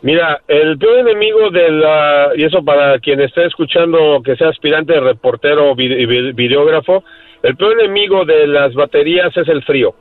Mira, 0.01 0.41
el 0.49 0.77
peor 0.77 0.99
enemigo 0.99 1.49
de 1.49 1.71
la, 1.71 2.31
y 2.35 2.43
eso 2.43 2.61
para 2.63 2.99
quien 2.99 3.21
esté 3.21 3.45
escuchando 3.45 4.21
que 4.23 4.35
sea 4.35 4.49
aspirante 4.49 4.91
de 4.91 4.99
reportero 4.99 5.71
o 5.71 5.75
videógrafo, 5.75 7.05
el 7.43 7.55
peor 7.57 7.79
enemigo 7.79 8.25
de 8.25 8.47
las 8.47 8.73
baterías 8.73 9.35
es 9.35 9.47
el 9.47 9.63
frío. 9.63 9.93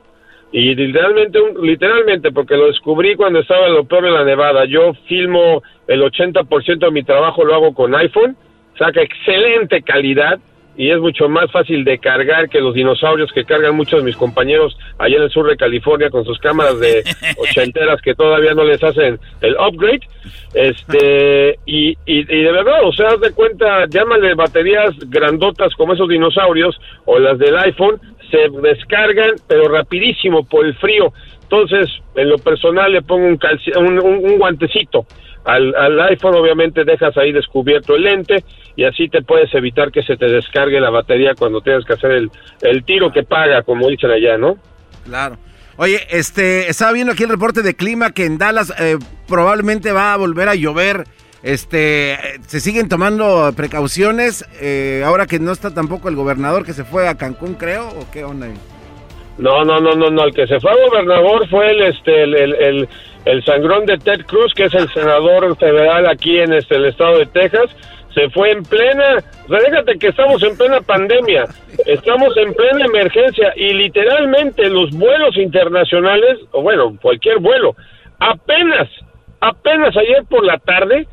Y 0.51 0.75
literalmente, 0.75 1.39
literalmente, 1.61 2.31
porque 2.31 2.55
lo 2.55 2.67
descubrí 2.67 3.15
cuando 3.15 3.39
estaba 3.39 3.67
en 3.67 3.73
lo 3.73 3.85
peor 3.85 4.05
de 4.05 4.11
la 4.11 4.23
nevada. 4.23 4.65
Yo 4.65 4.93
filmo 5.07 5.61
el 5.87 6.01
80% 6.01 6.77
de 6.77 6.91
mi 6.91 7.03
trabajo, 7.03 7.43
lo 7.43 7.55
hago 7.55 7.73
con 7.73 7.95
iPhone, 7.95 8.37
saca 8.77 9.01
excelente 9.01 9.81
calidad 9.81 10.39
y 10.75 10.89
es 10.89 10.99
mucho 10.99 11.29
más 11.29 11.51
fácil 11.51 11.83
de 11.83 11.99
cargar 11.99 12.49
que 12.49 12.59
los 12.59 12.73
dinosaurios 12.73 13.31
que 13.31 13.45
cargan 13.45 13.75
muchos 13.75 13.99
de 13.99 14.05
mis 14.05 14.15
compañeros 14.15 14.77
allá 14.97 15.17
en 15.17 15.23
el 15.23 15.29
sur 15.29 15.47
de 15.47 15.57
California 15.57 16.09
con 16.09 16.25
sus 16.25 16.39
cámaras 16.39 16.79
de 16.79 17.03
ochenteras 17.37 18.01
que 18.01 18.15
todavía 18.15 18.53
no 18.53 18.63
les 18.63 18.83
hacen 18.83 19.19
el 19.41 19.55
upgrade. 19.55 20.01
Este, 20.53 21.59
y, 21.65 21.97
y, 22.05 22.23
de 22.23 22.51
verdad, 22.51 22.83
o 22.83 22.93
sea, 22.93 23.07
haz 23.09 23.21
de 23.21 23.31
cuenta, 23.31 23.85
llámale 23.87 24.33
baterías 24.35 24.93
grandotas 25.09 25.73
como 25.75 25.93
esos 25.93 26.09
dinosaurios 26.09 26.79
o 27.05 27.19
las 27.19 27.37
del 27.37 27.57
iPhone, 27.57 27.99
se 28.31 28.49
descargan, 28.61 29.35
pero 29.47 29.67
rapidísimo 29.67 30.43
por 30.43 30.65
el 30.65 30.75
frío. 30.75 31.13
Entonces, 31.43 31.87
en 32.15 32.29
lo 32.29 32.37
personal 32.39 32.91
le 32.91 33.03
pongo 33.03 33.27
un, 33.27 33.39
un, 33.77 33.99
un, 33.99 34.37
guantecito. 34.39 35.05
Al, 35.45 35.75
al, 35.75 35.99
iPhone 36.01 36.35
obviamente 36.35 36.85
dejas 36.85 37.17
ahí 37.17 37.31
descubierto 37.31 37.95
el 37.95 38.03
lente 38.03 38.43
y 38.75 38.85
así 38.85 39.09
te 39.09 39.21
puedes 39.21 39.53
evitar 39.53 39.91
que 39.91 40.01
se 40.03 40.15
te 40.15 40.27
descargue 40.27 40.79
la 40.79 40.89
batería 40.89 41.33
cuando 41.37 41.61
tengas 41.61 41.85
que 41.85 41.93
hacer 41.93 42.11
el, 42.11 42.31
el 42.61 42.83
tiro 42.85 43.11
que 43.11 43.23
paga, 43.23 43.61
como 43.63 43.89
dicen 43.89 44.11
allá, 44.11 44.37
¿no? 44.37 44.57
Claro. 45.05 45.37
Oye, 45.77 45.99
este, 46.11 46.69
estaba 46.69 46.91
viendo 46.91 47.13
aquí 47.13 47.23
el 47.23 47.29
reporte 47.29 47.61
de 47.61 47.75
clima 47.75 48.11
que 48.11 48.25
en 48.25 48.37
Dallas 48.37 48.73
eh, 48.79 48.97
probablemente 49.27 49.91
va 49.91 50.13
a 50.13 50.17
volver 50.17 50.49
a 50.49 50.55
llover. 50.55 51.05
Este, 51.41 52.17
se 52.47 52.61
siguen 52.61 52.87
tomando 52.87 53.51
precauciones 53.53 54.45
eh, 54.61 55.03
ahora 55.05 55.25
que 55.25 55.39
no 55.39 55.51
está 55.51 55.73
tampoco 55.73 56.07
el 56.07 56.15
gobernador 56.15 56.65
que 56.65 56.71
se 56.71 56.85
fue 56.85 57.09
a 57.09 57.15
Cancún, 57.15 57.55
creo, 57.55 57.89
o 57.89 58.09
qué 58.11 58.23
onda 58.23 58.45
ahí. 58.45 58.53
No, 59.37 59.65
no, 59.65 59.79
no, 59.79 59.93
no, 59.93 60.09
no. 60.09 60.23
El 60.23 60.33
que 60.33 60.47
se 60.47 60.59
fue 60.59 60.71
a 60.71 60.87
gobernador 60.87 61.49
fue 61.49 61.71
el, 61.71 61.81
este, 61.81 62.23
el, 62.23 62.35
el, 62.35 62.55
el, 62.55 62.89
sangrón 63.43 63.85
de 63.85 63.97
Ted 63.97 64.25
Cruz, 64.25 64.53
que 64.53 64.65
es 64.65 64.73
el 64.73 64.89
senador 64.89 65.55
federal 65.57 66.07
aquí 66.07 66.39
en 66.39 66.53
este, 66.53 66.75
el 66.75 66.85
estado 66.85 67.19
de 67.19 67.25
Texas. 67.27 67.69
Se 68.13 68.29
fue 68.29 68.51
en 68.51 68.63
plena, 68.63 69.23
o 69.49 69.99
que 69.99 70.07
estamos 70.07 70.43
en 70.43 70.55
plena 70.55 70.81
pandemia, 70.81 71.45
estamos 71.87 72.37
en 72.37 72.53
plena 72.53 72.85
emergencia 72.85 73.53
y 73.55 73.73
literalmente 73.73 74.69
los 74.69 74.91
vuelos 74.91 75.35
internacionales, 75.37 76.37
o 76.51 76.61
bueno, 76.61 76.95
cualquier 77.01 77.39
vuelo, 77.39 77.75
apenas, 78.19 78.87
apenas 79.39 79.97
ayer 79.97 80.23
por 80.29 80.45
la 80.45 80.59
tarde 80.59 81.07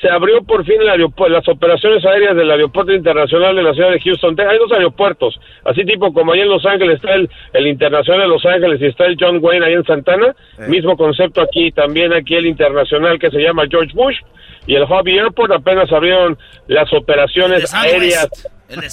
se 0.00 0.10
abrió 0.10 0.42
por 0.42 0.64
fin 0.64 0.76
el 0.80 1.32
las 1.32 1.48
operaciones 1.48 2.04
aéreas 2.04 2.36
del 2.36 2.50
Aeropuerto 2.50 2.92
Internacional 2.92 3.56
de 3.56 3.62
la 3.62 3.72
ciudad 3.72 3.90
de 3.90 4.00
Houston. 4.00 4.36
Hay 4.40 4.58
dos 4.58 4.72
aeropuertos, 4.72 5.38
así 5.64 5.84
tipo 5.84 6.12
como 6.12 6.32
ahí 6.32 6.40
en 6.40 6.48
Los 6.48 6.64
Ángeles 6.66 6.96
está 6.96 7.14
el, 7.14 7.30
el 7.52 7.66
Internacional 7.66 8.22
de 8.22 8.28
Los 8.28 8.44
Ángeles 8.44 8.80
y 8.80 8.86
está 8.86 9.06
el 9.06 9.16
John 9.18 9.38
Wayne 9.40 9.64
ahí 9.64 9.72
en 9.72 9.84
Santana. 9.84 10.34
Mismo 10.68 10.96
concepto 10.96 11.40
aquí, 11.40 11.72
también 11.72 12.12
aquí 12.12 12.34
el 12.34 12.46
Internacional 12.46 13.18
que 13.18 13.30
se 13.30 13.38
llama 13.38 13.64
George 13.70 13.92
Bush 13.94 14.16
y 14.66 14.74
el 14.74 14.84
Hobby 14.84 15.18
Airport 15.18 15.52
apenas 15.52 15.90
abrieron 15.92 16.36
las 16.66 16.92
operaciones 16.92 17.72
aéreas. 17.72 18.28
El 18.68 18.80
de 18.80 18.86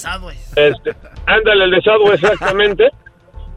Este, 0.56 0.92
ándale, 1.26 1.64
el 1.64 1.70
de 1.72 1.82
exactamente. 2.14 2.90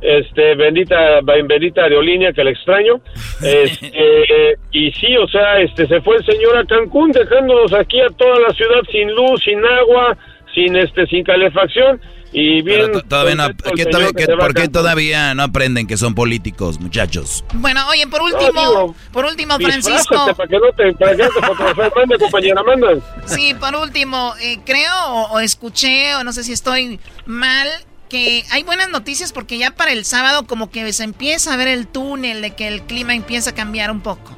este 0.02 0.56
bendita 0.56 1.22
bendita 1.22 1.84
aerolínea 1.84 2.34
que 2.34 2.44
le 2.44 2.52
extraño. 2.52 3.00
Este, 3.38 3.92
eh, 3.94 4.56
y 4.72 4.92
sí 4.94 5.16
o 5.16 5.28
sea 5.28 5.60
este 5.60 5.86
se 5.86 6.02
fue 6.02 6.18
el 6.18 6.26
señor 6.26 6.58
a 6.58 6.66
Cancún 6.66 7.12
dejándonos 7.12 7.72
aquí 7.72 8.02
a 8.02 8.10
toda 8.10 8.40
la 8.40 8.50
ciudad 8.54 8.82
sin 8.92 9.14
luz 9.14 9.44
sin 9.44 9.64
agua 9.64 10.18
sin 10.56 10.76
este 10.76 11.06
sin 11.06 11.24
calefacción. 11.24 12.02
Y 12.34 12.62
bien 12.62 12.92
todavía 13.08 13.36
no, 13.36 13.48
¿por 13.56 14.54
qué 14.54 14.68
todavía 14.68 15.34
no 15.34 15.44
aprenden 15.44 15.88
que 15.88 15.96
son 15.96 16.14
políticos 16.14 16.78
muchachos 16.78 17.46
bueno 17.54 17.88
oye 17.88 18.06
por 18.08 18.22
último 18.22 18.94
por 19.14 19.26
último 19.26 19.56
Francisco. 19.58 20.36
para 20.36 20.48
que 20.50 20.60
no 20.60 20.72
te, 20.76 20.92
para 20.94 21.16
que 21.16 21.24
te 21.24 22.18
compañera 22.20 22.64
manda. 22.64 22.90
Sí 23.26 23.54
por 23.54 23.76
último 23.78 24.34
eh, 24.42 24.60
creo 24.66 24.94
o 25.32 25.40
escuché 25.40 26.16
o 26.16 26.24
no 26.26 26.34
sé 26.34 26.44
si 26.44 26.52
estoy 26.52 27.00
mal 27.26 27.70
que 28.10 28.44
hay 28.52 28.64
buenas 28.64 28.90
noticias 28.90 29.34
porque 29.34 29.58
ya 29.58 29.72
para 29.72 29.92
el 29.92 30.06
sábado 30.06 30.46
como 30.48 30.72
que 30.72 30.92
se 30.94 31.04
empieza 31.04 31.54
a 31.54 31.58
ver 31.58 31.68
el 31.68 31.88
túnel 31.88 32.42
de 32.42 32.56
que 32.56 32.68
el 32.68 32.82
clima 32.82 33.14
empieza 33.14 33.52
a 33.52 33.56
cambiar 33.56 33.92
un 33.92 34.02
poco. 34.02 34.36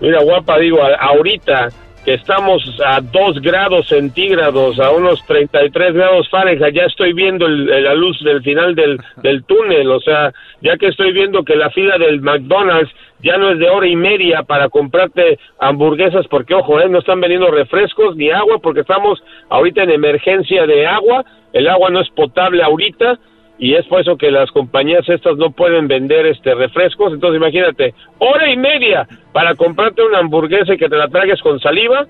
Mira, 0.00 0.22
guapa, 0.22 0.58
digo, 0.58 0.78
ahorita 0.82 1.68
que 2.04 2.14
estamos 2.14 2.62
a 2.84 3.00
2 3.00 3.42
grados 3.42 3.88
centígrados, 3.88 4.78
a 4.80 4.90
unos 4.90 5.24
33 5.26 5.92
grados 5.92 6.28
Fahrenheit, 6.30 6.74
ya 6.74 6.84
estoy 6.84 7.12
viendo 7.12 7.46
la 7.46 7.94
luz 7.94 8.18
del 8.24 8.42
final 8.42 8.74
del, 8.74 8.98
del 9.22 9.44
túnel, 9.44 9.90
o 9.90 10.00
sea, 10.00 10.32
ya 10.62 10.78
que 10.78 10.88
estoy 10.88 11.12
viendo 11.12 11.44
que 11.44 11.56
la 11.56 11.70
fila 11.70 11.98
del 11.98 12.22
McDonald's 12.22 12.90
ya 13.22 13.36
no 13.36 13.50
es 13.50 13.58
de 13.58 13.68
hora 13.68 13.86
y 13.86 13.96
media 13.96 14.42
para 14.42 14.68
comprarte 14.68 15.38
hamburguesas, 15.58 16.26
porque 16.28 16.54
ojo, 16.54 16.80
¿eh? 16.80 16.88
no 16.88 16.98
están 16.98 17.20
vendiendo 17.20 17.50
refrescos 17.50 18.16
ni 18.16 18.30
agua, 18.30 18.58
porque 18.62 18.80
estamos 18.80 19.22
ahorita 19.48 19.82
en 19.82 19.90
emergencia 19.90 20.66
de 20.66 20.86
agua, 20.86 21.24
el 21.52 21.68
agua 21.68 21.90
no 21.90 22.00
es 22.00 22.08
potable 22.10 22.62
ahorita 22.62 23.18
y 23.58 23.74
es 23.74 23.84
por 23.86 24.00
eso 24.00 24.16
que 24.16 24.30
las 24.30 24.50
compañías 24.52 25.06
estas 25.08 25.36
no 25.36 25.50
pueden 25.50 25.86
vender 25.86 26.26
este 26.26 26.54
refrescos, 26.54 27.12
entonces 27.12 27.36
imagínate, 27.36 27.94
hora 28.18 28.50
y 28.50 28.56
media 28.56 29.06
para 29.32 29.54
comprarte 29.54 30.02
una 30.02 30.18
hamburguesa 30.18 30.74
y 30.74 30.78
que 30.78 30.88
te 30.88 30.96
la 30.96 31.08
tragues 31.08 31.42
con 31.42 31.60
saliva, 31.60 32.06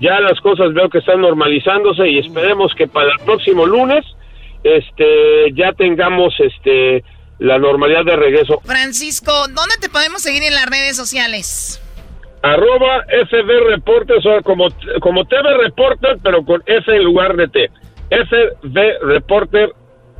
ya 0.00 0.20
las 0.20 0.40
cosas 0.40 0.72
veo 0.74 0.88
que 0.88 0.98
están 0.98 1.20
normalizándose 1.20 2.08
y 2.08 2.18
esperemos 2.18 2.72
que 2.74 2.86
para 2.86 3.10
el 3.10 3.18
próximo 3.24 3.66
lunes 3.66 4.04
este 4.62 5.52
ya 5.54 5.72
tengamos 5.72 6.38
este 6.38 7.02
la 7.42 7.58
normalidad 7.58 8.04
de 8.04 8.16
regreso. 8.16 8.60
Francisco, 8.64 9.32
¿dónde 9.48 9.74
te 9.80 9.88
podemos 9.88 10.22
seguir 10.22 10.44
en 10.44 10.54
las 10.54 10.66
redes 10.66 10.96
sociales? 10.96 11.82
Arroba 12.42 13.04
FB 13.08 13.68
Reportes, 13.68 14.24
o 14.24 14.42
como, 14.42 14.68
como 15.00 15.24
TV 15.24 15.56
Reporter, 15.58 16.18
pero 16.22 16.44
con 16.44 16.62
F 16.66 16.94
en 16.94 17.02
lugar 17.02 17.34
de 17.36 17.48
T. 17.48 17.70
FB 18.10 18.78
Reporter, 19.02 19.70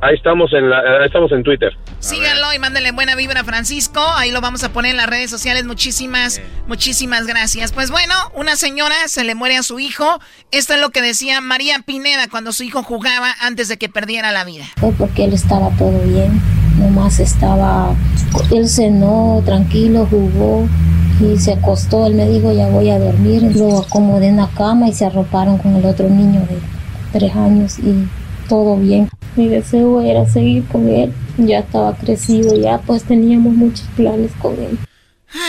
ahí 0.01 0.15
estamos 0.15 0.51
en, 0.51 0.69
la, 0.69 1.05
estamos 1.05 1.31
en 1.31 1.43
Twitter. 1.43 1.71
Síganlo 1.99 2.53
y 2.53 2.59
mándenle 2.59 2.91
buena 2.91 3.15
vibra 3.15 3.41
a 3.41 3.43
Francisco. 3.45 4.01
Ahí 4.15 4.31
lo 4.31 4.41
vamos 4.41 4.65
a 4.65 4.73
poner 4.73 4.91
en 4.91 4.97
las 4.97 5.07
redes 5.07 5.29
sociales. 5.29 5.63
Muchísimas, 5.63 6.41
muchísimas 6.67 7.25
gracias. 7.25 7.71
Pues 7.71 7.89
bueno, 7.89 8.13
una 8.33 8.57
señora 8.57 8.95
se 9.07 9.23
le 9.23 9.33
muere 9.33 9.55
a 9.55 9.63
su 9.63 9.79
hijo. 9.79 10.19
Esto 10.51 10.73
es 10.73 10.81
lo 10.81 10.89
que 10.89 11.01
decía 11.01 11.39
María 11.39 11.79
Pineda 11.85 12.27
cuando 12.29 12.51
su 12.51 12.63
hijo 12.63 12.83
jugaba 12.83 13.33
antes 13.39 13.69
de 13.69 13.77
que 13.77 13.87
perdiera 13.87 14.33
la 14.33 14.43
vida. 14.43 14.65
Fue 14.77 14.91
porque 14.97 15.23
él 15.23 15.33
estaba 15.33 15.69
todo 15.77 15.97
bien. 16.01 16.62
Nomás 16.83 17.19
estaba, 17.21 17.95
él 18.51 18.67
cenó, 18.67 19.41
tranquilo, 19.45 20.05
jugó 20.09 20.67
y 21.21 21.39
se 21.39 21.53
acostó. 21.53 22.05
Él 22.07 22.15
me 22.15 22.27
dijo, 22.27 22.51
ya 22.51 22.67
voy 22.67 22.89
a 22.89 22.99
dormir. 22.99 23.55
Lo 23.55 23.79
acomodé 23.79 24.27
en 24.27 24.37
la 24.37 24.49
cama 24.49 24.89
y 24.89 24.93
se 24.93 25.05
arroparon 25.05 25.57
con 25.57 25.75
el 25.75 25.85
otro 25.85 26.09
niño 26.09 26.41
de 26.41 26.59
tres 27.13 27.33
años 27.35 27.79
y 27.79 28.07
todo 28.49 28.75
bien. 28.77 29.09
Mi 29.37 29.47
deseo 29.47 30.01
era 30.01 30.27
seguir 30.29 30.65
con 30.65 30.89
él. 30.89 31.13
Ya 31.37 31.59
estaba 31.59 31.95
crecido, 31.95 32.55
ya 32.55 32.79
pues 32.79 33.03
teníamos 33.03 33.53
muchos 33.53 33.87
planes 33.95 34.31
con 34.41 34.53
él. 34.53 34.77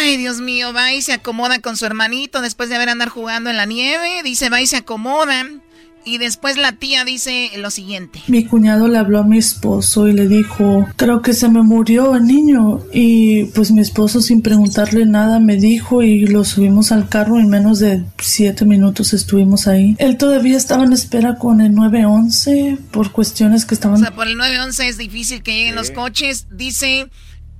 Ay, 0.01 0.16
Dios 0.16 0.40
mío, 0.40 0.73
va 0.73 0.93
y 0.93 1.02
se 1.02 1.12
acomoda 1.12 1.59
con 1.59 1.77
su 1.77 1.85
hermanito 1.85 2.40
después 2.40 2.69
de 2.69 2.77
haber 2.77 2.89
andar 2.89 3.09
jugando 3.09 3.51
en 3.51 3.56
la 3.56 3.66
nieve. 3.66 4.23
Dice, 4.23 4.48
va 4.48 4.61
y 4.61 4.66
se 4.66 4.77
acomodan. 4.77 5.62
Y 6.05 6.19
después 6.19 6.57
la 6.57 6.73
tía 6.73 7.05
dice 7.05 7.51
lo 7.57 7.71
siguiente. 7.71 8.23
Mi 8.27 8.45
cuñado 8.45 8.89
le 8.89 8.99
habló 8.99 9.21
a 9.21 9.25
mi 9.25 9.39
esposo 9.39 10.07
y 10.07 10.13
le 10.13 10.29
dijo, 10.29 10.87
creo 10.97 11.23
que 11.23 11.33
se 11.33 11.49
me 11.49 11.63
murió 11.63 12.15
el 12.15 12.27
niño. 12.27 12.81
Y 12.93 13.45
pues 13.47 13.71
mi 13.71 13.81
esposo 13.81 14.21
sin 14.21 14.43
preguntarle 14.43 15.07
nada 15.07 15.41
me 15.41 15.57
dijo 15.57 16.03
y 16.03 16.27
lo 16.27 16.45
subimos 16.45 16.93
al 16.93 17.09
carro 17.09 17.39
en 17.39 17.49
menos 17.49 17.79
de 17.79 18.05
siete 18.19 18.65
minutos 18.65 19.13
estuvimos 19.15 19.67
ahí. 19.67 19.97
Él 19.99 20.17
todavía 20.19 20.57
estaba 20.57 20.85
en 20.85 20.93
espera 20.93 21.37
con 21.37 21.61
el 21.61 21.75
911 21.75 22.79
por 22.91 23.13
cuestiones 23.13 23.65
que 23.65 23.75
estaban... 23.75 23.97
O 23.97 24.01
sea, 24.01 24.15
por 24.15 24.29
el 24.29 24.37
911 24.37 24.89
es 24.89 24.99
difícil 24.99 25.43
que 25.43 25.53
lleguen 25.53 25.75
los 25.75 25.91
coches. 25.91 26.47
Dice 26.51 27.09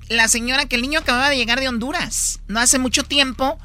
la 0.09 0.29
señora 0.29 0.67
que 0.67 0.77
el 0.77 0.83
niño 0.83 1.01
acababa 1.01 1.31
de 1.31 1.37
llegar 1.37 1.61
de 1.61 1.69
Honduras, 1.69 2.41
no 2.47 2.61
hace 2.61 2.79
mucho 2.79 3.05
tiempo. 3.05 3.59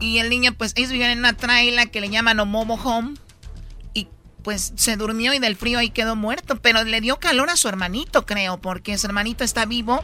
Y 0.00 0.18
el 0.18 0.30
niño, 0.30 0.54
pues 0.54 0.72
ellos 0.76 0.90
vivían 0.90 1.10
en 1.10 1.18
una 1.18 1.34
traila 1.34 1.86
que 1.86 2.00
le 2.00 2.08
llaman 2.08 2.40
Omomo 2.40 2.74
Home 2.74 3.14
pues 4.42 4.72
se 4.76 4.96
durmió 4.96 5.32
y 5.34 5.38
del 5.38 5.56
frío 5.56 5.78
ahí 5.78 5.90
quedó 5.90 6.16
muerto, 6.16 6.58
pero 6.60 6.84
le 6.84 7.00
dio 7.00 7.18
calor 7.18 7.50
a 7.50 7.56
su 7.56 7.68
hermanito, 7.68 8.26
creo, 8.26 8.58
porque 8.58 8.98
su 8.98 9.06
hermanito 9.06 9.44
está 9.44 9.64
vivo 9.64 10.02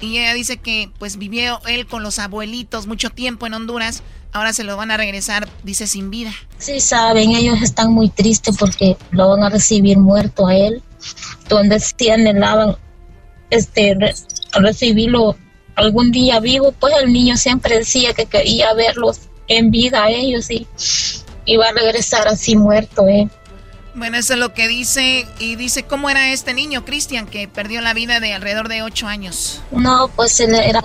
y 0.00 0.18
ella 0.18 0.34
dice 0.34 0.56
que 0.56 0.90
pues 0.98 1.18
vivió 1.18 1.60
él 1.66 1.86
con 1.86 2.02
los 2.02 2.18
abuelitos 2.18 2.86
mucho 2.86 3.10
tiempo 3.10 3.46
en 3.46 3.54
Honduras, 3.54 4.02
ahora 4.32 4.52
se 4.52 4.64
lo 4.64 4.76
van 4.76 4.90
a 4.90 4.96
regresar, 4.96 5.48
dice, 5.62 5.86
sin 5.86 6.10
vida. 6.10 6.32
Sí, 6.58 6.80
saben, 6.80 7.32
ellos 7.32 7.60
están 7.62 7.92
muy 7.92 8.08
tristes 8.08 8.56
porque 8.56 8.96
lo 9.10 9.28
van 9.30 9.42
a 9.42 9.50
recibir 9.50 9.98
muerto 9.98 10.46
a 10.46 10.54
él, 10.54 10.82
donde 11.48 11.80
si 11.80 12.10
anhelaban 12.10 12.76
este, 13.50 13.96
recibirlo 14.52 15.36
algún 15.76 16.10
día 16.10 16.40
vivo, 16.40 16.72
pues 16.72 16.94
el 17.02 17.12
niño 17.12 17.36
siempre 17.36 17.78
decía 17.78 18.14
que 18.14 18.26
quería 18.26 18.72
verlos 18.74 19.20
en 19.48 19.70
vida 19.70 20.04
a 20.04 20.10
ellos 20.10 20.50
y 20.50 20.66
iba 21.46 21.66
a 21.66 21.72
regresar 21.72 22.28
así 22.28 22.56
muerto, 22.56 23.06
¿eh? 23.08 23.28
Bueno, 24.00 24.16
eso 24.16 24.32
es 24.32 24.38
lo 24.38 24.54
que 24.54 24.66
dice. 24.66 25.26
Y 25.38 25.56
dice, 25.56 25.82
¿cómo 25.82 26.08
era 26.08 26.32
este 26.32 26.54
niño, 26.54 26.86
Cristian, 26.86 27.26
que 27.26 27.48
perdió 27.48 27.82
la 27.82 27.92
vida 27.92 28.18
de 28.18 28.32
alrededor 28.32 28.70
de 28.70 28.80
ocho 28.80 29.06
años? 29.06 29.60
No, 29.72 30.08
pues 30.16 30.40
él 30.40 30.54
era 30.54 30.82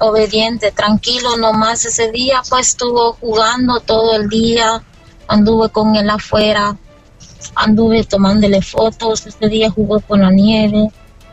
obediente, 0.00 0.72
tranquilo 0.72 1.36
nomás. 1.36 1.84
Ese 1.84 2.10
día, 2.10 2.42
pues 2.50 2.70
estuvo 2.70 3.12
jugando 3.12 3.78
todo 3.78 4.16
el 4.16 4.28
día. 4.28 4.82
Anduve 5.28 5.68
con 5.68 5.94
él 5.94 6.10
afuera. 6.10 6.76
Anduve 7.54 8.02
tomándole 8.02 8.60
fotos. 8.60 9.24
Ese 9.28 9.48
día 9.48 9.70
jugó 9.70 10.00
con 10.00 10.22
la 10.22 10.32
nieve. 10.32 10.88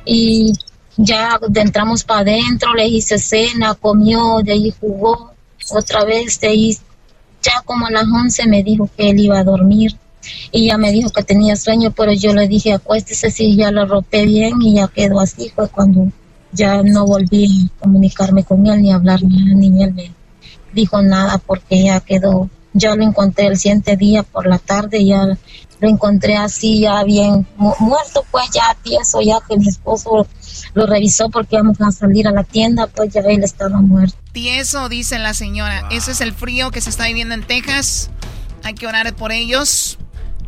Y 0.05 0.53
ya 0.97 1.39
entramos 1.55 2.03
para 2.03 2.19
adentro, 2.19 2.76
le 2.76 2.85
hice 2.85 3.18
cena, 3.18 3.73
comió, 3.73 4.41
de 4.43 4.51
ahí 4.51 4.73
jugó. 4.80 5.34
Otra 5.72 6.05
vez, 6.05 6.39
de 6.39 6.49
ahí, 6.49 6.77
ya 7.41 7.64
como 7.65 7.88
a 7.88 7.89
las 7.89 8.03
once 8.03 8.45
me 8.45 8.61
dijo 8.61 8.88
que 8.95 9.10
él 9.10 9.19
iba 9.19 9.39
a 9.39 9.43
dormir 9.43 9.97
y 10.51 10.67
ya 10.67 10.77
me 10.77 10.91
dijo 10.91 11.09
que 11.09 11.23
tenía 11.23 11.55
sueño, 11.55 11.91
pero 11.91 12.13
yo 12.13 12.33
le 12.33 12.47
dije 12.47 12.73
acuéstese 12.73 13.31
si 13.31 13.55
ya 13.55 13.71
lo 13.71 13.85
ropé 13.85 14.25
bien 14.25 14.61
y 14.61 14.75
ya 14.75 14.87
quedó 14.87 15.19
así, 15.19 15.49
fue 15.49 15.69
cuando 15.69 16.11
ya 16.51 16.81
no 16.83 17.05
volví 17.05 17.69
a 17.77 17.79
comunicarme 17.81 18.43
con 18.43 18.65
él 18.67 18.81
ni 18.81 18.91
hablar 18.91 19.21
ni, 19.23 19.83
él 19.83 19.93
me 19.93 20.11
dijo 20.73 21.01
nada 21.01 21.37
porque 21.39 21.83
ya 21.83 21.99
quedó, 21.99 22.49
ya 22.73 22.95
lo 22.95 23.03
encontré 23.03 23.47
el 23.47 23.57
siguiente 23.57 23.97
día 23.97 24.23
por 24.23 24.47
la 24.47 24.59
tarde, 24.59 25.03
ya 25.05 25.37
lo 25.79 25.89
encontré 25.89 26.37
así 26.37 26.79
ya 26.81 27.03
bien 27.03 27.45
muerto, 27.57 28.25
pues 28.31 28.49
ya 28.51 28.75
tieso, 28.83 29.21
ya 29.21 29.39
que 29.47 29.57
mi 29.57 29.67
esposo 29.67 30.27
lo 30.73 30.85
revisó 30.85 31.29
porque 31.29 31.55
íbamos 31.55 31.81
a 31.81 31.91
salir 31.91 32.27
a 32.27 32.31
la 32.31 32.43
tienda, 32.43 32.87
pues 32.87 33.13
ya 33.13 33.21
él 33.21 33.43
estaba 33.43 33.81
muerto. 33.81 34.17
Tieso, 34.31 34.89
dice 34.89 35.19
la 35.19 35.33
señora, 35.33 35.87
ese 35.91 36.11
es 36.11 36.21
el 36.21 36.33
frío 36.33 36.71
que 36.71 36.81
se 36.81 36.89
está 36.89 37.07
viviendo 37.07 37.35
en 37.35 37.45
Texas, 37.45 38.09
hay 38.63 38.73
que 38.75 38.87
orar 38.87 39.13
por 39.15 39.31
ellos. 39.31 39.99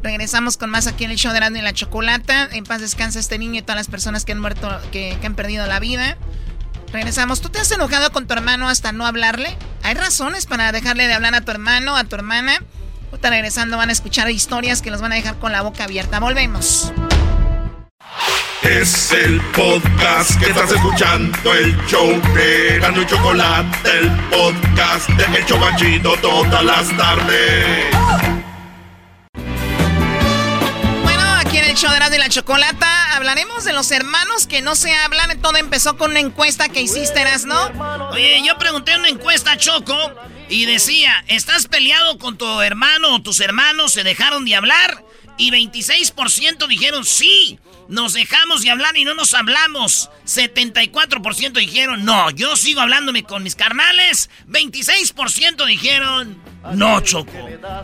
Regresamos 0.06 0.56
con 0.58 0.70
más 0.70 0.86
aquí 0.86 1.04
en 1.04 1.10
el 1.10 1.18
show 1.18 1.32
de 1.32 1.38
Erasmo 1.38 1.58
y 1.58 1.62
la 1.62 1.74
Chocolata. 1.74 2.48
En 2.52 2.64
paz 2.64 2.80
descansa 2.80 3.18
este 3.18 3.40
niño 3.40 3.58
y 3.58 3.62
todas 3.64 3.78
las 3.78 3.88
personas 3.88 4.24
que 4.24 4.34
han 4.34 4.40
muerto, 4.40 4.70
que, 4.92 5.18
que 5.20 5.26
han 5.26 5.34
perdido 5.34 5.66
la 5.66 5.80
vida. 5.80 6.16
Regresamos. 6.94 7.42
¿Tú 7.42 7.50
te 7.50 7.58
has 7.58 7.72
enojado 7.72 8.12
con 8.12 8.28
tu 8.28 8.36
hermano 8.36 8.70
hasta 8.70 8.92
no 8.92 9.08
hablarle? 9.08 9.58
¿Hay 9.82 9.96
razones 9.96 10.46
para 10.46 10.72
dejarle 10.72 11.08
de 11.08 11.16
hablar 11.16 11.34
a 11.34 11.42
tu 11.42 11.50
hermano, 11.50 11.96
a 11.98 12.04
tu 12.04 12.16
hermana? 12.16 12.62
Ahorita 13.10 13.32
regresando 13.32 13.78
van 13.78 13.90
a 13.90 13.94
escuchar 13.94 14.30
historias 14.30 14.84
que 14.84 14.92
los 14.92 15.02
van 15.02 15.12
a 15.12 15.16
dejar 15.16 15.40
con 15.40 15.52
la 15.52 15.64
boca 15.64 15.86
abierta. 15.86 16.20
Volvemos. 16.20 16.94
Es 18.62 19.12
el 19.12 19.42
podcast 19.56 20.40
que 20.40 20.52
estás 20.52 20.72
escuchando, 20.72 21.52
el 21.52 21.76
show 21.88 22.22
de 22.36 22.78
Gano 22.80 23.02
y 23.02 23.08
Chocolate, 23.08 23.90
el 23.90 24.12
podcast 24.30 25.10
de 25.10 25.40
El 25.40 25.46
Chobachito 25.48 26.16
todas 26.18 26.64
las 26.64 26.96
tardes. 26.96 28.35
El 31.84 32.10
de 32.10 32.20
la 32.20 32.30
Chocolata 32.30 33.16
hablaremos 33.16 33.66
de 33.66 33.74
los 33.74 33.92
hermanos 33.92 34.48
que 34.48 34.62
no 34.62 34.76
se 34.76 34.96
hablan. 34.96 35.42
Todo 35.42 35.58
empezó 35.58 35.98
con 35.98 36.12
una 36.12 36.22
encuesta 36.22 36.70
que 36.70 36.82
hiciste, 36.82 37.22
¿no? 37.46 38.12
Oye, 38.12 38.42
yo 38.46 38.58
pregunté 38.58 38.96
una 38.96 39.10
encuesta, 39.10 39.58
Choco, 39.58 39.98
y 40.48 40.66
decía, 40.66 41.26
¿estás 41.28 41.68
peleado 41.68 42.18
con 42.18 42.38
tu 42.38 42.62
hermano 42.62 43.16
o 43.16 43.22
tus 43.22 43.42
hermanos 43.42 43.92
se 43.92 44.06
dejaron 44.06 44.46
de 44.46 44.56
hablar? 44.56 45.04
Y 45.38 45.52
26% 45.52 46.66
dijeron 46.68 47.04
sí, 47.04 47.60
nos 47.90 48.14
dejamos 48.14 48.62
de 48.62 48.70
hablar 48.70 48.96
y 48.96 49.04
no 49.04 49.14
nos 49.14 49.34
hablamos. 49.34 50.10
74% 50.26 51.52
dijeron 51.52 52.06
no, 52.06 52.30
yo 52.32 52.56
sigo 52.56 52.80
hablándome 52.80 53.24
con 53.24 53.44
mis 53.44 53.56
carnales. 53.56 54.30
26% 54.48 55.66
dijeron 55.66 56.42
no, 56.74 57.02
Choco. 57.02 57.32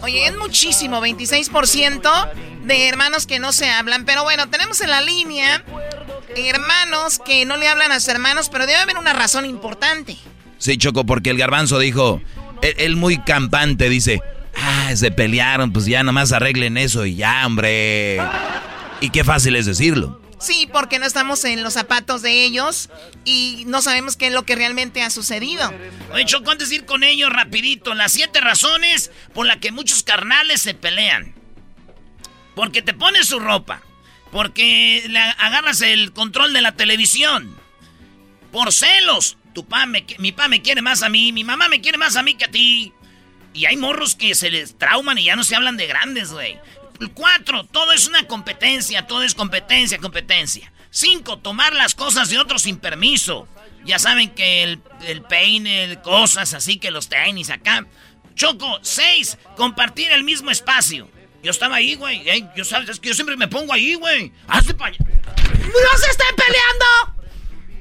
Oye, 0.01 0.25
es 0.25 0.37
muchísimo, 0.37 1.01
26% 1.01 2.31
de 2.63 2.87
hermanos 2.87 3.27
que 3.27 3.39
no 3.39 3.51
se 3.51 3.69
hablan. 3.69 4.05
Pero 4.05 4.23
bueno, 4.23 4.49
tenemos 4.49 4.81
en 4.81 4.89
la 4.89 5.01
línea 5.01 5.63
hermanos 6.35 7.19
que 7.23 7.45
no 7.45 7.57
le 7.57 7.67
hablan 7.67 7.91
a 7.91 7.99
sus 7.99 8.09
hermanos, 8.09 8.49
pero 8.49 8.65
debe 8.65 8.79
haber 8.79 8.97
una 8.97 9.13
razón 9.13 9.45
importante. 9.45 10.17
Sí, 10.57 10.77
Choco, 10.77 11.05
porque 11.05 11.31
el 11.31 11.37
garbanzo 11.37 11.79
dijo, 11.79 12.21
él, 12.61 12.95
muy 12.95 13.17
campante 13.17 13.89
dice, 13.89 14.21
ah, 14.55 14.91
se 14.95 15.11
pelearon, 15.11 15.73
pues 15.73 15.85
ya 15.85 16.03
nomás 16.03 16.31
arreglen 16.31 16.77
eso 16.77 17.05
y 17.05 17.15
ya, 17.15 17.45
hombre. 17.45 18.19
Y 19.01 19.09
qué 19.09 19.23
fácil 19.23 19.55
es 19.55 19.65
decirlo. 19.65 20.20
Sí, 20.41 20.67
porque 20.71 20.97
no 20.97 21.05
estamos 21.05 21.45
en 21.45 21.61
los 21.61 21.73
zapatos 21.73 22.23
de 22.23 22.43
ellos 22.43 22.89
y 23.25 23.63
no 23.67 23.83
sabemos 23.83 24.17
qué 24.17 24.27
es 24.27 24.33
lo 24.33 24.43
que 24.43 24.55
realmente 24.55 25.03
ha 25.03 25.11
sucedido. 25.11 25.71
Oye, 26.13 26.25
Choco, 26.25 26.49
antes 26.49 26.69
de 26.69 26.77
ir 26.77 26.85
con 26.85 27.03
ellos 27.03 27.29
rapidito, 27.31 27.93
las 27.93 28.11
siete 28.11 28.41
razones 28.41 29.11
por 29.35 29.45
las 29.45 29.57
que 29.57 29.71
muchos 29.71 30.01
carnales 30.01 30.61
se 30.61 30.73
pelean. 30.73 31.35
Porque 32.55 32.81
te 32.81 32.95
pones 32.95 33.27
su 33.27 33.39
ropa. 33.39 33.83
Porque 34.31 35.03
le 35.07 35.19
agarras 35.19 35.81
el 35.83 36.11
control 36.11 36.53
de 36.53 36.61
la 36.61 36.75
televisión. 36.75 37.55
Por 38.51 38.73
celos. 38.73 39.37
Tu 39.53 39.65
pa 39.65 39.85
mi 39.85 40.31
pa 40.31 40.47
me 40.47 40.61
quiere 40.61 40.81
más 40.81 41.03
a 41.03 41.09
mí, 41.09 41.33
mi 41.33 41.43
mamá 41.43 41.67
me 41.67 41.81
quiere 41.81 41.97
más 41.97 42.15
a 42.15 42.23
mí 42.23 42.35
que 42.35 42.45
a 42.45 42.51
ti. 42.51 42.93
Y 43.53 43.65
hay 43.65 43.75
morros 43.75 44.15
que 44.15 44.33
se 44.33 44.49
les 44.49 44.77
trauman 44.77 45.17
y 45.17 45.25
ya 45.25 45.35
no 45.35 45.43
se 45.43 45.55
hablan 45.55 45.75
de 45.75 45.87
grandes, 45.87 46.31
güey. 46.31 46.57
Cuatro, 47.09 47.63
todo 47.65 47.91
es 47.93 48.07
una 48.07 48.27
competencia, 48.27 49.07
todo 49.07 49.23
es 49.23 49.33
competencia, 49.33 49.97
competencia. 49.97 50.71
Cinco, 50.89 51.37
tomar 51.37 51.73
las 51.73 51.95
cosas 51.95 52.29
de 52.29 52.37
otros 52.37 52.63
sin 52.63 52.77
permiso. 52.77 53.47
Ya 53.85 53.97
saben 53.97 54.29
que 54.29 54.63
el, 54.63 54.79
el 55.07 55.21
peine, 55.23 55.99
cosas 56.03 56.53
así 56.53 56.77
que 56.77 56.91
los 56.91 57.09
tenis 57.09 57.49
acá. 57.49 57.85
Choco, 58.35 58.79
seis, 58.81 59.37
compartir 59.55 60.11
el 60.11 60.23
mismo 60.23 60.51
espacio. 60.51 61.09
Yo 61.43 61.51
estaba 61.51 61.77
ahí, 61.77 61.95
güey. 61.95 62.23
yo 62.55 62.63
sabes, 62.63 62.89
es 62.89 62.99
que 62.99 63.09
yo 63.09 63.15
siempre 63.15 63.35
me 63.35 63.47
pongo 63.47 63.73
ahí, 63.73 63.95
güey. 63.95 64.31
Hazte 64.47 64.75
allá. 64.79 64.97
¡No 64.99 65.97
se 65.97 66.11
estén 66.11 66.35
peleando! 66.35 67.21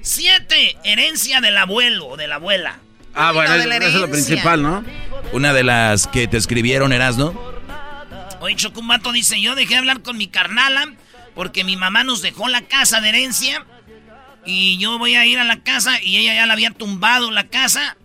Siete, 0.03 0.79
herencia 0.85 1.41
del 1.41 1.57
abuelo 1.59 2.07
o 2.07 2.17
de 2.17 2.27
la 2.27 2.37
abuela. 2.37 2.79
Ah, 3.15 3.33
bueno, 3.33 3.55
eso, 3.55 3.69
es 3.69 3.95
lo 3.95 4.11
principal, 4.11 4.63
¿no? 4.63 4.85
Una 5.33 5.53
de 5.53 5.65
las 5.65 6.07
que 6.07 6.27
te 6.29 6.37
escribieron, 6.37 6.93
eras, 6.93 7.17
¿no? 7.19 7.60
Oye, 8.41 8.57
Chocumato 8.57 9.13
dice, 9.13 9.41
yo 9.41 9.55
dejé 9.55 9.75
de 9.75 9.79
hablar 9.79 10.03
con 10.03 10.17
mi 10.17 10.27
carnala 10.27 10.95
porque 11.35 11.63
mi 11.63 11.77
mamá 11.77 12.05
nos 12.05 12.23
dejó 12.23 12.49
la 12.49 12.63
casa 12.63 13.01
de 13.01 13.11
herencia 13.11 13.65
y 14.47 14.79
yo 14.79 14.99
voy 14.99 15.15
a 15.15 15.27
ir 15.27 15.39
a 15.39 15.45
la 15.45 15.63
casa 15.63 16.03
y 16.03 16.17
ella 16.17 16.35
ya 16.35 16.47
la 16.47 16.55
había 16.55 16.71
tumbado 16.71 17.31
la 17.31 17.49
casa 17.49 17.97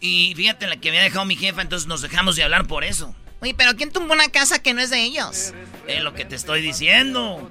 y 0.00 0.34
fíjate 0.36 0.66
la 0.66 0.76
que 0.76 0.88
había 0.88 1.02
dejado 1.02 1.24
mi 1.24 1.36
jefa, 1.36 1.62
entonces 1.62 1.86
nos 1.86 2.02
dejamos 2.02 2.36
de 2.36 2.42
hablar 2.42 2.66
por 2.66 2.84
eso. 2.84 3.14
Oye, 3.40 3.54
pero 3.54 3.76
¿quién 3.76 3.92
tumbó 3.92 4.14
una 4.14 4.28
casa 4.28 4.58
que 4.58 4.74
no 4.74 4.80
es 4.80 4.90
de 4.90 5.02
ellos? 5.02 5.52
Es 5.86 6.02
lo 6.02 6.14
que 6.14 6.24
te 6.24 6.34
estoy 6.34 6.60
diciendo. 6.60 7.50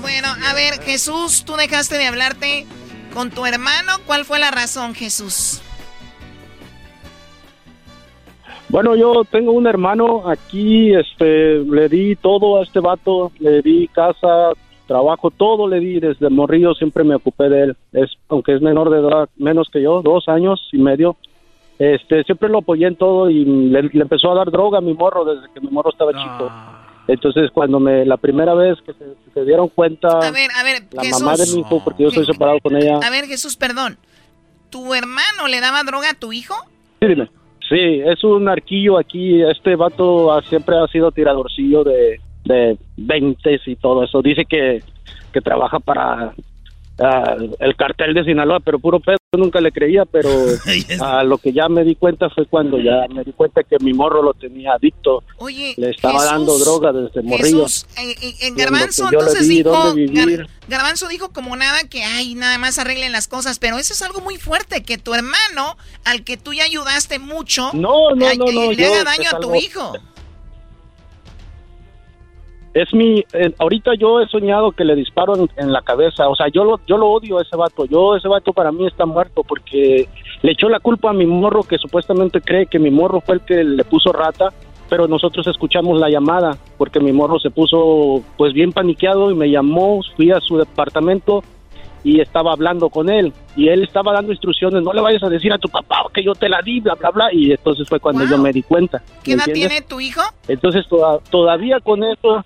Bueno, 0.00 0.28
a 0.46 0.54
ver, 0.54 0.82
Jesús, 0.82 1.44
tú 1.44 1.56
dejaste 1.56 1.96
de 1.96 2.06
hablarte 2.06 2.66
con 3.12 3.30
tu 3.30 3.46
hermano. 3.46 4.00
¿Cuál 4.06 4.24
fue 4.24 4.38
la 4.38 4.50
razón, 4.50 4.94
Jesús? 4.94 5.60
Bueno, 8.68 8.94
yo 8.96 9.24
tengo 9.24 9.52
un 9.52 9.66
hermano 9.66 10.28
aquí, 10.28 10.94
este, 10.94 11.60
le 11.60 11.88
di 11.88 12.16
todo 12.16 12.58
a 12.58 12.62
este 12.62 12.80
vato, 12.80 13.32
le 13.38 13.62
di 13.62 13.88
casa, 13.88 14.50
trabajo, 14.86 15.30
todo 15.30 15.66
le 15.68 15.80
di 15.80 16.00
desde 16.00 16.28
morrillo, 16.28 16.74
siempre 16.74 17.02
me 17.02 17.14
ocupé 17.14 17.48
de 17.48 17.62
él. 17.62 17.76
Es, 17.92 18.10
aunque 18.28 18.54
es 18.54 18.60
menor 18.60 18.90
de 18.90 18.98
edad, 18.98 19.28
menos 19.36 19.68
que 19.72 19.80
yo, 19.80 20.02
dos 20.02 20.28
años 20.28 20.68
y 20.72 20.78
medio. 20.78 21.16
Este, 21.78 22.24
siempre 22.24 22.48
lo 22.48 22.58
apoyé 22.58 22.88
en 22.88 22.96
todo 22.96 23.30
y 23.30 23.44
le, 23.44 23.78
empezó 23.78 24.32
a 24.32 24.34
dar 24.34 24.50
droga 24.50 24.78
a 24.78 24.82
mi 24.82 24.92
morro 24.92 25.24
desde 25.24 25.52
que 25.54 25.60
mi 25.60 25.68
morro 25.68 25.90
estaba 25.90 26.12
chico. 26.12 26.50
Entonces, 27.06 27.50
cuando 27.52 27.80
me, 27.80 28.04
la 28.04 28.18
primera 28.18 28.52
vez 28.54 28.76
que 28.82 28.92
se, 28.92 29.44
dieron 29.44 29.68
cuenta, 29.68 30.08
a 30.08 30.30
ver, 30.30 30.50
a 30.54 30.62
ver, 30.62 30.82
la 30.92 31.18
mamá 31.18 31.36
de 31.36 31.46
mi 31.54 31.60
hijo, 31.60 31.82
porque 31.82 32.02
yo 32.02 32.08
estoy 32.10 32.26
separado 32.26 32.58
con 32.60 32.76
ella. 32.76 32.98
A 33.02 33.08
ver, 33.08 33.24
Jesús, 33.26 33.56
perdón, 33.56 33.96
¿tu 34.68 34.92
hermano 34.92 35.46
le 35.48 35.60
daba 35.60 35.84
droga 35.84 36.10
a 36.10 36.14
tu 36.14 36.34
hijo? 36.34 36.54
Sí, 37.00 37.06
dime. 37.06 37.30
Sí, 37.68 38.00
es 38.04 38.24
un 38.24 38.48
arquillo 38.48 38.98
aquí. 38.98 39.42
Este 39.42 39.76
vato 39.76 40.40
siempre 40.42 40.76
ha 40.76 40.86
sido 40.86 41.12
tiradorcillo 41.12 41.84
de, 41.84 42.20
de 42.44 42.78
20 42.96 43.60
y 43.66 43.76
todo 43.76 44.04
eso. 44.04 44.22
Dice 44.22 44.44
que, 44.46 44.82
que 45.32 45.40
trabaja 45.40 45.78
para 45.78 46.32
el 46.98 47.76
cartel 47.76 48.14
de 48.14 48.24
Sinaloa, 48.24 48.60
pero 48.60 48.78
puro 48.78 48.98
pedo, 48.98 49.18
nunca 49.36 49.60
le 49.60 49.70
creía, 49.70 50.04
pero 50.04 50.28
a 51.00 51.22
lo 51.22 51.38
que 51.38 51.52
ya 51.52 51.68
me 51.68 51.84
di 51.84 51.94
cuenta 51.94 52.28
fue 52.30 52.46
cuando 52.46 52.78
ya 52.78 53.06
me 53.08 53.22
di 53.24 53.32
cuenta 53.32 53.62
que 53.62 53.76
mi 53.80 53.92
morro 53.92 54.22
lo 54.22 54.34
tenía 54.34 54.72
adicto. 54.72 55.22
Oye, 55.36 55.74
le 55.76 55.90
estaba 55.90 56.24
dando 56.24 56.58
droga 56.58 56.92
desde 56.92 57.22
morrillo. 57.22 57.66
en, 58.40 58.56
Garbanzo 58.56 59.08
entonces 59.12 59.48
dijo, 59.48 59.94
Garbanzo 60.68 61.08
dijo 61.08 61.32
como 61.32 61.56
nada 61.56 61.84
que 61.88 62.02
ay, 62.02 62.34
nada 62.34 62.58
más 62.58 62.78
arreglen 62.78 63.12
las 63.12 63.28
cosas, 63.28 63.58
pero 63.58 63.78
eso 63.78 63.92
es 63.92 64.02
algo 64.02 64.20
muy 64.20 64.36
fuerte 64.36 64.82
que 64.82 64.98
tu 64.98 65.14
hermano 65.14 65.76
al 66.04 66.24
que 66.24 66.36
tú 66.36 66.52
ya 66.52 66.64
ayudaste 66.64 67.18
mucho, 67.18 67.70
no, 67.74 68.14
no, 68.14 68.34
no, 68.34 68.52
no, 68.52 68.72
le 68.72 68.86
haga 68.86 69.04
daño 69.04 69.30
a 69.32 69.40
tu 69.40 69.54
hijo 69.54 69.92
es 72.74 72.92
mi 72.92 73.24
eh, 73.32 73.52
ahorita 73.58 73.92
yo 73.94 74.20
he 74.20 74.28
soñado 74.28 74.72
que 74.72 74.84
le 74.84 74.94
disparo 74.94 75.34
en, 75.56 75.72
la 75.72 75.82
cabeza 75.82 76.28
o 76.28 76.36
sea 76.36 76.48
yo 76.48 76.64
lo 76.64 76.80
yo 76.86 76.98
lo 76.98 77.08
odio 77.08 77.38
a 77.38 77.42
ese 77.42 77.56
vato 77.56 77.86
yo 77.86 78.16
ese 78.16 78.28
vato 78.28 78.52
para 78.52 78.72
mí 78.72 78.86
está 78.86 79.06
muerto 79.06 79.42
porque 79.42 80.08
le 80.42 80.52
echó 80.52 80.68
la 80.68 80.80
culpa 80.80 81.10
a 81.10 81.14
mi 81.14 81.26
morro 81.26 81.62
que 81.62 81.78
supuestamente 81.78 82.40
cree 82.40 82.66
que 82.66 82.78
mi 82.78 82.90
morro 82.90 83.20
fue 83.20 83.36
el 83.36 83.40
que 83.42 83.64
le 83.64 83.84
puso 83.84 84.12
rata 84.12 84.52
pero 84.88 85.06
nosotros 85.08 85.46
escuchamos 85.46 85.98
la 85.98 86.10
llamada 86.10 86.56
porque 86.76 87.00
mi 87.00 87.12
morro 87.12 87.38
se 87.38 87.50
puso 87.50 88.22
pues 88.36 88.52
bien 88.52 88.72
paniqueado 88.72 89.30
y 89.30 89.34
me 89.34 89.50
llamó 89.50 90.00
fui 90.16 90.30
a 90.30 90.40
su 90.40 90.58
departamento 90.58 91.42
y 92.04 92.20
estaba 92.20 92.52
hablando 92.52 92.90
con 92.90 93.08
él 93.08 93.32
y 93.56 93.68
él 93.68 93.82
estaba 93.82 94.12
dando 94.12 94.32
instrucciones 94.32 94.82
no 94.82 94.92
le 94.92 95.00
vayas 95.00 95.22
a 95.22 95.28
decir 95.28 95.52
a 95.52 95.58
tu 95.58 95.68
papá 95.68 96.04
que 96.12 96.22
yo 96.22 96.34
te 96.34 96.48
la 96.48 96.60
di 96.62 96.80
bla 96.80 96.94
bla 96.94 97.10
bla 97.10 97.32
y 97.32 97.50
entonces 97.50 97.88
fue 97.88 97.98
cuando 97.98 98.24
yo 98.24 98.38
me 98.38 98.52
di 98.52 98.62
cuenta 98.62 99.02
¿qué 99.22 99.32
edad 99.32 99.46
tiene 99.52 99.80
tu 99.80 100.00
hijo? 100.00 100.20
entonces 100.46 100.84
todavía 101.30 101.80
con 101.80 102.04
eso 102.04 102.44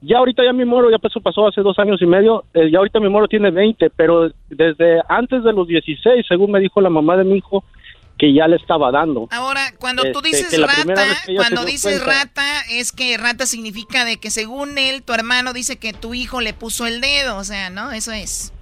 ya 0.00 0.18
ahorita 0.18 0.44
ya 0.44 0.52
mi 0.52 0.64
moro, 0.64 0.90
ya 0.90 0.98
pasó, 0.98 1.20
pasó 1.20 1.48
hace 1.48 1.62
dos 1.62 1.78
años 1.78 2.00
y 2.00 2.06
medio, 2.06 2.44
eh, 2.54 2.70
ya 2.70 2.78
ahorita 2.78 3.00
mi 3.00 3.08
moro 3.08 3.28
tiene 3.28 3.50
20, 3.50 3.90
pero 3.90 4.30
desde 4.48 5.00
antes 5.08 5.42
de 5.42 5.52
los 5.52 5.66
16, 5.66 6.24
según 6.28 6.50
me 6.50 6.60
dijo 6.60 6.80
la 6.80 6.90
mamá 6.90 7.16
de 7.16 7.24
mi 7.24 7.38
hijo, 7.38 7.64
que 8.18 8.32
ya 8.32 8.48
le 8.48 8.56
estaba 8.56 8.90
dando. 8.90 9.28
Ahora, 9.30 9.60
cuando 9.78 10.02
tú 10.04 10.20
este, 10.24 10.28
dices 10.28 10.60
rata, 10.60 11.02
cuando 11.36 11.64
dices 11.64 12.04
rata, 12.04 12.62
es 12.70 12.92
que 12.92 13.16
rata 13.18 13.46
significa 13.46 14.04
de 14.04 14.16
que 14.16 14.30
según 14.30 14.78
él, 14.78 15.02
tu 15.02 15.12
hermano 15.12 15.52
dice 15.52 15.78
que 15.78 15.92
tu 15.92 16.14
hijo 16.14 16.40
le 16.40 16.54
puso 16.54 16.86
el 16.86 17.00
dedo, 17.00 17.36
o 17.36 17.44
sea, 17.44 17.68
¿no? 17.70 17.92
Eso 17.92 18.12
es. 18.12 18.52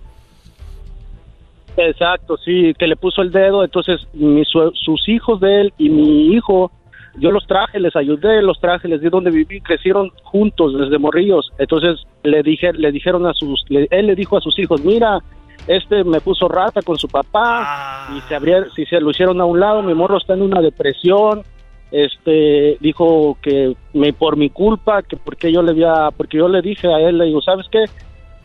Exacto, 1.76 2.36
sí, 2.36 2.72
que 2.78 2.86
le 2.86 2.96
puso 2.96 3.22
el 3.22 3.30
dedo. 3.30 3.64
Entonces, 3.64 4.01
mis, 4.12 4.48
sus 4.48 5.09
hijos 5.09 5.40
de 5.40 5.62
él 5.62 5.72
y 5.78 5.88
mi 5.88 6.34
hijo, 6.34 6.70
yo 7.16 7.31
los 7.31 7.47
traje, 7.47 7.78
les 7.78 7.95
ayudé, 7.95 8.43
los 8.43 8.61
traje, 8.61 8.89
les 8.89 9.01
di 9.01 9.09
donde 9.09 9.31
viví, 9.31 9.61
crecieron 9.61 10.11
juntos 10.23 10.78
desde 10.78 10.99
morrillos. 10.99 11.53
Entonces, 11.59 12.05
le 12.23 12.43
dije, 12.43 12.73
le 12.73 12.91
dijeron 12.91 13.27
a 13.27 13.35
sus, 13.35 13.65
él 13.69 14.07
le 14.07 14.15
dijo 14.15 14.36
a 14.36 14.41
sus 14.41 14.59
hijos, 14.59 14.85
mira, 14.85 15.20
este 15.66 16.05
me 16.05 16.20
puso 16.20 16.49
rata 16.49 16.82
con 16.82 16.99
su 16.99 17.09
papá 17.09 18.09
y 18.16 18.20
se 18.23 18.35
abrieron, 18.35 18.70
si 18.73 18.85
se 18.86 19.01
lo 19.01 19.11
hicieron 19.11 19.41
a 19.41 19.45
un 19.45 19.61
lado, 19.61 19.82
mi 19.82 19.95
morro 19.95 20.19
está 20.19 20.35
en 20.35 20.43
una 20.43 20.61
depresión. 20.61 21.43
Este 21.91 22.77
dijo 22.81 23.39
que 23.41 23.77
me 23.93 24.12
por 24.12 24.36
mi 24.36 24.51
culpa, 24.51 25.03
que 25.03 25.16
porque 25.16 25.53
yo 25.53 25.62
le 25.62 25.70
había, 25.70 26.11
porque 26.16 26.39
yo 26.39 26.49
le 26.49 26.61
dije 26.61 26.89
a 26.93 26.99
él, 26.99 27.19
le 27.19 27.27
digo, 27.27 27.41
¿sabes 27.41 27.66
qué? 27.70 27.85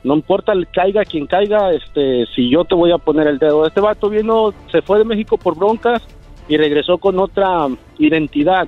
no 0.01 0.15
importa 0.15 0.53
el 0.53 0.65
caiga 0.69 1.03
quien 1.03 1.27
caiga, 1.27 1.73
este, 1.73 2.25
si 2.33 2.49
yo 2.49 2.63
te 2.63 2.73
voy 2.73 2.91
a 2.91 2.97
poner 2.97 3.27
el 3.27 3.37
dedo. 3.37 3.65
Este 3.65 3.81
vato 3.81 4.09
vino, 4.09 4.53
se 4.71 4.81
fue 4.81 4.99
de 4.99 5.03
México 5.03 5.37
por 5.37 5.57
broncas 5.57 6.01
y 6.49 6.57
regresó 6.57 6.97
con 6.97 7.17
otra 7.19 7.67
identidad. 7.97 8.67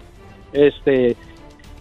Este, 0.53 1.17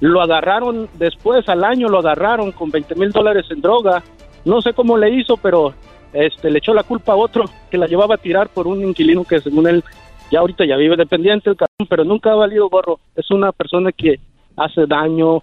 lo 0.01 0.21
agarraron 0.23 0.89
después, 0.95 1.49
al 1.49 1.63
año 1.63 1.89
lo 1.89 1.99
agarraron 1.99 2.51
con 2.51 2.71
20 2.71 2.97
mil 2.97 3.13
dólares 3.13 3.47
en 3.51 3.61
droga. 3.61 4.03
No 4.45 4.63
sé 4.63 4.73
cómo 4.73 4.97
le 4.97 5.11
hizo, 5.11 5.37
pero 5.37 5.75
este, 6.13 6.51
le 6.51 6.59
echó 6.59 6.75
la 6.75 6.83
culpa 6.83 7.13
a 7.13 7.17
otro 7.17 7.45
que 7.71 7.79
la 7.79 7.87
llevaba 7.87 8.17
a 8.17 8.19
tirar 8.19 8.49
por 8.49 8.67
un 8.67 8.83
inquilino 8.83 9.25
que 9.25 9.41
según 9.41 9.69
él 9.69 9.85
ya 10.31 10.41
ahorita 10.41 10.65
ya 10.65 10.77
vive 10.77 10.97
dependiente, 10.97 11.51
el 11.51 11.57
cabrón, 11.57 11.87
pero 11.89 12.05
nunca 12.05 12.33
ha 12.33 12.37
valido 12.37 12.69
gorro. 12.69 12.99
Es 13.15 13.31
una 13.31 13.53
persona 13.53 13.93
que 13.93 14.19
hace 14.57 14.87
daño 14.87 15.43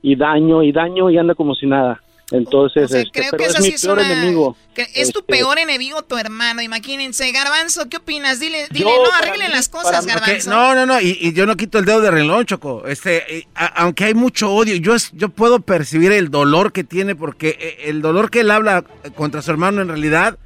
y 0.00 0.16
daño 0.16 0.62
y 0.62 0.72
daño 0.72 1.10
y 1.10 1.18
anda 1.18 1.34
como 1.34 1.54
si 1.54 1.66
nada. 1.66 2.00
Entonces, 2.30 2.92
este, 2.92 3.10
creo 3.10 3.32
que 3.32 3.44
es 3.44 3.60
mi 3.60 3.70
peor 3.70 4.00
enemigo. 4.00 4.56
es 4.76 5.12
tu 5.12 5.20
este, 5.20 5.32
peor 5.32 5.58
enemigo 5.58 6.02
tu 6.02 6.18
hermano, 6.18 6.60
imagínense. 6.60 7.30
Garbanzo, 7.32 7.88
¿qué 7.88 7.96
opinas? 7.96 8.38
Dile, 8.38 8.66
dile, 8.70 8.84
no, 8.84 9.12
arreglen 9.14 9.50
las 9.50 9.68
cosas, 9.68 10.04
Garbanzo. 10.04 10.50
no, 10.50 10.74
no, 10.74 10.84
no, 10.84 11.00
y, 11.00 11.32
yo 11.32 11.46
no 11.46 11.56
quito 11.56 11.78
el 11.78 11.86
dedo 11.86 12.00
de 12.00 12.10
reloj, 12.10 12.44
Choco. 12.44 12.86
Este, 12.86 13.38
eh, 13.38 13.48
aunque 13.54 14.04
hay 14.04 14.14
mucho 14.14 14.52
odio, 14.52 14.76
yo, 14.76 14.94
yo 15.12 15.30
puedo 15.30 15.60
percibir 15.60 16.12
el 16.12 16.30
dolor 16.30 16.72
que 16.72 16.84
tiene, 16.84 17.14
porque 17.14 17.56
eh, 17.58 17.88
el 17.88 18.02
dolor 18.02 18.30
que 18.30 18.40
él 18.40 18.50
habla 18.50 18.84
contra 19.14 19.40
su 19.40 19.50
hermano 19.50 19.80
en 19.80 19.88
realidad 19.88 20.38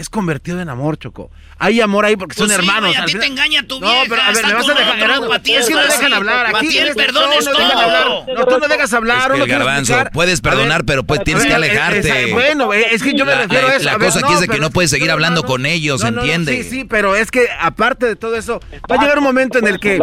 es 0.00 0.08
convertido 0.08 0.60
en 0.60 0.68
amor, 0.68 0.98
Choco. 0.98 1.30
Hay 1.58 1.78
amor 1.80 2.06
ahí 2.06 2.16
porque 2.16 2.34
son 2.34 2.46
pues 2.46 2.58
hermanos. 2.58 2.96
a 2.96 3.04
ti 3.04 3.18
te 3.18 3.26
engaña 3.26 3.62
tu 3.66 3.78
vieja. 3.78 3.94
No, 3.94 4.08
pero 4.08 4.22
a 4.22 4.32
ver, 4.32 4.46
me 4.46 4.54
vas 4.54 4.68
a 4.68 4.74
dejar. 4.74 4.98
es 5.44 5.68
que 5.68 5.74
no 5.74 5.82
dejan 5.82 6.12
hablar. 6.14 6.56
Aquí 6.56 6.78
el 6.78 6.94
perdón 6.94 7.30
es 7.38 7.44
todo. 7.44 8.26
No, 8.34 8.46
tú 8.46 8.58
no 8.58 8.66
dejas 8.66 8.92
hablar. 8.94 9.30
Es 9.30 9.36
que 9.36 9.42
el 9.42 9.48
garbanzo, 9.48 9.94
puedes 10.12 10.40
perdonar, 10.40 10.84
pero 10.86 11.04
pues 11.04 11.22
tienes 11.22 11.44
que 11.44 11.54
alejarte. 11.54 12.32
bueno, 12.32 12.72
es 12.72 13.02
que 13.02 13.14
yo 13.14 13.26
me 13.26 13.34
refiero 13.34 13.68
a 13.68 13.76
eso. 13.76 13.84
La 13.84 13.98
cosa 13.98 14.20
aquí 14.20 14.32
es 14.32 14.40
de 14.40 14.48
que 14.48 14.58
no 14.58 14.70
puedes 14.70 14.90
seguir 14.90 15.10
hablando 15.10 15.42
con 15.42 15.66
ellos, 15.66 16.02
¿entiendes? 16.02 16.64
Sí, 16.64 16.70
sí, 16.70 16.84
pero 16.84 17.14
es 17.14 17.30
que 17.30 17.48
aparte 17.58 18.06
de 18.06 18.16
todo 18.16 18.36
eso, 18.36 18.60
va 18.90 18.96
a 18.96 18.98
llegar 19.00 19.18
un 19.18 19.24
momento 19.24 19.58
en 19.58 19.66
el 19.66 19.78
que 19.78 20.00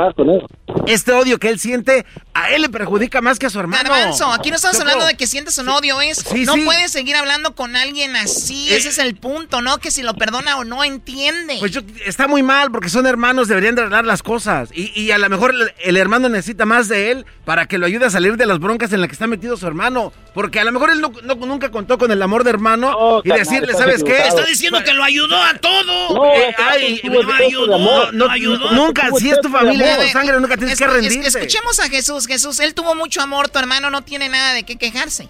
este 0.85 1.11
odio 1.11 1.39
que 1.39 1.49
él 1.49 1.59
siente, 1.59 2.05
a 2.33 2.51
él 2.51 2.61
le 2.61 2.69
perjudica 2.69 3.21
más 3.21 3.39
que 3.39 3.47
a 3.47 3.49
su 3.49 3.59
hermano. 3.59 3.89
Garbanzo, 3.89 4.31
aquí 4.31 4.49
no 4.49 4.57
estamos 4.57 4.79
hablando 4.79 5.05
de 5.05 5.15
que 5.15 5.25
sientes 5.27 5.57
un 5.57 5.69
odio, 5.69 6.01
es 6.01 6.23
no 6.45 6.53
puedes 6.65 6.91
seguir 6.91 7.15
hablando 7.15 7.55
con 7.55 7.75
alguien 7.75 8.15
así, 8.15 8.71
ese 8.73 8.89
es 8.89 8.99
el 8.99 9.15
punto, 9.15 9.61
¿no? 9.61 9.79
Que 9.87 9.91
si 9.91 10.03
lo 10.03 10.15
perdona 10.15 10.57
o 10.57 10.65
no 10.65 10.83
entiende. 10.83 11.55
Pues 11.59 11.71
yo, 11.71 11.79
está 12.05 12.27
muy 12.27 12.43
mal 12.43 12.71
porque 12.71 12.89
son 12.89 13.07
hermanos, 13.07 13.47
deberían 13.47 13.73
de 13.73 13.83
arreglar 13.83 14.03
las 14.03 14.21
cosas. 14.21 14.67
Y, 14.73 15.11
a 15.11 15.17
lo 15.17 15.29
mejor 15.29 15.55
el, 15.79 15.95
hermano 15.95 16.27
necesita 16.27 16.65
más 16.65 16.89
de 16.89 17.11
él 17.11 17.25
para 17.45 17.67
que 17.67 17.77
lo 17.77 17.85
ayude 17.85 18.05
a 18.05 18.09
salir 18.09 18.35
de 18.35 18.45
las 18.45 18.59
broncas 18.59 18.91
en 18.91 18.99
las 18.99 19.07
que 19.07 19.13
está 19.13 19.27
metido 19.27 19.55
su 19.55 19.65
hermano. 19.65 20.11
Porque 20.33 20.59
a 20.59 20.65
lo 20.65 20.73
mejor 20.73 20.89
él 20.89 21.01
nunca 21.23 21.71
contó 21.71 21.97
con 21.97 22.11
el 22.11 22.21
amor 22.21 22.43
de 22.43 22.49
hermano 22.49 23.21
y 23.23 23.29
decirle, 23.29 23.71
¿sabes 23.75 24.03
qué? 24.03 24.27
Está 24.27 24.43
diciendo 24.43 24.83
que 24.83 24.93
lo 24.93 25.05
ayudó 25.05 25.41
a 25.41 25.53
todo. 25.53 26.15
No, 26.15 26.25
eh, 26.33 26.53
ay, 26.57 26.99
no 27.05 27.33
ayudó, 27.33 28.11
no, 28.11 28.29
ayudó. 28.29 28.71
Nunca, 28.73 29.09
si 29.17 29.29
es 29.29 29.39
tu 29.39 29.47
familia, 29.47 29.99
tu 30.01 30.07
sangre, 30.09 30.37
nunca 30.37 30.57
tienes 30.57 30.77
que 30.77 30.85
rendirte. 30.85 31.27
escuchemos 31.29 31.79
a 31.79 31.87
Jesús. 31.87 32.27
Jesús, 32.27 32.59
él 32.59 32.73
tuvo 32.73 32.93
mucho 32.93 33.21
amor, 33.21 33.47
tu 33.47 33.57
hermano 33.57 33.89
no 33.89 34.01
tiene 34.01 34.27
nada 34.27 34.53
de 34.53 34.63
qué 34.63 34.75
quejarse. 34.75 35.29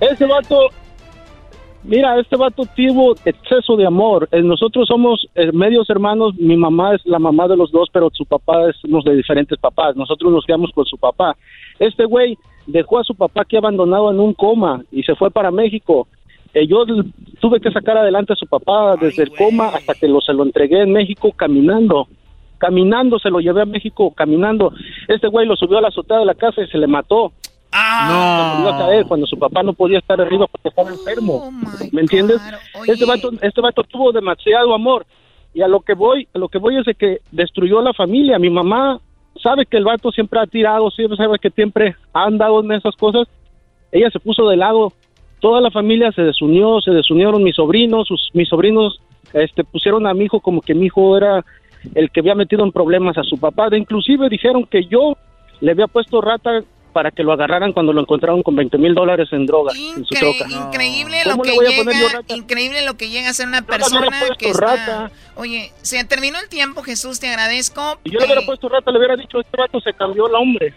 Ese 0.00 0.24
vato 0.24 0.72
Mira, 1.84 2.18
este 2.18 2.36
vato 2.36 2.62
tuvo 2.74 3.14
exceso 3.26 3.76
de 3.76 3.86
amor. 3.86 4.26
Eh, 4.32 4.42
nosotros 4.42 4.88
somos 4.88 5.26
eh, 5.34 5.52
medios 5.52 5.90
hermanos. 5.90 6.34
Mi 6.36 6.56
mamá 6.56 6.94
es 6.94 7.04
la 7.04 7.18
mamá 7.18 7.46
de 7.46 7.58
los 7.58 7.70
dos, 7.70 7.90
pero 7.92 8.08
su 8.10 8.24
papá 8.24 8.70
es 8.70 8.82
unos 8.84 9.04
de 9.04 9.14
diferentes 9.14 9.58
papás. 9.58 9.94
Nosotros 9.94 10.32
nos 10.32 10.46
quedamos 10.46 10.70
con 10.74 10.86
su 10.86 10.96
papá. 10.96 11.36
Este 11.78 12.06
güey 12.06 12.38
dejó 12.66 13.00
a 13.00 13.04
su 13.04 13.14
papá 13.14 13.42
aquí 13.42 13.58
abandonado 13.58 14.10
en 14.10 14.18
un 14.18 14.32
coma 14.32 14.82
y 14.90 15.02
se 15.02 15.14
fue 15.14 15.30
para 15.30 15.50
México. 15.50 16.08
Eh, 16.54 16.66
yo 16.66 16.86
tuve 17.38 17.60
que 17.60 17.70
sacar 17.70 17.98
adelante 17.98 18.32
a 18.32 18.36
su 18.36 18.46
papá 18.46 18.96
desde 18.96 19.24
el 19.24 19.30
coma 19.30 19.68
hasta 19.68 19.92
que 19.92 20.08
lo, 20.08 20.22
se 20.22 20.32
lo 20.32 20.42
entregué 20.42 20.80
en 20.80 20.92
México 20.92 21.32
caminando. 21.32 22.08
Caminando, 22.56 23.18
se 23.18 23.28
lo 23.28 23.40
llevé 23.40 23.60
a 23.60 23.66
México 23.66 24.10
caminando. 24.16 24.72
Este 25.06 25.28
güey 25.28 25.46
lo 25.46 25.54
subió 25.54 25.76
a 25.76 25.82
la 25.82 25.88
azotea 25.88 26.20
de 26.20 26.24
la 26.24 26.34
casa 26.34 26.62
y 26.62 26.68
se 26.68 26.78
le 26.78 26.86
mató. 26.86 27.32
Ah. 27.76 28.60
No. 28.62 28.68
a 28.68 28.78
caer 28.78 29.04
cuando 29.06 29.26
su 29.26 29.36
papá 29.36 29.64
no 29.64 29.72
podía 29.72 29.98
estar 29.98 30.20
arriba 30.20 30.46
porque 30.46 30.68
estaba 30.68 30.90
enfermo. 30.90 31.48
Oh 31.48 31.50
¿Me 31.90 32.02
entiendes? 32.02 32.40
Este 32.86 33.04
vato, 33.04 33.30
este 33.42 33.60
vato 33.60 33.82
tuvo 33.82 34.12
demasiado 34.12 34.72
amor. 34.72 35.04
Y 35.52 35.62
a 35.62 35.68
lo 35.68 35.80
que 35.80 35.94
voy, 35.94 36.28
a 36.32 36.38
lo 36.38 36.48
que 36.48 36.58
voy 36.58 36.78
es 36.78 36.84
de 36.84 36.94
que 36.94 37.18
destruyó 37.32 37.82
la 37.82 37.92
familia. 37.92 38.38
Mi 38.38 38.48
mamá 38.48 39.00
sabe 39.42 39.66
que 39.66 39.76
el 39.76 39.84
vato 39.84 40.12
siempre 40.12 40.38
ha 40.38 40.46
tirado, 40.46 40.88
siempre 40.92 41.16
sabe 41.16 41.38
que 41.40 41.50
siempre 41.50 41.96
ha 42.12 42.24
andado 42.24 42.60
en 42.60 42.72
esas 42.72 42.94
cosas. 42.94 43.26
Ella 43.90 44.08
se 44.10 44.20
puso 44.20 44.48
de 44.48 44.56
lado. 44.56 44.92
Toda 45.40 45.60
la 45.60 45.72
familia 45.72 46.12
se 46.12 46.22
desunió, 46.22 46.80
se 46.80 46.92
desunieron 46.92 47.42
mis 47.42 47.56
sobrinos, 47.56 48.06
sus, 48.06 48.30
mis 48.34 48.48
sobrinos 48.48 49.00
este, 49.32 49.64
pusieron 49.64 50.06
a 50.06 50.14
mi 50.14 50.26
hijo 50.26 50.40
como 50.40 50.60
que 50.60 50.74
mi 50.74 50.86
hijo 50.86 51.16
era 51.16 51.44
el 51.94 52.10
que 52.10 52.20
había 52.20 52.36
metido 52.36 52.64
en 52.64 52.72
problemas 52.72 53.18
a 53.18 53.24
su 53.24 53.36
papá. 53.36 53.68
De 53.68 53.78
inclusive 53.78 54.28
dijeron 54.28 54.64
que 54.64 54.84
yo 54.84 55.16
le 55.60 55.72
había 55.72 55.88
puesto 55.88 56.20
rata 56.20 56.62
para 56.94 57.10
que 57.10 57.22
lo 57.22 57.32
agarraran 57.32 57.72
cuando 57.72 57.92
lo 57.92 58.00
encontraron 58.00 58.42
con 58.42 58.54
20 58.56 58.78
mil 58.78 58.94
dólares 58.94 59.28
en 59.32 59.44
droga 59.44 59.72
en 59.76 60.06
su 60.06 60.14
troca. 60.14 60.46
Increíble 60.48 61.22
lo 61.26 61.42
que 61.42 61.50
llega, 61.50 62.22
increíble 62.28 62.86
lo 62.86 62.94
que 62.96 63.10
llega 63.10 63.28
a 63.28 63.34
ser 63.34 63.48
una 63.48 63.62
persona 63.62 64.08
que 64.38 64.48
está... 64.48 65.10
Oye, 65.34 65.72
se 65.82 66.02
terminó 66.04 66.38
el 66.38 66.48
tiempo, 66.48 66.82
Jesús, 66.82 67.18
te 67.20 67.28
agradezco. 67.28 67.98
Si 68.04 68.10
yo 68.12 68.20
le 68.20 68.26
hubiera 68.26 68.46
puesto 68.46 68.68
rata, 68.68 68.90
le 68.92 68.98
hubiera 68.98 69.16
dicho, 69.16 69.40
este 69.40 69.56
rato 69.56 69.80
se 69.80 69.92
cambió 69.92 70.28
el 70.28 70.34
hombre. 70.34 70.72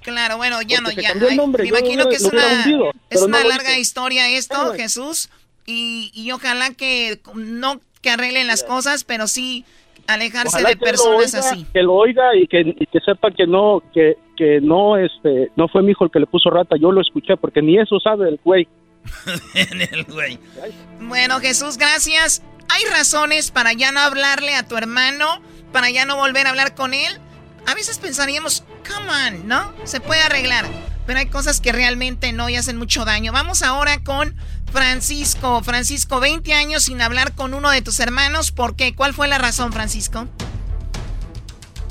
Claro, 0.00 0.38
bueno, 0.38 0.60
ya 0.62 0.80
no, 0.80 0.90
ya. 0.90 1.14
me 1.14 1.68
imagino 1.68 2.08
que 2.08 2.16
es 2.16 2.24
una, 2.24 2.64
es 3.10 3.22
una 3.22 3.44
larga 3.44 3.78
historia 3.78 4.28
esto, 4.30 4.72
Jesús, 4.72 5.28
y, 5.66 6.10
y 6.14 6.32
ojalá 6.32 6.74
que 6.74 7.20
no 7.34 7.80
que 8.00 8.10
arreglen 8.10 8.48
las 8.48 8.64
cosas, 8.64 9.04
pero 9.04 9.28
sí 9.28 9.64
alejarse 10.06 10.62
de 10.62 10.76
personas 10.76 11.34
así. 11.34 11.66
Que 11.72 11.82
lo 11.82 11.94
oiga 11.94 12.34
y 12.36 12.46
que, 12.46 12.74
que 12.90 13.00
sepa 13.00 13.30
que 13.30 13.46
no, 13.46 13.82
que, 13.92 14.16
que 14.36 14.60
no, 14.60 14.96
este, 14.96 15.50
no 15.56 15.68
fue 15.68 15.82
mi 15.82 15.92
hijo 15.92 16.04
el 16.04 16.10
que 16.10 16.20
le 16.20 16.26
puso 16.26 16.50
rata, 16.50 16.76
yo 16.76 16.92
lo 16.92 17.00
escuché 17.00 17.36
porque 17.36 17.62
ni 17.62 17.78
eso 17.78 17.98
sabe 18.00 18.28
el 18.28 18.40
güey. 18.44 18.68
el 19.54 20.04
güey. 20.04 20.38
Bueno, 21.00 21.40
Jesús, 21.40 21.76
gracias. 21.78 22.42
¿Hay 22.68 22.84
razones 22.90 23.50
para 23.50 23.72
ya 23.72 23.92
no 23.92 24.00
hablarle 24.00 24.54
a 24.54 24.66
tu 24.66 24.76
hermano? 24.76 25.26
¿Para 25.72 25.90
ya 25.90 26.06
no 26.06 26.16
volver 26.16 26.46
a 26.46 26.50
hablar 26.50 26.74
con 26.74 26.94
él? 26.94 27.12
A 27.66 27.74
veces 27.74 27.98
pensaríamos, 27.98 28.64
come 28.88 29.08
on, 29.10 29.48
¿no? 29.48 29.72
Se 29.84 30.00
puede 30.00 30.22
arreglar. 30.22 30.64
Pero 31.06 31.18
hay 31.18 31.26
cosas 31.26 31.60
que 31.60 31.72
realmente 31.72 32.32
no 32.32 32.48
y 32.48 32.56
hacen 32.56 32.76
mucho 32.76 33.04
daño. 33.04 33.32
Vamos 33.32 33.62
ahora 33.62 34.02
con 34.04 34.34
Francisco. 34.72 35.60
Francisco, 35.62 36.20
20 36.20 36.52
años 36.54 36.84
sin 36.84 37.00
hablar 37.00 37.34
con 37.36 37.54
uno 37.54 37.70
de 37.70 37.82
tus 37.82 38.00
hermanos. 38.00 38.52
¿Por 38.52 38.74
qué? 38.74 38.94
¿Cuál 38.94 39.12
fue 39.12 39.28
la 39.28 39.38
razón, 39.38 39.72
Francisco? 39.72 40.24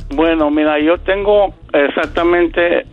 Bueno, 0.10 0.50
mira, 0.52 0.80
yo 0.80 1.00
tengo 1.00 1.54
exactamente 1.72 2.86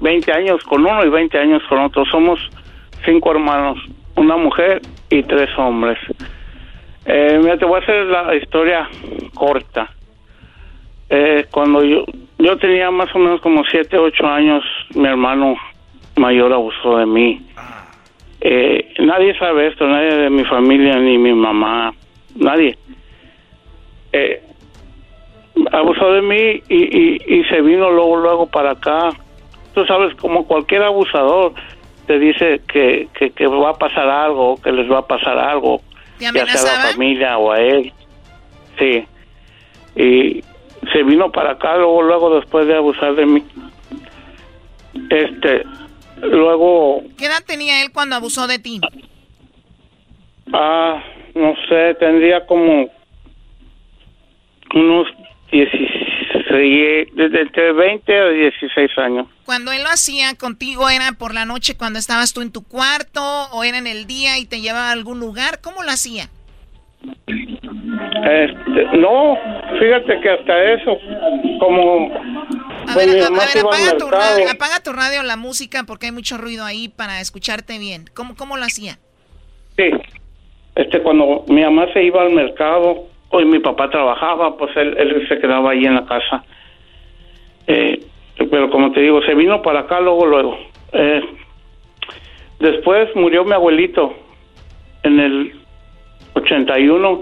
20 0.00 0.30
eh, 0.30 0.34
años 0.34 0.62
con 0.64 0.80
uno 0.80 1.04
y 1.04 1.10
20 1.10 1.38
años 1.38 1.62
con 1.68 1.78
otro. 1.80 2.04
Somos 2.06 2.40
cinco 3.04 3.32
hermanos, 3.32 3.78
una 4.16 4.36
mujer 4.36 4.80
y 5.10 5.22
tres 5.24 5.50
hombres. 5.58 5.98
Eh, 7.04 7.38
mira, 7.42 7.58
te 7.58 7.66
voy 7.66 7.80
a 7.80 7.82
hacer 7.82 8.06
la 8.06 8.34
historia 8.34 8.88
corta. 9.34 9.90
Eh, 11.10 11.46
cuando 11.50 11.84
yo, 11.84 12.04
yo 12.38 12.56
tenía 12.56 12.90
más 12.90 13.14
o 13.14 13.18
menos 13.18 13.40
como 13.40 13.62
7, 13.70 13.98
8 13.98 14.26
años, 14.26 14.64
mi 14.94 15.06
hermano 15.06 15.56
mayor 16.16 16.52
abusó 16.52 16.96
de 16.96 17.06
mí. 17.06 17.46
Eh, 18.46 18.92
nadie 18.98 19.34
sabe 19.38 19.68
esto, 19.68 19.86
nadie 19.88 20.14
de 20.14 20.28
mi 20.28 20.44
familia, 20.44 20.98
ni 20.98 21.16
mi 21.16 21.32
mamá, 21.32 21.94
nadie. 22.36 22.76
Eh, 24.12 24.42
abusó 25.72 26.12
de 26.12 26.20
mí 26.20 26.62
y, 26.68 27.38
y, 27.38 27.44
se 27.44 27.62
vino 27.62 27.90
luego, 27.90 28.16
luego 28.16 28.46
para 28.46 28.72
acá. 28.72 29.08
Tú 29.72 29.86
sabes, 29.86 30.14
como 30.16 30.46
cualquier 30.46 30.82
abusador, 30.82 31.54
te 32.06 32.18
dice 32.18 32.60
que, 32.68 33.08
que, 33.14 33.46
va 33.46 33.70
a 33.70 33.78
pasar 33.78 34.10
algo, 34.10 34.60
que 34.62 34.72
les 34.72 34.92
va 34.92 34.98
a 34.98 35.06
pasar 35.06 35.38
algo, 35.38 35.80
ya 36.18 36.30
sea 36.46 36.74
a 36.74 36.76
la 36.76 36.90
familia 36.90 37.38
o 37.38 37.50
a 37.50 37.60
él. 37.60 37.94
Sí. 38.78 39.06
Y 39.96 40.44
se 40.92 41.02
vino 41.02 41.32
para 41.32 41.52
acá 41.52 41.78
luego, 41.78 42.02
luego 42.02 42.34
después 42.36 42.66
de 42.66 42.76
abusar 42.76 43.14
de 43.14 43.24
mí. 43.24 43.42
Este, 45.08 45.64
luego... 46.24 47.02
¿Qué 47.16 47.26
edad 47.26 47.42
tenía 47.46 47.82
él 47.82 47.92
cuando 47.92 48.16
abusó 48.16 48.46
de 48.46 48.58
ti? 48.58 48.80
Ah, 50.52 51.02
no 51.34 51.54
sé, 51.68 51.94
tendría 51.94 52.46
como 52.46 52.88
unos 54.74 55.06
16, 55.50 57.08
desde 57.14 57.40
entre 57.42 57.72
20 57.72 58.18
a 58.18 58.28
16 58.28 58.98
años. 58.98 59.28
Cuando 59.44 59.72
él 59.72 59.82
lo 59.82 59.88
hacía 59.88 60.34
contigo, 60.36 60.88
¿era 60.88 61.12
por 61.18 61.34
la 61.34 61.44
noche 61.44 61.76
cuando 61.76 61.98
estabas 61.98 62.32
tú 62.32 62.42
en 62.42 62.52
tu 62.52 62.62
cuarto 62.62 63.20
o 63.52 63.64
era 63.64 63.78
en 63.78 63.86
el 63.86 64.06
día 64.06 64.38
y 64.38 64.46
te 64.46 64.60
llevaba 64.60 64.90
a 64.90 64.92
algún 64.92 65.20
lugar? 65.20 65.60
¿Cómo 65.60 65.82
lo 65.82 65.90
hacía? 65.90 66.28
Este, 68.22 68.98
no, 68.98 69.36
fíjate 69.78 70.20
que 70.20 70.30
hasta 70.30 70.72
eso, 70.72 70.98
como... 71.58 72.12
A 72.86 72.96
ver, 72.96 73.08
a, 73.10 73.30
ver 73.30 73.58
apaga, 73.60 73.96
tu 73.98 74.08
radio, 74.08 74.50
apaga 74.50 74.82
tu 74.82 74.92
radio, 74.92 75.22
la 75.22 75.36
música, 75.36 75.84
porque 75.86 76.06
hay 76.06 76.12
mucho 76.12 76.36
ruido 76.36 76.64
ahí 76.64 76.88
para 76.88 77.20
escucharte 77.20 77.78
bien. 77.78 78.04
¿Cómo, 78.14 78.36
cómo 78.36 78.56
lo 78.56 78.64
hacía? 78.64 78.98
Sí, 79.76 79.90
este, 80.74 81.00
cuando 81.00 81.44
mi 81.48 81.62
mamá 81.62 81.86
se 81.92 82.02
iba 82.02 82.22
al 82.22 82.32
mercado, 82.32 83.06
hoy 83.30 83.44
mi 83.46 83.58
papá 83.58 83.90
trabajaba, 83.90 84.56
pues 84.56 84.76
él, 84.76 84.94
él 84.98 85.26
se 85.28 85.38
quedaba 85.38 85.70
ahí 85.70 85.84
en 85.84 85.94
la 85.94 86.04
casa. 86.04 86.44
Eh, 87.66 88.04
pero 88.36 88.70
como 88.70 88.92
te 88.92 89.00
digo, 89.00 89.22
se 89.22 89.34
vino 89.34 89.62
para 89.62 89.80
acá 89.80 90.00
luego, 90.00 90.26
luego. 90.26 90.58
Eh, 90.92 91.22
después 92.60 93.08
murió 93.16 93.44
mi 93.44 93.52
abuelito 93.52 94.14
en 95.02 95.20
el 95.20 95.60
81 96.34 97.20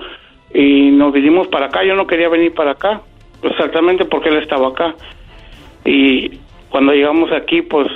y 0.54 0.90
nos 0.90 1.12
vinimos 1.12 1.48
para 1.48 1.66
acá. 1.66 1.84
Yo 1.84 1.94
no 1.94 2.06
quería 2.06 2.28
venir 2.28 2.54
para 2.54 2.72
acá, 2.72 3.00
exactamente 3.42 4.04
porque 4.04 4.28
él 4.28 4.38
estaba 4.38 4.68
acá. 4.68 4.94
Y 5.84 6.38
cuando 6.70 6.92
llegamos 6.92 7.30
aquí, 7.32 7.62
pues 7.62 7.88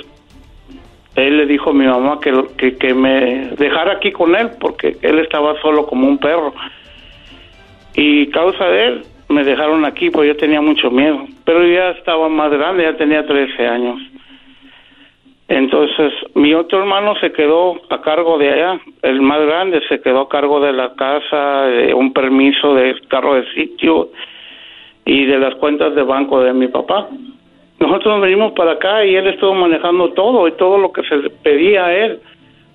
él 1.15 1.37
le 1.37 1.45
dijo 1.45 1.71
a 1.71 1.73
mi 1.73 1.85
mamá 1.85 2.19
que, 2.19 2.31
que, 2.57 2.77
que 2.77 2.93
me 2.93 3.49
dejara 3.57 3.93
aquí 3.93 4.11
con 4.11 4.35
él 4.35 4.51
porque 4.59 4.97
él 5.01 5.19
estaba 5.19 5.59
solo 5.61 5.87
como 5.87 6.07
un 6.07 6.19
perro 6.19 6.53
y 7.95 8.27
causa 8.27 8.65
de 8.65 8.87
él 8.87 9.03
me 9.29 9.43
dejaron 9.43 9.83
aquí 9.83 10.09
porque 10.09 10.29
yo 10.29 10.37
tenía 10.37 10.61
mucho 10.61 10.89
miedo, 10.89 11.25
pero 11.43 11.67
ya 11.67 11.89
estaba 11.91 12.29
más 12.29 12.51
grande, 12.51 12.83
ya 12.83 12.95
tenía 12.95 13.25
13 13.25 13.67
años. 13.67 13.99
Entonces, 15.49 16.11
mi 16.35 16.53
otro 16.53 16.79
hermano 16.79 17.15
se 17.21 17.31
quedó 17.31 17.79
a 17.89 18.01
cargo 18.01 18.37
de 18.37 18.51
allá, 18.51 18.81
el 19.01 19.21
más 19.21 19.39
grande 19.45 19.81
se 19.87 20.01
quedó 20.01 20.21
a 20.21 20.29
cargo 20.29 20.59
de 20.59 20.73
la 20.73 20.93
casa, 20.95 21.61
de 21.61 21.93
un 21.93 22.11
permiso 22.11 22.75
de 22.75 22.95
carro 23.07 23.35
de 23.35 23.49
sitio 23.53 24.09
y 25.05 25.25
de 25.25 25.39
las 25.39 25.55
cuentas 25.55 25.95
de 25.95 26.03
banco 26.03 26.41
de 26.41 26.51
mi 26.51 26.67
papá. 26.67 27.07
Nosotros 27.79 28.15
nos 28.15 28.21
venimos 28.21 28.51
para 28.53 28.73
acá 28.73 29.05
y 29.05 29.15
él 29.15 29.27
estuvo 29.27 29.53
manejando 29.53 30.11
todo 30.11 30.49
y 30.49 30.51
todo 30.53 30.77
lo 30.79 30.91
que 30.91 31.03
se 31.03 31.15
le 31.15 31.29
pedía 31.29 31.85
a 31.85 31.93
él, 31.93 32.19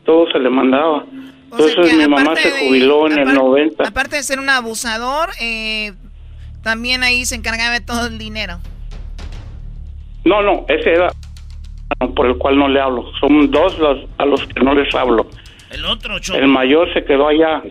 todo 0.06 0.30
se 0.32 0.38
le 0.38 0.48
mandaba. 0.48 1.04
Entonces 1.50 1.94
mi 1.94 2.08
mamá 2.08 2.34
se 2.36 2.50
jubiló 2.52 3.06
en 3.06 3.18
el 3.18 3.34
90. 3.34 3.86
Aparte 3.86 4.16
de 4.16 4.22
ser 4.22 4.38
un 4.38 4.48
abusador, 4.48 5.28
eh, 5.42 5.92
también 6.62 7.02
ahí 7.02 7.26
se 7.26 7.34
encargaba 7.34 7.74
de 7.74 7.82
todo 7.82 8.06
el 8.06 8.16
dinero. 8.16 8.54
No, 10.24 10.40
no, 10.40 10.64
ese 10.68 10.94
era 10.94 11.10
por 12.14 12.26
el 12.26 12.36
cual 12.38 12.58
no 12.58 12.68
le 12.68 12.80
hablo. 12.80 13.10
Son 13.20 13.50
dos 13.50 13.78
los, 13.78 13.98
a 14.18 14.24
los 14.24 14.46
que 14.46 14.60
no 14.60 14.74
les 14.74 14.94
hablo. 14.94 15.26
El 15.70 15.84
otro, 15.86 16.16
El 16.34 16.48
mayor 16.48 16.92
se 16.92 17.04
quedó 17.04 17.28
allá. 17.28 17.62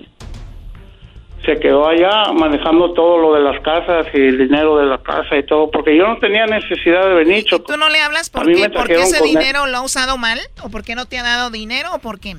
Se 1.45 1.59
quedó 1.59 1.87
allá 1.87 2.31
manejando 2.33 2.93
todo 2.93 3.17
lo 3.17 3.33
de 3.33 3.41
las 3.41 3.59
casas 3.61 4.07
y 4.13 4.17
el 4.17 4.37
dinero 4.37 4.77
de 4.77 4.85
la 4.85 4.99
casa 4.99 5.37
y 5.37 5.43
todo, 5.43 5.71
porque 5.71 5.97
yo 5.97 6.07
no 6.07 6.17
tenía 6.17 6.45
necesidad 6.45 7.03
de 7.07 7.13
venir. 7.15 7.37
¿Y 7.39 7.43
tú 7.45 7.77
no 7.77 7.89
le 7.89 7.99
hablas 7.99 8.29
por 8.29 8.45
qué? 8.45 8.69
¿Porque 8.69 8.93
ese 8.93 9.23
dinero 9.23 9.65
lo 9.65 9.77
ha 9.77 9.81
usado 9.81 10.17
mal? 10.17 10.39
¿O 10.63 10.69
por 10.69 10.83
qué 10.83 10.93
no 10.95 11.05
te 11.05 11.17
ha 11.17 11.23
dado 11.23 11.49
dinero? 11.49 11.89
¿O 11.95 11.99
por 11.99 12.19
qué? 12.19 12.35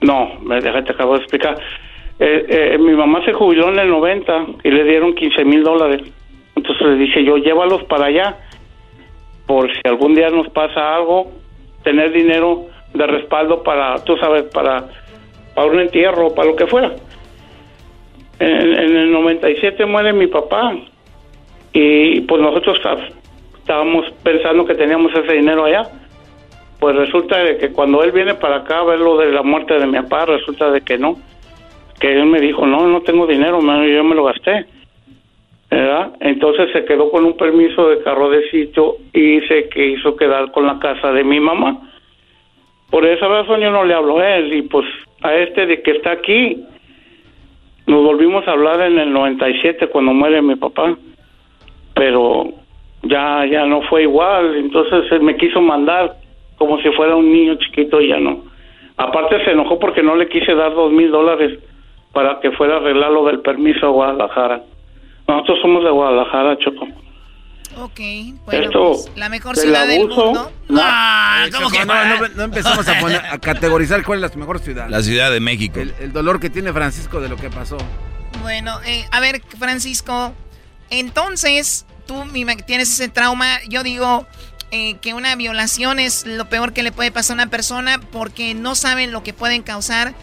No, 0.00 0.38
me 0.40 0.60
te 0.60 0.68
acabo 0.68 1.14
de 1.14 1.20
explicar. 1.20 1.58
Eh, 2.18 2.46
eh, 2.48 2.78
mi 2.78 2.92
mamá 2.92 3.22
se 3.24 3.32
jubiló 3.32 3.68
en 3.68 3.78
el 3.78 3.88
90 3.90 4.46
y 4.64 4.70
le 4.70 4.84
dieron 4.84 5.14
15 5.14 5.44
mil 5.44 5.62
dólares. 5.62 6.02
Entonces 6.54 6.86
le 6.86 6.96
dije 6.96 7.24
yo, 7.24 7.36
llévalos 7.36 7.84
para 7.84 8.06
allá, 8.06 8.38
por 9.46 9.72
si 9.72 9.80
algún 9.84 10.14
día 10.14 10.28
nos 10.30 10.48
pasa 10.48 10.94
algo, 10.94 11.32
tener 11.82 12.12
dinero 12.12 12.66
de 12.92 13.06
respaldo 13.06 13.62
para, 13.62 13.96
tú 14.04 14.16
sabes, 14.16 14.44
para, 14.44 14.88
para 15.54 15.68
un 15.68 15.80
entierro, 15.80 16.34
para 16.34 16.48
lo 16.48 16.56
que 16.56 16.66
fuera. 16.66 16.92
En, 18.38 18.48
en 18.48 18.96
el 18.96 19.12
97 19.12 19.86
muere 19.86 20.12
mi 20.12 20.26
papá 20.26 20.74
y 21.72 22.20
pues 22.22 22.42
nosotros 22.42 22.78
estábamos 23.58 24.06
pensando 24.22 24.66
que 24.66 24.74
teníamos 24.74 25.12
ese 25.14 25.32
dinero 25.32 25.64
allá 25.64 25.88
pues 26.78 26.94
resulta 26.94 27.38
de 27.38 27.56
que 27.56 27.72
cuando 27.72 28.02
él 28.02 28.12
viene 28.12 28.34
para 28.34 28.56
acá 28.56 28.80
a 28.80 28.84
ver 28.84 28.98
lo 28.98 29.16
de 29.16 29.32
la 29.32 29.42
muerte 29.42 29.78
de 29.78 29.86
mi 29.86 29.98
papá, 30.02 30.26
resulta 30.26 30.70
de 30.70 30.82
que 30.82 30.98
no, 30.98 31.16
que 31.98 32.12
él 32.12 32.26
me 32.26 32.40
dijo, 32.40 32.66
no, 32.66 32.86
no 32.86 33.00
tengo 33.00 33.26
dinero, 33.26 33.60
yo 33.60 34.04
me 34.04 34.14
lo 34.14 34.24
gasté. 34.24 34.66
Entonces 35.70 36.70
se 36.72 36.84
quedó 36.84 37.10
con 37.10 37.24
un 37.24 37.36
permiso 37.36 37.88
de 37.88 38.02
carro 38.02 38.30
de 38.30 38.48
sitio 38.50 38.96
y 39.12 39.40
se 39.42 39.68
quiso 39.68 40.16
quedar 40.16 40.50
con 40.52 40.66
la 40.66 40.78
casa 40.78 41.12
de 41.12 41.24
mi 41.24 41.40
mamá. 41.40 41.78
Por 42.90 43.04
esa 43.06 43.26
razón 43.28 43.60
yo 43.60 43.70
no 43.70 43.84
le 43.84 43.94
hablo 43.94 44.18
a 44.18 44.36
él 44.36 44.52
y 44.52 44.62
pues 44.62 44.86
a 45.22 45.34
este 45.34 45.66
de 45.66 45.82
que 45.82 45.92
está 45.92 46.12
aquí, 46.12 46.64
nos 47.86 48.04
volvimos 48.04 48.46
a 48.46 48.52
hablar 48.52 48.80
en 48.80 48.98
el 48.98 49.12
97 49.12 49.88
cuando 49.88 50.12
muere 50.12 50.42
mi 50.42 50.56
papá, 50.56 50.96
pero 51.94 52.48
ya, 53.02 53.44
ya 53.46 53.66
no 53.66 53.82
fue 53.82 54.02
igual, 54.02 54.56
entonces 54.56 55.10
él 55.12 55.22
me 55.22 55.36
quiso 55.36 55.60
mandar 55.60 56.16
como 56.58 56.80
si 56.80 56.90
fuera 56.90 57.16
un 57.16 57.32
niño 57.32 57.56
chiquito 57.56 58.00
y 58.00 58.08
ya 58.08 58.18
no. 58.18 58.44
Aparte 58.96 59.44
se 59.44 59.52
enojó 59.52 59.78
porque 59.78 60.02
no 60.02 60.16
le 60.16 60.28
quise 60.28 60.54
dar 60.54 60.74
dos 60.74 60.90
mil 60.90 61.10
dólares 61.10 61.58
para 62.12 62.40
que 62.40 62.50
fuera 62.52 62.74
a 62.74 62.76
arreglar 62.78 63.10
lo 63.10 63.24
del 63.26 63.40
permiso 63.40 63.86
a 63.86 63.90
Guadalajara. 63.90 64.62
Nosotros 65.28 65.58
somos 65.60 65.84
de 65.84 65.90
Guadalajara, 65.90 66.56
Choco. 66.58 66.86
Ok, 67.78 68.00
bueno, 68.46 68.70
pues, 68.72 69.10
la 69.16 69.28
mejor 69.28 69.56
ciudad 69.56 69.86
del 69.86 70.08
mundo. 70.08 70.50
No, 70.68 70.80
ah, 70.82 71.46
¿cómo 71.52 71.68
que 71.68 71.84
no, 71.84 72.28
no, 72.28 72.42
empezamos 72.44 72.88
a, 72.88 72.98
poner, 73.00 73.20
a 73.20 73.38
categorizar 73.38 74.02
cuál 74.02 74.24
es 74.24 74.30
la 74.30 74.36
mejor 74.38 74.60
ciudad. 74.60 74.88
La 74.88 75.02
Ciudad 75.02 75.30
de 75.30 75.40
México. 75.40 75.80
El, 75.80 76.12
dolor 76.12 76.40
que 76.40 76.48
tiene 76.48 76.72
Francisco 76.72 77.20
de 77.20 77.28
lo 77.28 77.36
que 77.36 77.50
pasó. 77.50 77.76
Bueno, 78.40 78.78
eh, 78.86 79.04
a 79.10 79.20
ver, 79.20 79.42
Francisco, 79.58 80.32
entonces 80.88 81.84
tú 82.06 82.24
tienes 82.66 82.90
ese 82.90 83.08
trauma. 83.08 83.58
Yo 83.68 83.82
digo, 83.82 84.26
eh, 84.70 84.96
que 85.00 85.12
una 85.12 85.36
violación 85.36 85.98
es 85.98 86.26
lo 86.26 86.48
peor 86.48 86.72
que 86.72 86.82
le 86.82 86.92
puede 86.92 87.12
pasar 87.12 87.38
a 87.38 87.42
una 87.42 87.50
persona 87.50 88.00
porque 88.10 88.54
no 88.54 88.74
saben 88.74 89.12
lo 89.12 89.22
que 89.22 89.32
pueden 89.32 89.62
causar 89.62 90.14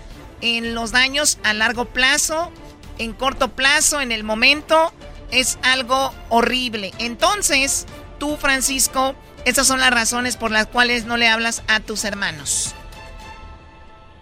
en 0.42 0.76
los 0.76 0.92
daños 0.92 1.40
a 1.44 1.54
largo 1.54 1.86
plazo, 1.86 2.52
en 3.00 3.14
corto 3.14 3.50
plazo, 3.50 4.02
en 4.02 4.12
el 4.12 4.24
momento. 4.24 4.92
Es 5.32 5.60
algo 5.64 6.12
horrible. 6.30 6.92
Entonces, 7.00 7.88
tú, 8.20 8.38
Francisco, 8.38 9.16
esas 9.46 9.68
son 9.68 9.80
las 9.80 9.92
razones 9.92 10.38
por 10.38 10.52
las 10.52 10.68
cuales 10.68 11.06
no 11.06 11.18
le 11.18 11.28
hablas 11.28 11.64
a 11.68 11.80
tus 11.80 12.06
hermanos. 12.06 12.76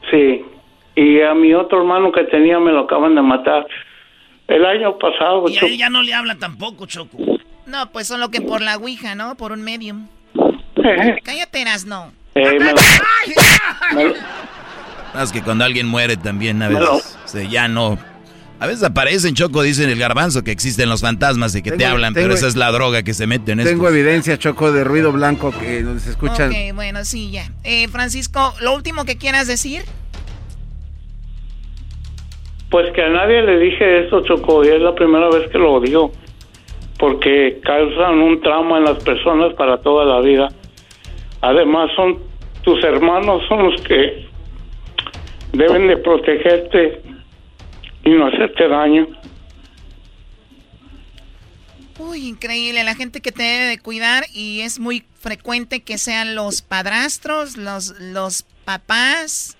Sí, 0.09 0.45
y 0.95 1.21
a 1.21 1.33
mi 1.33 1.53
otro 1.53 1.79
hermano 1.79 2.11
que 2.11 2.23
tenía 2.25 2.59
me 2.59 2.71
lo 2.71 2.81
acaban 2.81 3.15
de 3.15 3.21
matar 3.21 3.67
el 4.47 4.65
año 4.65 4.97
pasado. 4.97 5.45
Y 5.47 5.57
a 5.57 5.61
él 5.61 5.77
ya 5.77 5.89
no 5.89 6.03
le 6.03 6.13
habla 6.13 6.35
tampoco, 6.35 6.85
Choco. 6.85 7.17
No, 7.65 7.91
pues 7.91 8.07
solo 8.07 8.29
que 8.29 8.41
por 8.41 8.61
la 8.61 8.77
Ouija, 8.77 9.15
¿no? 9.15 9.35
Por 9.35 9.51
un 9.51 9.61
medium. 9.61 10.07
Cállate, 11.23 11.65
no. 11.85 12.11
Eh, 12.35 12.57
es 15.21 15.31
que 15.31 15.41
cuando 15.41 15.65
alguien 15.65 15.87
muere 15.87 16.17
también 16.17 16.61
a 16.61 16.69
veces 16.69 17.49
ya 17.49 17.67
no. 17.67 17.97
A 18.61 18.67
veces 18.67 18.83
aparecen, 18.83 19.33
Choco, 19.33 19.63
dicen 19.63 19.89
el 19.89 19.97
garbanzo 19.97 20.43
que 20.43 20.51
existen 20.51 20.87
los 20.87 21.01
fantasmas 21.01 21.55
y 21.55 21.63
que 21.63 21.71
te 21.71 21.83
hablan, 21.83 22.13
pero 22.13 22.31
esa 22.31 22.45
es 22.45 22.55
la 22.55 22.71
droga 22.71 23.01
que 23.01 23.15
se 23.15 23.25
mete 23.25 23.53
en 23.53 23.61
eso. 23.61 23.69
Tengo 23.69 23.89
evidencia, 23.89 24.37
Choco, 24.37 24.71
de 24.71 24.83
ruido 24.83 25.11
blanco 25.11 25.51
que 25.51 25.81
donde 25.81 25.99
se 25.99 26.11
escuchan. 26.11 26.51
Ok, 26.51 26.75
bueno, 26.75 27.03
sí, 27.03 27.31
ya. 27.31 27.49
Eh, 27.63 27.87
Francisco, 27.87 28.53
¿lo 28.61 28.75
último 28.75 29.03
que 29.03 29.17
quieras 29.17 29.47
decir? 29.47 29.81
Pues 32.69 32.93
que 32.93 33.01
a 33.01 33.09
nadie 33.09 33.41
le 33.41 33.57
dije 33.57 34.05
eso, 34.05 34.21
Choco, 34.21 34.63
y 34.63 34.67
es 34.67 34.79
la 34.79 34.93
primera 34.93 35.27
vez 35.29 35.49
que 35.49 35.57
lo 35.57 35.81
digo 35.81 36.11
porque 36.99 37.59
causan 37.63 38.19
un 38.19 38.41
trauma 38.41 38.77
en 38.77 38.83
las 38.83 39.03
personas 39.03 39.55
para 39.55 39.79
toda 39.79 40.05
la 40.05 40.21
vida. 40.21 40.49
Además 41.41 41.89
son 41.95 42.19
tus 42.61 42.83
hermanos 42.83 43.41
son 43.49 43.71
los 43.71 43.81
que 43.81 44.27
deben 45.51 45.87
de 45.87 45.97
protegerte 45.97 47.10
y 48.03 48.09
no 48.09 48.27
hacerte 48.27 48.67
daño. 48.67 49.07
Uy, 51.97 52.27
increíble, 52.27 52.83
la 52.83 52.95
gente 52.95 53.21
que 53.21 53.31
te 53.31 53.43
debe 53.43 53.65
de 53.65 53.79
cuidar 53.79 54.25
y 54.33 54.61
es 54.61 54.79
muy 54.79 55.05
frecuente 55.19 55.81
que 55.81 55.97
sean 55.97 56.35
los 56.35 56.61
padrastros, 56.61 57.57
los, 57.57 57.99
los 57.99 58.43
papás, 58.65 59.55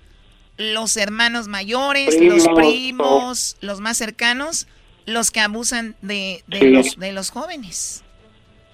los 0.57 0.97
hermanos 0.97 1.47
mayores, 1.47 2.19
los 2.19 2.47
primos, 2.47 3.57
los 3.61 3.79
más 3.79 3.97
cercanos 3.97 4.67
los 5.05 5.31
que 5.31 5.39
abusan 5.39 5.95
de, 6.01 6.43
de, 6.47 6.69
los, 6.69 6.97
de 6.97 7.11
los 7.11 7.29
jóvenes. 7.31 8.03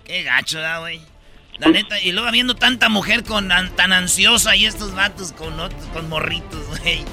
Qué 0.06 0.24
gacho, 0.24 0.60
da, 0.60 0.80
güey? 0.80 1.02
La 1.60 1.70
neta, 1.70 2.00
y 2.00 2.12
luego 2.12 2.28
habiendo 2.28 2.56
tanta 2.56 2.88
mujer 2.88 3.24
con 3.24 3.50
tan 3.76 3.94
ansiosa 3.94 4.56
y 4.56 4.66
estos 4.66 4.94
vatos 4.94 5.32
con 5.32 5.60
otros, 5.60 5.84
con 5.88 6.08
morritos, 6.08 6.68
güey. 6.68 7.04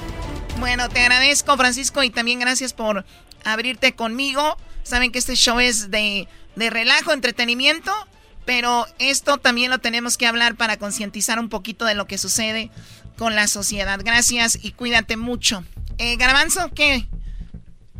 Bueno, 0.59 0.89
te 0.89 1.01
agradezco, 1.01 1.57
Francisco, 1.57 2.03
y 2.03 2.09
también 2.09 2.39
gracias 2.39 2.73
por 2.73 3.05
abrirte 3.43 3.93
conmigo. 3.93 4.57
Saben 4.83 5.11
que 5.11 5.19
este 5.19 5.35
show 5.35 5.59
es 5.59 5.91
de, 5.91 6.27
de 6.55 6.69
relajo, 6.69 7.11
entretenimiento, 7.11 7.91
pero 8.45 8.85
esto 8.99 9.37
también 9.37 9.69
lo 9.69 9.79
tenemos 9.79 10.17
que 10.17 10.27
hablar 10.27 10.55
para 10.55 10.77
concientizar 10.77 11.39
un 11.39 11.49
poquito 11.49 11.85
de 11.85 11.95
lo 11.95 12.07
que 12.07 12.17
sucede 12.17 12.71
con 13.17 13.35
la 13.35 13.47
sociedad. 13.47 13.99
Gracias 14.03 14.57
y 14.61 14.71
cuídate 14.71 15.17
mucho. 15.17 15.63
Eh, 15.97 16.15
Garbanzo, 16.17 16.71
¿qué? 16.73 17.07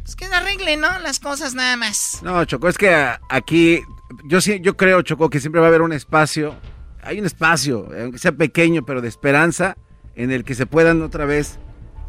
Es 0.06 0.16
que 0.16 0.26
arregle, 0.26 0.78
¿no? 0.78 1.00
Las 1.00 1.20
cosas 1.20 1.56
nada 1.56 1.78
más. 1.78 2.20
No, 2.22 2.46
Choco, 2.46 2.70
es 2.70 2.78
que 2.78 2.94
aquí 3.30 3.82
yo 4.26 4.40
sí, 4.40 4.60
yo 4.62 4.78
creo, 4.78 5.02
Choco, 5.02 5.30
que 5.30 5.40
siempre 5.40 5.60
va 5.60 5.68
a 5.68 5.70
haber 5.70 5.82
un 5.82 5.94
espacio. 5.94 6.56
Hay 7.02 7.20
un 7.20 7.26
espacio, 7.26 7.88
aunque 8.00 8.20
sea 8.20 8.32
pequeño, 8.32 8.86
pero 8.86 9.02
de 9.02 9.08
esperanza, 9.08 9.78
en 10.16 10.32
el 10.32 10.44
que 10.44 10.56
se 10.56 10.66
puedan 10.66 11.02
otra 11.02 11.26
vez 11.26 11.60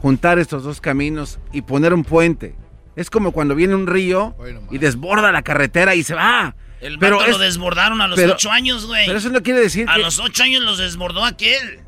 juntar 0.00 0.38
estos 0.38 0.62
dos 0.64 0.80
caminos 0.80 1.38
y 1.52 1.62
poner 1.62 1.94
un 1.94 2.04
puente. 2.04 2.54
Es 2.94 3.10
como 3.10 3.32
cuando 3.32 3.54
viene 3.54 3.74
un 3.74 3.86
río 3.86 4.34
y 4.70 4.78
desborda 4.78 5.32
la 5.32 5.42
carretera 5.42 5.94
y 5.94 6.02
se 6.02 6.14
va. 6.14 6.56
El 6.80 6.98
pero 6.98 7.26
lo 7.26 7.38
desbordaron 7.38 8.00
a 8.00 8.08
los 8.08 8.18
ocho 8.18 8.50
años, 8.50 8.86
güey. 8.86 9.06
Pero 9.06 9.18
eso 9.18 9.30
no 9.30 9.42
quiere 9.42 9.60
decir 9.60 9.88
a 9.88 9.94
que... 9.94 10.00
A 10.00 10.04
los 10.04 10.18
ocho 10.18 10.42
años 10.42 10.62
los 10.62 10.78
desbordó 10.78 11.24
aquel. 11.24 11.80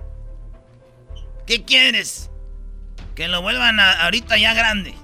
¿Qué 1.47 1.65
quieres? 1.65 2.31
Que 3.15 3.29
lo 3.29 3.43
vuelvan 3.43 3.81
ahorita 3.81 4.37
ya 4.39 4.55
grande. 4.55 4.95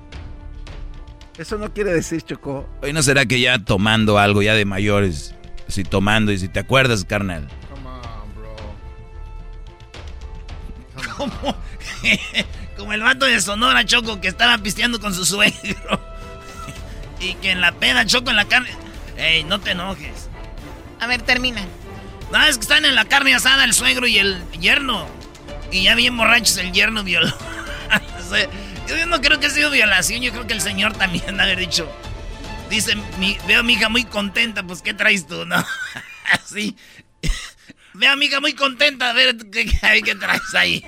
Eso 1.39 1.59
no 1.59 1.73
quiere 1.73 1.93
decir, 1.93 2.23
Choco. 2.23 2.69
Hoy 2.83 2.93
no 2.93 3.03
será 3.03 3.27
que 3.27 3.41
ya 3.41 3.59
tomando 3.59 4.19
algo 4.19 4.43
ya 4.43 4.55
de 4.55 4.65
mayores, 4.65 5.35
si 5.69 5.85
tomando 5.85 6.31
y 6.33 6.39
si 6.39 6.49
te 6.49 6.61
acuerdas, 6.61 7.05
carnal. 7.05 7.49
Come 7.71 7.89
on, 7.89 8.35
bro. 8.35 8.55
¿Cómo? 11.17 11.57
Como 12.77 12.93
el 12.93 13.03
vato 13.03 13.27
de 13.27 13.41
Sonora, 13.41 13.85
Choco, 13.85 14.21
que 14.21 14.29
estaba 14.29 14.59
pisteando 14.59 15.01
con 15.01 15.15
su 15.15 15.25
suegro. 15.25 16.01
y 17.21 17.35
que 17.35 17.53
en 17.53 17.61
la 17.61 17.73
peda, 17.73 18.05
Choco, 18.05 18.31
en 18.31 18.37
la 18.37 18.45
carne... 18.47 18.71
Ey, 19.17 19.45
no 19.45 19.61
te 19.61 19.71
enojes. 19.73 20.29
A 21.01 21.07
ver, 21.07 21.23
termina. 21.23 21.63
No, 22.33 22.43
es 22.45 22.57
que 22.57 22.63
están 22.63 22.85
en 22.85 22.95
la 22.95 23.05
carne 23.05 23.35
asada 23.35 23.65
el 23.65 23.75
suegro 23.75 24.07
y 24.07 24.19
el 24.19 24.43
yerno. 24.61 25.07
Y 25.71 25.85
ya 25.85 25.95
bien 25.95 26.17
borrachos 26.17 26.57
el 26.57 26.73
yerno 26.73 27.05
violó. 27.05 27.33
Yo 28.89 29.07
no 29.07 29.21
creo 29.21 29.41
que 29.41 29.47
haya 29.47 29.55
sido 29.55 29.71
violación, 29.71 30.21
yo 30.21 30.31
creo 30.33 30.47
que 30.47 30.53
el 30.53 30.61
señor 30.61 30.93
también 30.95 31.41
haber 31.41 31.59
dicho. 31.59 31.91
Dice, 32.69 32.97
veo 33.47 33.61
a 33.61 33.63
mi 33.63 33.75
hija 33.75 33.89
muy 33.89 34.05
contenta, 34.05 34.63
pues 34.63 34.83
¿qué 34.83 34.95
traes 34.95 35.27
tú, 35.27 35.45
no? 35.45 35.65
Así. 36.33 36.77
Veo 37.93 38.13
a 38.13 38.17
mi 38.17 38.27
hija 38.27 38.41
muy 38.41 38.55
contenta, 38.55 39.11
a 39.11 39.13
ver 39.13 39.37
qué, 39.51 39.67
qué 40.05 40.15
traes 40.15 40.55
ahí. 40.55 40.85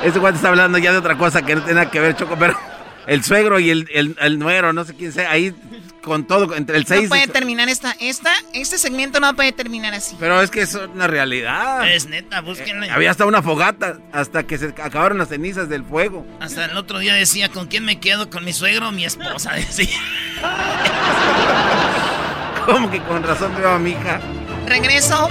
Ese, 0.00 0.08
ese 0.08 0.18
guante 0.18 0.36
está 0.36 0.48
hablando 0.48 0.78
ya 0.78 0.92
de 0.92 0.98
otra 0.98 1.16
cosa 1.16 1.42
que 1.42 1.54
no 1.54 1.62
tiene 1.62 1.80
nada 1.80 1.90
que 1.90 2.00
ver, 2.00 2.16
Choco, 2.16 2.36
pero 2.38 2.58
el 3.06 3.24
suegro 3.24 3.58
y 3.58 3.70
el, 3.70 3.88
el, 3.92 4.16
el 4.20 4.38
nuero, 4.38 4.72
no 4.72 4.84
sé 4.84 4.94
quién 4.94 5.12
sea, 5.12 5.30
ahí 5.30 5.54
con 6.02 6.26
todo, 6.26 6.54
entre 6.54 6.78
el 6.78 6.86
6... 6.86 7.02
No 7.02 7.08
puede 7.08 7.26
terminar 7.26 7.68
esta, 7.68 7.94
esta, 8.00 8.30
este 8.54 8.78
segmento 8.78 9.20
no 9.20 9.34
puede 9.36 9.52
terminar 9.52 9.92
así. 9.94 10.16
Pero 10.18 10.40
es 10.40 10.50
que 10.50 10.62
es 10.62 10.74
una 10.74 11.06
realidad. 11.06 11.90
Es 11.90 12.06
neta, 12.06 12.40
búsquenle. 12.40 12.86
Eh, 12.86 12.90
había 12.90 13.10
hasta 13.10 13.26
una 13.26 13.42
fogata, 13.42 13.98
hasta 14.12 14.46
que 14.46 14.56
se 14.56 14.68
acabaron 14.68 15.18
las 15.18 15.28
cenizas 15.28 15.68
del 15.68 15.84
fuego. 15.84 16.26
Hasta 16.40 16.64
el 16.64 16.76
otro 16.76 16.98
día 16.98 17.14
decía, 17.14 17.50
¿con 17.50 17.66
quién 17.66 17.84
me 17.84 18.00
quedo? 18.00 18.30
¿Con 18.30 18.44
mi 18.44 18.52
suegro 18.52 18.88
o 18.88 18.92
mi 18.92 19.04
esposa? 19.04 19.52
Decía. 19.54 19.98
¿Cómo 22.66 22.90
que 22.90 23.00
con 23.02 23.22
razón 23.22 23.54
veo 23.56 23.70
a 23.70 23.78
mi 23.78 23.90
hija? 23.90 24.20
Regreso. 24.66 25.28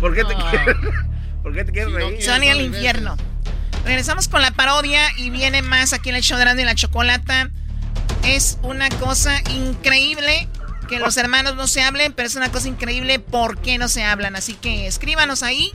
¿Por 0.00 0.14
qué 0.14 0.24
te 0.24 0.34
quieres, 0.34 0.76
¿por 1.42 1.54
qué 1.54 1.64
te 1.64 1.72
quieres 1.72 1.92
reír? 1.92 2.22
Sony 2.22 2.50
al 2.50 2.60
infierno. 2.60 3.16
Regresamos 3.84 4.28
con 4.28 4.42
la 4.42 4.52
parodia 4.52 5.02
y 5.16 5.30
viene 5.30 5.62
más 5.62 5.92
aquí 5.92 6.10
en 6.10 6.16
el 6.16 6.22
show 6.22 6.38
de 6.38 6.62
y 6.62 6.64
la 6.64 6.74
Chocolata. 6.74 7.50
Es 8.24 8.58
una 8.62 8.88
cosa 8.88 9.40
increíble 9.50 10.48
que 10.88 11.00
los 11.00 11.16
hermanos 11.16 11.56
no 11.56 11.66
se 11.66 11.82
hablen, 11.82 12.12
pero 12.12 12.26
es 12.26 12.36
una 12.36 12.50
cosa 12.50 12.68
increíble 12.68 13.18
por 13.18 13.58
qué 13.60 13.78
no 13.78 13.88
se 13.88 14.04
hablan. 14.04 14.36
Así 14.36 14.54
que 14.54 14.86
escríbanos 14.86 15.42
ahí 15.42 15.72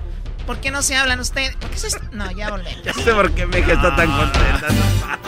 ¿Por 0.47 0.59
qué 0.59 0.71
no 0.71 0.81
se 0.81 0.95
hablan 0.95 1.19
ustedes? 1.19 1.57
¿Por 1.57 1.69
qué 1.69 1.77
se... 1.77 1.89
No, 2.13 2.31
ya 2.31 2.49
volvemos. 2.49 2.81
Ya 2.85 2.93
sé 2.93 3.11
por 3.11 3.29
qué 3.31 3.45
Meja 3.45 3.73
está 3.73 3.93
tan 3.97 4.09
contenta. 4.09 4.67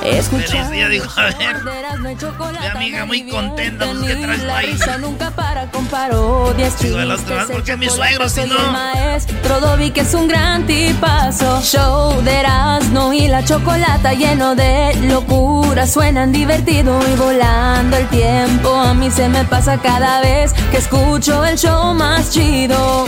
Escucha. 0.05 0.69
dijo, 0.69 1.19
a 1.19 1.25
ver, 1.25 1.57
mi 1.61 2.67
amiga 2.67 3.05
muy 3.05 3.29
contenta, 3.29 3.85
pues 3.85 3.99
que 3.99 4.15
traes 4.15 4.41
ahí. 4.43 4.79
nunca 5.01 5.31
para 5.31 5.69
con 5.71 5.85
parodias 5.87 6.79
Digo, 6.79 6.99
los 6.99 7.25
demás, 7.27 7.47
porque 7.51 7.75
mi 7.75 7.89
suegro, 7.89 8.29
si 8.29 8.45
no. 8.45 8.71
Maestro 8.71 9.59
Dobby, 9.59 9.91
que 9.91 10.01
es 10.01 10.13
un 10.13 10.29
gran 10.29 10.65
tipazo. 10.65 11.61
Show 11.63 12.21
de 12.21 12.39
Erasmo 12.39 13.11
y 13.11 13.27
la 13.27 13.43
chocolata 13.43 14.13
lleno 14.13 14.55
de 14.55 14.95
locura. 15.01 15.85
Suenan 15.85 16.31
divertido 16.31 16.97
y 17.11 17.17
volando 17.17 17.97
el 17.97 18.07
tiempo. 18.07 18.73
A 18.73 18.93
mí 18.93 19.11
se 19.11 19.27
me 19.27 19.43
pasa 19.43 19.81
cada 19.81 20.21
vez 20.21 20.53
que 20.71 20.77
escucho 20.77 21.43
el 21.43 21.57
show 21.57 21.93
más 21.93 22.31
chido. 22.31 23.05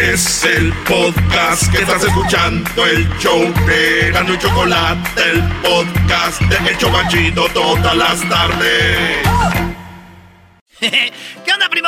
Es 0.00 0.44
el 0.44 0.72
podcast 0.84 1.72
que 1.72 1.78
estás 1.78 2.04
escuchando, 2.04 2.86
el 2.86 3.08
show 3.18 3.52
de 3.66 4.12
Gano 4.12 4.32
y 4.32 4.38
Chocolate, 4.38 5.22
el 5.30 5.42
podcast 5.60 6.40
de 6.42 6.70
Hecho 6.70 6.88
Machito 6.90 7.48
todas 7.48 7.96
las 7.96 8.28
tardes. 8.28 9.18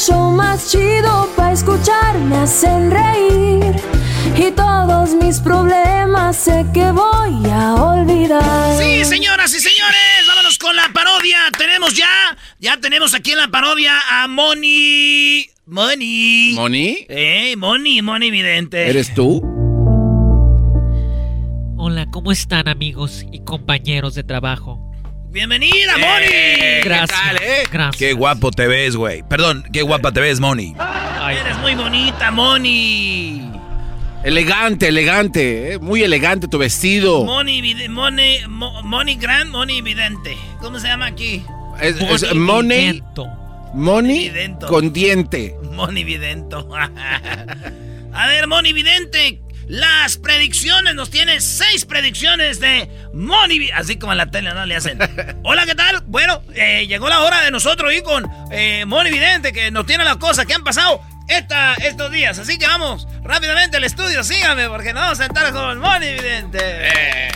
show 0.00 0.30
más 0.30 0.70
chido 0.70 1.28
para 1.36 1.52
escuchar 1.52 2.18
me 2.20 2.36
hacen 2.36 2.90
reír 2.90 3.74
y 4.34 4.50
todos 4.52 5.14
mis 5.14 5.40
problemas 5.40 6.36
sé 6.36 6.64
que 6.72 6.90
voy 6.90 7.50
a 7.50 7.74
olvidar. 7.74 8.78
Sí, 8.78 9.04
señoras 9.04 9.54
y 9.54 9.60
señores, 9.60 10.26
vámonos 10.26 10.56
con 10.56 10.74
la 10.74 10.90
parodia. 10.94 11.38
Tenemos 11.58 11.94
ya, 11.94 12.08
ya 12.58 12.80
tenemos 12.80 13.12
aquí 13.12 13.32
en 13.32 13.38
la 13.38 13.48
parodia 13.48 13.92
a 14.10 14.26
Moni. 14.26 15.50
Moni. 15.66 16.52
¿Moni? 16.54 17.06
Eh, 17.08 17.54
Moni, 17.58 18.00
Moni 18.00 18.30
Vidente. 18.30 18.88
¿Eres 18.88 19.12
tú? 19.12 19.42
Hola, 21.76 22.06
¿cómo 22.10 22.32
están 22.32 22.68
amigos 22.68 23.26
y 23.30 23.44
compañeros 23.44 24.14
de 24.14 24.24
trabajo? 24.24 24.89
Bienvenida, 25.30 25.92
Moni. 25.96 26.26
Eh, 26.28 26.80
Gracias. 26.84 27.40
eh? 27.40 27.62
Gracias. 27.70 27.96
Qué 27.96 28.12
guapo 28.14 28.50
te 28.50 28.66
ves, 28.66 28.96
güey. 28.96 29.22
Perdón, 29.22 29.64
qué 29.72 29.82
guapa 29.82 30.10
te 30.12 30.20
ves, 30.20 30.40
Moni. 30.40 30.74
Eres 31.30 31.56
muy 31.58 31.74
bonita, 31.76 32.30
Moni. 32.32 33.48
Elegante, 34.24 34.88
elegante, 34.88 35.74
eh, 35.74 35.78
muy 35.78 36.02
elegante 36.02 36.48
tu 36.48 36.58
vestido. 36.58 37.24
Moni, 37.24 37.62
Moni, 37.88 38.38
Moni 38.48 39.14
Grand, 39.16 39.50
Moni 39.50 39.80
Vidente. 39.82 40.36
¿Cómo 40.60 40.78
se 40.80 40.88
llama 40.88 41.06
aquí? 41.06 41.44
Es, 41.80 41.96
es 42.00 42.34
Money. 42.34 43.02
Moni 43.72 44.30
con 44.68 44.92
diente. 44.92 45.54
Moni 45.72 46.02
Vidento. 46.04 46.68
A 48.12 48.26
ver, 48.26 48.48
Moni 48.48 48.72
Vidente, 48.72 49.40
las 49.70 50.16
predicciones, 50.16 50.96
nos 50.96 51.10
tiene 51.10 51.40
seis 51.40 51.84
predicciones 51.84 52.58
de 52.58 52.90
Moni, 53.14 53.70
así 53.70 54.00
como 54.00 54.10
en 54.10 54.18
la 54.18 54.28
tele, 54.28 54.52
¿no? 54.52 54.66
Le 54.66 54.74
hacen. 54.74 54.98
Hola, 55.44 55.64
¿qué 55.64 55.76
tal? 55.76 56.02
Bueno, 56.06 56.42
eh, 56.54 56.88
llegó 56.88 57.08
la 57.08 57.20
hora 57.20 57.42
de 57.42 57.52
nosotros 57.52 57.92
ir 57.92 58.02
con 58.02 58.28
eh, 58.50 58.84
Moni 58.84 59.10
Vidente, 59.10 59.52
que 59.52 59.70
nos 59.70 59.86
tiene 59.86 60.04
las 60.04 60.16
cosas 60.16 60.44
que 60.46 60.54
han 60.54 60.64
pasado 60.64 61.00
esta, 61.28 61.74
estos 61.74 62.10
días. 62.10 62.36
Así 62.40 62.58
que 62.58 62.66
vamos 62.66 63.06
rápidamente 63.22 63.76
al 63.76 63.84
estudio, 63.84 64.24
síganme, 64.24 64.68
porque 64.68 64.92
nos 64.92 65.02
vamos 65.02 65.20
a 65.20 65.24
sentar 65.26 65.52
con 65.52 65.78
Moni 65.78 66.14
Vidente. 66.14 66.58
Eh, 66.60 67.30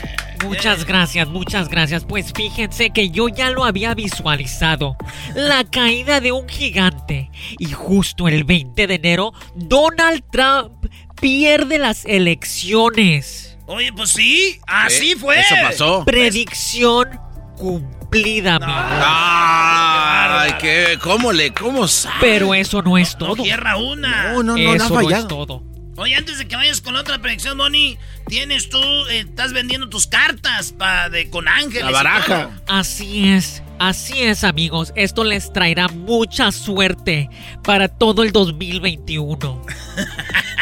muchas 0.44 0.84
gracias, 0.84 1.28
muchas 1.28 1.68
gracias. 1.68 2.04
Pues 2.04 2.32
fíjense 2.34 2.90
que 2.90 3.10
yo 3.10 3.28
ya 3.28 3.50
lo 3.50 3.64
había 3.64 3.94
visualizado. 3.94 4.96
La 5.36 5.62
caída 5.62 6.18
de 6.18 6.32
un 6.32 6.48
gigante. 6.48 7.30
Y 7.60 7.70
justo 7.70 8.26
el 8.26 8.42
20 8.42 8.88
de 8.88 8.94
enero, 8.96 9.32
Donald 9.54 10.24
Trump 10.32 10.84
pierde 11.24 11.78
las 11.78 12.04
elecciones. 12.04 13.56
Oye, 13.64 13.90
pues 13.94 14.10
sí, 14.10 14.60
así 14.66 15.14
fue. 15.14 15.40
Eso 15.40 15.54
pasó. 15.62 16.04
Predicción 16.04 17.18
cumplida, 17.56 18.56
amigo. 18.56 18.72
Ay, 18.76 20.52
qué, 20.60 20.98
¿cómo 21.02 21.32
le, 21.32 21.54
cómo 21.54 21.88
sabe? 21.88 22.16
Pero 22.20 22.54
eso 22.54 22.82
no 22.82 22.98
es 22.98 23.16
todo. 23.16 23.42
tierra 23.42 23.78
una. 23.78 24.34
No, 24.34 24.42
no, 24.42 24.54
no, 24.54 24.74
eso 24.74 24.88
no, 24.90 25.00
no 25.00 25.10
es 25.10 25.26
todo. 25.26 25.62
Oye, 25.96 26.16
antes 26.16 26.38
de 26.38 26.48
que 26.48 26.56
vayas 26.56 26.80
con 26.80 26.94
la 26.94 27.00
otra 27.00 27.18
predicción, 27.20 27.56
Bonnie, 27.56 27.98
tienes 28.26 28.68
tú, 28.68 28.80
eh, 29.10 29.20
estás 29.20 29.52
vendiendo 29.52 29.88
tus 29.88 30.06
cartas 30.08 30.72
pa 30.72 31.08
de, 31.08 31.30
con 31.30 31.46
ángeles. 31.46 31.84
La 31.84 31.90
baraja. 31.92 32.50
Así 32.66 33.28
es, 33.28 33.62
así 33.78 34.22
es, 34.22 34.42
amigos. 34.42 34.92
Esto 34.96 35.22
les 35.22 35.52
traerá 35.52 35.86
mucha 35.88 36.50
suerte 36.50 37.30
para 37.62 37.88
todo 37.88 38.24
el 38.24 38.32
2021. 38.32 39.66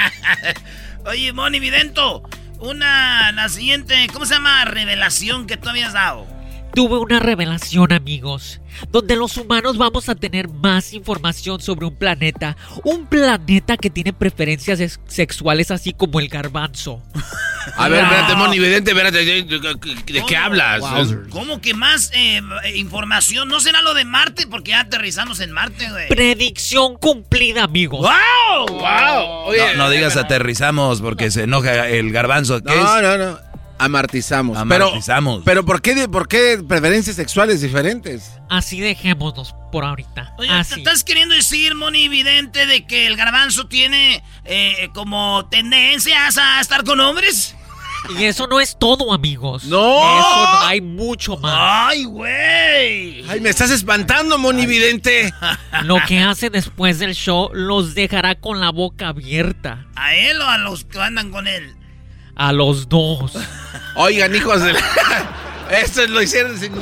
Oye, 1.07 1.33
Moni 1.33 1.61
Vidento, 1.61 2.23
una, 2.61 3.33
la 3.33 3.49
siguiente, 3.49 4.07
¿cómo 4.13 4.27
se 4.27 4.35
llama? 4.35 4.65
Revelación 4.67 5.47
que 5.47 5.57
tú 5.57 5.71
habías 5.71 5.95
dado. 5.95 6.27
Tuve 6.75 6.97
una 6.99 7.21
revelación, 7.21 7.93
amigos, 7.93 8.61
donde 8.91 9.15
los 9.15 9.37
humanos 9.37 9.77
vamos 9.77 10.09
a 10.09 10.15
tener 10.15 10.49
más 10.49 10.95
información 10.95 11.61
sobre 11.61 11.85
un 11.85 11.95
planeta, 11.95 12.57
un 12.85 13.07
planeta 13.07 13.77
que 13.77 13.91
tiene 13.91 14.15
preferencias 14.15 14.81
ex- 14.81 14.99
sexuales 15.07 15.71
así 15.71 15.93
como 15.93 16.19
el 16.19 16.29
garbanzo. 16.29 17.03
A 17.77 17.89
ver, 17.89 18.03
espérate, 18.03 18.35
Moni 18.37 18.59
Vidente, 18.59 18.91
espérate, 18.93 19.19
¿de, 19.25 20.25
qué 20.27 20.37
hablas? 20.37 20.83
¿Cómo 21.31 21.61
que 21.61 21.75
más 21.75 22.11
eh, 22.15 22.41
información? 22.75 23.49
¿No 23.49 23.61
será 23.61 23.83
lo 23.83 23.93
de 23.93 24.05
Marte? 24.07 24.47
Porque 24.47 24.71
ya 24.71 24.81
aterrizamos 24.81 25.41
en 25.41 25.53
Marte, 25.53 25.91
güey. 25.91 26.09
Predicción 26.09 26.97
cumplida, 26.97 27.65
amigos. 27.65 28.01
¡Wow! 28.01 28.67
¡Wow! 28.79 29.53
no, 29.55 29.75
no 29.77 29.91
digas 29.91 30.17
aterrizamos 30.17 31.03
porque 31.03 31.31
se 31.31 31.43
enoja 31.43 31.87
el 31.89 32.11
garbanzo. 32.13 32.63
¿Qué 32.63 32.75
No, 32.75 32.97
es? 32.97 33.03
no, 33.03 33.19
no. 33.19 33.52
Amartizamos. 33.85 34.57
Amartizamos. 34.59 35.43
Pero, 35.45 35.63
pero 35.63 35.65
¿por, 35.67 35.83
qué, 35.83 35.95
de- 35.95 36.09
¿por 36.09 36.29
qué 36.29 36.63
preferencias 36.67 37.17
sexuales 37.17 37.61
diferentes? 37.61 38.33
Así 38.49 38.81
dejémonos 38.81 39.55
por 39.71 39.85
ahorita. 39.85 40.35
Oye, 40.39 40.49
¿te 40.49 40.55
Así. 40.55 40.81
estás 40.81 41.05
queriendo 41.05 41.35
decir, 41.35 41.75
Moni 41.75 42.09
Vidente, 42.09 42.67
de 42.67 42.87
que 42.87 43.07
el 43.07 43.17
garbanzo 43.17 43.67
tiene 43.67 44.23
eh, 44.45 44.89
como 44.95 45.47
tendencias 45.51 46.39
a 46.39 46.61
estar 46.61 46.85
con 46.85 47.01
hombres? 47.01 47.57
Y 48.19 48.25
eso 48.25 48.49
no 48.49 48.59
es 48.59 48.77
todo, 48.81 49.13
amigos. 49.13 49.63
¡No! 49.65 49.79
Eso 49.79 50.53
no- 50.53 50.67
hay 50.67 50.81
mucho 50.81 51.37
más. 51.37 51.55
¡Ay, 51.57 52.03
güey! 52.05 53.25
Ay, 53.29 53.41
me 53.41 53.49
estás 53.49 53.71
espantando, 53.71 54.39
Moni 54.39 54.67
Vidente. 54.67 55.33
Lo 55.85 55.99
que 56.09 56.19
hace 56.19 56.51
después 56.51 56.99
del 56.99 57.15
show 57.15 57.51
los 57.55 57.95
dejará 57.95 58.35
con 58.35 58.59
la 58.59 58.71
boca 58.71 59.09
abierta. 59.09 59.87
¿A 59.95 60.15
él 60.17 60.41
o 60.41 60.49
a 60.49 60.59
los 60.59 60.85
que 60.85 61.01
andan 61.01 61.31
con 61.31 61.47
él? 61.47 61.75
A 62.37 62.53
los 62.53 62.89
dos. 62.89 63.33
Oigan, 63.97 64.35
hijos 64.35 64.63
de 64.63 64.73
la... 64.73 64.81
Esto 65.71 66.07
lo 66.07 66.23
hicieron 66.23 66.59
sin. 66.59 66.73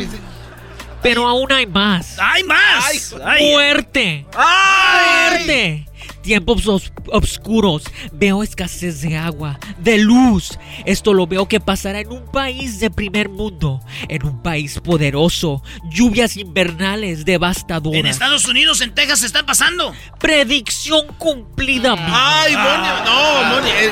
Pero 1.02 1.26
aún 1.26 1.50
hay 1.52 1.66
más. 1.66 2.16
¡Hay 2.18 2.42
más! 2.44 3.14
Ay. 3.24 3.50
¡Muerte! 3.50 4.26
¡Ay! 4.34 5.30
¡Muerte! 5.30 5.89
Tiempos 6.30 6.64
os- 6.68 6.92
oscuros. 7.08 7.82
Veo 8.12 8.44
escasez 8.44 9.00
de 9.02 9.16
agua, 9.16 9.58
de 9.78 9.98
luz. 9.98 10.56
Esto 10.86 11.12
lo 11.12 11.26
veo 11.26 11.48
que 11.48 11.58
pasará 11.58 11.98
en 11.98 12.12
un 12.12 12.24
país 12.30 12.78
de 12.78 12.88
primer 12.88 13.28
mundo, 13.28 13.80
en 14.08 14.24
un 14.24 14.40
país 14.40 14.78
poderoso. 14.78 15.60
Lluvias 15.90 16.36
invernales 16.36 17.24
devastadoras. 17.24 17.98
En 17.98 18.06
Estados 18.06 18.46
Unidos, 18.46 18.80
en 18.80 18.94
Texas, 18.94 19.18
se 19.18 19.26
está 19.26 19.44
pasando. 19.44 19.92
Predicción 20.20 21.08
cumplida, 21.18 21.94
amigo. 21.94 22.08
Ay, 22.12 22.52
Moni, 22.52 22.88
no, 23.04 23.54
Moni. 23.56 23.70
eh, 23.70 23.90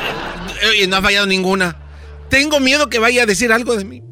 eh, 0.83 0.87
no 0.87 0.95
ha 0.99 1.03
fallado 1.03 1.27
ninguna. 1.27 1.77
Tengo 2.31 2.61
miedo 2.61 2.89
que 2.89 3.01
vaya 3.01 3.25
a 3.25 3.27
decir 3.27 3.51
algo 3.51 3.75
de 3.75 3.85
mí. 3.85 4.03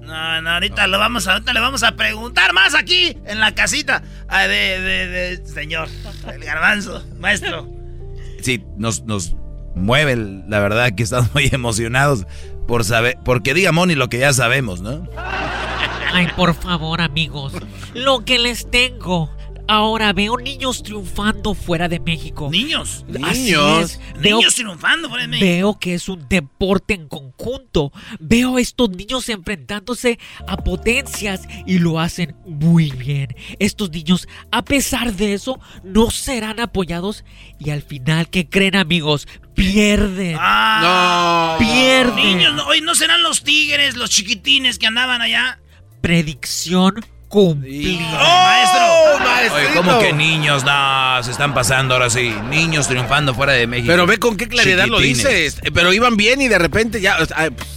No, 0.00 0.42
no, 0.42 0.50
ahorita 0.50 0.86
lo 0.86 0.98
vamos 0.98 1.26
a, 1.26 1.32
ahorita 1.34 1.52
le 1.52 1.60
vamos 1.60 1.82
a 1.82 1.96
preguntar 1.96 2.52
más 2.52 2.74
aquí 2.74 3.16
en 3.26 3.40
la 3.40 3.54
casita 3.54 4.02
ah, 4.28 4.42
de, 4.46 4.80
de, 4.80 5.06
de- 5.38 5.46
señor, 5.46 5.88
el 6.32 6.42
garbanzo, 6.44 7.04
maestro. 7.18 7.68
Sí, 8.42 8.62
nos, 8.76 9.02
nos 9.04 9.34
mueve, 9.74 10.16
la 10.16 10.60
verdad 10.60 10.92
que 10.96 11.02
estamos 11.02 11.32
muy 11.34 11.48
emocionados 11.52 12.26
por 12.66 12.84
saber, 12.84 13.16
porque 13.24 13.54
diga 13.54 13.72
Moni 13.72 13.94
lo 13.94 14.08
que 14.08 14.18
ya 14.18 14.32
sabemos, 14.32 14.80
¿no? 14.80 15.06
Ay, 16.12 16.28
por 16.36 16.54
favor, 16.54 17.00
amigos. 17.00 17.52
Lo 17.94 18.24
que 18.24 18.38
les 18.38 18.70
tengo. 18.70 19.30
Ahora 19.68 20.12
veo 20.12 20.36
niños 20.38 20.82
triunfando 20.82 21.54
fuera 21.54 21.88
de 21.88 21.98
México. 21.98 22.48
Niños. 22.50 23.04
Así 23.24 23.42
Niños. 23.46 23.80
es. 23.92 24.00
Veo, 24.20 24.38
Niños 24.38 24.54
triunfando 24.54 25.08
por 25.08 25.20
el 25.20 25.28
México. 25.28 25.44
veo 25.46 25.78
que 25.78 25.94
es 25.94 26.08
un 26.08 26.28
deporte 26.28 26.94
en 26.94 27.08
conjunto. 27.08 27.92
Veo 28.20 28.56
a 28.56 28.60
estos 28.60 28.90
niños 28.90 29.28
enfrentándose 29.28 30.18
a 30.46 30.56
potencias 30.58 31.42
y 31.66 31.78
lo 31.78 31.98
hacen 31.98 32.36
muy 32.46 32.90
bien. 32.90 33.34
Estos 33.58 33.90
niños, 33.90 34.28
a 34.52 34.62
pesar 34.64 35.14
de 35.14 35.34
eso, 35.34 35.58
no 35.82 36.10
serán 36.10 36.60
apoyados 36.60 37.24
y 37.58 37.70
al 37.70 37.82
final, 37.82 38.30
¿qué 38.30 38.48
creen, 38.48 38.76
amigos? 38.76 39.26
Pierden. 39.54 40.36
Ah, 40.38 41.56
No. 41.58 41.66
Pierden. 41.66 42.16
Niños, 42.38 42.54
no, 42.54 42.66
hoy 42.66 42.80
no 42.82 42.94
serán 42.94 43.22
los 43.22 43.42
tigres, 43.42 43.96
los 43.96 44.10
chiquitines 44.10 44.78
que 44.78 44.86
andaban 44.86 45.22
allá. 45.22 45.60
Predicción 46.02 47.04
cumplida. 47.28 48.00
maestro. 48.10 49.24
maestro. 49.24 49.56
Oye, 49.56 49.68
¿cómo 49.74 49.98
que 49.98 50.12
niños? 50.12 50.64
No, 50.64 51.22
se 51.22 51.30
están 51.30 51.54
pasando 51.54 51.94
ahora 51.94 52.10
sí. 52.10 52.34
Niños 52.48 52.88
triunfando 52.88 53.34
fuera 53.34 53.52
de 53.52 53.66
México. 53.66 53.88
Pero 53.88 54.06
ve 54.06 54.18
con 54.18 54.36
qué 54.36 54.48
claridad 54.48 54.86
lo 54.86 55.00
dices. 55.00 55.58
Eh, 55.62 55.70
Pero 55.72 55.92
iban 55.92 56.16
bien 56.16 56.40
y 56.40 56.48
de 56.48 56.58
repente 56.58 57.00
ya... 57.00 57.16
ay, 57.34 57.50
pues, 57.50 57.68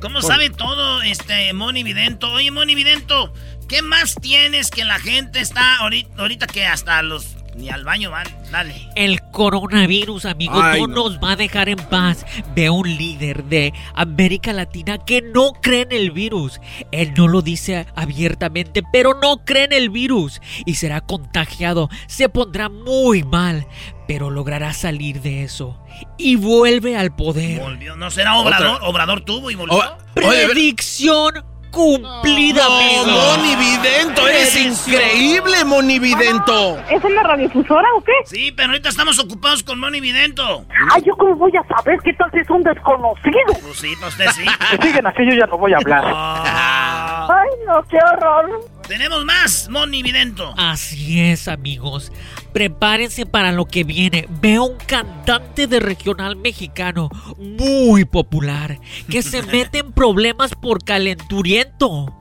¿Cómo 0.00 0.22
sabe 0.22 0.50
todo 0.50 1.02
este 1.02 1.52
Moni 1.52 1.82
Vidento? 1.82 2.30
Oye, 2.30 2.52
Moni 2.52 2.76
Vidento, 2.76 3.32
¿qué 3.68 3.82
más 3.82 4.14
tienes 4.20 4.70
que 4.70 4.84
la 4.84 5.00
gente 5.00 5.40
está 5.40 5.78
ahorita, 5.78 6.10
ahorita 6.18 6.46
que 6.46 6.66
hasta 6.66 7.02
los 7.02 7.37
ni 7.58 7.68
al 7.70 7.84
baño 7.84 8.10
van? 8.10 8.26
Dale. 8.50 8.88
El 8.94 9.20
coronavirus, 9.30 10.24
amigos, 10.24 10.60
Ay, 10.62 10.80
no, 10.82 10.86
no. 10.86 10.94
nos 10.94 11.18
va 11.18 11.32
a 11.32 11.36
dejar 11.36 11.68
en 11.68 11.76
paz. 11.78 12.24
Veo 12.54 12.72
un 12.74 12.88
líder 12.96 13.44
de 13.44 13.72
América 13.94 14.52
Latina 14.52 14.98
que 14.98 15.20
no 15.22 15.52
cree 15.60 15.82
en 15.82 15.92
el 15.92 16.10
virus. 16.12 16.60
Él 16.92 17.12
no 17.16 17.28
lo 17.28 17.42
dice 17.42 17.86
abiertamente, 17.94 18.82
pero 18.92 19.14
no 19.20 19.44
cree 19.44 19.64
en 19.64 19.72
el 19.72 19.90
virus 19.90 20.40
y 20.64 20.76
será 20.76 21.00
contagiado. 21.02 21.90
Se 22.06 22.28
pondrá 22.28 22.68
muy 22.68 23.22
mal, 23.24 23.66
pero 24.06 24.30
logrará 24.30 24.72
salir 24.72 25.20
de 25.20 25.42
eso 25.42 25.78
y 26.16 26.36
vuelve 26.36 26.96
al 26.96 27.14
poder. 27.14 27.60
Volvió. 27.60 27.96
¿No 27.96 28.10
será 28.10 28.36
Obrador? 28.36 28.76
Otra. 28.76 28.88
Obrador 28.88 29.20
tuvo 29.22 29.50
y 29.50 29.56
volvió. 29.56 29.76
oye, 30.16 30.46
ve- 30.46 30.48
Predicción 30.48 31.44
cumplida, 31.70 32.62
No, 32.68 32.74
amigos. 32.76 33.36
Moni 33.38 33.56
Vidento, 33.56 34.28
eres 34.28 34.56
increíble, 34.56 35.64
Moni 35.64 35.98
Vidento. 35.98 36.78
¿Es 36.90 37.02
una 37.04 37.22
radiofusora 37.22 37.88
o 37.96 38.02
qué? 38.02 38.12
Sí, 38.26 38.52
pero 38.52 38.70
ahorita 38.70 38.88
estamos 38.88 39.18
ocupados 39.18 39.62
con 39.62 39.78
Moni 39.80 40.00
Vidento. 40.00 40.64
Ay, 40.92 41.02
¿yo 41.06 41.14
cómo 41.16 41.34
voy 41.36 41.52
a 41.56 41.76
saber 41.76 41.98
qué 42.04 42.12
tal 42.14 42.30
si 42.32 42.38
es 42.38 42.50
un 42.50 42.62
desconocido? 42.62 43.52
Pues 43.62 43.78
sí, 43.78 43.92
pues 44.00 44.12
usted 44.12 44.26
sí. 44.30 44.44
Que 44.78 44.86
siguen 44.86 45.06
así, 45.06 45.24
yo 45.26 45.34
ya 45.34 45.46
no 45.46 45.58
voy 45.58 45.72
a 45.72 45.76
hablar. 45.78 46.04
Ah, 46.06 47.28
Ay, 47.30 47.48
no, 47.66 47.82
qué 47.88 47.98
horror. 47.98 48.60
Tenemos 48.88 49.24
más, 49.24 49.68
Moni 49.68 50.02
Vidento. 50.02 50.54
Así 50.56 51.20
es, 51.20 51.46
amigos. 51.46 52.10
Prepárense 52.52 53.26
para 53.26 53.52
lo 53.52 53.66
que 53.66 53.84
viene. 53.84 54.26
Veo 54.40 54.64
un 54.64 54.78
cantante 54.78 55.66
de 55.66 55.78
regional 55.78 56.36
mexicano 56.36 57.10
muy 57.36 58.04
popular 58.04 58.80
que 59.08 59.22
se 59.22 59.42
mete 59.52 59.78
en 59.78 59.92
problemas 59.92 60.54
por 60.54 60.82
calenturiento. 60.82 62.14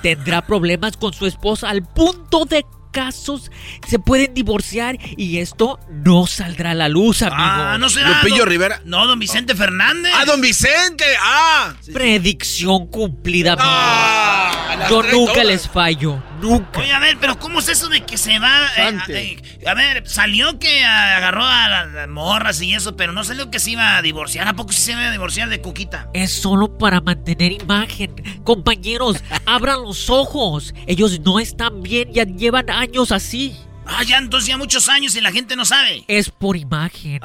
Tendrá 0.00 0.46
problemas 0.46 0.96
con 0.96 1.12
su 1.12 1.26
esposa 1.26 1.68
al 1.68 1.82
punto 1.82 2.44
de 2.44 2.64
casos 2.92 3.50
se 3.88 3.98
pueden 3.98 4.34
divorciar 4.34 4.98
y 5.16 5.38
esto 5.38 5.80
no 5.90 6.26
saldrá 6.28 6.70
a 6.70 6.74
la 6.74 6.88
luz, 6.88 7.22
amigo. 7.22 7.36
Ah, 7.40 7.76
no 7.80 7.88
será. 7.88 8.10
Lupillo 8.22 8.38
don- 8.40 8.48
Rivera. 8.48 8.80
No, 8.84 9.06
don 9.08 9.18
Vicente 9.18 9.56
Fernández. 9.56 10.12
¡Ah, 10.14 10.24
don 10.24 10.40
Vicente! 10.40 11.04
¡Ah! 11.20 11.74
Predicción 11.92 12.86
cumplida, 12.86 13.54
amigo. 13.54 13.66
Ah, 13.68 14.86
Yo 14.88 15.02
nunca 15.02 15.32
horas. 15.32 15.46
les 15.46 15.68
fallo. 15.68 16.22
Nunca. 16.42 16.80
Oye, 16.80 16.92
a 16.92 16.98
ver, 16.98 17.16
pero 17.20 17.38
¿cómo 17.38 17.60
es 17.60 17.68
eso 17.68 17.88
de 17.88 18.02
que 18.02 18.18
se 18.18 18.38
va? 18.38 18.66
eh, 18.76 18.98
eh, 19.08 19.66
a 19.66 19.74
ver, 19.74 20.06
salió 20.08 20.58
que 20.58 20.84
agarró 20.84 21.44
a 21.44 21.68
las, 21.68 21.92
las 21.92 22.08
morras 22.08 22.60
y 22.60 22.74
eso, 22.74 22.96
pero 22.96 23.12
no 23.12 23.24
salió 23.24 23.50
que 23.50 23.60
se 23.60 23.70
iba 23.70 23.96
a 23.96 24.02
divorciar. 24.02 24.48
¿A 24.48 24.54
poco 24.54 24.72
sí 24.72 24.80
se 24.80 24.92
iba 24.92 25.02
a 25.02 25.10
divorciar 25.10 25.48
de 25.48 25.60
Cuquita? 25.60 26.08
Es 26.12 26.32
solo 26.32 26.76
para 26.78 27.00
mantener 27.00 27.52
imagen. 27.52 28.14
Compañeros, 28.44 29.22
abran 29.46 29.82
los 29.82 30.10
ojos. 30.10 30.74
Ellos 30.86 31.20
no 31.20 31.38
están 31.38 31.82
bien, 31.82 32.12
ya 32.12 32.24
llevan 32.24 32.70
años 32.70 33.12
así. 33.12 33.56
Ah, 33.86 34.02
ya 34.04 34.18
entonces 34.18 34.48
ya 34.48 34.56
muchos 34.56 34.88
años 34.88 35.16
y 35.16 35.20
la 35.20 35.32
gente 35.32 35.56
no 35.56 35.64
sabe. 35.64 36.04
Es 36.08 36.30
por 36.30 36.56
imagen. 36.56 37.20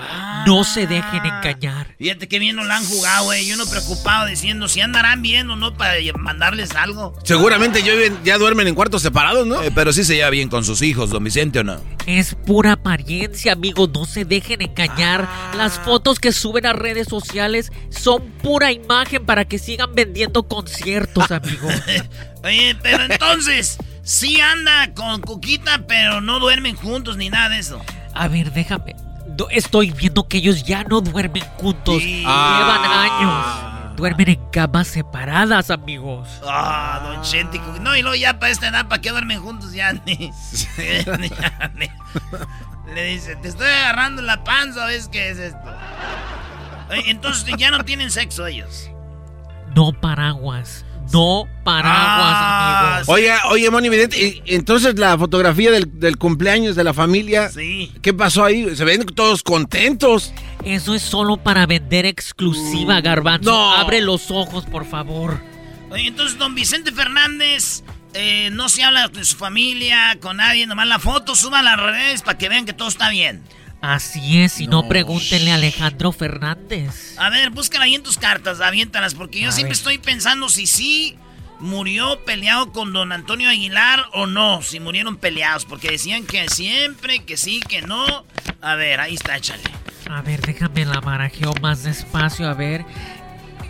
No 0.45 0.63
se 0.63 0.87
dejen 0.87 1.25
engañar. 1.25 1.95
Fíjate 1.97 2.27
que 2.27 2.39
bien 2.39 2.55
no 2.55 2.63
la 2.63 2.77
han 2.77 2.85
jugado, 2.85 3.25
güey. 3.25 3.47
Yo 3.47 3.57
no 3.57 3.65
preocupado 3.67 4.25
diciendo 4.25 4.67
si 4.67 4.81
andarán 4.81 5.21
bien 5.21 5.49
o 5.49 5.55
no 5.55 5.75
para 5.75 5.93
mandarles 6.17 6.71
algo. 6.75 7.13
Seguramente 7.23 7.83
yo 7.83 7.93
ya 8.23 8.37
duermen 8.37 8.67
en 8.67 8.75
cuartos 8.75 9.01
separados, 9.01 9.45
¿no? 9.45 9.61
Eh, 9.61 9.71
pero 9.73 9.93
sí 9.93 10.03
se 10.03 10.15
lleva 10.15 10.29
bien 10.29 10.49
con 10.49 10.63
sus 10.63 10.81
hijos, 10.81 11.09
don 11.09 11.23
Vicente, 11.23 11.59
¿o 11.59 11.63
no? 11.63 11.79
Es 12.05 12.35
pura 12.35 12.73
apariencia, 12.73 13.53
amigos. 13.53 13.89
No 13.93 14.05
se 14.05 14.25
dejen 14.25 14.61
engañar. 14.61 15.27
Las 15.55 15.79
fotos 15.79 16.19
que 16.19 16.31
suben 16.31 16.65
a 16.65 16.73
redes 16.73 17.07
sociales 17.07 17.71
son 17.89 18.23
pura 18.41 18.71
imagen 18.71 19.25
para 19.25 19.45
que 19.45 19.59
sigan 19.59 19.93
vendiendo 19.93 20.47
conciertos, 20.47 21.31
amigos. 21.31 21.73
Oye, 22.43 22.75
pero 22.81 23.03
entonces, 23.03 23.77
sí 24.07 24.39
anda 24.39 24.93
con 24.93 25.21
Cuquita, 25.21 25.81
pero 25.85 26.21
no 26.21 26.39
duermen 26.39 26.75
juntos 26.77 27.17
ni 27.17 27.29
nada 27.29 27.49
de 27.49 27.59
eso. 27.59 27.81
A 28.13 28.27
ver, 28.29 28.51
déjame. 28.53 28.95
Estoy 29.51 29.91
viendo 29.91 30.27
que 30.27 30.37
ellos 30.37 30.63
ya 30.63 30.83
no 30.85 31.01
duermen 31.01 31.43
juntos. 31.57 32.01
Sí. 32.01 32.19
Llevan 32.21 32.85
años. 32.85 33.95
Duermen 33.97 34.29
en 34.29 34.49
camas 34.51 34.87
separadas, 34.87 35.69
amigos. 35.69 36.27
Ah, 36.47 37.01
don 37.03 37.21
Chente. 37.21 37.59
No, 37.81 37.95
y 37.95 38.01
luego 38.01 38.15
ya 38.15 38.39
para 38.39 38.51
esta 38.51 38.67
edad, 38.69 38.87
¿para 38.87 39.01
qué 39.01 39.09
duermen 39.09 39.41
juntos? 39.41 39.73
Ya 39.73 39.91
ni. 39.93 40.15
ya 40.77 41.71
ni- 41.75 41.89
Le 42.93 43.03
dice, 43.03 43.35
te 43.35 43.49
estoy 43.49 43.67
agarrando 43.67 44.21
la 44.21 44.43
panza, 44.43 44.85
¿ves 44.85 45.09
qué 45.09 45.29
es 45.29 45.37
esto? 45.37 45.75
Entonces 47.07 47.53
ya 47.57 47.69
no 47.71 47.83
tienen 47.83 48.09
sexo 48.11 48.47
ellos. 48.47 48.89
No 49.75 49.91
paraguas. 49.91 50.85
No 51.13 51.47
paraguas, 51.63 51.95
Ah, 51.99 52.89
amigos. 52.97 53.09
Oye, 53.09 53.31
oye, 53.49 53.69
Moni 53.71 53.89
Vidente, 53.89 54.41
entonces 54.45 54.97
la 54.99 55.17
fotografía 55.17 55.71
del, 55.71 55.99
del 55.99 56.17
cumpleaños 56.17 56.75
de 56.75 56.83
la 56.83 56.93
familia. 56.93 57.49
Sí. 57.49 57.91
¿Qué 58.01 58.13
pasó 58.13 58.43
ahí? 58.43 58.75
Se 58.75 58.83
ven 58.85 59.05
todos 59.05 59.43
contentos. 59.43 60.33
Eso 60.63 60.93
es 60.95 61.01
solo 61.01 61.37
para 61.37 61.65
vender 61.65 62.05
exclusiva, 62.05 62.99
Garbanzo. 63.01 63.49
No. 63.51 63.73
Abre 63.75 64.01
los 64.01 64.31
ojos, 64.31 64.65
por 64.65 64.85
favor. 64.85 65.39
Oye, 65.89 66.07
entonces 66.07 66.37
don 66.37 66.53
Vicente 66.55 66.91
Fernández 66.91 67.83
eh, 68.13 68.49
no 68.51 68.67
se 68.67 68.83
habla 68.83 69.07
de 69.07 69.23
su 69.23 69.37
familia, 69.37 70.17
con 70.21 70.37
nadie, 70.37 70.67
nomás 70.67 70.87
la 70.87 70.99
foto, 70.99 71.35
suba 71.35 71.59
a 71.59 71.63
las 71.63 71.79
redes 71.79 72.21
para 72.21 72.37
que 72.37 72.49
vean 72.49 72.65
que 72.65 72.73
todo 72.73 72.89
está 72.89 73.09
bien. 73.09 73.41
Así 73.81 74.41
es, 74.41 74.59
y 74.59 74.67
no, 74.67 74.87
pregúntenle 74.87 75.51
a 75.51 75.55
Alejandro 75.55 76.11
Fernández. 76.11 77.15
A 77.17 77.29
ver, 77.29 77.51
búscala 77.51 77.85
ahí 77.85 77.95
en 77.95 78.03
tus 78.03 78.17
cartas, 78.17 78.59
aviéntalas, 78.59 79.13
porque 79.13 79.39
yo 79.39 79.49
A 79.49 79.51
siempre 79.51 79.69
ver. 79.69 79.77
estoy 79.77 79.97
pensando 79.99 80.49
si 80.49 80.65
sí 80.65 81.15
murió 81.59 82.23
peleado 82.25 82.71
con 82.71 82.91
don 82.93 83.11
Antonio 83.11 83.49
Aguilar 83.49 84.05
o 84.13 84.25
no, 84.27 84.61
si 84.61 84.79
murieron 84.79 85.17
peleados, 85.17 85.65
porque 85.65 85.91
decían 85.91 86.25
que 86.25 86.49
siempre, 86.49 87.23
que 87.23 87.37
sí, 87.37 87.59
que 87.59 87.81
no. 87.83 88.25
A 88.61 88.75
ver, 88.75 88.99
ahí 88.99 89.13
está, 89.15 89.37
échale. 89.37 89.63
A 90.09 90.21
ver, 90.21 90.41
déjame 90.41 90.85
la 90.85 90.99
barajeo 90.99 91.53
más 91.61 91.83
despacio, 91.83 92.49
a 92.49 92.53
ver. 92.53 92.83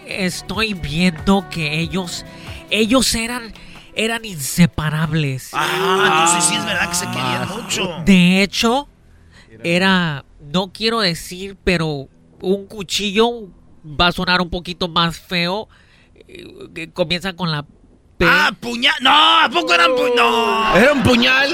Estoy 0.06 0.74
viendo 0.74 1.50
que 1.50 1.80
ellos. 1.80 2.26
Ellos 2.70 3.14
eran. 3.16 3.54
eran 3.96 4.24
inseparables. 4.26 5.50
Ah, 5.54 6.28
entonces 6.30 6.50
sí 6.50 6.56
es 6.56 6.66
verdad 6.66 6.90
que 6.90 6.96
se 6.96 7.06
querían 7.08 7.48
mucho. 7.50 8.04
De 8.06 8.42
hecho, 8.44 8.88
era. 9.64 10.26
No 10.52 10.72
quiero 10.72 11.00
decir, 11.02 11.58
pero 11.64 12.08
un 12.42 12.66
cuchillo 12.68 13.50
va 13.86 14.08
a 14.08 14.12
sonar 14.12 14.42
un 14.42 14.50
poquito 14.50 14.88
más 14.88 15.18
feo. 15.20 15.68
eh, 16.28 16.46
que 16.74 16.90
Comienza 16.92 17.34
con 17.34 17.52
la 17.52 17.64
P. 18.18 18.26
Ah, 18.28 18.52
puñal. 18.60 18.96
No, 19.02 19.12
¿a 19.12 19.50
poco 19.50 19.74
eran 19.74 19.92
puñal? 19.96 20.16
No. 20.16 20.76
¿Era 20.78 20.94
un 20.94 21.04
puñal? 21.04 21.50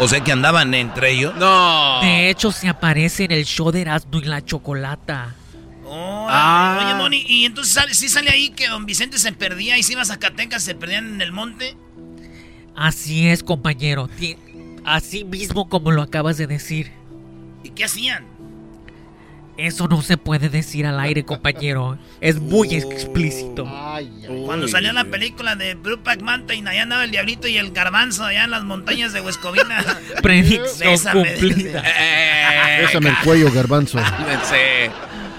O 0.00 0.08
sea 0.08 0.20
que 0.24 0.32
andaban 0.32 0.72
entre 0.74 1.12
ellos. 1.12 1.34
No. 1.36 2.00
De 2.00 2.30
hecho, 2.30 2.52
se 2.52 2.68
aparece 2.68 3.24
en 3.24 3.32
el 3.32 3.44
show 3.44 3.70
de 3.70 3.82
Erasmo 3.82 4.18
y 4.18 4.24
la 4.24 4.42
Chocolata. 4.44 5.34
Oh, 5.84 6.26
Ah. 6.28 6.80
Oye, 6.84 6.94
Moni, 6.94 7.24
¿y 7.28 7.44
entonces 7.44 7.72
sale- 7.74 7.94
sí 7.94 8.08
sale 8.08 8.30
ahí 8.30 8.50
que 8.50 8.66
don 8.68 8.86
Vicente 8.86 9.18
se 9.18 9.32
perdía 9.32 9.78
y 9.78 9.82
se 9.82 9.92
iba 9.92 10.02
a 10.02 10.06
Zacatecas, 10.06 10.62
se 10.64 10.74
perdían 10.74 11.06
en 11.14 11.20
el 11.20 11.32
monte? 11.32 11.76
Así 12.74 13.28
es, 13.28 13.42
compañero. 13.42 14.08
Así 14.84 15.24
mismo 15.24 15.68
como 15.68 15.90
lo 15.92 16.02
acabas 16.02 16.36
de 16.38 16.46
decir. 16.46 16.92
¿Y 17.66 17.70
qué 17.70 17.84
hacían? 17.84 18.24
Eso 19.56 19.88
no 19.88 20.02
se 20.02 20.18
puede 20.18 20.50
decir 20.50 20.84
al 20.86 21.00
aire, 21.00 21.24
compañero. 21.24 21.98
Es 22.20 22.38
muy 22.38 22.74
explícito. 22.74 23.64
Cuando 24.44 24.68
salió 24.68 24.92
la 24.92 25.04
película 25.06 25.56
de 25.56 25.74
Brupac 25.74 26.20
Mountain, 26.20 26.68
allá 26.68 26.82
andaba 26.82 27.04
el 27.04 27.10
diablito 27.10 27.48
y 27.48 27.56
el 27.56 27.70
garbanzo 27.72 28.24
allá 28.24 28.44
en 28.44 28.50
las 28.50 28.64
montañas 28.64 29.14
de 29.14 29.22
Huescovina. 29.22 29.82
Predicción 30.22 30.90
Bésame. 30.90 31.32
cumplida. 31.34 31.82
Bésame 32.80 33.08
el 33.08 33.16
cuello, 33.24 33.50
garbanzo. 33.50 33.98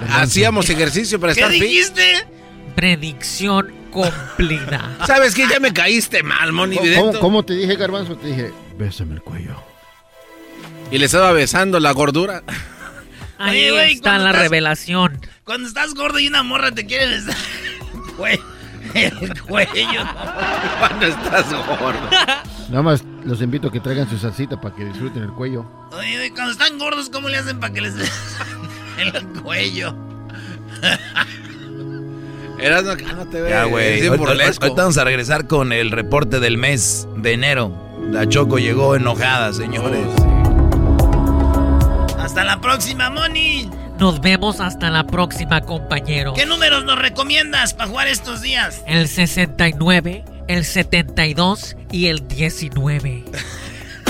Hacíamos 0.10 0.70
ejercicio 0.70 1.20
para 1.20 1.34
¿Qué 1.34 1.40
estar 1.42 1.52
dijiste? 1.54 2.26
Predicción 2.76 3.72
cumplida. 3.92 4.98
¿Sabes 5.06 5.36
qué? 5.36 5.46
Ya 5.48 5.60
me 5.60 5.72
caíste 5.74 6.24
mal, 6.24 6.52
Moni 6.54 6.76
¿Cómo, 6.76 6.86
Vidente. 6.86 7.06
cómo- 7.08 7.20
cómo 7.20 7.46
te 7.46 7.54
dije, 7.54 7.76
garbanzo? 7.76 8.16
Te 8.18 8.28
dije, 8.28 8.52
bésame 8.78 9.14
el 9.16 9.22
cuello. 9.22 9.56
Y 10.92 10.98
le 10.98 11.06
estaba 11.06 11.32
besando 11.34 11.80
la 11.80 11.92
gordura. 11.92 12.44
Ahí 13.38 13.64
Oye, 13.64 13.72
güey, 13.72 13.94
está 13.94 14.18
la 14.18 14.30
estás- 14.32 14.42
revelación. 14.44 15.20
Cuando 15.44 15.68
estás 15.68 15.94
gordo 15.94 16.20
y 16.20 16.28
una 16.28 16.44
morra 16.44 16.72
te 16.72 16.86
quiere 16.86 17.08
besar. 17.08 17.36
Güey, 18.18 18.40
el 18.96 19.42
cuello. 19.44 20.02
Cuando 20.80 21.06
estás 21.06 21.46
gordo. 21.54 22.10
Nada 22.70 22.82
más 22.82 23.04
los 23.24 23.42
invito 23.44 23.68
a 23.68 23.72
que 23.72 23.80
traigan 23.80 24.10
su 24.10 24.18
salsita 24.18 24.60
para 24.60 24.74
que 24.76 24.86
disfruten 24.86 25.22
el 25.22 25.32
cuello. 25.34 25.70
Oye, 25.92 26.16
güey, 26.18 26.30
cuando 26.32 26.52
están 26.54 26.80
gordos, 26.80 27.10
¿cómo 27.12 27.30
le 27.30 27.38
hacen 27.38 27.60
para 27.60 27.72
que 27.74 27.82
les 27.82 27.96
besen 27.96 28.16
el 29.14 29.28
cuello? 29.44 29.96
Eras 32.60 32.84
no, 32.86 32.96
güey. 32.96 33.50
Ya, 33.50 33.66
güey. 33.66 34.08
Ahorita- 34.08 34.70
vamos 34.76 34.98
a 34.98 35.04
regresar 35.04 35.46
con 35.46 35.72
el 35.74 35.92
reporte 35.92 36.40
del 36.40 36.58
mes 36.58 37.08
de 37.18 37.34
enero. 37.34 37.72
La 38.10 38.28
Choco 38.28 38.58
llegó 38.58 38.96
enojada, 38.96 39.54
señores. 39.54 40.08
Hasta 42.28 42.44
la 42.44 42.60
próxima, 42.60 43.10
Moni. 43.10 43.70
Nos 44.00 44.20
vemos 44.20 44.60
hasta 44.60 44.90
la 44.90 45.08
próxima, 45.08 45.62
compañero. 45.62 46.34
¿Qué 46.34 46.46
números 46.46 46.84
nos 46.84 47.00
recomiendas 47.00 47.74
para 47.74 47.90
jugar 47.90 48.10
estos 48.10 48.42
días? 48.42 48.84
El 48.86 49.08
69, 49.08 50.26
el 50.50 50.66
72 50.66 51.78
y 51.90 52.08
el 52.08 52.28
19. 52.28 53.24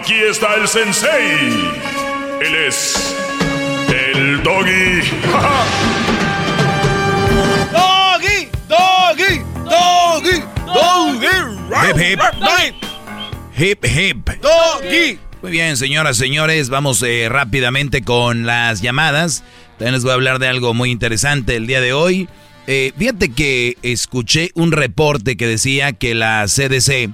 Aquí 0.00 0.14
está 0.14 0.54
el 0.54 0.68
sensei. 0.68 1.72
Él 2.40 2.54
es. 2.68 3.16
El 3.88 4.40
doggy. 4.44 5.00
Doggy, 7.72 8.48
doggy, 8.68 9.42
doggy, 9.64 10.40
doggy. 10.66 11.38
Hip, 11.88 11.98
hip. 11.98 12.20
Hip, 13.56 13.84
hip. 13.84 14.30
Doggy. 14.40 15.18
Muy 15.42 15.50
bien, 15.50 15.76
señoras, 15.76 16.16
señores, 16.16 16.68
vamos 16.68 17.02
eh, 17.02 17.28
rápidamente 17.28 18.02
con 18.02 18.46
las 18.46 18.80
llamadas. 18.80 19.42
También 19.78 19.94
les 19.94 20.04
voy 20.04 20.12
a 20.12 20.14
hablar 20.14 20.38
de 20.38 20.46
algo 20.46 20.74
muy 20.74 20.92
interesante 20.92 21.56
el 21.56 21.66
día 21.66 21.80
de 21.80 21.92
hoy. 21.92 22.28
Eh, 22.68 22.92
fíjate 22.96 23.32
que 23.32 23.76
escuché 23.82 24.52
un 24.54 24.70
reporte 24.70 25.36
que 25.36 25.48
decía 25.48 25.92
que 25.92 26.14
la 26.14 26.44
CDC 26.46 27.10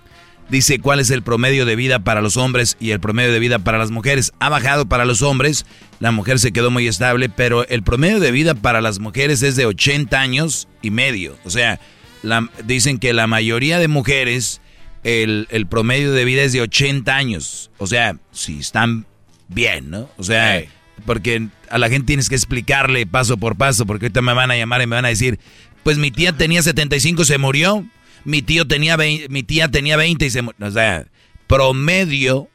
dice 0.48 0.78
cuál 0.78 1.00
es 1.00 1.10
el 1.10 1.22
promedio 1.22 1.66
de 1.66 1.76
vida 1.76 1.98
para 2.00 2.20
los 2.20 2.36
hombres 2.36 2.76
y 2.80 2.90
el 2.90 3.00
promedio 3.00 3.32
de 3.32 3.38
vida 3.38 3.58
para 3.58 3.78
las 3.78 3.90
mujeres. 3.90 4.32
Ha 4.38 4.48
bajado 4.48 4.86
para 4.86 5.04
los 5.04 5.22
hombres, 5.22 5.66
la 6.00 6.12
mujer 6.12 6.38
se 6.38 6.52
quedó 6.52 6.70
muy 6.70 6.86
estable, 6.86 7.28
pero 7.28 7.66
el 7.68 7.82
promedio 7.82 8.20
de 8.20 8.30
vida 8.30 8.54
para 8.54 8.80
las 8.80 8.98
mujeres 8.98 9.42
es 9.42 9.56
de 9.56 9.66
80 9.66 10.20
años 10.20 10.68
y 10.82 10.90
medio. 10.90 11.36
O 11.44 11.50
sea, 11.50 11.80
la, 12.22 12.48
dicen 12.64 12.98
que 12.98 13.12
la 13.12 13.26
mayoría 13.26 13.78
de 13.78 13.88
mujeres, 13.88 14.60
el, 15.02 15.46
el, 15.50 15.66
promedio 15.66 16.12
de 16.12 16.24
vida 16.24 16.42
es 16.42 16.52
de 16.52 16.62
80 16.62 17.14
años. 17.14 17.70
O 17.78 17.86
sea, 17.86 18.16
si 18.32 18.58
están 18.58 19.06
bien, 19.48 19.90
¿no? 19.90 20.08
O 20.16 20.22
sea, 20.22 20.62
porque 21.06 21.48
a 21.70 21.78
la 21.78 21.88
gente 21.88 22.06
tienes 22.06 22.28
que 22.28 22.34
explicarle 22.34 23.06
paso 23.06 23.36
por 23.36 23.56
paso, 23.56 23.86
porque 23.86 24.06
ahorita 24.06 24.22
me 24.22 24.32
van 24.32 24.50
a 24.50 24.56
llamar 24.56 24.82
y 24.82 24.86
me 24.86 24.96
van 24.96 25.04
a 25.04 25.08
decir, 25.08 25.38
pues 25.82 25.98
mi 25.98 26.10
tía 26.10 26.32
tenía 26.32 26.62
75 26.62 27.24
se 27.24 27.38
murió 27.38 27.84
mi 28.24 28.42
tío 28.42 28.66
tenía 28.66 28.96
20, 28.96 29.28
mi 29.28 29.42
tía 29.42 29.70
tenía 29.70 29.96
20 29.96 30.26
y 30.26 30.30
se 30.30 30.40
o 30.40 30.70
sea, 30.70 31.06
promedio 31.46 32.48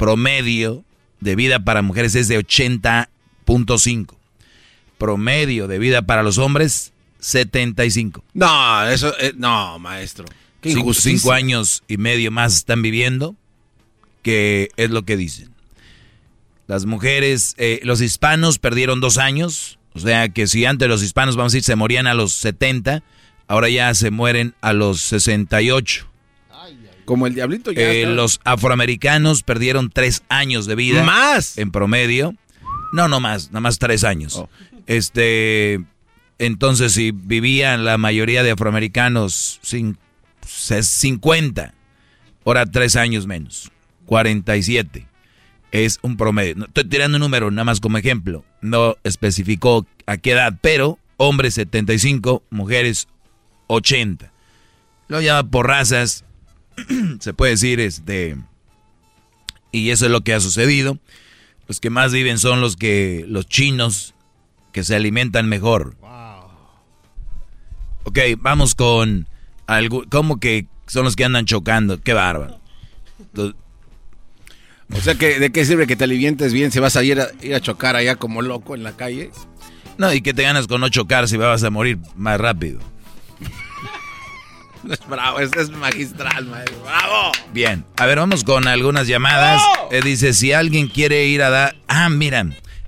promedio 0.00 0.82
de 1.20 1.36
vida 1.36 1.62
para 1.62 1.82
mujeres 1.82 2.14
es 2.14 2.26
de 2.26 2.38
80.5. 2.38 4.14
Promedio 4.96 5.68
de 5.68 5.78
vida 5.78 6.00
para 6.00 6.22
los 6.22 6.38
hombres 6.38 6.94
75. 7.18 8.24
No, 8.32 8.88
eso 8.88 9.12
eh, 9.20 9.34
no, 9.36 9.78
maestro. 9.78 10.24
Qué 10.62 10.72
cinco, 10.72 10.94
cinco 10.94 11.32
años 11.32 11.82
y 11.86 11.98
medio 11.98 12.30
más 12.30 12.56
están 12.56 12.80
viviendo, 12.80 13.36
que 14.22 14.70
es 14.78 14.88
lo 14.88 15.02
que 15.02 15.18
dicen. 15.18 15.50
Las 16.66 16.86
mujeres, 16.86 17.54
eh, 17.58 17.80
los 17.82 18.00
hispanos 18.00 18.58
perdieron 18.58 19.00
dos 19.00 19.18
años, 19.18 19.78
o 19.92 19.98
sea 19.98 20.30
que 20.30 20.46
si 20.46 20.64
antes 20.64 20.88
los 20.88 21.02
hispanos, 21.02 21.36
vamos 21.36 21.52
a 21.52 21.56
decir, 21.56 21.64
se 21.66 21.76
morían 21.76 22.06
a 22.06 22.14
los 22.14 22.32
70, 22.32 23.02
ahora 23.50 23.68
ya 23.68 23.92
se 23.94 24.12
mueren 24.12 24.54
a 24.60 24.72
los 24.72 25.00
68. 25.02 26.06
Como 27.04 27.26
el 27.26 27.34
diablito 27.34 27.72
ya. 27.72 27.90
Eh, 27.90 28.06
los 28.06 28.40
afroamericanos 28.44 29.42
perdieron 29.42 29.90
tres 29.90 30.22
años 30.28 30.66
de 30.66 30.76
vida. 30.76 31.02
¿Más? 31.02 31.58
En 31.58 31.72
promedio. 31.72 32.36
No, 32.92 33.08
no 33.08 33.18
más, 33.18 33.48
nada 33.48 33.60
más 33.60 33.80
tres 33.80 34.04
años. 34.04 34.36
Oh. 34.36 34.48
Este, 34.86 35.80
entonces 36.38 36.92
si 36.92 37.10
vivían 37.10 37.84
la 37.84 37.98
mayoría 37.98 38.44
de 38.44 38.52
afroamericanos 38.52 39.58
sin, 39.62 39.98
50, 40.46 41.74
ahora 42.44 42.66
tres 42.66 42.94
años 42.94 43.26
menos, 43.26 43.72
47. 44.06 45.08
Es 45.72 45.98
un 46.02 46.16
promedio. 46.16 46.54
No, 46.54 46.66
estoy 46.66 46.84
tirando 46.84 47.16
un 47.16 47.22
número 47.22 47.50
nada 47.50 47.64
más 47.64 47.80
como 47.80 47.98
ejemplo. 47.98 48.44
No 48.60 48.96
especificó 49.02 49.86
a 50.06 50.18
qué 50.18 50.32
edad, 50.32 50.56
pero 50.60 51.00
hombres 51.16 51.54
75, 51.54 52.44
mujeres 52.50 53.08
80. 53.70 54.32
Lo 55.08 55.20
llama 55.20 55.50
por 55.50 55.66
razas, 55.66 56.24
se 57.20 57.34
puede 57.34 57.52
decir, 57.52 57.80
este, 57.80 58.36
y 59.72 59.90
eso 59.90 60.06
es 60.06 60.12
lo 60.12 60.22
que 60.22 60.34
ha 60.34 60.40
sucedido. 60.40 60.98
Los 61.66 61.80
que 61.80 61.90
más 61.90 62.12
viven 62.12 62.38
son 62.38 62.60
los 62.60 62.76
que, 62.76 63.24
los 63.28 63.46
chinos, 63.46 64.14
que 64.72 64.82
se 64.84 64.96
alimentan 64.96 65.48
mejor. 65.48 65.96
Wow. 66.00 66.10
Ok, 68.04 68.18
vamos 68.38 68.74
con 68.74 69.28
algo, 69.66 70.04
¿cómo 70.10 70.40
que 70.40 70.66
son 70.86 71.04
los 71.04 71.14
que 71.14 71.24
andan 71.24 71.46
chocando? 71.46 72.00
Qué 72.00 72.12
bárbaro. 72.12 72.60
Entonces, 73.18 73.54
o 74.92 75.00
sea, 75.00 75.14
que 75.14 75.38
¿de 75.38 75.50
qué 75.50 75.64
sirve 75.64 75.86
que 75.86 75.94
te 75.94 76.04
alivientes 76.04 76.52
bien 76.52 76.72
si 76.72 76.80
vas 76.80 76.96
a 76.96 77.04
ir, 77.04 77.20
a 77.20 77.28
ir 77.42 77.54
a 77.54 77.60
chocar 77.60 77.94
allá 77.94 78.16
como 78.16 78.42
loco 78.42 78.74
en 78.74 78.82
la 78.82 78.96
calle? 78.96 79.30
No, 79.98 80.12
y 80.12 80.20
que 80.20 80.34
te 80.34 80.42
ganas 80.42 80.66
con 80.66 80.80
no 80.80 80.88
chocar 80.88 81.28
si 81.28 81.36
vas 81.36 81.62
a 81.62 81.70
morir 81.70 81.98
más 82.16 82.40
rápido. 82.40 82.80
Es 84.90 85.06
bravo, 85.08 85.40
es, 85.40 85.50
es 85.56 85.70
magistral, 85.70 86.46
maestro. 86.46 86.82
¡Bravo! 86.82 87.32
Bien, 87.52 87.84
a 87.96 88.06
ver, 88.06 88.18
vamos 88.18 88.44
con 88.44 88.66
algunas 88.66 89.06
llamadas. 89.06 89.62
Eh, 89.90 90.00
dice, 90.02 90.32
si 90.32 90.52
alguien 90.52 90.88
quiere 90.88 91.26
ir 91.26 91.42
a 91.42 91.50
dar... 91.50 91.76
Ah, 91.88 92.08
mira, 92.08 92.40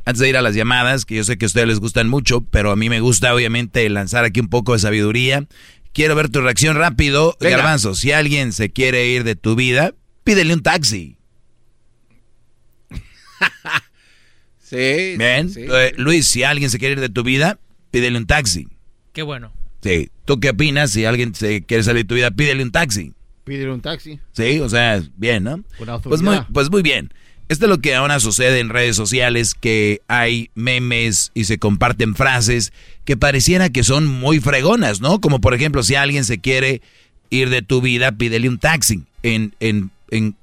antes 0.05 0.19
de 0.21 0.29
ir 0.29 0.37
a 0.37 0.43
las 0.43 0.55
llamadas, 0.55 1.05
que 1.05 1.17
yo 1.17 1.25
sé 1.25 1.39
que 1.39 1.45
a 1.45 1.49
ustedes 1.49 1.69
les 1.69 1.81
gustan 1.81 2.09
mucho, 2.09 2.41
pero 2.41 2.71
a 2.71 2.77
mí 2.77 2.89
me 2.89 3.01
gusta 3.01 3.35
obviamente 3.35 3.89
lanzar 3.89 4.25
aquí 4.25 4.41
un 4.41 4.49
poco 4.49 4.73
de 4.73 4.79
sabiduría. 4.79 5.47
Quiero 5.93 6.15
ver 6.15 6.29
tu 6.29 6.41
reacción 6.41 6.77
rápido. 6.77 7.37
Venga. 7.41 7.59
Garbanzo, 7.59 7.95
si 7.95 8.13
alguien 8.13 8.53
se 8.53 8.71
quiere 8.71 9.07
ir 9.09 9.25
de 9.25 9.37
tu 9.37 9.55
vida, 9.55 9.95
pídele 10.25 10.55
un 10.55 10.63
taxi. 10.63 11.19
sí. 14.63 15.17
Bien. 15.19 15.51
Sí. 15.51 15.67
Eh, 15.69 15.93
Luis, 15.97 16.27
si 16.29 16.43
alguien 16.45 16.71
se 16.71 16.79
quiere 16.79 16.95
ir 16.95 17.01
de 17.01 17.11
tu 17.11 17.23
vida, 17.23 17.59
pídele 17.91 18.17
un 18.17 18.27
taxi. 18.27 18.69
Qué 19.13 19.23
bueno. 19.23 19.53
Sí. 19.83 20.11
¿Tú 20.25 20.41
qué 20.41 20.51
opinas? 20.51 20.91
Si 20.91 21.05
alguien 21.05 21.35
se 21.35 21.63
quiere 21.63 21.83
salir 21.83 22.05
de 22.05 22.09
tu 22.09 22.15
vida, 22.15 22.31
pídele 22.31 22.63
un 22.63 22.71
taxi. 22.71 23.13
Pídele 23.45 23.73
un 23.73 23.81
taxi. 23.81 24.21
Sí, 24.33 24.61
o 24.61 24.69
sea, 24.69 25.03
bien, 25.17 25.45
¿no? 25.45 25.63
Pues 26.05 26.23
muy, 26.23 26.39
pues 26.53 26.71
muy 26.71 26.83
bien. 26.83 27.13
Esto 27.49 27.67
es 27.67 27.69
lo 27.69 27.81
que 27.81 27.95
ahora 27.95 28.21
sucede 28.21 28.61
en 28.61 28.71
redes 28.71 28.97
sociales, 28.97 29.55
que 29.55 30.01
hay 30.09 30.51
memes 30.55 31.33
y 31.35 31.45
se 31.45 31.59
comparten 31.59 32.15
frases 32.15 32.73
que 33.05 33.17
pareciera 33.17 33.69
que 33.69 33.83
son 33.83 34.07
muy 34.07 34.41
fregonas, 34.41 35.01
¿no? 35.01 35.21
Como 35.21 35.41
por 35.41 35.53
ejemplo, 35.53 35.83
si 35.83 35.97
alguien 35.97 36.25
se 36.25 36.39
quiere 36.39 36.81
ir 37.31 37.51
de 37.51 37.63
tu 37.63 37.83
vida, 37.83 38.13
pídele 38.13 38.49
un 38.49 38.59
taxi. 38.59 39.03
En, 39.23 39.55
en, 39.61 39.91
en, 40.11 40.37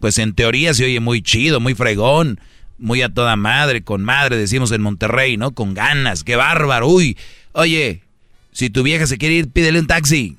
pues 0.00 0.18
en 0.18 0.34
teoría 0.34 0.72
se 0.74 0.86
oye 0.86 0.98
muy 0.98 1.22
chido, 1.22 1.60
muy 1.60 1.74
fregón, 1.74 2.40
muy 2.78 3.02
a 3.02 3.10
toda 3.10 3.36
madre, 3.36 3.82
con 3.82 4.02
madre, 4.02 4.36
decimos 4.36 4.72
en 4.72 4.80
Monterrey, 4.80 5.36
¿no? 5.36 5.52
Con 5.52 5.74
ganas, 5.74 6.24
qué 6.24 6.36
bárbaro, 6.36 6.88
uy. 6.88 7.16
Oye, 7.52 8.02
si 8.58 8.70
tu 8.70 8.82
vieja 8.82 9.06
se 9.06 9.18
quiere 9.18 9.36
ir, 9.36 9.52
pídele 9.52 9.78
un 9.78 9.86
taxi. 9.86 10.36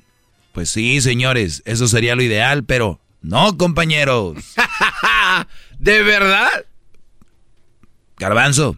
Pues 0.52 0.68
sí, 0.68 1.00
señores, 1.00 1.62
eso 1.64 1.88
sería 1.88 2.14
lo 2.14 2.22
ideal, 2.22 2.64
pero 2.64 3.00
no, 3.22 3.56
compañeros. 3.56 4.36
¿De 5.78 6.02
verdad? 6.02 6.50
Garbanzo, 8.18 8.76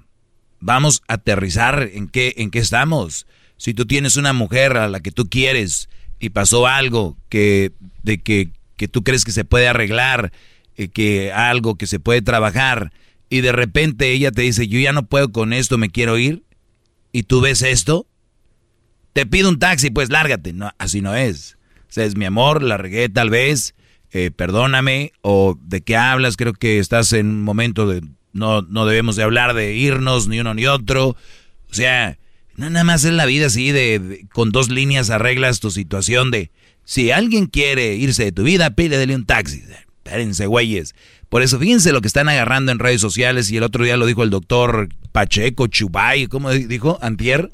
vamos 0.60 1.02
a 1.08 1.14
aterrizar 1.14 1.90
en 1.92 2.06
qué, 2.06 2.34
en 2.36 2.52
qué 2.52 2.60
estamos. 2.60 3.26
Si 3.56 3.74
tú 3.74 3.84
tienes 3.84 4.16
una 4.16 4.32
mujer 4.32 4.76
a 4.76 4.88
la 4.88 5.00
que 5.00 5.10
tú 5.10 5.28
quieres 5.28 5.88
y 6.20 6.30
pasó 6.30 6.68
algo 6.68 7.16
que, 7.28 7.72
de 8.04 8.22
que, 8.22 8.50
que 8.76 8.86
tú 8.86 9.02
crees 9.02 9.24
que 9.24 9.32
se 9.32 9.44
puede 9.44 9.66
arreglar, 9.66 10.30
eh, 10.76 10.86
que 10.86 11.32
algo 11.32 11.74
que 11.74 11.88
se 11.88 11.98
puede 11.98 12.22
trabajar, 12.22 12.92
y 13.28 13.40
de 13.40 13.50
repente 13.50 14.12
ella 14.12 14.30
te 14.30 14.42
dice, 14.42 14.68
yo 14.68 14.78
ya 14.78 14.92
no 14.92 15.06
puedo 15.06 15.32
con 15.32 15.52
esto, 15.52 15.78
me 15.78 15.90
quiero 15.90 16.16
ir, 16.16 16.44
y 17.10 17.24
tú 17.24 17.40
ves 17.40 17.62
esto, 17.62 18.06
te 19.12 19.26
pido 19.26 19.48
un 19.48 19.58
taxi, 19.58 19.90
pues 19.90 20.10
lárgate. 20.10 20.52
No, 20.52 20.70
así 20.78 21.00
no 21.00 21.14
es. 21.14 21.56
O 21.88 21.92
sea, 21.92 22.04
es 22.04 22.16
mi 22.16 22.24
amor, 22.24 22.62
la 22.62 22.78
regué 22.78 23.08
tal 23.08 23.30
vez, 23.30 23.74
eh, 24.12 24.30
perdóname, 24.34 25.12
o 25.20 25.58
de 25.62 25.82
qué 25.82 25.96
hablas, 25.96 26.36
creo 26.36 26.54
que 26.54 26.78
estás 26.78 27.12
en 27.12 27.26
un 27.26 27.42
momento 27.42 27.86
de, 27.86 28.02
no, 28.32 28.62
no 28.62 28.86
debemos 28.86 29.16
de 29.16 29.22
hablar 29.22 29.54
de 29.54 29.74
irnos, 29.74 30.28
ni 30.28 30.40
uno 30.40 30.54
ni 30.54 30.66
otro. 30.66 31.08
O 31.08 31.74
sea, 31.74 32.18
nada 32.56 32.84
más 32.84 33.04
es 33.04 33.12
la 33.12 33.26
vida 33.26 33.46
así, 33.46 33.72
de, 33.72 33.98
de, 33.98 34.26
con 34.32 34.52
dos 34.52 34.70
líneas 34.70 35.10
arreglas 35.10 35.60
tu 35.60 35.70
situación 35.70 36.30
de, 36.30 36.50
si 36.84 37.10
alguien 37.10 37.46
quiere 37.46 37.94
irse 37.94 38.24
de 38.24 38.32
tu 38.32 38.42
vida, 38.42 38.70
pídele 38.70 39.14
un 39.14 39.26
taxi. 39.26 39.62
Espérense, 40.04 40.46
güeyes. 40.46 40.94
Por 41.28 41.42
eso, 41.42 41.58
fíjense 41.58 41.92
lo 41.92 42.00
que 42.00 42.08
están 42.08 42.28
agarrando 42.28 42.72
en 42.72 42.78
redes 42.78 43.00
sociales, 43.00 43.50
y 43.50 43.58
el 43.58 43.62
otro 43.62 43.84
día 43.84 43.96
lo 43.96 44.06
dijo 44.06 44.22
el 44.22 44.30
doctor 44.30 44.88
Pacheco, 45.12 45.66
Chubay, 45.66 46.26
¿cómo 46.26 46.50
dijo? 46.50 46.98
Antier 47.02 47.50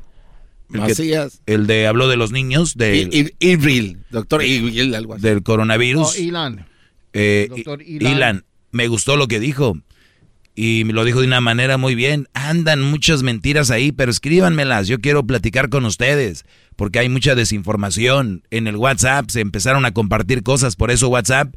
el, 0.73 0.81
Macías. 0.81 1.40
Que, 1.45 1.55
el 1.55 1.66
de 1.66 1.86
habló 1.86 2.09
de 2.09 2.16
los 2.16 2.32
niños 2.32 2.77
del 2.77 3.35
Ibril, 3.39 3.99
doctor 4.11 4.45
Ibril, 4.45 4.95
algo 4.95 5.15
así. 5.15 5.23
Del 5.23 5.43
coronavirus. 5.43 6.15
Oh, 6.16 6.20
Ilan. 6.20 6.66
Eh, 7.12 7.47
doctor 7.51 7.82
Ilan. 7.82 8.12
Ilan. 8.12 8.45
Me 8.70 8.89
gustó 8.89 9.16
lo 9.16 9.28
que 9.28 9.40
dijo. 9.40 9.78
Y 10.55 10.82
me 10.85 10.93
lo 10.93 11.05
dijo 11.05 11.20
de 11.20 11.28
una 11.28 11.40
manera 11.40 11.78
muy 11.78 11.95
bien. 11.95 12.28
Andan 12.35 12.82
muchas 12.82 13.23
mentiras 13.23 13.70
ahí, 13.70 13.93
pero 13.93 14.11
escríbanmelas. 14.11 14.89
Yo 14.89 14.99
quiero 14.99 15.24
platicar 15.24 15.69
con 15.69 15.85
ustedes. 15.85 16.45
Porque 16.74 16.99
hay 16.99 17.09
mucha 17.09 17.36
desinformación. 17.36 18.43
En 18.51 18.66
el 18.66 18.74
WhatsApp 18.74 19.31
se 19.31 19.40
empezaron 19.40 19.85
a 19.85 19.93
compartir 19.93 20.43
cosas. 20.43 20.74
Por 20.74 20.90
eso 20.90 21.09
WhatsApp 21.09 21.55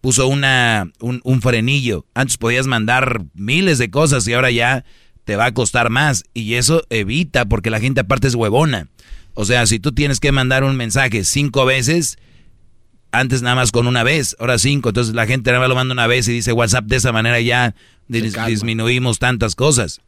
puso 0.00 0.28
una, 0.28 0.92
un, 1.00 1.20
un 1.24 1.42
frenillo. 1.42 2.06
Antes 2.14 2.36
podías 2.38 2.68
mandar 2.68 3.24
miles 3.34 3.78
de 3.78 3.90
cosas 3.90 4.28
y 4.28 4.34
ahora 4.34 4.52
ya 4.52 4.84
te 5.24 5.36
va 5.36 5.46
a 5.46 5.54
costar 5.54 5.90
más. 5.90 6.24
Y 6.34 6.54
eso 6.54 6.84
evita, 6.90 7.46
porque 7.46 7.70
la 7.70 7.80
gente 7.80 8.00
aparte 8.00 8.28
es 8.28 8.34
huevona. 8.34 8.88
O 9.34 9.44
sea, 9.44 9.66
si 9.66 9.80
tú 9.80 9.92
tienes 9.92 10.20
que 10.20 10.32
mandar 10.32 10.64
un 10.64 10.76
mensaje 10.76 11.24
cinco 11.24 11.64
veces, 11.64 12.18
antes 13.10 13.42
nada 13.42 13.56
más 13.56 13.72
con 13.72 13.86
una 13.86 14.02
vez, 14.02 14.36
ahora 14.38 14.58
cinco. 14.58 14.90
Entonces 14.90 15.14
la 15.14 15.26
gente 15.26 15.50
nada 15.50 15.60
más 15.60 15.68
lo 15.68 15.74
manda 15.74 15.92
una 15.92 16.06
vez 16.06 16.28
y 16.28 16.32
dice 16.32 16.52
WhatsApp 16.52 16.84
de 16.86 16.96
esa 16.96 17.12
manera 17.12 17.40
ya 17.40 17.74
dis 18.08 18.34
disminuimos 18.46 19.18
tantas 19.18 19.54
cosas. 19.54 20.00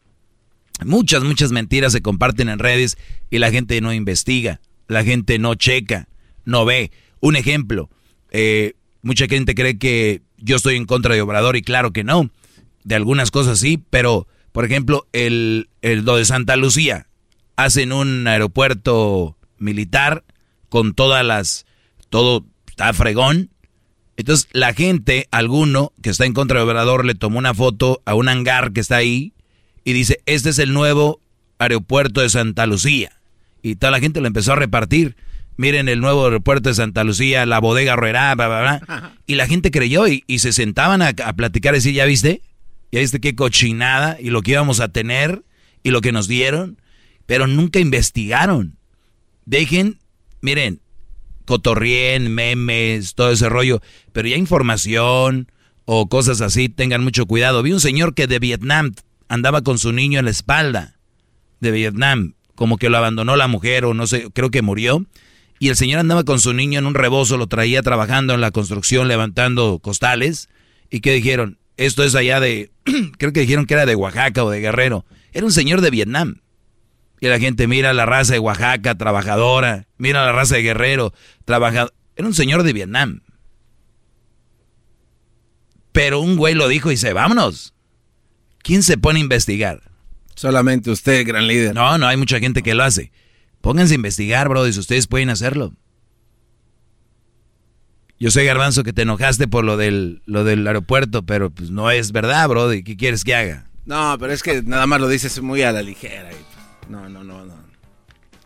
Muchas, 0.84 1.24
muchas 1.24 1.52
mentiras 1.52 1.93
se 1.93 2.02
comparten 2.02 2.48
en 2.48 2.59
redes 2.59 2.98
y 3.30 3.38
la 3.38 3.51
gente 3.51 3.80
no 3.80 3.94
investiga, 3.94 4.60
la 4.88 5.05
gente 5.05 5.38
no 5.38 5.55
checa, 5.55 6.09
no 6.44 6.64
ve. 6.64 6.90
Un 7.20 7.34
ejemplo, 7.34 7.88
eh, 8.30 8.74
mucha 9.02 9.26
gente 9.26 9.55
cree 9.55 9.78
que 9.78 10.22
yo 10.36 10.56
estoy 10.56 10.76
en 10.76 10.84
contra 10.84 11.14
de 11.14 11.22
Obrador 11.22 11.56
y 11.56 11.62
claro 11.62 11.93
que 11.93 12.05
no. 12.05 12.30
De 12.84 12.94
algunas 12.94 13.30
cosas 13.30 13.59
sí, 13.59 13.82
pero 13.90 14.28
por 14.57 14.65
ejemplo, 14.65 15.07
el, 15.12 15.69
el 15.83 16.07
lo 16.07 16.16
de 16.16 16.24
Santa 16.24 16.57
Lucía, 16.57 17.09
hacen 17.57 17.93
un 17.93 18.27
aeropuerto 18.27 19.37
militar 19.59 20.24
con 20.70 20.95
todas 20.95 21.23
las, 21.27 21.66
todo 22.09 22.47
está 22.66 22.91
fregón. 22.95 23.51
Entonces 24.16 24.49
la 24.53 24.73
gente, 24.73 25.28
alguno 25.31 25.93
que 26.01 26.09
está 26.09 26.24
en 26.24 26.33
contra 26.33 26.59
de 26.59 26.65
Obrador, 26.65 27.05
le 27.05 27.15
tomó 27.15 27.39
una 27.39 27.53
foto 27.53 28.01
a 28.07 28.15
un 28.15 28.31
hangar 28.31 28.73
que 28.73 28.81
está 28.81 28.97
ahí 28.97 29.35
y 29.85 29.93
dice, 29.93 30.23
este 30.24 30.49
es 30.49 30.59
el 30.59 30.73
nuevo 30.73 31.20
aeropuerto 31.59 32.23
de 32.23 32.31
Santa 32.31 32.65
Lucía. 32.65 33.12
Y 33.61 33.77
toda 33.77 33.91
la 33.91 34.01
gente 34.01 34.23
lo 34.23 34.27
empezó 34.27 34.55
a 34.55 34.57
repartir. 34.57 35.16
Miren 35.59 35.91
el 35.91 36.01
nuevo 36.01 36.24
aeropuerto 36.24 36.70
de 36.70 36.77
Santa 36.77 37.05
Lucía, 37.05 37.45
la 37.45 37.59
bodega 37.59 37.95
Ruera, 37.95 38.35
bla, 38.35 38.49
bla, 38.49 38.61
bla. 38.62 39.16
Y 39.27 39.35
la 39.35 39.49
gente 39.49 39.70
creyó 39.70 40.07
y, 40.09 40.23
se 40.39 40.55
sentaban 40.55 41.03
a, 41.03 41.09
a, 41.09 41.33
platicar 41.35 41.74
y 41.74 41.77
decir, 41.77 41.93
¿ya 41.93 42.07
viste? 42.07 42.41
¿Ya 42.92 43.00
viste 43.00 43.20
qué 43.20 43.34
cochinada? 43.34 44.16
Y 44.20 44.30
lo 44.30 44.42
que 44.42 44.52
íbamos 44.52 44.80
a 44.80 44.88
tener 44.88 45.44
y 45.82 45.90
lo 45.90 46.00
que 46.00 46.12
nos 46.12 46.28
dieron. 46.28 46.80
Pero 47.26 47.46
nunca 47.46 47.80
investigaron. 47.80 48.78
Dejen, 49.44 49.98
miren, 50.40 50.80
cotorrien, 51.44 52.32
memes, 52.34 53.14
todo 53.14 53.30
ese 53.30 53.48
rollo. 53.48 53.80
Pero 54.12 54.28
ya 54.28 54.36
información 54.36 55.50
o 55.84 56.08
cosas 56.08 56.40
así, 56.40 56.68
tengan 56.68 57.02
mucho 57.02 57.26
cuidado. 57.26 57.62
Vi 57.62 57.72
un 57.72 57.80
señor 57.80 58.14
que 58.14 58.26
de 58.26 58.38
Vietnam 58.38 58.94
andaba 59.28 59.62
con 59.62 59.78
su 59.78 59.92
niño 59.92 60.18
en 60.18 60.26
la 60.26 60.30
espalda 60.30 60.98
de 61.60 61.70
Vietnam, 61.70 62.34
como 62.54 62.76
que 62.76 62.90
lo 62.90 62.98
abandonó 62.98 63.36
la 63.36 63.48
mujer 63.48 63.84
o 63.84 63.94
no 63.94 64.06
sé, 64.06 64.28
creo 64.32 64.50
que 64.50 64.62
murió. 64.62 65.06
Y 65.58 65.68
el 65.68 65.76
señor 65.76 66.00
andaba 66.00 66.24
con 66.24 66.38
su 66.38 66.52
niño 66.52 66.78
en 66.78 66.86
un 66.86 66.94
rebozo, 66.94 67.38
lo 67.38 67.46
traía 67.46 67.82
trabajando 67.82 68.34
en 68.34 68.40
la 68.40 68.50
construcción, 68.50 69.08
levantando 69.08 69.78
costales. 69.78 70.48
¿Y 70.90 71.00
qué 71.00 71.12
dijeron? 71.12 71.58
Esto 71.77 72.05
es 72.05 72.15
allá 72.15 72.40
de, 72.40 72.70
creo 73.19 73.32
que 73.32 73.40
dijeron 73.40 73.66
que 73.66 73.74
era 73.74 73.86
de 73.86 73.94
Oaxaca 73.94 74.44
o 74.44 74.51
de 74.51 74.61
Guerrero. 74.61 75.05
Era 75.32 75.47
un 75.47 75.53
señor 75.53 75.81
de 75.81 75.90
Vietnam. 75.90 76.40
Y 77.20 77.28
la 77.28 77.39
gente 77.39 77.66
mira 77.66 77.93
la 77.93 78.07
raza 78.07 78.35
de 78.35 78.39
Oaxaca, 78.39 78.94
trabajadora. 78.94 79.86
Mira 79.97 80.24
la 80.24 80.32
raza 80.32 80.57
de 80.57 80.62
Guerrero, 80.62 81.12
trabajador. 81.44 81.94
Era 82.15 82.28
un 82.28 82.35
señor 82.35 82.62
de 82.62 82.73
Vietnam. 82.73 83.23
Pero 85.93 86.20
un 86.20 86.36
güey 86.36 86.55
lo 86.55 86.69
dijo 86.69 86.90
y 86.90 86.94
dice, 86.94 87.12
vámonos. 87.12 87.74
¿Quién 88.59 88.82
se 88.82 88.98
pone 88.98 89.19
a 89.19 89.23
investigar? 89.23 89.81
Solamente 90.35 90.90
usted, 90.90 91.27
gran 91.27 91.47
líder. 91.47 91.74
No, 91.74 91.97
no, 91.97 92.07
hay 92.07 92.16
mucha 92.16 92.39
gente 92.39 92.62
que 92.62 92.74
lo 92.74 92.85
hace. 92.85 93.12
Pónganse 93.62 93.94
a 93.94 93.97
investigar, 93.97 94.48
bro, 94.48 94.70
si 94.70 94.78
ustedes 94.78 95.07
pueden 95.07 95.31
hacerlo. 95.31 95.73
Yo 98.18 98.30
sé, 98.30 98.44
Garbanzo, 98.44 98.82
que 98.82 98.94
te 98.94 99.02
enojaste 99.02 99.47
por 99.47 99.64
lo 99.64 99.76
del, 99.76 100.22
lo 100.24 100.43
del 100.43 100.66
aeropuerto, 100.66 101.22
pero 101.24 101.51
pues 101.51 101.70
no 101.70 101.90
es 101.90 102.12
verdad, 102.12 102.48
bro. 102.48 102.70
¿Qué 102.70 102.97
quieres 102.97 103.24
que 103.24 103.34
haga? 103.34 103.66
No, 103.84 104.16
pero 104.18 104.32
es 104.32 104.43
que 104.43 104.62
nada 104.62 104.86
más 104.86 105.01
lo 105.01 105.09
dices 105.09 105.40
muy 105.43 105.62
a 105.62 105.72
la 105.72 105.82
ligera. 105.82 106.30
Pues, 106.30 106.90
no, 106.90 107.09
no, 107.09 107.22
no, 107.22 107.44
no. 107.44 107.55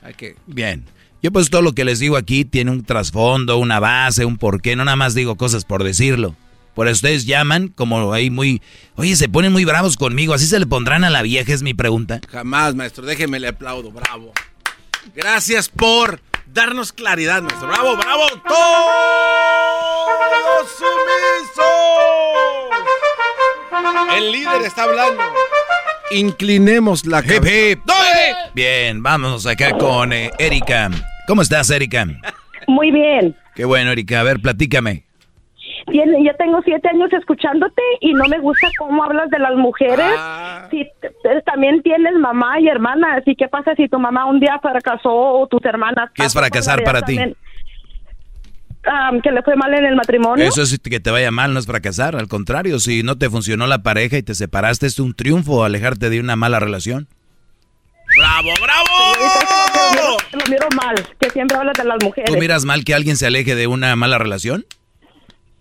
Hay 0.03 0.15
que... 0.15 0.35
Bien. 0.47 0.85
Yo 1.23 1.31
pues 1.31 1.51
todo 1.51 1.63
lo 1.63 1.75
que 1.75 1.85
les 1.85 1.99
digo 1.99 2.17
aquí 2.17 2.45
tiene 2.45 2.71
un 2.71 2.83
trasfondo, 2.83 3.59
una 3.59 3.79
base, 3.79 4.25
un 4.25 4.39
porqué. 4.39 4.75
No 4.75 4.85
nada 4.85 4.97
más 4.97 5.15
digo 5.15 5.37
cosas 5.37 5.65
por 5.65 5.85
decirlo. 5.85 6.35
Por 6.75 6.89
eso 6.89 6.95
ustedes 6.95 7.27
llaman 7.27 7.69
como 7.69 8.13
ahí 8.13 8.31
muy... 8.31 8.63
Oye, 8.97 9.15
se 9.15 9.29
ponen 9.29 9.53
muy 9.53 9.65
bravos 9.65 9.97
conmigo. 9.97 10.35
¿Así 10.35 10.47
se 10.47 10.59
le 10.59 10.67
pondrán 10.67 11.05
a 11.05 11.11
la 11.11 11.23
vieja? 11.23 11.53
Es 11.53 11.63
mi 11.63 11.75
pregunta. 11.75 12.21
Jamás, 12.29 12.75
maestro. 12.75 13.05
Déjeme 13.07 13.39
le 13.39 13.49
aplaudo. 13.49 13.93
Bravo. 13.93 14.33
Gracias 15.15 15.69
por 15.69 16.21
darnos 16.53 16.93
claridad, 16.93 17.43
maestro. 17.43 17.69
Bravo, 17.69 17.97
bravo. 17.97 18.27
Todos 18.47 18.69
sumisos. 20.71 21.65
El 24.17 24.33
líder 24.33 24.63
está 24.63 24.85
hablando. 24.85 25.23
Inclinemos 26.11 27.07
la 27.07 27.23
cabeza. 27.23 27.81
Bien, 28.55 29.03
vamos 29.03 29.47
acá 29.47 29.77
con 29.79 30.13
eh, 30.13 30.31
Erika. 30.39 30.91
¿Cómo 31.27 31.43
estás, 31.43 31.71
Erika? 31.71 32.07
Muy 32.67 32.91
bien. 32.91 33.37
Qué 33.55 33.65
bueno, 33.65 33.93
Erika. 33.93 34.21
A 34.21 34.25
ver, 34.25 34.41
platícame 34.41 35.10
yo 35.93 36.35
tengo 36.37 36.61
siete 36.65 36.89
años 36.89 37.13
escuchándote 37.13 37.83
y 38.01 38.13
no 38.15 38.25
me 38.27 38.39
gusta 38.39 38.69
cómo 38.79 39.05
hablas 39.05 39.31
de 39.31 39.39
las 39.39 39.55
mujeres. 39.55 40.13
Ah. 40.19 40.69
Si 40.71 40.87
también 41.45 41.83
tienes 41.83 42.15
mamá 42.15 42.61
y 42.61 42.69
hermana, 42.69 43.17
así 43.17 43.35
qué 43.37 43.49
pasa 43.49 43.75
si 43.75 43.89
tu 43.89 43.99
mamá 43.99 44.27
un 44.27 44.41
día 44.41 44.59
fracasó 44.61 45.13
o 45.13 45.47
tus 45.47 45.65
hermanas. 45.65 46.11
¿Qué 46.15 46.25
es 46.25 46.33
fracasar 46.33 46.83
para 46.85 47.03
ti? 47.03 47.19
que 49.23 49.31
le 49.31 49.43
fue 49.43 49.57
mal 49.57 49.75
en 49.75 49.85
el 49.85 49.95
matrimonio. 49.95 50.47
Eso 50.47 50.63
es 50.63 50.79
que 50.79 51.01
te 51.01 51.11
vaya 51.11 51.31
mal, 51.31 51.53
no 51.53 51.61
es 51.61 51.67
fracasar. 51.67 52.17
Al 52.17 52.29
contrario, 52.29 52.79
si 52.79 53.03
no 53.03 53.19
te 53.19 53.29
funcionó 53.29 53.67
la 53.67 53.83
pareja 53.83 54.17
y 54.17 54.23
te 54.23 54.35
separaste, 54.35 54.87
es 54.87 54.99
un 54.99 55.15
triunfo 55.15 55.65
alejarte 55.65 56.09
de 56.09 56.19
una 56.19 56.37
mala 56.37 56.61
relación. 56.61 57.07
¡Bravo, 58.17 58.49
bravo! 58.61 60.17
lo, 60.33 60.51
miro 60.51 60.67
mal, 60.75 60.97
que 61.21 61.31
siempre 61.31 61.57
hablas 61.57 61.77
de 61.77 61.85
las 61.85 62.03
mujeres. 62.03 62.31
¿Tú 62.31 62.39
miras 62.39 62.65
mal 62.65 62.85
que 62.85 62.95
alguien 62.95 63.17
se 63.17 63.27
aleje 63.27 63.55
de 63.55 63.67
una 63.67 63.95
mala 63.97 64.19
relación? 64.19 64.65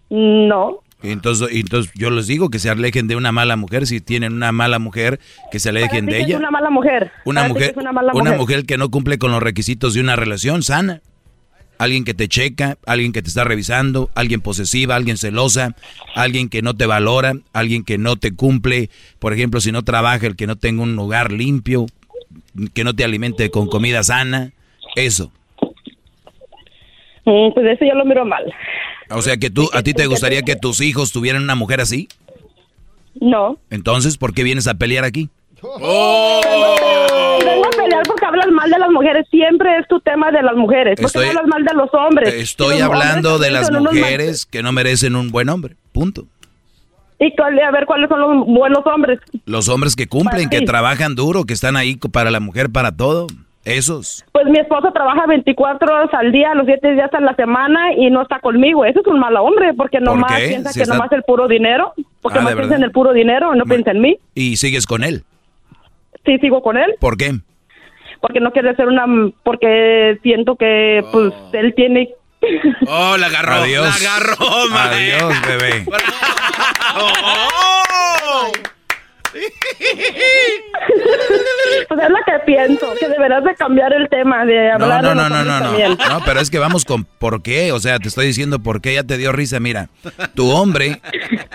No. 0.09 0.81
Entonces, 1.01 1.47
entonces 1.51 1.91
yo 1.95 2.09
les 2.09 2.27
digo 2.27 2.49
que 2.49 2.59
se 2.59 2.69
alejen 2.69 3.07
de 3.07 3.15
una 3.15 3.31
mala 3.31 3.55
mujer. 3.55 3.87
Si 3.87 4.01
tienen 4.01 4.33
una 4.33 4.51
mala 4.51 4.79
mujer, 4.79 5.19
que 5.51 5.59
se 5.59 5.69
alejen 5.69 6.05
de 6.05 6.19
ella. 6.19 6.35
Es 6.35 6.39
una 6.39 6.51
mala 6.51 6.69
mujer. 6.69 7.11
Una 7.25 7.47
mujer, 7.47 7.73
una, 7.77 8.33
mujer. 8.33 8.65
que 8.65 8.77
no 8.77 8.89
cumple 8.89 9.17
con 9.17 9.31
los 9.31 9.41
requisitos 9.41 9.93
de 9.93 10.01
una 10.01 10.15
relación 10.15 10.61
sana. 10.63 11.01
Alguien 11.77 12.03
que 12.03 12.13
te 12.13 12.27
checa, 12.27 12.77
alguien 12.85 13.13
que 13.13 13.21
te 13.21 13.29
está 13.29 13.45
revisando, 13.45 14.09
alguien 14.13 14.41
posesiva, 14.41 14.97
alguien 14.97 15.17
celosa, 15.17 15.75
alguien 16.13 16.49
que 16.49 16.61
no 16.61 16.75
te 16.75 16.85
valora, 16.85 17.35
alguien 17.53 17.85
que 17.85 17.97
no 17.97 18.17
te 18.17 18.35
cumple. 18.35 18.89
Por 19.19 19.31
ejemplo, 19.31 19.61
si 19.61 19.71
no 19.71 19.83
trabaja, 19.83 20.27
el 20.27 20.35
que 20.35 20.47
no 20.47 20.57
tenga 20.57 20.83
un 20.83 20.97
lugar 20.97 21.31
limpio, 21.31 21.85
que 22.73 22.83
no 22.83 22.93
te 22.93 23.05
alimente 23.05 23.49
con 23.49 23.69
comida 23.69 24.03
sana. 24.03 24.51
Eso. 24.97 25.31
Mm, 27.25 27.53
pues 27.53 27.65
eso 27.67 27.85
yo 27.85 27.95
lo 27.95 28.05
miro 28.05 28.25
mal. 28.25 28.43
O 29.09 29.21
sea 29.21 29.37
que 29.37 29.49
tú, 29.49 29.69
¿a 29.73 29.83
ti 29.83 29.93
te 29.93 30.05
gustaría 30.07 30.41
que 30.43 30.55
tus 30.55 30.81
hijos 30.81 31.11
tuvieran 31.11 31.43
una 31.43 31.55
mujer 31.55 31.81
así? 31.81 32.07
No. 33.19 33.57
Entonces, 33.69 34.17
¿por 34.17 34.33
qué 34.33 34.43
vienes 34.43 34.67
a 34.67 34.75
pelear 34.75 35.03
aquí? 35.03 35.29
¡Oh! 35.61 36.41
Vengo 37.43 37.65
a 37.65 37.69
pelear 37.71 38.03
porque 38.07 38.25
hablas 38.25 38.47
mal 38.51 38.69
de 38.69 38.79
las 38.79 38.89
mujeres. 38.91 39.27
Siempre 39.29 39.77
es 39.77 39.87
tu 39.87 39.99
tema 39.99 40.31
de 40.31 40.41
las 40.41 40.55
mujeres. 40.55 40.99
Porque 41.01 41.27
hablas 41.27 41.47
mal 41.47 41.63
de 41.63 41.73
los 41.73 41.93
hombres. 41.93 42.33
Estoy 42.33 42.79
hablando 42.79 43.39
de 43.39 43.51
las 43.51 43.71
mujeres 43.71 44.45
que 44.45 44.63
no 44.63 44.71
merecen 44.71 45.15
un 45.15 45.31
buen 45.31 45.49
hombre. 45.49 45.75
Punto. 45.91 46.25
Y 47.19 47.33
a 47.37 47.71
ver 47.71 47.85
cuáles 47.85 48.07
son 48.07 48.21
los 48.21 48.47
buenos 48.47 48.85
hombres. 48.85 49.19
Los 49.45 49.67
hombres 49.67 49.97
que 49.97 50.07
cumplen, 50.07 50.49
que 50.49 50.61
trabajan 50.61 51.15
duro, 51.15 51.43
que 51.43 51.53
están 51.53 51.75
ahí 51.75 51.97
para 51.97 52.31
la 52.31 52.39
mujer, 52.39 52.69
para 52.69 52.95
todo. 52.95 53.27
Esos. 53.65 54.25
Pues 54.31 54.45
mi 54.45 54.57
esposo 54.57 54.91
trabaja 54.93 55.25
24 55.27 55.93
horas 55.93 56.09
al 56.13 56.31
día, 56.31 56.53
los 56.55 56.65
7 56.65 56.93
días 56.93 57.13
a 57.13 57.19
la 57.19 57.35
semana 57.35 57.93
y 57.93 58.09
no 58.09 58.21
está 58.21 58.39
conmigo. 58.39 58.85
Eso 58.85 59.01
es 59.01 59.07
un 59.07 59.19
mal 59.19 59.35
hombre 59.35 59.73
porque 59.73 59.99
nomás 59.99 60.33
piensa 60.39 60.71
que 60.73 60.85
nomás 60.85 61.11
el 61.11 61.23
puro 61.23 61.47
dinero. 61.47 61.93
Porque 62.21 62.39
no 62.39 62.49
ah, 62.49 62.53
piensa 62.55 62.75
en 62.75 62.83
el 62.83 62.91
puro 62.91 63.13
dinero, 63.13 63.53
no 63.55 63.65
piensa 63.65 63.91
en 63.91 64.01
mí. 64.01 64.17
¿Y 64.33 64.55
sigues 64.57 64.85
con 64.85 65.03
él? 65.03 65.23
Sí, 66.25 66.37
sigo 66.39 66.61
con 66.61 66.77
él. 66.77 66.95
¿Por 66.99 67.17
qué? 67.17 67.33
Porque 68.21 68.39
no 68.39 68.51
quiere 68.51 68.75
ser 68.75 68.87
una... 68.87 69.05
Porque 69.43 70.19
siento 70.23 70.55
que 70.55 71.03
pues 71.11 71.33
oh. 71.33 71.49
él 71.53 71.73
tiene... 71.75 72.09
Oh, 72.87 73.17
la 73.17 73.27
agarró. 73.27 73.53
Adiós. 73.55 74.01
La 74.01 74.15
agarró, 74.15 74.35
Adiós, 74.73 75.33
bebé. 75.45 75.85
oh. 76.95 78.69
Pues 81.87 82.01
es 82.01 82.09
lo 82.09 82.17
que 82.25 82.39
pienso, 82.45 82.93
que 82.99 83.07
deberás 83.07 83.43
de 83.43 83.55
cambiar 83.55 83.93
el 83.93 84.09
tema 84.09 84.45
de 84.45 84.71
hablar 84.71 85.03
no, 85.03 85.15
no, 85.15 85.29
no, 85.29 85.43
no, 85.43 85.59
no, 85.59 85.59
no, 85.77 86.09
no, 86.09 86.21
pero 86.25 86.39
es 86.39 86.49
que 86.49 86.59
vamos 86.59 86.85
con 86.85 87.03
por 87.03 87.41
qué, 87.41 87.71
o 87.71 87.79
sea, 87.79 87.99
te 87.99 88.07
estoy 88.07 88.27
diciendo 88.27 88.59
por 88.59 88.81
qué 88.81 88.95
ya 88.95 89.03
te 89.03 89.17
dio 89.17 89.31
risa, 89.31 89.59
mira, 89.59 89.89
tu 90.33 90.49
hombre 90.49 91.01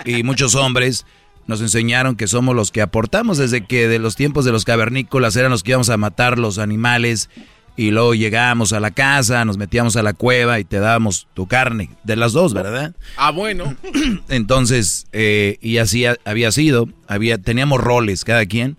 y 0.05 0.23
muchos 0.23 0.55
hombres 0.55 1.05
nos 1.47 1.61
enseñaron 1.61 2.15
que 2.15 2.27
somos 2.27 2.55
los 2.55 2.71
que 2.71 2.81
aportamos 2.81 3.37
desde 3.37 3.65
que 3.65 3.87
de 3.87 3.99
los 3.99 4.15
tiempos 4.15 4.45
de 4.45 4.51
los 4.51 4.65
cavernícolas 4.65 5.35
eran 5.35 5.51
los 5.51 5.63
que 5.63 5.71
íbamos 5.71 5.89
a 5.89 5.97
matar 5.97 6.39
los 6.39 6.57
animales 6.57 7.29
y 7.77 7.91
luego 7.91 8.13
llegábamos 8.13 8.73
a 8.73 8.79
la 8.79 8.91
casa, 8.91 9.43
nos 9.45 9.57
metíamos 9.57 9.95
a 9.95 10.03
la 10.03 10.13
cueva 10.13 10.59
y 10.59 10.63
te 10.63 10.79
dábamos 10.79 11.27
tu 11.33 11.47
carne, 11.47 11.89
de 12.03 12.15
las 12.15 12.33
dos, 12.33 12.53
¿verdad? 12.53 12.93
Ah, 13.17 13.31
bueno. 13.31 13.75
Entonces, 14.29 15.07
eh, 15.11 15.57
y 15.61 15.77
así 15.77 16.05
había 16.23 16.51
sido, 16.51 16.87
había, 17.07 17.37
teníamos 17.37 17.81
roles 17.81 18.23
cada 18.23 18.45
quien. 18.45 18.77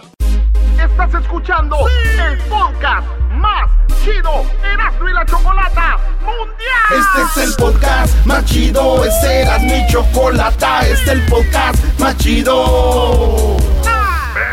Estás 0.78 1.14
escuchando 1.22 1.76
el 1.88 2.38
podcast 2.48 3.06
más 3.32 3.70
chido 4.04 4.44
Erasmo 4.62 5.08
y 5.08 5.12
la 5.12 5.24
Chocolata 5.26 5.98
Mundial. 6.20 6.90
Este 6.90 7.22
es 7.22 7.36
el 7.48 7.54
podcast 7.56 8.14
más 8.26 8.44
chido. 8.44 9.04
Este 9.04 9.40
era 9.42 9.58
mi 9.58 9.84
chocolata. 9.88 10.86
Este 10.86 10.94
es 10.94 11.08
el 11.08 11.22
podcast 11.26 11.82
más 11.98 12.16
chido. 12.18 13.56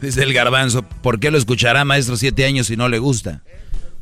Dice 0.00 0.22
el 0.22 0.32
garbanzo, 0.32 0.82
¿por 1.02 1.20
qué 1.20 1.30
lo 1.30 1.38
escuchará 1.38 1.84
maestro 1.84 2.16
siete 2.16 2.44
años 2.44 2.66
si 2.68 2.76
no 2.76 2.88
le 2.88 2.98
gusta? 2.98 3.42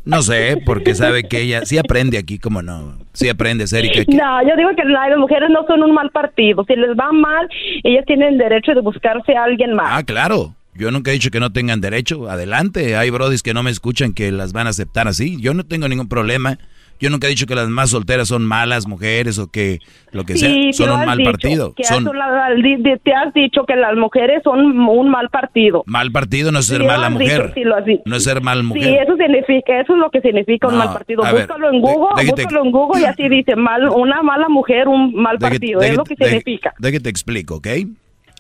No 0.05 0.23
sé, 0.23 0.63
porque 0.65 0.95
sabe 0.95 1.25
que 1.25 1.43
ella 1.43 1.67
sí 1.67 1.77
aprende 1.77 2.17
aquí, 2.17 2.39
¿cómo 2.39 2.63
no? 2.63 2.97
Sí 3.13 3.29
aprende, 3.29 3.65
Erika. 3.71 4.05
que- 4.05 4.17
No, 4.17 4.43
yo 4.49 4.57
digo 4.57 4.71
que 4.75 4.85
las 4.85 5.19
mujeres 5.19 5.51
no 5.51 5.67
son 5.67 5.83
un 5.83 5.93
mal 5.93 6.11
partido. 6.11 6.65
Si 6.67 6.75
les 6.77 6.91
va 6.91 7.13
mal, 7.13 7.47
ellas 7.85 8.05
tienen 8.07 8.39
derecho 8.39 8.73
de 8.73 8.81
buscarse 8.81 9.37
a 9.37 9.45
alguien 9.45 9.75
más. 9.75 9.87
Ah, 9.91 10.03
claro. 10.05 10.55
Yo 10.75 10.91
nunca 10.93 11.11
he 11.11 11.15
dicho 11.15 11.31
que 11.31 11.41
no 11.41 11.53
tengan 11.53 11.81
derecho. 11.81 12.31
Adelante. 12.31 12.97
Hay 12.97 13.11
brodis 13.11 13.43
que 13.43 13.53
no 13.53 13.63
me 13.65 13.71
escuchan 13.71 14.15
que 14.15 14.31
las 14.33 14.53
van 14.53 14.69
a 14.69 14.71
aceptar 14.71 15.09
así. 15.09 15.37
Yo 15.41 15.53
no 15.53 15.65
tengo 15.67 15.89
ningún 15.89 16.09
problema. 16.09 16.59
Yo 17.01 17.11
nunca 17.11 17.27
he 17.29 17.31
dicho 17.31 17.47
que 17.47 17.55
las 17.55 17.69
más 17.69 17.91
solteras 17.91 18.27
son 18.29 18.45
malas 18.45 18.87
mujeres 18.89 19.39
o 19.39 19.49
que 19.51 19.79
lo 20.11 20.25
que 20.25 20.37
sea. 20.37 20.51
Sí, 20.53 20.73
Son 20.73 20.87
pero 20.87 20.99
un 20.99 21.07
mal 21.07 21.19
dicho 21.19 21.31
partido. 21.31 21.75
que 21.75 21.85
Son 21.85 22.05
te 22.05 23.15
has 23.15 23.33
dicho 23.35 23.65
que 23.67 23.77
las 23.77 23.95
mujeres 23.97 24.43
son 24.43 24.61
un 24.89 25.09
mal 25.11 25.29
partido. 25.31 25.85
mal 25.87 26.11
partido 26.11 26.51
no 26.51 26.59
es 26.59 26.67
ser 26.67 26.81
Sí, 26.81 26.87
mala 26.87 27.09
mujer. 27.11 27.55
dicho, 27.55 27.71
sí. 27.87 28.01
No 28.05 28.17
es 28.17 28.25
ser 28.25 28.41
mal 28.43 28.59
Sí, 28.59 28.65
mujer. 28.67 29.03
eso 29.05 29.17
significa, 29.17 29.81
eso 29.81 29.93
es 29.95 29.99
lo 29.99 30.11
que 30.11 30.21
significa 30.21 30.67
un 30.69 30.75
No, 30.75 30.79
mal 30.81 30.93
partido. 30.93 31.23
Búscalo 31.23 31.71
en 31.73 31.81
Google, 31.81 32.25
de- 32.25 32.31
búscalo 32.31 32.65
en 32.65 32.71
Google 32.73 33.01
y 33.03 33.05
así 33.05 33.29
dice 33.29 33.55
mal, 33.57 33.89
una 33.91 34.23
mala 34.23 34.49
mujer, 34.49 34.89
un 34.89 35.15
mal 35.15 35.39
partido. 35.39 35.81
es 35.81 35.97
lo 35.97 36.05
que 36.05 36.17
significa. 36.17 36.75
deje 36.79 37.01
te 37.01 37.11
explico, 37.11 37.57
¿ok? 37.57 37.69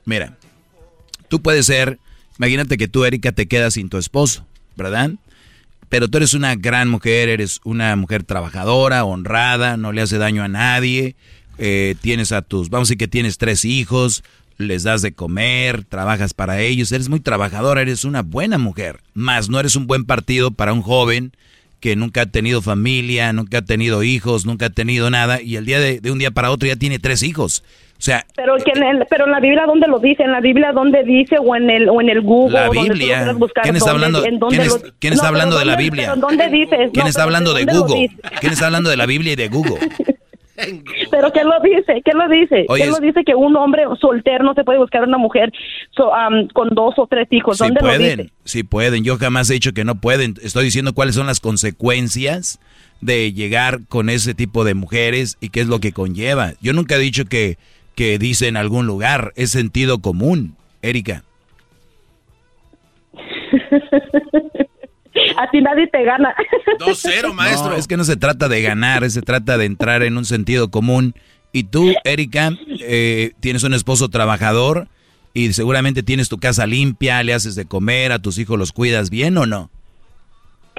Mira, 0.04 0.32
tú 1.28 1.40
puedes 1.42 1.66
ser, 1.66 1.98
imagínate 2.38 2.76
que 2.76 2.88
tú, 2.88 3.04
Erika, 3.04 3.32
te 3.32 3.46
quedas 3.46 3.74
sin 3.74 3.88
tu 3.88 3.98
esposo, 3.98 4.44
¿verdad? 4.76 5.10
Pero 5.88 6.08
tú 6.08 6.18
eres 6.18 6.34
una 6.34 6.54
gran 6.54 6.88
mujer, 6.88 7.28
eres 7.28 7.60
una 7.64 7.96
mujer 7.96 8.24
trabajadora, 8.24 9.04
honrada, 9.04 9.76
no 9.76 9.92
le 9.92 10.02
hace 10.02 10.18
daño 10.18 10.42
a 10.42 10.48
nadie, 10.48 11.16
eh, 11.58 11.94
tienes 12.00 12.32
a 12.32 12.42
tus, 12.42 12.68
vamos 12.70 12.88
a 12.88 12.90
decir 12.90 12.98
que 12.98 13.08
tienes 13.08 13.38
tres 13.38 13.64
hijos, 13.64 14.22
les 14.58 14.82
das 14.82 15.02
de 15.02 15.12
comer, 15.12 15.84
trabajas 15.84 16.34
para 16.34 16.60
ellos, 16.60 16.92
eres 16.92 17.08
muy 17.08 17.20
trabajadora, 17.20 17.80
eres 17.80 18.04
una 18.04 18.22
buena 18.22 18.58
mujer, 18.58 19.00
más 19.14 19.48
no 19.48 19.58
eres 19.58 19.76
un 19.76 19.86
buen 19.86 20.04
partido 20.04 20.50
para 20.50 20.72
un 20.72 20.82
joven 20.82 21.32
que 21.80 21.96
nunca 21.96 22.22
ha 22.22 22.26
tenido 22.26 22.60
familia, 22.62 23.32
nunca 23.32 23.58
ha 23.58 23.62
tenido 23.62 24.02
hijos, 24.02 24.46
nunca 24.46 24.66
ha 24.66 24.70
tenido 24.70 25.10
nada, 25.10 25.40
y 25.40 25.56
el 25.56 25.64
día 25.64 25.78
de, 25.80 26.00
de 26.00 26.10
un 26.10 26.18
día 26.18 26.30
para 26.30 26.50
otro 26.50 26.66
ya 26.68 26.76
tiene 26.76 26.98
tres 26.98 27.22
hijos. 27.22 27.62
O 27.98 28.00
sea, 28.00 28.24
Pero 28.36 28.54
que 28.58 28.70
en 28.76 28.82
el- 28.84 29.06
pero 29.10 29.24
en 29.24 29.32
la 29.32 29.40
Biblia 29.40 29.64
dónde 29.66 29.88
lo 29.88 29.98
dice, 29.98 30.22
en 30.22 30.30
la 30.30 30.40
Biblia 30.40 30.70
dónde 30.72 31.02
dice 31.02 31.36
o 31.40 31.56
en 31.56 31.68
el 31.68 31.88
o 31.88 32.00
en 32.00 32.08
el 32.08 32.20
Google 32.20 32.60
La 32.60 32.66
donde 32.66 32.82
Biblia. 32.82 33.32
buscar, 33.32 33.64
¿Quién 33.64 33.74
está 33.76 33.90
¿dónde- 33.90 34.06
hablando- 34.06 34.24
en 34.28 34.38
dónde 34.38 34.56
quién 34.56 34.66
es- 34.68 34.82
lo- 34.84 34.92
quién 35.00 35.12
está 35.14 35.24
No, 35.24 35.28
hablando 35.30 35.58
de 35.58 35.64
la 35.64 35.72
¿dónde- 35.72 35.84
Biblia? 35.84 36.14
¿Dónde 36.14 36.48
dices? 36.48 36.90
¿quién 36.92 37.02
No, 37.04 37.08
está 37.08 37.22
hablando 37.24 37.54
de 37.54 37.64
¿dónde 37.64 37.74
lo 37.74 37.86
Google? 37.86 38.10
¿Quién 38.40 38.52
está 38.52 38.66
hablando 38.66 38.90
de 38.90 38.96
la 38.96 39.06
Biblia 39.06 39.32
y 39.32 39.36
de 39.36 39.48
Google? 39.48 39.78
Pero 41.10 41.32
¿qué 41.32 41.44
lo 41.44 41.60
dice? 41.62 42.02
¿Qué 42.04 42.12
lo 42.12 42.28
dice? 42.28 42.66
Oye, 42.68 42.84
¿Qué 42.84 42.90
lo 42.90 42.98
dice 42.98 43.24
que 43.24 43.34
un 43.34 43.56
hombre 43.56 43.84
soltero 44.00 44.44
no 44.44 44.54
se 44.54 44.64
puede 44.64 44.78
buscar 44.78 45.02
una 45.04 45.18
mujer 45.18 45.52
so- 45.92 46.10
con 46.54 46.70
dos 46.70 46.94
o 46.98 47.06
tres 47.06 47.28
hijos? 47.30 47.58
Sí 47.58 47.64
¿Dónde 47.64 47.80
lo 47.80 47.88
dice? 47.88 47.98
pueden, 47.98 48.30
sí 48.44 48.62
pueden. 48.62 49.04
Yo 49.04 49.16
jamás 49.18 49.48
he 49.50 49.54
dicho 49.54 49.72
que 49.72 49.84
no 49.84 50.00
pueden. 50.00 50.34
Estoy 50.42 50.64
diciendo 50.64 50.92
cuáles 50.94 51.14
son 51.14 51.26
las 51.26 51.40
consecuencias 51.40 52.58
de 53.00 53.32
llegar 53.32 53.80
con 53.88 54.10
ese 54.10 54.34
tipo 54.34 54.64
de 54.64 54.74
mujeres 54.74 55.36
y 55.40 55.50
qué 55.50 55.60
es 55.60 55.66
lo 55.68 55.78
que 55.80 55.92
conlleva. 55.92 56.52
Yo 56.60 56.72
nunca 56.72 56.96
he 56.96 56.98
dicho 56.98 57.24
que, 57.26 57.56
que 57.94 58.18
dice 58.18 58.48
en 58.48 58.56
algún 58.56 58.86
lugar. 58.86 59.32
Es 59.36 59.50
sentido 59.50 60.00
común, 60.00 60.56
Erika. 60.82 61.22
A 65.38 65.48
ti 65.50 65.60
nadie 65.60 65.86
te 65.86 66.02
gana. 66.02 66.34
2-0, 66.80 67.32
maestro. 67.32 67.70
No, 67.70 67.76
es 67.76 67.86
que 67.86 67.96
no 67.96 68.02
se 68.02 68.16
trata 68.16 68.48
de 68.48 68.60
ganar, 68.60 69.08
se 69.08 69.22
trata 69.22 69.56
de 69.56 69.66
entrar 69.66 70.02
en 70.02 70.18
un 70.18 70.24
sentido 70.24 70.70
común. 70.70 71.14
Y 71.52 71.64
tú, 71.64 71.94
Erika, 72.02 72.50
eh, 72.80 73.32
tienes 73.40 73.62
un 73.62 73.72
esposo 73.72 74.08
trabajador 74.08 74.88
y 75.32 75.52
seguramente 75.52 76.02
tienes 76.02 76.28
tu 76.28 76.38
casa 76.38 76.66
limpia, 76.66 77.22
le 77.22 77.34
haces 77.34 77.54
de 77.54 77.66
comer, 77.66 78.10
a 78.10 78.18
tus 78.18 78.38
hijos 78.38 78.58
los 78.58 78.72
cuidas 78.72 79.10
bien 79.10 79.38
o 79.38 79.46
no. 79.46 79.70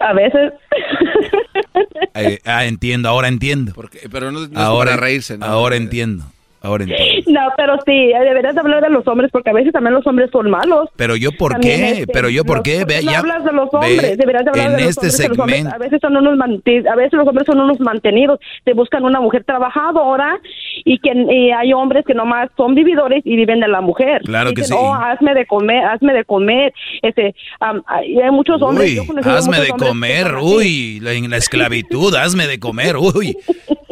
A 0.02 0.14
veces. 0.14 0.53
Eh, 2.15 2.40
ah, 2.45 2.65
entiendo, 2.65 3.07
ahora 3.07 3.30
entiendo. 3.30 3.73
pero 4.11 4.31
no, 4.31 4.41
no 4.41 4.45
es 4.45 4.52
ahora, 4.56 4.91
para 4.91 5.02
reírse, 5.03 5.38
¿no? 5.38 5.45
Ahora 5.45 5.77
entiendo, 5.77 6.26
ahora. 6.61 6.86
No, 7.27 7.41
pero 7.57 7.76
sí, 7.86 8.07
deberías 8.07 8.56
de 8.56 8.61
hablar 8.61 8.81
de 8.84 8.90
los 8.90 9.07
hombres 9.07 9.30
porque 9.31 9.49
a 9.49 9.53
veces 9.53 9.72
también 9.73 9.94
los 9.94 10.06
hombres 10.07 10.30
son 10.31 10.49
malos. 10.49 10.90
Pero 10.95 11.15
yo 11.15 11.31
por 11.31 11.53
También, 11.53 11.80
qué, 11.80 11.90
este, 12.02 12.07
pero 12.14 12.30
yo 12.30 12.44
por 12.44 12.57
los- 12.57 12.64
qué, 12.64 12.86
ve, 12.86 13.02
no 13.03 13.11
ya, 13.11 13.19
hablas 13.19 13.44
de 13.45 13.52
los 13.53 13.69
ve, 13.72 13.77
hombres, 13.77 14.18
deberías 14.18 14.44
de 14.45 14.49
hablar 14.52 14.65
en 14.72 14.77
de 14.77 14.81
los 14.84 14.90
este 14.90 14.99
hombres, 15.07 15.18
que 15.22 15.27
los 15.30 15.40
hombres 15.40 15.56
segmento, 15.57 15.76
a 15.76 15.77
veces 15.80 15.99
son 16.02 16.18
unos 16.18 16.40
a 16.91 16.95
veces 16.95 17.14
los 17.14 17.27
hombres 17.27 17.45
son 17.45 17.60
unos 17.60 17.80
mantenidos, 17.80 18.40
te 18.64 18.73
buscan 18.73 19.03
una 19.06 19.19
mujer 19.19 19.44
trabajadora 19.44 20.40
y 20.86 20.98
que 20.99 21.11
y 21.14 21.52
hay 21.52 21.73
hombres 21.73 22.06
que 22.06 22.14
nomás 22.14 22.49
son 22.57 22.76
vividores 22.76 23.22
y 23.26 23.36
viven 23.36 23.60
de 23.60 23.68
la 23.68 23.81
mujer. 23.81 24.22
Claro 24.23 24.53
que 24.53 24.64
sí. 24.64 24.73
"Oh, 24.76 24.94
hazme 24.94 25.34
de 25.34 25.45
comer, 25.45 25.84
hazme 25.86 26.14
de 26.14 26.23
comer." 26.26 26.73
Este, 27.02 27.36
hay 27.60 28.31
muchos 28.31 28.61
hombres, 28.61 28.90
uy, 28.90 28.95
yo 28.95 29.02
hazme 29.02 29.57
muchos 29.57 29.65
de 29.65 29.72
hombres 29.72 29.90
comer, 29.90 30.36
uy, 30.41 30.99
la, 31.02 31.14
en 31.14 31.30
la 31.30 31.38
esclavitud, 31.38 32.14
hazme 32.15 32.48
de 32.48 32.60
comer, 32.60 32.95
uy. 32.98 33.38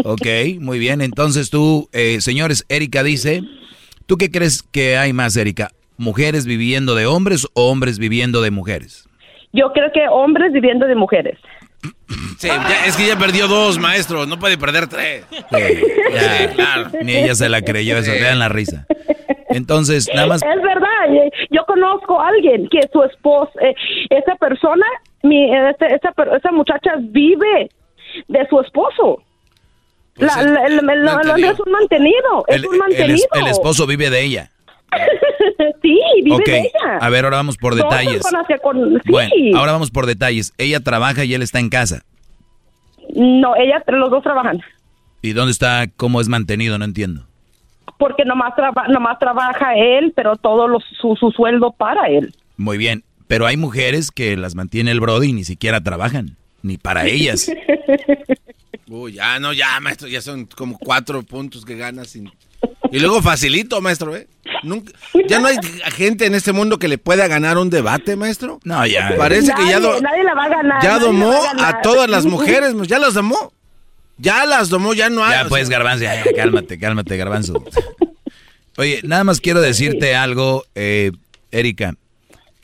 Ok, 0.03 0.25
muy 0.59 0.79
bien, 0.79 1.01
entonces 1.01 1.49
tú, 1.49 1.89
eh, 1.91 2.21
señores, 2.21 2.56
Erika 2.69 3.03
dice, 3.03 3.41
¿tú 4.05 4.17
qué 4.17 4.29
crees 4.31 4.63
que 4.63 4.97
hay 4.97 5.13
más, 5.13 5.35
Erika? 5.37 5.69
¿Mujeres 5.97 6.45
viviendo 6.45 6.95
de 6.95 7.05
hombres 7.05 7.47
o 7.53 7.69
hombres 7.71 7.97
viviendo 7.99 8.41
de 8.41 8.51
mujeres? 8.51 9.07
Yo 9.53 9.71
creo 9.73 9.91
que 9.93 10.07
hombres 10.09 10.51
viviendo 10.53 10.85
de 10.85 10.95
mujeres. 10.95 11.39
Sí, 12.37 12.47
ya- 12.47 12.85
es 12.85 12.95
que 12.97 13.07
ya 13.07 13.17
perdió 13.17 13.47
dos, 13.47 13.79
maestro. 13.79 14.25
No 14.25 14.37
puede 14.39 14.57
perder 14.57 14.87
tres. 14.87 15.25
Ya, 15.51 16.49
claro. 16.53 16.89
Ni 17.03 17.13
ella 17.15 17.35
se 17.35 17.49
la 17.49 17.61
creyó 17.61 17.97
eso, 17.97 18.11
vean 18.11 18.39
la 18.39 18.49
risa. 18.49 18.85
Entonces, 19.49 20.09
nada 20.13 20.27
más, 20.27 20.41
Es 20.43 20.61
verdad, 20.61 21.15
eh, 21.15 21.31
yo 21.49 21.63
conozco 21.65 22.19
a 22.19 22.27
alguien 22.27 22.67
que 22.69 22.81
su 22.91 23.01
esposo, 23.03 23.51
eh, 23.61 23.73
esa 24.09 24.35
persona, 24.35 24.85
mi, 25.23 25.49
este- 25.55 25.99
muchacha 26.51 26.91
vive 26.99 27.69
de 28.27 28.47
su 28.49 28.59
esposo. 28.61 29.23
Pues 30.17 30.35
La- 30.35 30.41
el- 30.41 30.57
el- 30.79 30.85
no 31.03 31.13
no, 31.13 31.21
entendió. 31.21 31.51
es 31.51 31.59
un 31.59 31.71
mantenido, 31.71 32.45
el, 32.47 32.63
es 32.63 32.69
un 32.69 32.77
mantenido. 32.77 33.27
el 33.33 33.47
esposo 33.47 33.85
vive 33.85 34.09
de 34.09 34.23
ella. 34.23 34.51
sí, 35.81 35.99
vive 36.23 36.43
de 36.45 36.59
ella. 36.59 36.97
a 36.99 37.09
ver, 37.09 37.25
ahora 37.25 37.37
vamos 37.37 37.57
por 37.57 37.75
detalles. 37.75 38.23
con- 38.63 39.01
sí. 39.03 39.11
Bueno, 39.11 39.31
ahora 39.57 39.73
vamos 39.73 39.91
por 39.91 40.05
detalles. 40.05 40.53
Ella 40.57 40.79
trabaja 40.79 41.23
y 41.25 41.33
él 41.33 41.41
está 41.41 41.59
en 41.59 41.69
casa. 41.69 42.03
No, 43.13 43.55
ella, 43.55 43.83
los 43.87 44.09
dos 44.09 44.23
trabajan. 44.23 44.61
¿Y 45.21 45.33
dónde 45.33 45.51
está, 45.51 45.87
cómo 45.95 46.19
es 46.21 46.27
mantenido? 46.29 46.77
No 46.77 46.85
entiendo. 46.85 47.25
Porque 47.97 48.25
nomás, 48.25 48.53
traba- 48.55 48.87
nomás 48.89 49.17
trabaja 49.19 49.75
él, 49.75 50.13
pero 50.15 50.35
todo 50.35 50.67
los- 50.67 50.83
su, 51.01 51.15
su 51.15 51.31
sueldo 51.31 51.71
para 51.71 52.07
él. 52.07 52.33
Muy 52.57 52.77
bien, 52.77 53.03
pero 53.27 53.45
hay 53.45 53.57
mujeres 53.57 54.11
que 54.11 54.35
las 54.37 54.55
mantiene 54.55 54.91
el 54.91 54.99
Brody 54.99 55.29
y 55.29 55.33
ni 55.33 55.43
siquiera 55.43 55.81
trabajan, 55.81 56.37
ni 56.63 56.77
para 56.77 57.05
ellas. 57.07 57.51
Uy, 58.89 59.13
ya, 59.13 59.39
no, 59.39 59.53
ya, 59.53 59.79
maestro. 59.79 60.07
Ya 60.07 60.21
son 60.21 60.45
como 60.45 60.77
cuatro 60.77 61.23
puntos 61.23 61.65
que 61.65 61.75
ganas. 61.75 62.09
sin- 62.09 62.31
Y 62.91 62.99
luego 62.99 63.21
facilito, 63.21 63.81
maestro, 63.81 64.15
¿eh? 64.15 64.27
Nunca- 64.63 64.93
ya 65.27 65.39
no 65.39 65.47
hay 65.47 65.57
gente 65.95 66.25
en 66.25 66.33
este 66.35 66.53
mundo 66.53 66.79
que 66.79 66.87
le 66.87 66.97
pueda 66.97 67.27
ganar 67.27 67.57
un 67.57 67.69
debate, 67.69 68.15
maestro. 68.15 68.59
No, 68.63 68.85
ya. 68.87 69.13
Parece 69.17 69.53
que 69.53 69.65
ya, 69.67 69.79
Nadie- 69.79 69.81
do- 69.81 70.01
nadie 70.01 70.23
la 70.23 70.33
va 70.33 70.43
a 70.45 70.49
ganar. 70.49 70.81
ya 70.81 70.89
nadie 70.89 71.01
la 71.01 71.05
domó 71.05 71.29
va 71.29 71.37
a 71.37 71.53
ganar. 71.53 71.75
a 71.75 71.81
todas 71.81 72.09
las 72.09 72.25
mujeres. 72.25 72.73
Ya 72.87 72.97
las 72.99 73.13
domó. 73.13 73.53
Ya 74.17 74.45
las 74.45 74.69
domó, 74.69 74.93
ya 74.93 75.09
no 75.09 75.23
hay. 75.23 75.43
Ya 75.43 75.47
pues, 75.49 75.69
Garbanzo, 75.69 76.05
ya, 76.05 76.23
ya, 76.25 76.33
cálmate, 76.33 76.79
cálmate, 76.79 77.17
Garbanzo. 77.17 77.63
Oye, 78.77 79.01
nada 79.03 79.23
más 79.23 79.41
quiero 79.41 79.59
decirte 79.61 80.15
algo, 80.15 80.65
eh, 80.75 81.11
Erika. 81.51 81.95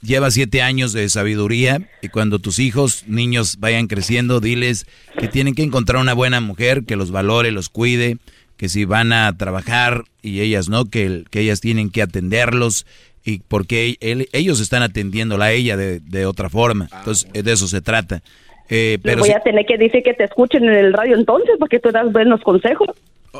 Lleva 0.04 0.30
siete 0.32 0.62
años 0.62 0.94
de 0.94 1.08
sabiduría 1.10 1.82
y 2.02 2.10
cuando 2.10 2.40
tus 2.40 2.60
hijos, 2.60 3.06
niños, 3.08 3.58
vayan 3.60 3.88
creciendo, 3.88 4.40
diles 4.40 4.86
que 5.18 5.28
tienen 5.28 5.56
que 5.56 5.64
encontrar 5.64 6.02
una 6.02 6.14
buena 6.14 6.42
mujer 6.42 6.84
que 6.86 6.96
los 6.96 7.12
valore, 7.12 7.52
los 7.52 7.70
cuide, 7.70 8.18
que 8.58 8.70
si 8.70 8.86
van 8.86 9.14
a 9.14 9.36
trabajar 9.38 10.04
y 10.22 10.42
ellas 10.42 10.70
no, 10.70 10.86
que, 10.86 11.24
que 11.32 11.40
ellas 11.40 11.62
tienen 11.62 11.90
que 11.90 12.02
atenderlos 12.02 12.86
y 13.26 13.40
porque 13.40 13.98
ellos 14.34 14.60
están 14.60 14.84
atendiéndola 14.84 15.46
a 15.46 15.52
ella 15.52 15.78
de, 15.78 16.26
otra 16.26 16.50
forma. 16.50 16.90
Ah, 16.92 16.98
Entonces, 17.00 17.32
de 17.32 17.52
eso 17.52 17.68
se 17.68 17.82
trata. 17.82 18.22
Eh, 18.70 18.98
pero 19.02 19.20
voy 19.20 19.32
a 19.32 19.40
tener 19.40 19.66
que 19.66 19.78
decir 19.78 20.04
que 20.04 20.14
te 20.14 20.26
escuchen 20.26 20.64
en 20.66 20.74
el 20.74 20.94
radio 20.94 21.16
entonces, 21.16 21.56
porque 21.60 21.80
tú 21.80 21.92
das 21.92 22.12
buenos 22.12 22.42
consejos. 22.42 22.90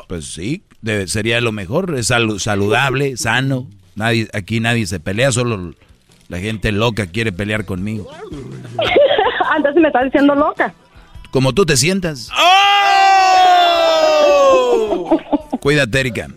Pues 0.08 0.26
sí, 0.26 0.62
sería 1.06 1.40
lo 1.40 1.52
mejor, 1.52 1.94
es 1.96 2.06
saludable, 2.06 3.16
sano. 3.16 3.68
Nadie, 3.94 4.28
aquí 4.32 4.58
nadie 4.58 4.86
se 4.86 5.00
pelea, 5.00 5.30
solo 5.30 5.72
la 6.28 6.38
gente 6.38 6.72
loca 6.72 7.06
quiere 7.06 7.32
pelear 7.32 7.64
conmigo. 7.64 8.10
Antes 9.54 9.74
me 9.76 9.88
estás 9.88 10.04
diciendo 10.04 10.34
loca. 10.34 10.74
Como 11.30 11.52
tú 11.52 11.66
te 11.66 11.76
sientas. 11.76 12.30
¡Oh! 12.36 13.20
Cuídate, 15.60 16.00
Erika. 16.00 16.28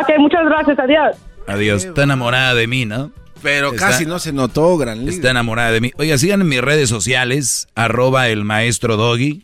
Ok, 0.00 0.10
muchas 0.18 0.44
gracias, 0.44 0.78
adiós. 0.78 1.16
Adiós. 1.46 1.84
Está 1.84 2.02
enamorada 2.04 2.54
de 2.54 2.66
mí, 2.66 2.84
¿no? 2.84 3.12
Pero 3.42 3.74
casi 3.74 4.06
no 4.06 4.18
se 4.18 4.32
notó, 4.32 4.76
gran 4.78 5.00
líder. 5.00 5.14
Está 5.14 5.30
enamorada 5.30 5.70
de 5.70 5.80
mí. 5.82 5.92
Oiga, 5.98 6.16
sigan 6.16 6.40
en 6.40 6.48
mis 6.48 6.62
redes 6.62 6.88
sociales, 6.88 7.68
arroba 7.74 8.28
el 8.28 8.44
maestro 8.44 8.96
Doggy. 8.96 9.42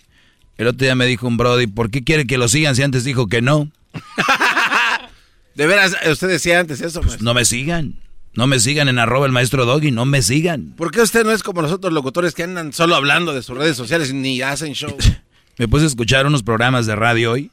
El 0.56 0.66
otro 0.66 0.84
día 0.84 0.94
me 0.94 1.06
dijo 1.06 1.26
un 1.26 1.36
Brody, 1.36 1.66
¿por 1.66 1.90
qué 1.90 2.02
quiere 2.02 2.26
que 2.26 2.38
lo 2.38 2.48
sigan 2.48 2.76
si 2.76 2.82
antes 2.82 3.04
dijo 3.04 3.28
que 3.28 3.42
no? 3.42 3.70
de 5.54 5.66
veras, 5.66 5.96
usted 6.10 6.28
decía 6.28 6.60
antes 6.60 6.80
eso. 6.80 7.00
Pues 7.02 7.22
no 7.22 7.34
me 7.34 7.44
sigan. 7.44 7.94
No 8.34 8.46
me 8.46 8.60
sigan 8.60 8.88
en 8.88 8.98
arroba 8.98 9.26
el 9.26 9.32
maestro 9.32 9.66
Doggy, 9.66 9.90
no 9.90 10.04
me 10.04 10.22
sigan. 10.22 10.74
¿Por 10.76 10.92
qué 10.92 11.02
usted 11.02 11.24
no 11.24 11.32
es 11.32 11.42
como 11.42 11.62
los 11.62 11.72
otros 11.72 11.92
locutores 11.92 12.34
que 12.34 12.44
andan 12.44 12.72
solo 12.72 12.94
hablando 12.94 13.34
de 13.34 13.42
sus 13.42 13.56
redes 13.56 13.76
sociales 13.76 14.14
ni 14.14 14.40
hacen 14.40 14.74
show? 14.74 14.96
me 15.58 15.68
puse 15.68 15.84
a 15.84 15.88
escuchar 15.88 16.26
unos 16.26 16.42
programas 16.42 16.86
de 16.86 16.96
radio 16.96 17.32
hoy. 17.32 17.50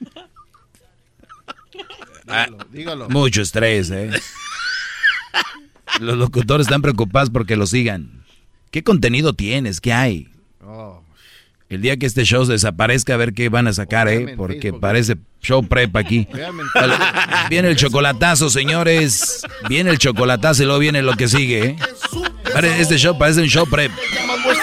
dígalo, 2.72 3.04
ah, 3.04 3.08
Mucho 3.10 3.42
estrés, 3.42 3.90
¿eh? 3.90 4.10
Los 6.00 6.16
locutores 6.16 6.66
están 6.66 6.82
preocupados 6.82 7.30
porque 7.30 7.56
lo 7.56 7.66
sigan. 7.66 8.24
¿Qué 8.70 8.82
contenido 8.82 9.32
tienes? 9.32 9.80
¿Qué 9.80 9.92
hay? 9.92 10.28
Oh. 10.62 11.02
El 11.70 11.82
día 11.82 11.98
que 11.98 12.06
este 12.06 12.24
show 12.24 12.46
desaparezca, 12.46 13.12
a 13.12 13.18
ver 13.18 13.34
qué 13.34 13.50
van 13.50 13.66
a 13.66 13.74
sacar, 13.74 14.08
¿eh? 14.08 14.32
Porque 14.38 14.72
parece 14.72 15.16
show 15.42 15.62
prep 15.62 15.94
aquí. 15.96 16.26
Viene 17.50 17.68
el 17.68 17.76
chocolatazo, 17.76 18.48
señores. 18.48 19.42
Viene 19.68 19.90
el 19.90 19.98
chocolatazo 19.98 20.62
y 20.62 20.66
luego 20.66 20.80
viene 20.80 21.02
lo 21.02 21.12
que 21.14 21.28
sigue, 21.28 21.64
¿eh? 21.64 21.76
Este 22.78 22.96
show 22.96 23.18
parece 23.18 23.42
un 23.42 23.48
show 23.48 23.68
prep 23.68 23.92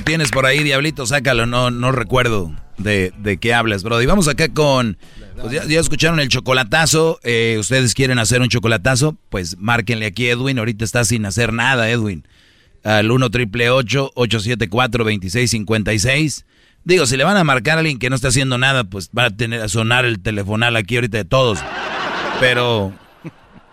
Tienes 0.00 0.30
por 0.30 0.46
ahí, 0.46 0.62
Diablito, 0.62 1.06
sácalo. 1.06 1.46
No, 1.46 1.70
no 1.70 1.92
recuerdo 1.92 2.52
de, 2.76 3.12
de 3.18 3.38
qué 3.38 3.54
hablas, 3.54 3.82
bro. 3.82 4.00
Y 4.02 4.06
vamos 4.06 4.28
acá 4.28 4.48
con... 4.48 4.98
Pues 5.40 5.68
ya, 5.68 5.80
escucharon 5.80 6.20
el 6.20 6.28
chocolatazo. 6.28 7.20
Eh, 7.22 7.56
¿Ustedes 7.60 7.94
quieren 7.94 8.18
hacer 8.18 8.40
un 8.40 8.48
chocolatazo? 8.48 9.16
Pues 9.28 9.56
márquenle 9.58 10.06
aquí, 10.06 10.28
Edwin. 10.28 10.58
Ahorita 10.58 10.84
está 10.84 11.04
sin 11.04 11.26
hacer 11.26 11.52
nada, 11.52 11.90
Edwin. 11.90 12.26
Al 12.84 13.10
1 13.10 13.30
triple 13.30 13.70
874 13.70 15.04
2656 15.04 16.44
Digo, 16.88 17.04
si 17.04 17.18
le 17.18 17.24
van 17.24 17.36
a 17.36 17.44
marcar 17.44 17.76
a 17.76 17.80
alguien 17.80 17.98
que 17.98 18.08
no 18.08 18.16
está 18.16 18.28
haciendo 18.28 18.56
nada, 18.56 18.84
pues 18.84 19.10
va 19.10 19.26
a 19.26 19.30
tener 19.30 19.60
a 19.60 19.68
sonar 19.68 20.06
el 20.06 20.20
telefonal 20.20 20.74
aquí 20.74 20.96
ahorita 20.96 21.18
de 21.18 21.24
todos. 21.26 21.58
Pero. 22.40 22.94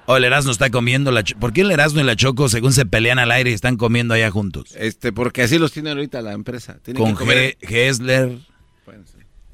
O 0.08 0.18
el 0.18 0.24
Erasmo 0.24 0.52
está 0.52 0.70
comiendo 0.70 1.12
la 1.12 1.24
¿Por 1.40 1.52
qué 1.52 1.62
el 1.62 1.72
Erasmo 1.72 2.00
y 2.00 2.04
la 2.04 2.16
Choco, 2.16 2.48
según 2.48 2.74
se 2.74 2.86
pelean 2.86 3.18
al 3.18 3.32
aire, 3.32 3.52
están 3.52 3.76
comiendo 3.76 4.14
allá 4.14 4.30
juntos? 4.30 4.76
Este, 4.78 5.12
porque 5.12 5.42
así 5.44 5.58
los 5.58 5.72
tiene 5.72 5.90
ahorita 5.90 6.22
la 6.22 6.34
empresa. 6.34 6.78
Con 6.96 7.18
que 7.18 7.58
Hessler, 7.62 8.38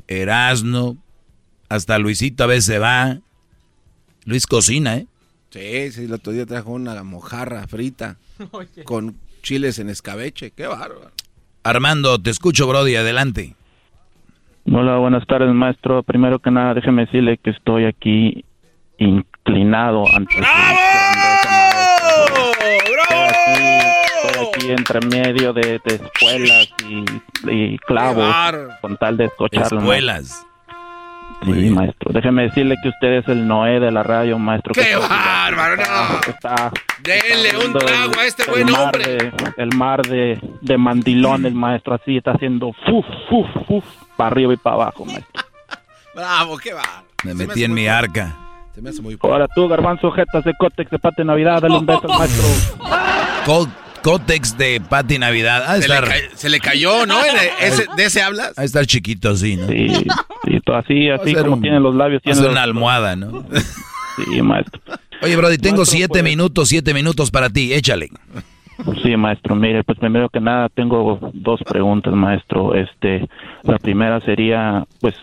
Erasmo, 0.07 0.97
hasta 1.69 1.97
Luisito 1.99 2.43
a 2.43 2.47
veces 2.47 2.65
se 2.65 2.79
va. 2.79 3.19
Luis 4.25 4.45
cocina, 4.45 4.97
¿eh? 4.97 5.07
Sí, 5.51 5.91
sí, 5.91 6.03
el 6.05 6.13
otro 6.13 6.33
día 6.33 6.45
trajo 6.45 6.71
una 6.71 7.01
mojarra 7.03 7.67
frita 7.67 8.17
con 8.85 9.15
chiles 9.41 9.79
en 9.79 9.89
escabeche. 9.89 10.51
Qué 10.51 10.67
bárbaro. 10.67 11.11
Armando, 11.63 12.21
te 12.21 12.29
escucho, 12.29 12.67
Brody, 12.67 12.95
adelante. 12.95 13.55
Hola, 14.65 14.97
buenas 14.97 15.25
tardes, 15.27 15.53
maestro. 15.53 16.03
Primero 16.03 16.39
que 16.39 16.51
nada, 16.51 16.73
déjeme 16.73 17.05
decirle 17.05 17.37
que 17.37 17.49
estoy 17.49 17.85
aquí 17.85 18.45
inclinado 19.45 20.03
ante 20.15 20.37
¡Bravo! 20.37 20.77
¡Bravo! 22.91 23.31
Estoy 24.25 24.47
aquí, 24.47 24.71
entre 24.71 25.01
medio 25.01 25.53
de, 25.53 25.81
escuelas 25.85 26.69
y, 27.49 27.77
clavos 27.79 28.33
con 28.81 28.97
tal 28.97 29.17
de 29.17 29.25
escucharlo. 29.25 29.79
Escuelas. 29.79 30.45
Sí, 31.43 31.71
maestro. 31.71 32.11
Déjeme 32.13 32.43
decirle 32.43 32.75
que 32.83 32.89
usted 32.89 33.13
es 33.13 33.27
el 33.27 33.47
Noé 33.47 33.79
de 33.79 33.89
la 33.89 34.03
radio, 34.03 34.37
maestro. 34.37 34.73
¡Qué 34.75 34.95
bárbaro! 34.95 35.75
No. 35.75 36.71
Denle 36.99 37.65
un 37.65 37.73
trago 37.73 38.19
a 38.19 38.25
este 38.25 38.45
buen 38.45 38.71
hombre. 38.71 39.31
el 39.57 39.75
mar 39.75 40.03
de, 40.03 40.39
de 40.61 40.77
mandilones, 40.77 41.53
maestro. 41.53 41.95
Así 41.95 42.17
está 42.17 42.33
haciendo 42.33 42.73
fuf, 42.85 43.05
fuf, 43.27 43.47
fuf, 43.67 43.83
para 44.15 44.27
arriba 44.27 44.53
y 44.53 44.57
para 44.57 44.75
abajo, 44.75 45.03
maestro. 45.05 45.43
Bravo, 46.15 46.57
qué 46.59 46.73
va. 46.73 47.03
Me 47.23 47.33
metí 47.33 47.63
en 47.63 47.73
mi 47.73 47.87
arca. 47.87 48.50
Se 48.73 48.81
me 48.81 48.89
hace 48.89 49.01
muy 49.01 49.17
Ahora 49.21 49.47
tú, 49.47 49.67
garbanzo, 49.67 50.11
jetas 50.11 50.43
de 50.43 50.53
cótex 50.53 50.89
de 50.89 50.99
Pati 50.99 51.23
Navidad, 51.23 51.61
dale 51.61 51.77
un 51.77 51.85
beso 51.85 52.09
al 52.09 52.17
maestro. 52.17 53.67
cótex 54.01 54.57
de 54.57 54.81
Pati 54.81 55.19
Navidad. 55.19 55.79
Se, 55.79 55.87
le 55.87 56.29
se, 56.35 56.49
le 56.49 56.59
cayó, 56.59 57.05
¿no? 57.05 57.17
¿De 57.97 58.05
ese 58.05 58.21
hablas? 58.21 58.57
Ahí 58.57 58.65
está 58.65 58.79
el 58.79 58.87
chiquito, 58.87 59.35
sí, 59.35 59.57
¿no? 59.57 59.67
Sí, 59.67 59.89
sí 60.45 60.59
así, 60.73 61.09
así 61.09 61.35
como 61.35 61.59
tiene 61.59 61.79
los 61.79 61.95
labios. 61.95 62.21
Tiene 62.21 62.47
una 62.47 62.63
almohada, 62.63 63.15
¿no? 63.15 63.45
sí, 64.15 64.41
maestro. 64.41 64.81
Oye, 65.21 65.35
Brody, 65.35 65.57
tengo 65.57 65.85
siete 65.85 66.07
pues. 66.09 66.23
minutos, 66.23 66.69
siete 66.69 66.93
minutos 66.93 67.29
para 67.29 67.49
ti, 67.49 67.73
échale. 67.73 68.09
Sí, 69.03 69.15
maestro. 69.15 69.55
Mire, 69.55 69.83
pues 69.83 69.99
primero 69.99 70.29
que 70.29 70.39
nada 70.39 70.69
tengo 70.69 71.31
dos 71.33 71.61
preguntas, 71.63 72.13
maestro. 72.13 72.73
Este, 72.73 73.27
la 73.63 73.77
primera 73.77 74.19
sería, 74.21 74.85
pues, 74.99 75.15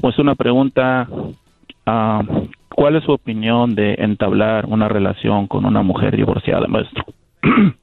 pues 0.00 0.18
una 0.18 0.34
pregunta 0.34 1.08
uh, 1.86 2.48
¿Cuál 2.74 2.96
es 2.96 3.04
su 3.04 3.12
opinión 3.12 3.74
de 3.74 3.94
entablar 3.98 4.66
una 4.66 4.88
relación 4.88 5.46
con 5.46 5.64
una 5.64 5.82
mujer 5.82 6.16
divorciada, 6.16 6.66
maestro? 6.66 7.04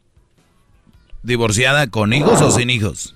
¿Divorciada 1.24 1.88
con 1.88 2.14
hijos 2.14 2.42
o 2.42 2.52
sin 2.52 2.70
hijos? 2.70 3.16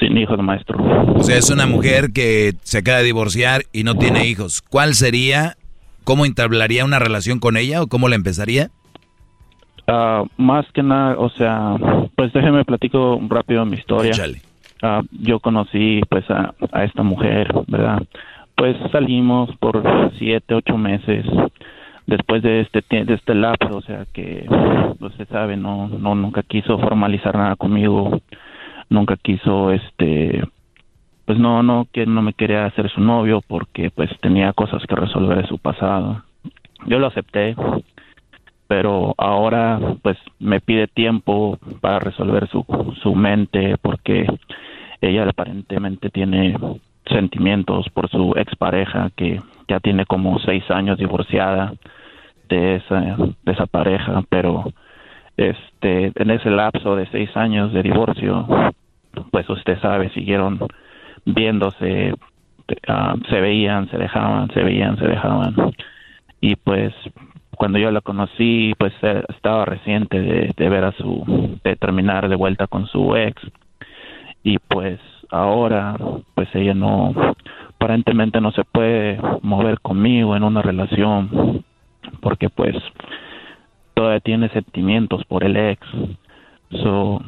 Sin 0.00 0.16
hijos, 0.16 0.38
maestro. 0.38 0.78
O 1.14 1.22
sea, 1.22 1.36
es 1.36 1.50
una 1.50 1.66
mujer 1.66 2.12
que 2.12 2.54
se 2.62 2.78
acaba 2.78 2.98
de 2.98 3.04
divorciar 3.04 3.62
y 3.72 3.84
no 3.84 3.96
tiene 3.96 4.26
hijos. 4.26 4.62
¿Cuál 4.62 4.94
sería, 4.94 5.56
cómo 6.04 6.26
entablaría 6.26 6.84
una 6.84 6.98
relación 6.98 7.38
con 7.38 7.56
ella 7.56 7.82
o 7.82 7.86
cómo 7.86 8.08
la 8.08 8.16
empezaría? 8.16 8.70
Uh, 9.86 10.26
más 10.38 10.64
que 10.72 10.82
nada, 10.82 11.16
o 11.18 11.28
sea, 11.30 11.76
pues 12.16 12.32
déjeme 12.32 12.64
platico 12.64 13.20
rápido 13.28 13.66
mi 13.66 13.76
historia. 13.76 14.12
Uh, 14.82 15.02
yo 15.12 15.40
conocí 15.40 16.00
pues 16.08 16.28
a, 16.30 16.54
a 16.72 16.84
esta 16.84 17.02
mujer, 17.02 17.52
¿verdad? 17.66 18.02
Pues 18.56 18.76
salimos 18.92 19.54
por 19.56 19.82
siete, 20.18 20.54
ocho 20.54 20.76
meses 20.76 21.26
después 22.06 22.42
de 22.42 22.60
este 22.60 22.82
de 22.90 23.14
este 23.14 23.34
lapso, 23.34 23.78
o 23.78 23.82
sea 23.82 24.04
que 24.12 24.46
usted 25.00 25.28
sabe, 25.28 25.56
no 25.56 25.88
no 25.88 26.14
nunca 26.14 26.42
quiso 26.42 26.78
formalizar 26.78 27.34
nada 27.34 27.56
conmigo, 27.56 28.20
nunca 28.90 29.16
quiso 29.16 29.72
este 29.72 30.42
pues 31.24 31.38
no, 31.38 31.62
no, 31.62 31.86
que 31.92 32.06
no 32.06 32.22
me 32.22 32.34
quería 32.34 32.66
hacer 32.66 32.90
su 32.90 33.00
novio 33.00 33.40
porque 33.46 33.90
pues 33.90 34.10
tenía 34.20 34.52
cosas 34.52 34.82
que 34.86 34.94
resolver 34.94 35.38
de 35.40 35.48
su 35.48 35.58
pasado. 35.58 36.22
Yo 36.86 36.98
lo 36.98 37.06
acepté, 37.06 37.56
pero 38.68 39.14
ahora 39.16 39.80
pues 40.02 40.18
me 40.38 40.60
pide 40.60 40.86
tiempo 40.86 41.58
para 41.80 41.98
resolver 41.98 42.46
su, 42.48 42.64
su 43.02 43.14
mente 43.14 43.76
porque 43.80 44.26
ella 45.00 45.26
aparentemente 45.26 46.10
tiene 46.10 46.56
sentimientos 47.06 47.88
por 47.90 48.08
su 48.08 48.34
expareja 48.36 49.10
que 49.16 49.40
ya 49.68 49.80
tiene 49.80 50.06
como 50.06 50.38
seis 50.40 50.64
años 50.70 50.98
divorciada 50.98 51.74
de 52.48 52.76
esa, 52.76 53.00
de 53.00 53.52
esa 53.52 53.66
pareja, 53.66 54.22
pero 54.28 54.64
este 55.36 56.12
en 56.14 56.30
ese 56.30 56.50
lapso 56.50 56.96
de 56.96 57.06
seis 57.06 57.34
años 57.36 57.72
de 57.72 57.82
divorcio, 57.82 58.46
pues 59.30 59.48
usted 59.48 59.78
sabe, 59.80 60.10
siguieron 60.10 60.60
viéndose, 61.24 62.14
ah, 62.88 63.16
se 63.28 63.40
veían, 63.40 63.88
se 63.90 63.98
dejaban, 63.98 64.50
se 64.52 64.62
veían, 64.62 64.98
se 64.98 65.06
dejaban. 65.06 65.54
Y 66.40 66.56
pues 66.56 66.92
cuando 67.56 67.78
yo 67.78 67.90
la 67.90 68.00
conocí, 68.00 68.74
pues 68.78 68.92
eh, 69.02 69.22
estaba 69.28 69.64
reciente 69.64 70.20
de, 70.20 70.52
de 70.56 70.68
ver 70.68 70.84
a 70.84 70.92
su, 70.92 71.58
de 71.64 71.76
terminar 71.76 72.28
de 72.28 72.36
vuelta 72.36 72.66
con 72.66 72.86
su 72.86 73.16
ex. 73.16 73.40
Y 74.42 74.58
pues 74.58 75.00
ahora, 75.30 75.96
pues 76.34 76.48
ella 76.54 76.74
no, 76.74 77.14
aparentemente 77.76 78.40
no 78.40 78.50
se 78.52 78.64
puede 78.64 79.18
mover 79.42 79.80
conmigo 79.80 80.36
en 80.36 80.42
una 80.42 80.62
relación 80.62 81.64
porque 82.20 82.48
pues 82.48 82.74
todavía 83.94 84.20
tiene 84.20 84.48
sentimientos 84.50 85.24
por 85.26 85.44
el 85.44 85.56
ex. 85.56 85.86
So, 86.82 87.22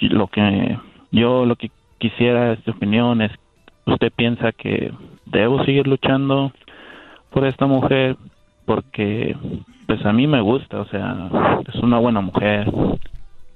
lo 0.00 0.26
que 0.28 0.78
yo 1.10 1.44
lo 1.46 1.56
que 1.56 1.70
quisiera 1.98 2.52
esta 2.52 2.70
opinión 2.70 3.22
es 3.22 3.32
usted 3.86 4.12
piensa 4.14 4.52
que 4.52 4.92
debo 5.26 5.64
seguir 5.64 5.86
luchando 5.86 6.52
por 7.30 7.46
esta 7.46 7.66
mujer 7.66 8.16
porque 8.66 9.36
pues 9.86 10.04
a 10.06 10.12
mí 10.12 10.26
me 10.26 10.40
gusta, 10.40 10.80
o 10.80 10.84
sea, 10.86 11.28
es 11.68 11.74
una 11.82 11.98
buena 11.98 12.20
mujer, 12.20 12.70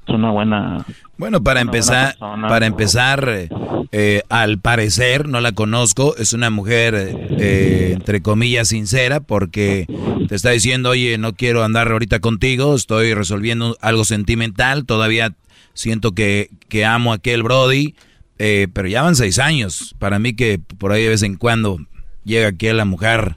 es 0.06 0.14
una 0.14 0.30
buena 0.30 0.84
bueno 1.18 1.42
para 1.42 1.60
empezar 1.60 2.16
para 2.18 2.66
empezar 2.66 3.48
eh, 3.92 4.22
al 4.28 4.58
parecer 4.58 5.28
no 5.28 5.40
la 5.40 5.52
conozco 5.52 6.16
es 6.16 6.32
una 6.32 6.50
mujer 6.50 6.94
eh, 6.94 7.92
entre 7.94 8.22
comillas 8.22 8.68
sincera 8.68 9.20
porque 9.20 9.86
te 10.28 10.34
está 10.34 10.50
diciendo 10.50 10.90
oye 10.90 11.18
no 11.18 11.34
quiero 11.34 11.64
andar 11.64 11.90
ahorita 11.90 12.20
contigo 12.20 12.74
estoy 12.74 13.14
resolviendo 13.14 13.76
algo 13.80 14.04
sentimental 14.04 14.84
todavía 14.86 15.34
siento 15.74 16.12
que, 16.12 16.50
que 16.68 16.84
amo 16.84 17.12
a 17.12 17.16
aquel 17.16 17.42
Brody 17.42 17.94
eh, 18.38 18.68
pero 18.72 18.88
ya 18.88 19.02
van 19.02 19.16
seis 19.16 19.38
años. 19.38 19.94
Para 19.98 20.18
mí 20.18 20.34
que 20.34 20.58
por 20.58 20.92
ahí 20.92 21.02
de 21.04 21.10
vez 21.10 21.22
en 21.22 21.36
cuando 21.36 21.78
llega 22.24 22.48
aquí 22.48 22.70
la 22.72 22.84
mujer 22.84 23.36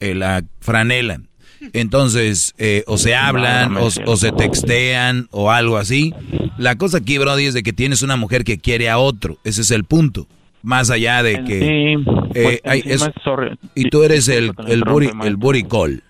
la 0.00 0.44
franela 0.60 1.20
entonces, 1.72 2.54
eh, 2.58 2.84
o 2.86 2.96
se 2.96 3.14
hablan, 3.14 3.76
o, 3.76 3.90
se 3.90 4.32
textean, 4.32 5.28
o 5.30 5.50
algo 5.50 5.76
así. 5.76 6.14
La 6.58 6.76
cosa 6.76 6.98
aquí, 6.98 7.18
Brody, 7.18 7.46
es 7.46 7.54
de 7.54 7.62
que 7.62 7.72
tienes 7.72 8.02
una 8.02 8.16
mujer 8.16 8.44
que 8.44 8.58
quiere 8.58 8.88
a 8.88 8.98
otro. 8.98 9.38
Ese 9.44 9.62
es 9.62 9.70
el 9.70 9.84
punto. 9.84 10.26
Más 10.62 10.90
allá 10.90 11.22
de 11.22 11.44
que... 11.44 11.94
Eh, 12.34 12.60
pues, 12.62 13.10
y 13.74 13.88
tú 13.88 14.02
eres 14.02 14.28
el, 14.28 14.52
el, 14.66 14.82
buri, 14.84 15.10
el 15.24 15.36
buricol. 15.36 16.02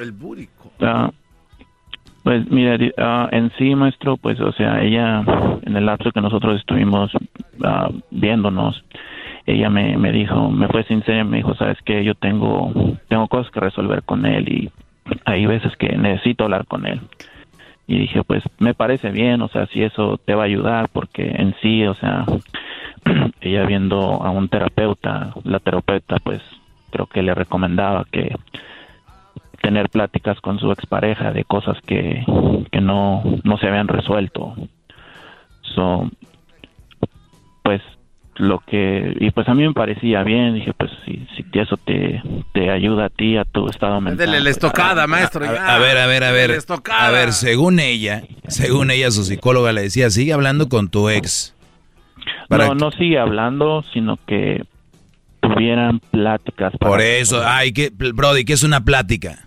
El 0.00 0.12
buricol. 0.12 0.72
Ah, 0.80 1.10
pues 2.26 2.50
mira, 2.50 2.74
uh, 2.74 3.28
en 3.30 3.52
sí, 3.56 3.76
maestro, 3.76 4.16
pues, 4.16 4.40
o 4.40 4.52
sea, 4.52 4.82
ella, 4.82 5.24
en 5.62 5.76
el 5.76 5.86
lapso 5.86 6.10
que 6.10 6.20
nosotros 6.20 6.58
estuvimos 6.58 7.14
uh, 7.14 8.00
viéndonos, 8.10 8.82
ella 9.46 9.70
me, 9.70 9.96
me 9.96 10.12
dijo, 10.12 10.50
me 10.50 10.68
fue 10.68 10.82
sincera, 10.84 11.24
me 11.24 11.38
dijo, 11.38 11.54
sabes 11.54 11.80
que 11.82 12.02
yo 12.04 12.14
tengo, 12.14 12.72
tengo 13.08 13.28
cosas 13.28 13.50
que 13.52 13.60
resolver 13.60 14.02
con 14.02 14.26
él 14.26 14.48
y 14.48 14.70
hay 15.24 15.46
veces 15.46 15.76
que 15.76 15.96
necesito 15.96 16.44
hablar 16.44 16.66
con 16.66 16.86
él. 16.86 17.00
Y 17.86 17.98
dije, 17.98 18.24
pues 18.24 18.42
me 18.58 18.74
parece 18.74 19.10
bien, 19.10 19.40
o 19.42 19.48
sea, 19.48 19.66
si 19.66 19.84
eso 19.84 20.18
te 20.18 20.34
va 20.34 20.42
a 20.42 20.46
ayudar, 20.46 20.88
porque 20.92 21.28
en 21.28 21.54
sí, 21.62 21.86
o 21.86 21.94
sea, 21.94 22.24
ella 23.40 23.64
viendo 23.64 23.98
a 24.22 24.30
un 24.30 24.48
terapeuta, 24.48 25.32
la 25.44 25.60
terapeuta 25.60 26.16
pues 26.22 26.42
creo 26.90 27.06
que 27.06 27.22
le 27.22 27.34
recomendaba 27.34 28.04
que 28.10 28.34
tener 29.62 29.88
pláticas 29.90 30.40
con 30.40 30.58
su 30.58 30.72
expareja 30.72 31.32
de 31.32 31.44
cosas 31.44 31.80
que, 31.82 32.24
que 32.72 32.80
no, 32.80 33.22
no 33.44 33.58
se 33.58 33.68
habían 33.68 33.88
resuelto. 33.88 34.54
So, 35.62 36.10
pues 37.62 37.82
lo 38.38 38.60
que 38.60 39.16
y 39.18 39.30
pues 39.30 39.48
a 39.48 39.54
mí 39.54 39.66
me 39.66 39.72
parecía 39.72 40.22
bien 40.22 40.54
dije 40.54 40.72
pues 40.76 40.90
si, 41.04 41.26
si 41.36 41.58
eso 41.58 41.76
te, 41.78 42.22
te 42.52 42.70
ayuda 42.70 43.06
a 43.06 43.08
ti 43.08 43.36
a 43.36 43.44
tu 43.44 43.66
estado 43.68 44.00
mental 44.00 44.18
Dele 44.18 44.38
la 44.38 44.44
pues, 44.44 44.56
estocada 44.56 45.04
a, 45.04 45.06
maestro 45.06 45.44
a, 45.44 45.78
ver 45.78 45.96
a 45.96 46.06
ver 46.06 46.24
a 46.24 46.32
ver 46.32 46.60
a 46.90 47.10
ver. 47.10 47.32
Según 47.32 47.80
ella 47.80 48.22
según 48.48 48.90
ella 48.90 49.10
su 49.10 49.24
psicóloga 49.24 49.72
le 49.72 49.82
decía 49.82 50.10
sigue 50.10 50.32
hablando 50.32 50.68
con 50.68 50.90
tu 50.90 51.08
ex. 51.08 51.54
No 52.50 52.74
no 52.74 52.90
sigue 52.90 53.18
hablando 53.18 53.82
sino 53.92 54.18
que 54.26 54.64
tuvieran 55.40 56.00
pláticas 56.00 56.72
por 56.78 57.00
eso 57.00 57.42
ay 57.44 57.72
que 57.72 57.90
Brody 57.90 58.44
qué 58.44 58.52
es 58.52 58.62
una 58.62 58.84
plática 58.84 59.46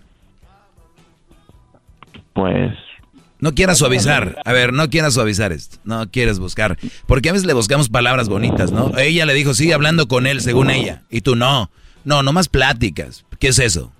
pues 2.32 2.74
no 3.40 3.54
quieras 3.54 3.78
suavizar. 3.78 4.40
A 4.44 4.52
ver, 4.52 4.72
no 4.72 4.88
quieras 4.90 5.14
suavizar 5.14 5.52
esto. 5.52 5.78
No 5.84 6.10
quieres 6.10 6.38
buscar. 6.38 6.78
Porque 7.06 7.30
a 7.30 7.32
veces 7.32 7.46
le 7.46 7.52
buscamos 7.52 7.88
palabras 7.88 8.28
bonitas, 8.28 8.72
¿no? 8.72 8.96
Ella 8.98 9.26
le 9.26 9.34
dijo, 9.34 9.54
sigue 9.54 9.74
hablando 9.74 10.08
con 10.08 10.26
él, 10.26 10.40
según 10.40 10.70
ella. 10.70 11.02
Y 11.10 11.22
tú 11.22 11.36
no. 11.36 11.70
No, 12.04 12.22
nomás 12.22 12.48
pláticas. 12.48 13.24
¿Qué 13.38 13.48
es 13.48 13.58
eso? 13.58 13.92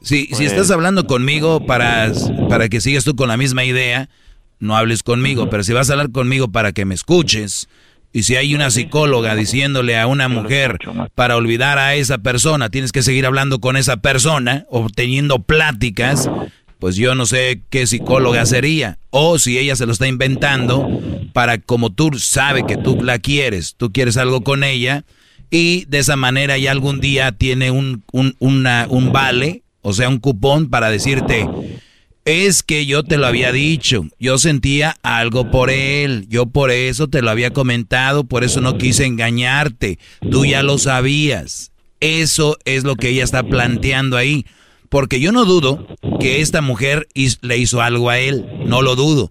Si, 0.00 0.26
si 0.26 0.34
pues 0.34 0.40
estás 0.40 0.70
hablando 0.70 1.06
conmigo 1.06 1.66
para, 1.66 2.12
para 2.48 2.68
que 2.68 2.80
sigas 2.80 3.04
tú 3.04 3.16
con 3.16 3.28
la 3.28 3.36
misma 3.36 3.64
idea, 3.64 4.08
no 4.60 4.76
hables 4.76 5.02
conmigo. 5.02 5.50
Pero 5.50 5.64
si 5.64 5.72
vas 5.72 5.90
a 5.90 5.94
hablar 5.94 6.12
conmigo 6.12 6.48
para 6.48 6.72
que 6.72 6.84
me 6.84 6.94
escuches, 6.94 7.68
y 8.12 8.22
si 8.22 8.36
hay 8.36 8.54
una 8.54 8.70
psicóloga 8.70 9.34
diciéndole 9.34 9.98
a 9.98 10.06
una 10.06 10.28
mujer 10.28 10.78
para 11.14 11.36
olvidar 11.36 11.78
a 11.78 11.94
esa 11.94 12.18
persona, 12.18 12.70
tienes 12.70 12.90
que 12.90 13.02
seguir 13.02 13.26
hablando 13.26 13.60
con 13.60 13.76
esa 13.76 13.98
persona 13.98 14.64
o 14.70 14.88
teniendo 14.88 15.40
pláticas, 15.40 16.30
pues 16.78 16.96
yo 16.96 17.14
no 17.14 17.26
sé 17.26 17.62
qué 17.70 17.86
psicóloga 17.86 18.46
sería. 18.46 18.98
O 19.10 19.38
si 19.38 19.58
ella 19.58 19.76
se 19.76 19.86
lo 19.86 19.92
está 19.92 20.06
inventando 20.06 20.88
para 21.32 21.58
como 21.58 21.90
tú 21.90 22.18
sabe 22.18 22.64
que 22.66 22.76
tú 22.76 23.02
la 23.02 23.18
quieres, 23.18 23.74
tú 23.76 23.92
quieres 23.92 24.16
algo 24.16 24.42
con 24.42 24.64
ella 24.64 25.04
y 25.50 25.84
de 25.86 25.98
esa 25.98 26.16
manera 26.16 26.58
ya 26.58 26.70
algún 26.70 27.00
día 27.00 27.32
tiene 27.32 27.70
un, 27.70 28.04
un, 28.12 28.36
un 28.38 29.12
vale, 29.12 29.62
o 29.82 29.92
sea, 29.92 30.08
un 30.08 30.18
cupón 30.18 30.68
para 30.68 30.90
decirte, 30.90 31.48
es 32.24 32.62
que 32.62 32.84
yo 32.84 33.04
te 33.04 33.16
lo 33.16 33.26
había 33.26 33.52
dicho, 33.52 34.06
yo 34.18 34.36
sentía 34.36 34.96
algo 35.02 35.50
por 35.50 35.70
él, 35.70 36.26
yo 36.28 36.46
por 36.46 36.70
eso 36.70 37.08
te 37.08 37.22
lo 37.22 37.30
había 37.30 37.52
comentado, 37.52 38.24
por 38.24 38.44
eso 38.44 38.60
no 38.60 38.76
quise 38.76 39.06
engañarte, 39.06 39.98
tú 40.30 40.44
ya 40.44 40.62
lo 40.62 40.76
sabías. 40.76 41.72
Eso 42.00 42.58
es 42.64 42.84
lo 42.84 42.96
que 42.96 43.08
ella 43.08 43.24
está 43.24 43.42
planteando 43.42 44.16
ahí. 44.16 44.44
Porque 44.88 45.20
yo 45.20 45.32
no 45.32 45.44
dudo 45.44 45.86
que 46.20 46.40
esta 46.40 46.62
mujer 46.62 47.08
le 47.42 47.58
hizo 47.58 47.82
algo 47.82 48.10
a 48.10 48.18
él, 48.18 48.46
no 48.66 48.82
lo 48.82 48.96
dudo. 48.96 49.30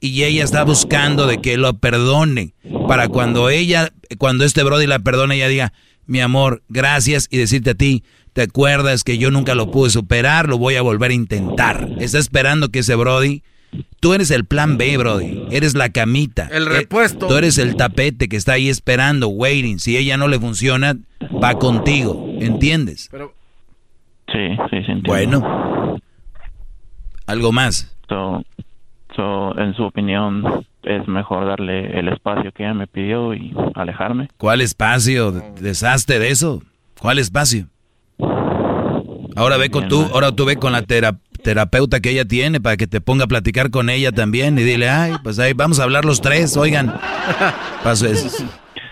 Y 0.00 0.22
ella 0.22 0.44
está 0.44 0.62
buscando 0.64 1.26
de 1.26 1.40
que 1.40 1.56
lo 1.56 1.74
perdone. 1.74 2.54
Para 2.86 3.08
cuando 3.08 3.50
ella, 3.50 3.92
cuando 4.18 4.44
este 4.44 4.62
Brody 4.62 4.86
la 4.86 5.00
perdone, 5.00 5.36
ella 5.36 5.48
diga, 5.48 5.72
mi 6.06 6.20
amor, 6.20 6.62
gracias 6.68 7.26
y 7.30 7.38
decirte 7.38 7.70
a 7.70 7.74
ti, 7.74 8.04
¿te 8.32 8.42
acuerdas 8.42 9.02
que 9.02 9.18
yo 9.18 9.30
nunca 9.30 9.54
lo 9.54 9.70
pude 9.70 9.90
superar? 9.90 10.48
Lo 10.48 10.58
voy 10.58 10.76
a 10.76 10.82
volver 10.82 11.10
a 11.10 11.14
intentar. 11.14 11.88
Está 11.98 12.18
esperando 12.18 12.70
que 12.70 12.80
ese 12.80 12.94
Brody, 12.94 13.42
tú 14.00 14.14
eres 14.14 14.30
el 14.30 14.44
plan 14.44 14.78
B, 14.78 14.96
Brody. 14.96 15.42
Eres 15.50 15.74
la 15.74 15.90
camita. 15.90 16.48
El 16.52 16.64
eh, 16.68 16.70
repuesto. 16.70 17.26
tú 17.26 17.36
eres 17.36 17.58
el 17.58 17.76
tapete 17.76 18.28
que 18.28 18.36
está 18.36 18.52
ahí 18.52 18.68
esperando, 18.68 19.28
waiting. 19.28 19.80
Si 19.80 19.96
ella 19.96 20.16
no 20.16 20.28
le 20.28 20.38
funciona, 20.38 20.96
va 21.42 21.58
contigo. 21.58 22.36
¿Entiendes? 22.40 23.08
Pero 23.10 23.34
Sí, 24.32 24.56
sí, 24.70 24.84
sí. 24.84 24.92
Bueno. 25.04 25.98
¿Algo 27.26 27.52
más? 27.52 27.94
So, 28.08 29.58
en 29.58 29.74
su 29.74 29.82
opinión, 29.82 30.64
es 30.84 31.06
mejor 31.08 31.46
darle 31.46 31.98
el 31.98 32.08
espacio 32.08 32.52
que 32.52 32.62
ella 32.62 32.74
me 32.74 32.86
pidió 32.86 33.34
y 33.34 33.52
alejarme. 33.74 34.28
¿Cuál 34.36 34.60
espacio? 34.60 35.32
Deshazte 35.32 36.18
de 36.18 36.30
eso. 36.30 36.62
¿Cuál 37.00 37.18
espacio? 37.18 37.66
Ahora 39.36 39.56
ve 39.56 39.70
con 39.70 39.88
tú, 39.88 40.08
ahora 40.12 40.32
tú 40.32 40.44
ve 40.44 40.56
con 40.56 40.72
la 40.72 40.82
terapeuta 40.82 42.00
que 42.00 42.10
ella 42.10 42.24
tiene 42.24 42.60
para 42.60 42.76
que 42.76 42.86
te 42.86 43.00
ponga 43.00 43.24
a 43.24 43.28
platicar 43.28 43.70
con 43.70 43.90
ella 43.90 44.12
también 44.12 44.58
y 44.58 44.62
dile, 44.62 44.88
ay, 44.88 45.14
pues 45.22 45.38
ahí 45.38 45.52
vamos 45.52 45.80
a 45.80 45.84
hablar 45.84 46.04
los 46.04 46.20
tres, 46.20 46.56
oigan. 46.56 46.94
Paso 47.84 48.06
eso. 48.06 48.44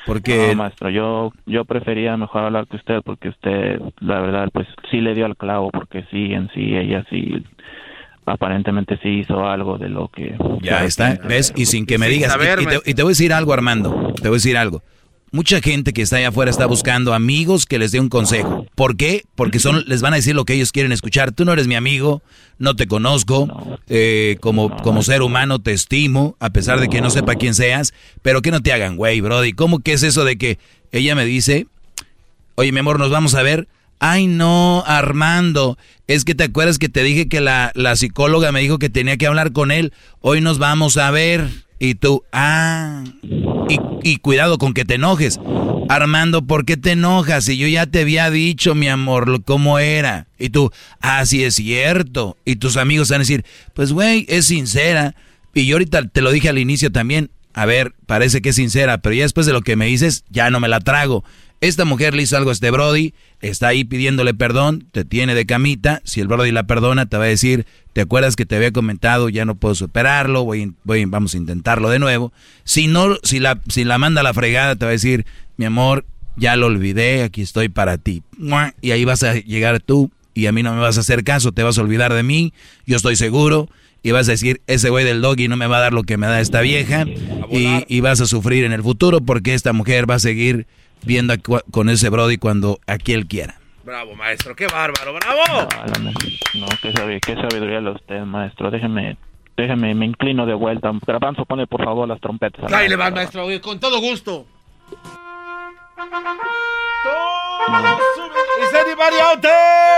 Porque... 0.06 0.48
No, 0.48 0.54
maestro, 0.54 0.88
yo, 0.88 1.32
yo 1.46 1.64
prefería 1.64 2.16
mejor 2.16 2.44
hablar 2.44 2.68
que 2.68 2.76
usted 2.76 3.00
porque 3.04 3.28
usted, 3.28 3.80
la 4.00 4.20
verdad, 4.20 4.48
pues 4.52 4.68
sí 4.90 5.00
le 5.00 5.14
dio 5.14 5.26
al 5.26 5.36
clavo 5.36 5.70
porque 5.70 6.04
sí, 6.10 6.32
en 6.32 6.48
sí, 6.54 6.76
ella 6.76 7.04
sí, 7.10 7.44
aparentemente 8.24 8.98
sí 9.02 9.08
hizo 9.08 9.46
algo 9.46 9.78
de 9.78 9.88
lo 9.88 10.08
que... 10.08 10.36
Ya 10.62 10.84
está, 10.84 11.18
¿ves? 11.24 11.52
Y 11.56 11.66
sin 11.66 11.86
que 11.86 11.98
me 11.98 12.08
digas... 12.08 12.36
y, 12.84 12.94
te, 12.94 13.02
voy 13.02 13.10
a 13.10 13.12
decir 13.12 13.32
algo, 13.32 13.52
Armando, 13.52 14.12
te 14.14 14.28
voy 14.28 14.36
a 14.36 14.38
decir 14.38 14.56
algo. 14.56 14.82
Mucha 15.32 15.60
gente 15.60 15.92
que 15.92 16.02
está 16.02 16.16
allá 16.16 16.28
afuera 16.28 16.50
está 16.50 16.66
buscando 16.66 17.12
amigos 17.12 17.66
que 17.66 17.78
les 17.78 17.92
dé 17.92 18.00
un 18.00 18.08
consejo. 18.08 18.66
¿Por 18.74 18.96
qué? 18.96 19.24
Porque 19.34 19.58
son, 19.58 19.84
les 19.86 20.02
van 20.02 20.12
a 20.12 20.16
decir 20.16 20.34
lo 20.34 20.44
que 20.44 20.54
ellos 20.54 20.72
quieren 20.72 20.92
escuchar. 20.92 21.32
Tú 21.32 21.44
no 21.44 21.52
eres 21.52 21.66
mi 21.66 21.74
amigo, 21.74 22.22
no 22.58 22.76
te 22.76 22.86
conozco, 22.86 23.78
eh, 23.88 24.36
como, 24.40 24.74
como 24.78 25.02
ser 25.02 25.22
humano 25.22 25.58
te 25.58 25.72
estimo, 25.72 26.36
a 26.40 26.50
pesar 26.50 26.80
de 26.80 26.88
que 26.88 27.00
no 27.00 27.10
sepa 27.10 27.34
quién 27.34 27.54
seas, 27.54 27.92
pero 28.22 28.42
que 28.42 28.50
no 28.50 28.62
te 28.62 28.72
hagan, 28.72 28.96
güey, 28.96 29.20
Brody. 29.20 29.52
¿Cómo 29.52 29.80
que 29.80 29.92
es 29.92 30.02
eso 30.02 30.24
de 30.24 30.38
que 30.38 30.58
ella 30.92 31.14
me 31.14 31.24
dice, 31.24 31.66
oye, 32.54 32.72
mi 32.72 32.80
amor, 32.80 32.98
nos 32.98 33.10
vamos 33.10 33.34
a 33.34 33.42
ver? 33.42 33.68
Ay, 33.98 34.26
no, 34.26 34.84
Armando, 34.86 35.78
es 36.06 36.24
que 36.24 36.34
te 36.34 36.44
acuerdas 36.44 36.78
que 36.78 36.90
te 36.90 37.02
dije 37.02 37.28
que 37.28 37.40
la, 37.40 37.72
la 37.74 37.96
psicóloga 37.96 38.52
me 38.52 38.60
dijo 38.60 38.78
que 38.78 38.90
tenía 38.90 39.16
que 39.16 39.26
hablar 39.26 39.52
con 39.52 39.70
él. 39.70 39.92
Hoy 40.20 40.40
nos 40.40 40.58
vamos 40.58 40.98
a 40.98 41.10
ver. 41.10 41.65
Y 41.78 41.94
tú, 41.94 42.24
ah, 42.32 43.04
y, 44.02 44.16
cuidado 44.18 44.58
con 44.58 44.72
que 44.72 44.84
te 44.84 44.94
enojes. 44.94 45.38
Armando, 45.88 46.42
¿por 46.42 46.64
qué 46.64 46.76
te 46.76 46.92
enojas? 46.92 47.48
Y 47.48 47.58
yo 47.58 47.68
ya 47.68 47.86
te 47.86 48.00
había 48.00 48.30
dicho, 48.30 48.74
mi 48.74 48.88
amor, 48.88 49.44
cómo 49.44 49.78
era. 49.78 50.26
Y 50.38 50.48
tú, 50.48 50.72
ah, 51.00 51.24
sí 51.26 51.44
es 51.44 51.56
cierto. 51.56 52.36
Y 52.44 52.56
tus 52.56 52.76
amigos 52.76 53.10
van 53.10 53.20
a 53.20 53.24
decir, 53.24 53.44
pues 53.74 53.92
güey, 53.92 54.24
es 54.28 54.46
sincera. 54.46 55.14
Y 55.54 55.66
yo 55.66 55.76
ahorita 55.76 56.08
te 56.08 56.22
lo 56.22 56.30
dije 56.30 56.48
al 56.48 56.58
inicio 56.58 56.90
también. 56.90 57.30
A 57.52 57.64
ver, 57.64 57.94
parece 58.06 58.42
que 58.42 58.50
es 58.50 58.56
sincera, 58.56 58.98
pero 58.98 59.14
ya 59.14 59.22
después 59.22 59.46
de 59.46 59.54
lo 59.54 59.62
que 59.62 59.76
me 59.76 59.86
dices, 59.86 60.24
ya 60.28 60.50
no 60.50 60.60
me 60.60 60.68
la 60.68 60.80
trago. 60.80 61.24
Esta 61.60 61.84
mujer 61.84 62.14
le 62.14 62.22
hizo 62.22 62.36
algo 62.36 62.50
a 62.50 62.52
este 62.52 62.70
Brody, 62.70 63.14
está 63.40 63.68
ahí 63.68 63.84
pidiéndole 63.84 64.34
perdón, 64.34 64.86
te 64.92 65.04
tiene 65.04 65.34
de 65.34 65.46
camita. 65.46 66.02
Si 66.04 66.20
el 66.20 66.28
Brody 66.28 66.52
la 66.52 66.66
perdona, 66.66 67.06
te 67.06 67.16
va 67.16 67.24
a 67.24 67.28
decir, 67.28 67.66
¿te 67.94 68.02
acuerdas 68.02 68.36
que 68.36 68.44
te 68.44 68.56
había 68.56 68.72
comentado? 68.72 69.30
Ya 69.30 69.46
no 69.46 69.54
puedo 69.54 69.74
superarlo, 69.74 70.44
voy, 70.44 70.74
voy, 70.84 71.04
vamos 71.06 71.34
a 71.34 71.38
intentarlo 71.38 71.88
de 71.88 71.98
nuevo. 71.98 72.32
Si 72.64 72.88
no, 72.88 73.16
si 73.22 73.38
la, 73.40 73.58
si 73.68 73.84
la 73.84 73.96
manda 73.96 74.20
a 74.20 74.24
la 74.24 74.34
fregada, 74.34 74.76
te 74.76 74.84
va 74.84 74.90
a 74.90 74.92
decir, 74.92 75.24
mi 75.56 75.64
amor, 75.64 76.04
ya 76.36 76.56
lo 76.56 76.66
olvidé, 76.66 77.22
aquí 77.22 77.40
estoy 77.40 77.70
para 77.70 77.96
ti. 77.96 78.22
Y 78.82 78.90
ahí 78.90 79.04
vas 79.06 79.22
a 79.22 79.34
llegar 79.34 79.80
tú 79.80 80.10
y 80.34 80.46
a 80.46 80.52
mí 80.52 80.62
no 80.62 80.74
me 80.74 80.80
vas 80.80 80.98
a 80.98 81.00
hacer 81.00 81.24
caso, 81.24 81.52
te 81.52 81.62
vas 81.62 81.78
a 81.78 81.80
olvidar 81.80 82.12
de 82.12 82.22
mí, 82.22 82.52
yo 82.84 82.96
estoy 82.96 83.16
seguro. 83.16 83.68
Y 84.02 84.12
vas 84.12 84.28
a 84.28 84.32
decir, 84.32 84.60
ese 84.68 84.88
güey 84.88 85.04
del 85.04 85.20
doggy 85.20 85.48
no 85.48 85.56
me 85.56 85.66
va 85.66 85.78
a 85.78 85.80
dar 85.80 85.92
lo 85.92 86.04
que 86.04 86.16
me 86.16 86.28
da 86.28 86.40
esta 86.40 86.60
vieja. 86.60 87.06
Y, 87.50 87.84
y 87.88 88.00
vas 88.00 88.20
a 88.20 88.26
sufrir 88.26 88.64
en 88.64 88.72
el 88.72 88.82
futuro 88.82 89.20
porque 89.20 89.52
esta 89.52 89.72
mujer 89.72 90.08
va 90.08 90.16
a 90.16 90.20
seguir 90.20 90.68
viendo 91.04 91.34
con 91.70 91.88
ese 91.88 92.08
Brody 92.08 92.38
cuando 92.38 92.78
aquí 92.86 93.12
él 93.12 93.26
quiera. 93.26 93.56
Bravo, 93.84 94.16
maestro, 94.16 94.56
qué 94.56 94.66
bárbaro, 94.66 95.12
bravo. 95.14 95.68
No, 96.54 96.66
qué, 96.82 97.34
sabiduría 97.34 97.80
lo 97.80 97.92
usted, 97.92 98.20
maestro. 98.22 98.70
Déjeme, 98.70 99.16
déjeme, 99.56 99.94
me 99.94 100.06
inclino 100.06 100.44
de 100.44 100.54
vuelta. 100.54 100.90
Grabanzo, 101.06 101.44
pone 101.44 101.66
por 101.68 101.84
favor 101.84 102.08
las 102.08 102.20
trompetas. 102.20 102.68
Dale, 102.68 102.88
le 102.88 102.96
va, 102.96 103.10
maestro, 103.10 103.46
con 103.62 103.78
todo 103.78 104.00
gusto. 104.00 104.46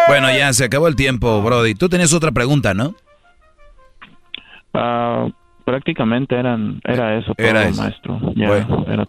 Bueno, 0.08 0.30
ya 0.36 0.52
se 0.52 0.64
acabó 0.64 0.86
el 0.88 0.96
tiempo, 0.96 1.40
Brody. 1.40 1.74
Tú 1.74 1.88
tenías 1.88 2.12
otra 2.12 2.32
pregunta, 2.32 2.74
¿no? 2.74 2.94
Ah 4.74 5.28
prácticamente 5.68 6.34
eran, 6.34 6.80
era 6.82 7.18
eso, 7.18 7.34
era 7.36 7.68
maestro. 7.72 8.18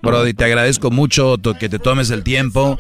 Brody, 0.02 0.34
te 0.34 0.44
agradezco 0.44 0.92
mucho 0.92 1.38
que 1.58 1.70
te 1.70 1.80
tomes 1.80 2.12
el 2.12 2.22
tiempo. 2.22 2.78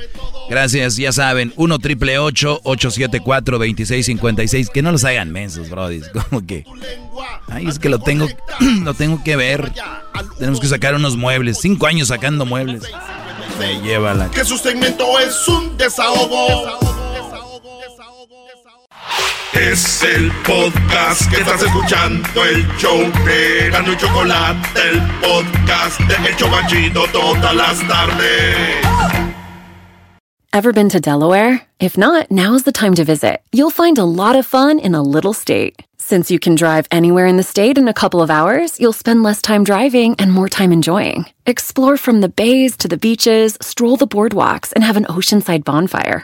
Gracias, 0.49 0.98
ya 0.98 1.14
saben, 1.14 1.53
1 1.56 1.80
triple 1.80 2.19
874 2.19 3.58
2656 3.58 4.69
Que 4.69 4.82
no 4.82 4.91
los 4.91 5.06
hagan 5.06 5.32
mensos, 5.32 5.69
Brody. 5.69 6.01
Como 6.30 6.45
que. 6.45 6.66
Ay, 7.48 7.67
es 7.67 7.80
que 7.80 7.88
lo 7.88 7.99
tengo, 7.99 8.27
lo 8.83 8.93
tengo 8.95 9.24
que 9.24 9.38
ver. 9.38 9.72
Tenemos 10.38 10.59
que 10.59 10.67
sacar 10.67 10.93
unos 10.95 11.16
muebles. 11.16 11.59
Cinco 11.61 11.88
años 11.88 12.09
sacando 12.09 12.45
muebles. 12.45 12.83
Me 13.59 13.80
lleva 13.82 14.14
la. 14.14 14.30
Que 14.30 14.43
su 14.43 14.58
segmento 14.58 15.06
es 15.19 15.48
un 15.48 15.77
desahogo. 15.77 16.99
Es 19.53 20.03
el 20.03 20.32
podcast 20.45 21.30
que 21.30 21.42
estás 21.42 21.61
escuchando, 21.64 22.45
el 22.45 22.66
show 22.78 22.98
de 23.26 23.69
Gano 23.72 23.94
y 23.94 23.98
Chocolate, 23.98 24.60
el 24.90 25.02
podcast 25.19 26.00
de 26.02 26.30
Hecho 26.30 26.50
Banchito 26.50 27.06
todas 27.11 27.56
las 27.56 27.80
tardes. 27.88 28.86
Ever 30.53 30.72
been 30.72 30.90
to 30.90 31.00
Delaware? 31.00 31.61
If 31.80 31.98
not, 31.98 32.30
now's 32.32 32.64
the 32.64 32.72
time 32.72 32.94
to 32.95 33.03
visit. 33.03 33.42
You'll 33.52 33.72
find 33.72 33.98
a 33.98 34.06
lot 34.06 34.36
of 34.36 34.45
fun 34.45 34.80
in 34.80 34.94
a 34.95 35.02
little 35.02 35.34
state. 35.34 35.76
Since 35.98 36.32
you 36.32 36.40
can 36.40 36.56
drive 36.56 36.88
anywhere 36.92 37.28
in 37.28 37.38
the 37.38 37.44
state 37.44 37.78
in 37.78 37.88
a 37.88 37.94
couple 37.94 38.22
of 38.22 38.32
hours, 38.32 38.80
you'll 38.80 38.94
spend 38.94 39.22
less 39.22 39.42
time 39.42 39.64
driving 39.64 40.16
and 40.18 40.32
more 40.32 40.50
time 40.50 40.72
enjoying. 40.72 41.26
Explore 41.45 41.98
from 41.98 42.22
the 42.22 42.30
bays 42.30 42.76
to 42.78 42.88
the 42.88 42.98
beaches, 42.98 43.58
stroll 43.61 43.95
the 43.98 44.08
boardwalks, 44.08 44.72
and 44.74 44.84
have 44.84 44.98
an 44.98 45.06
oceanside 45.06 45.64
bonfire. 45.64 46.24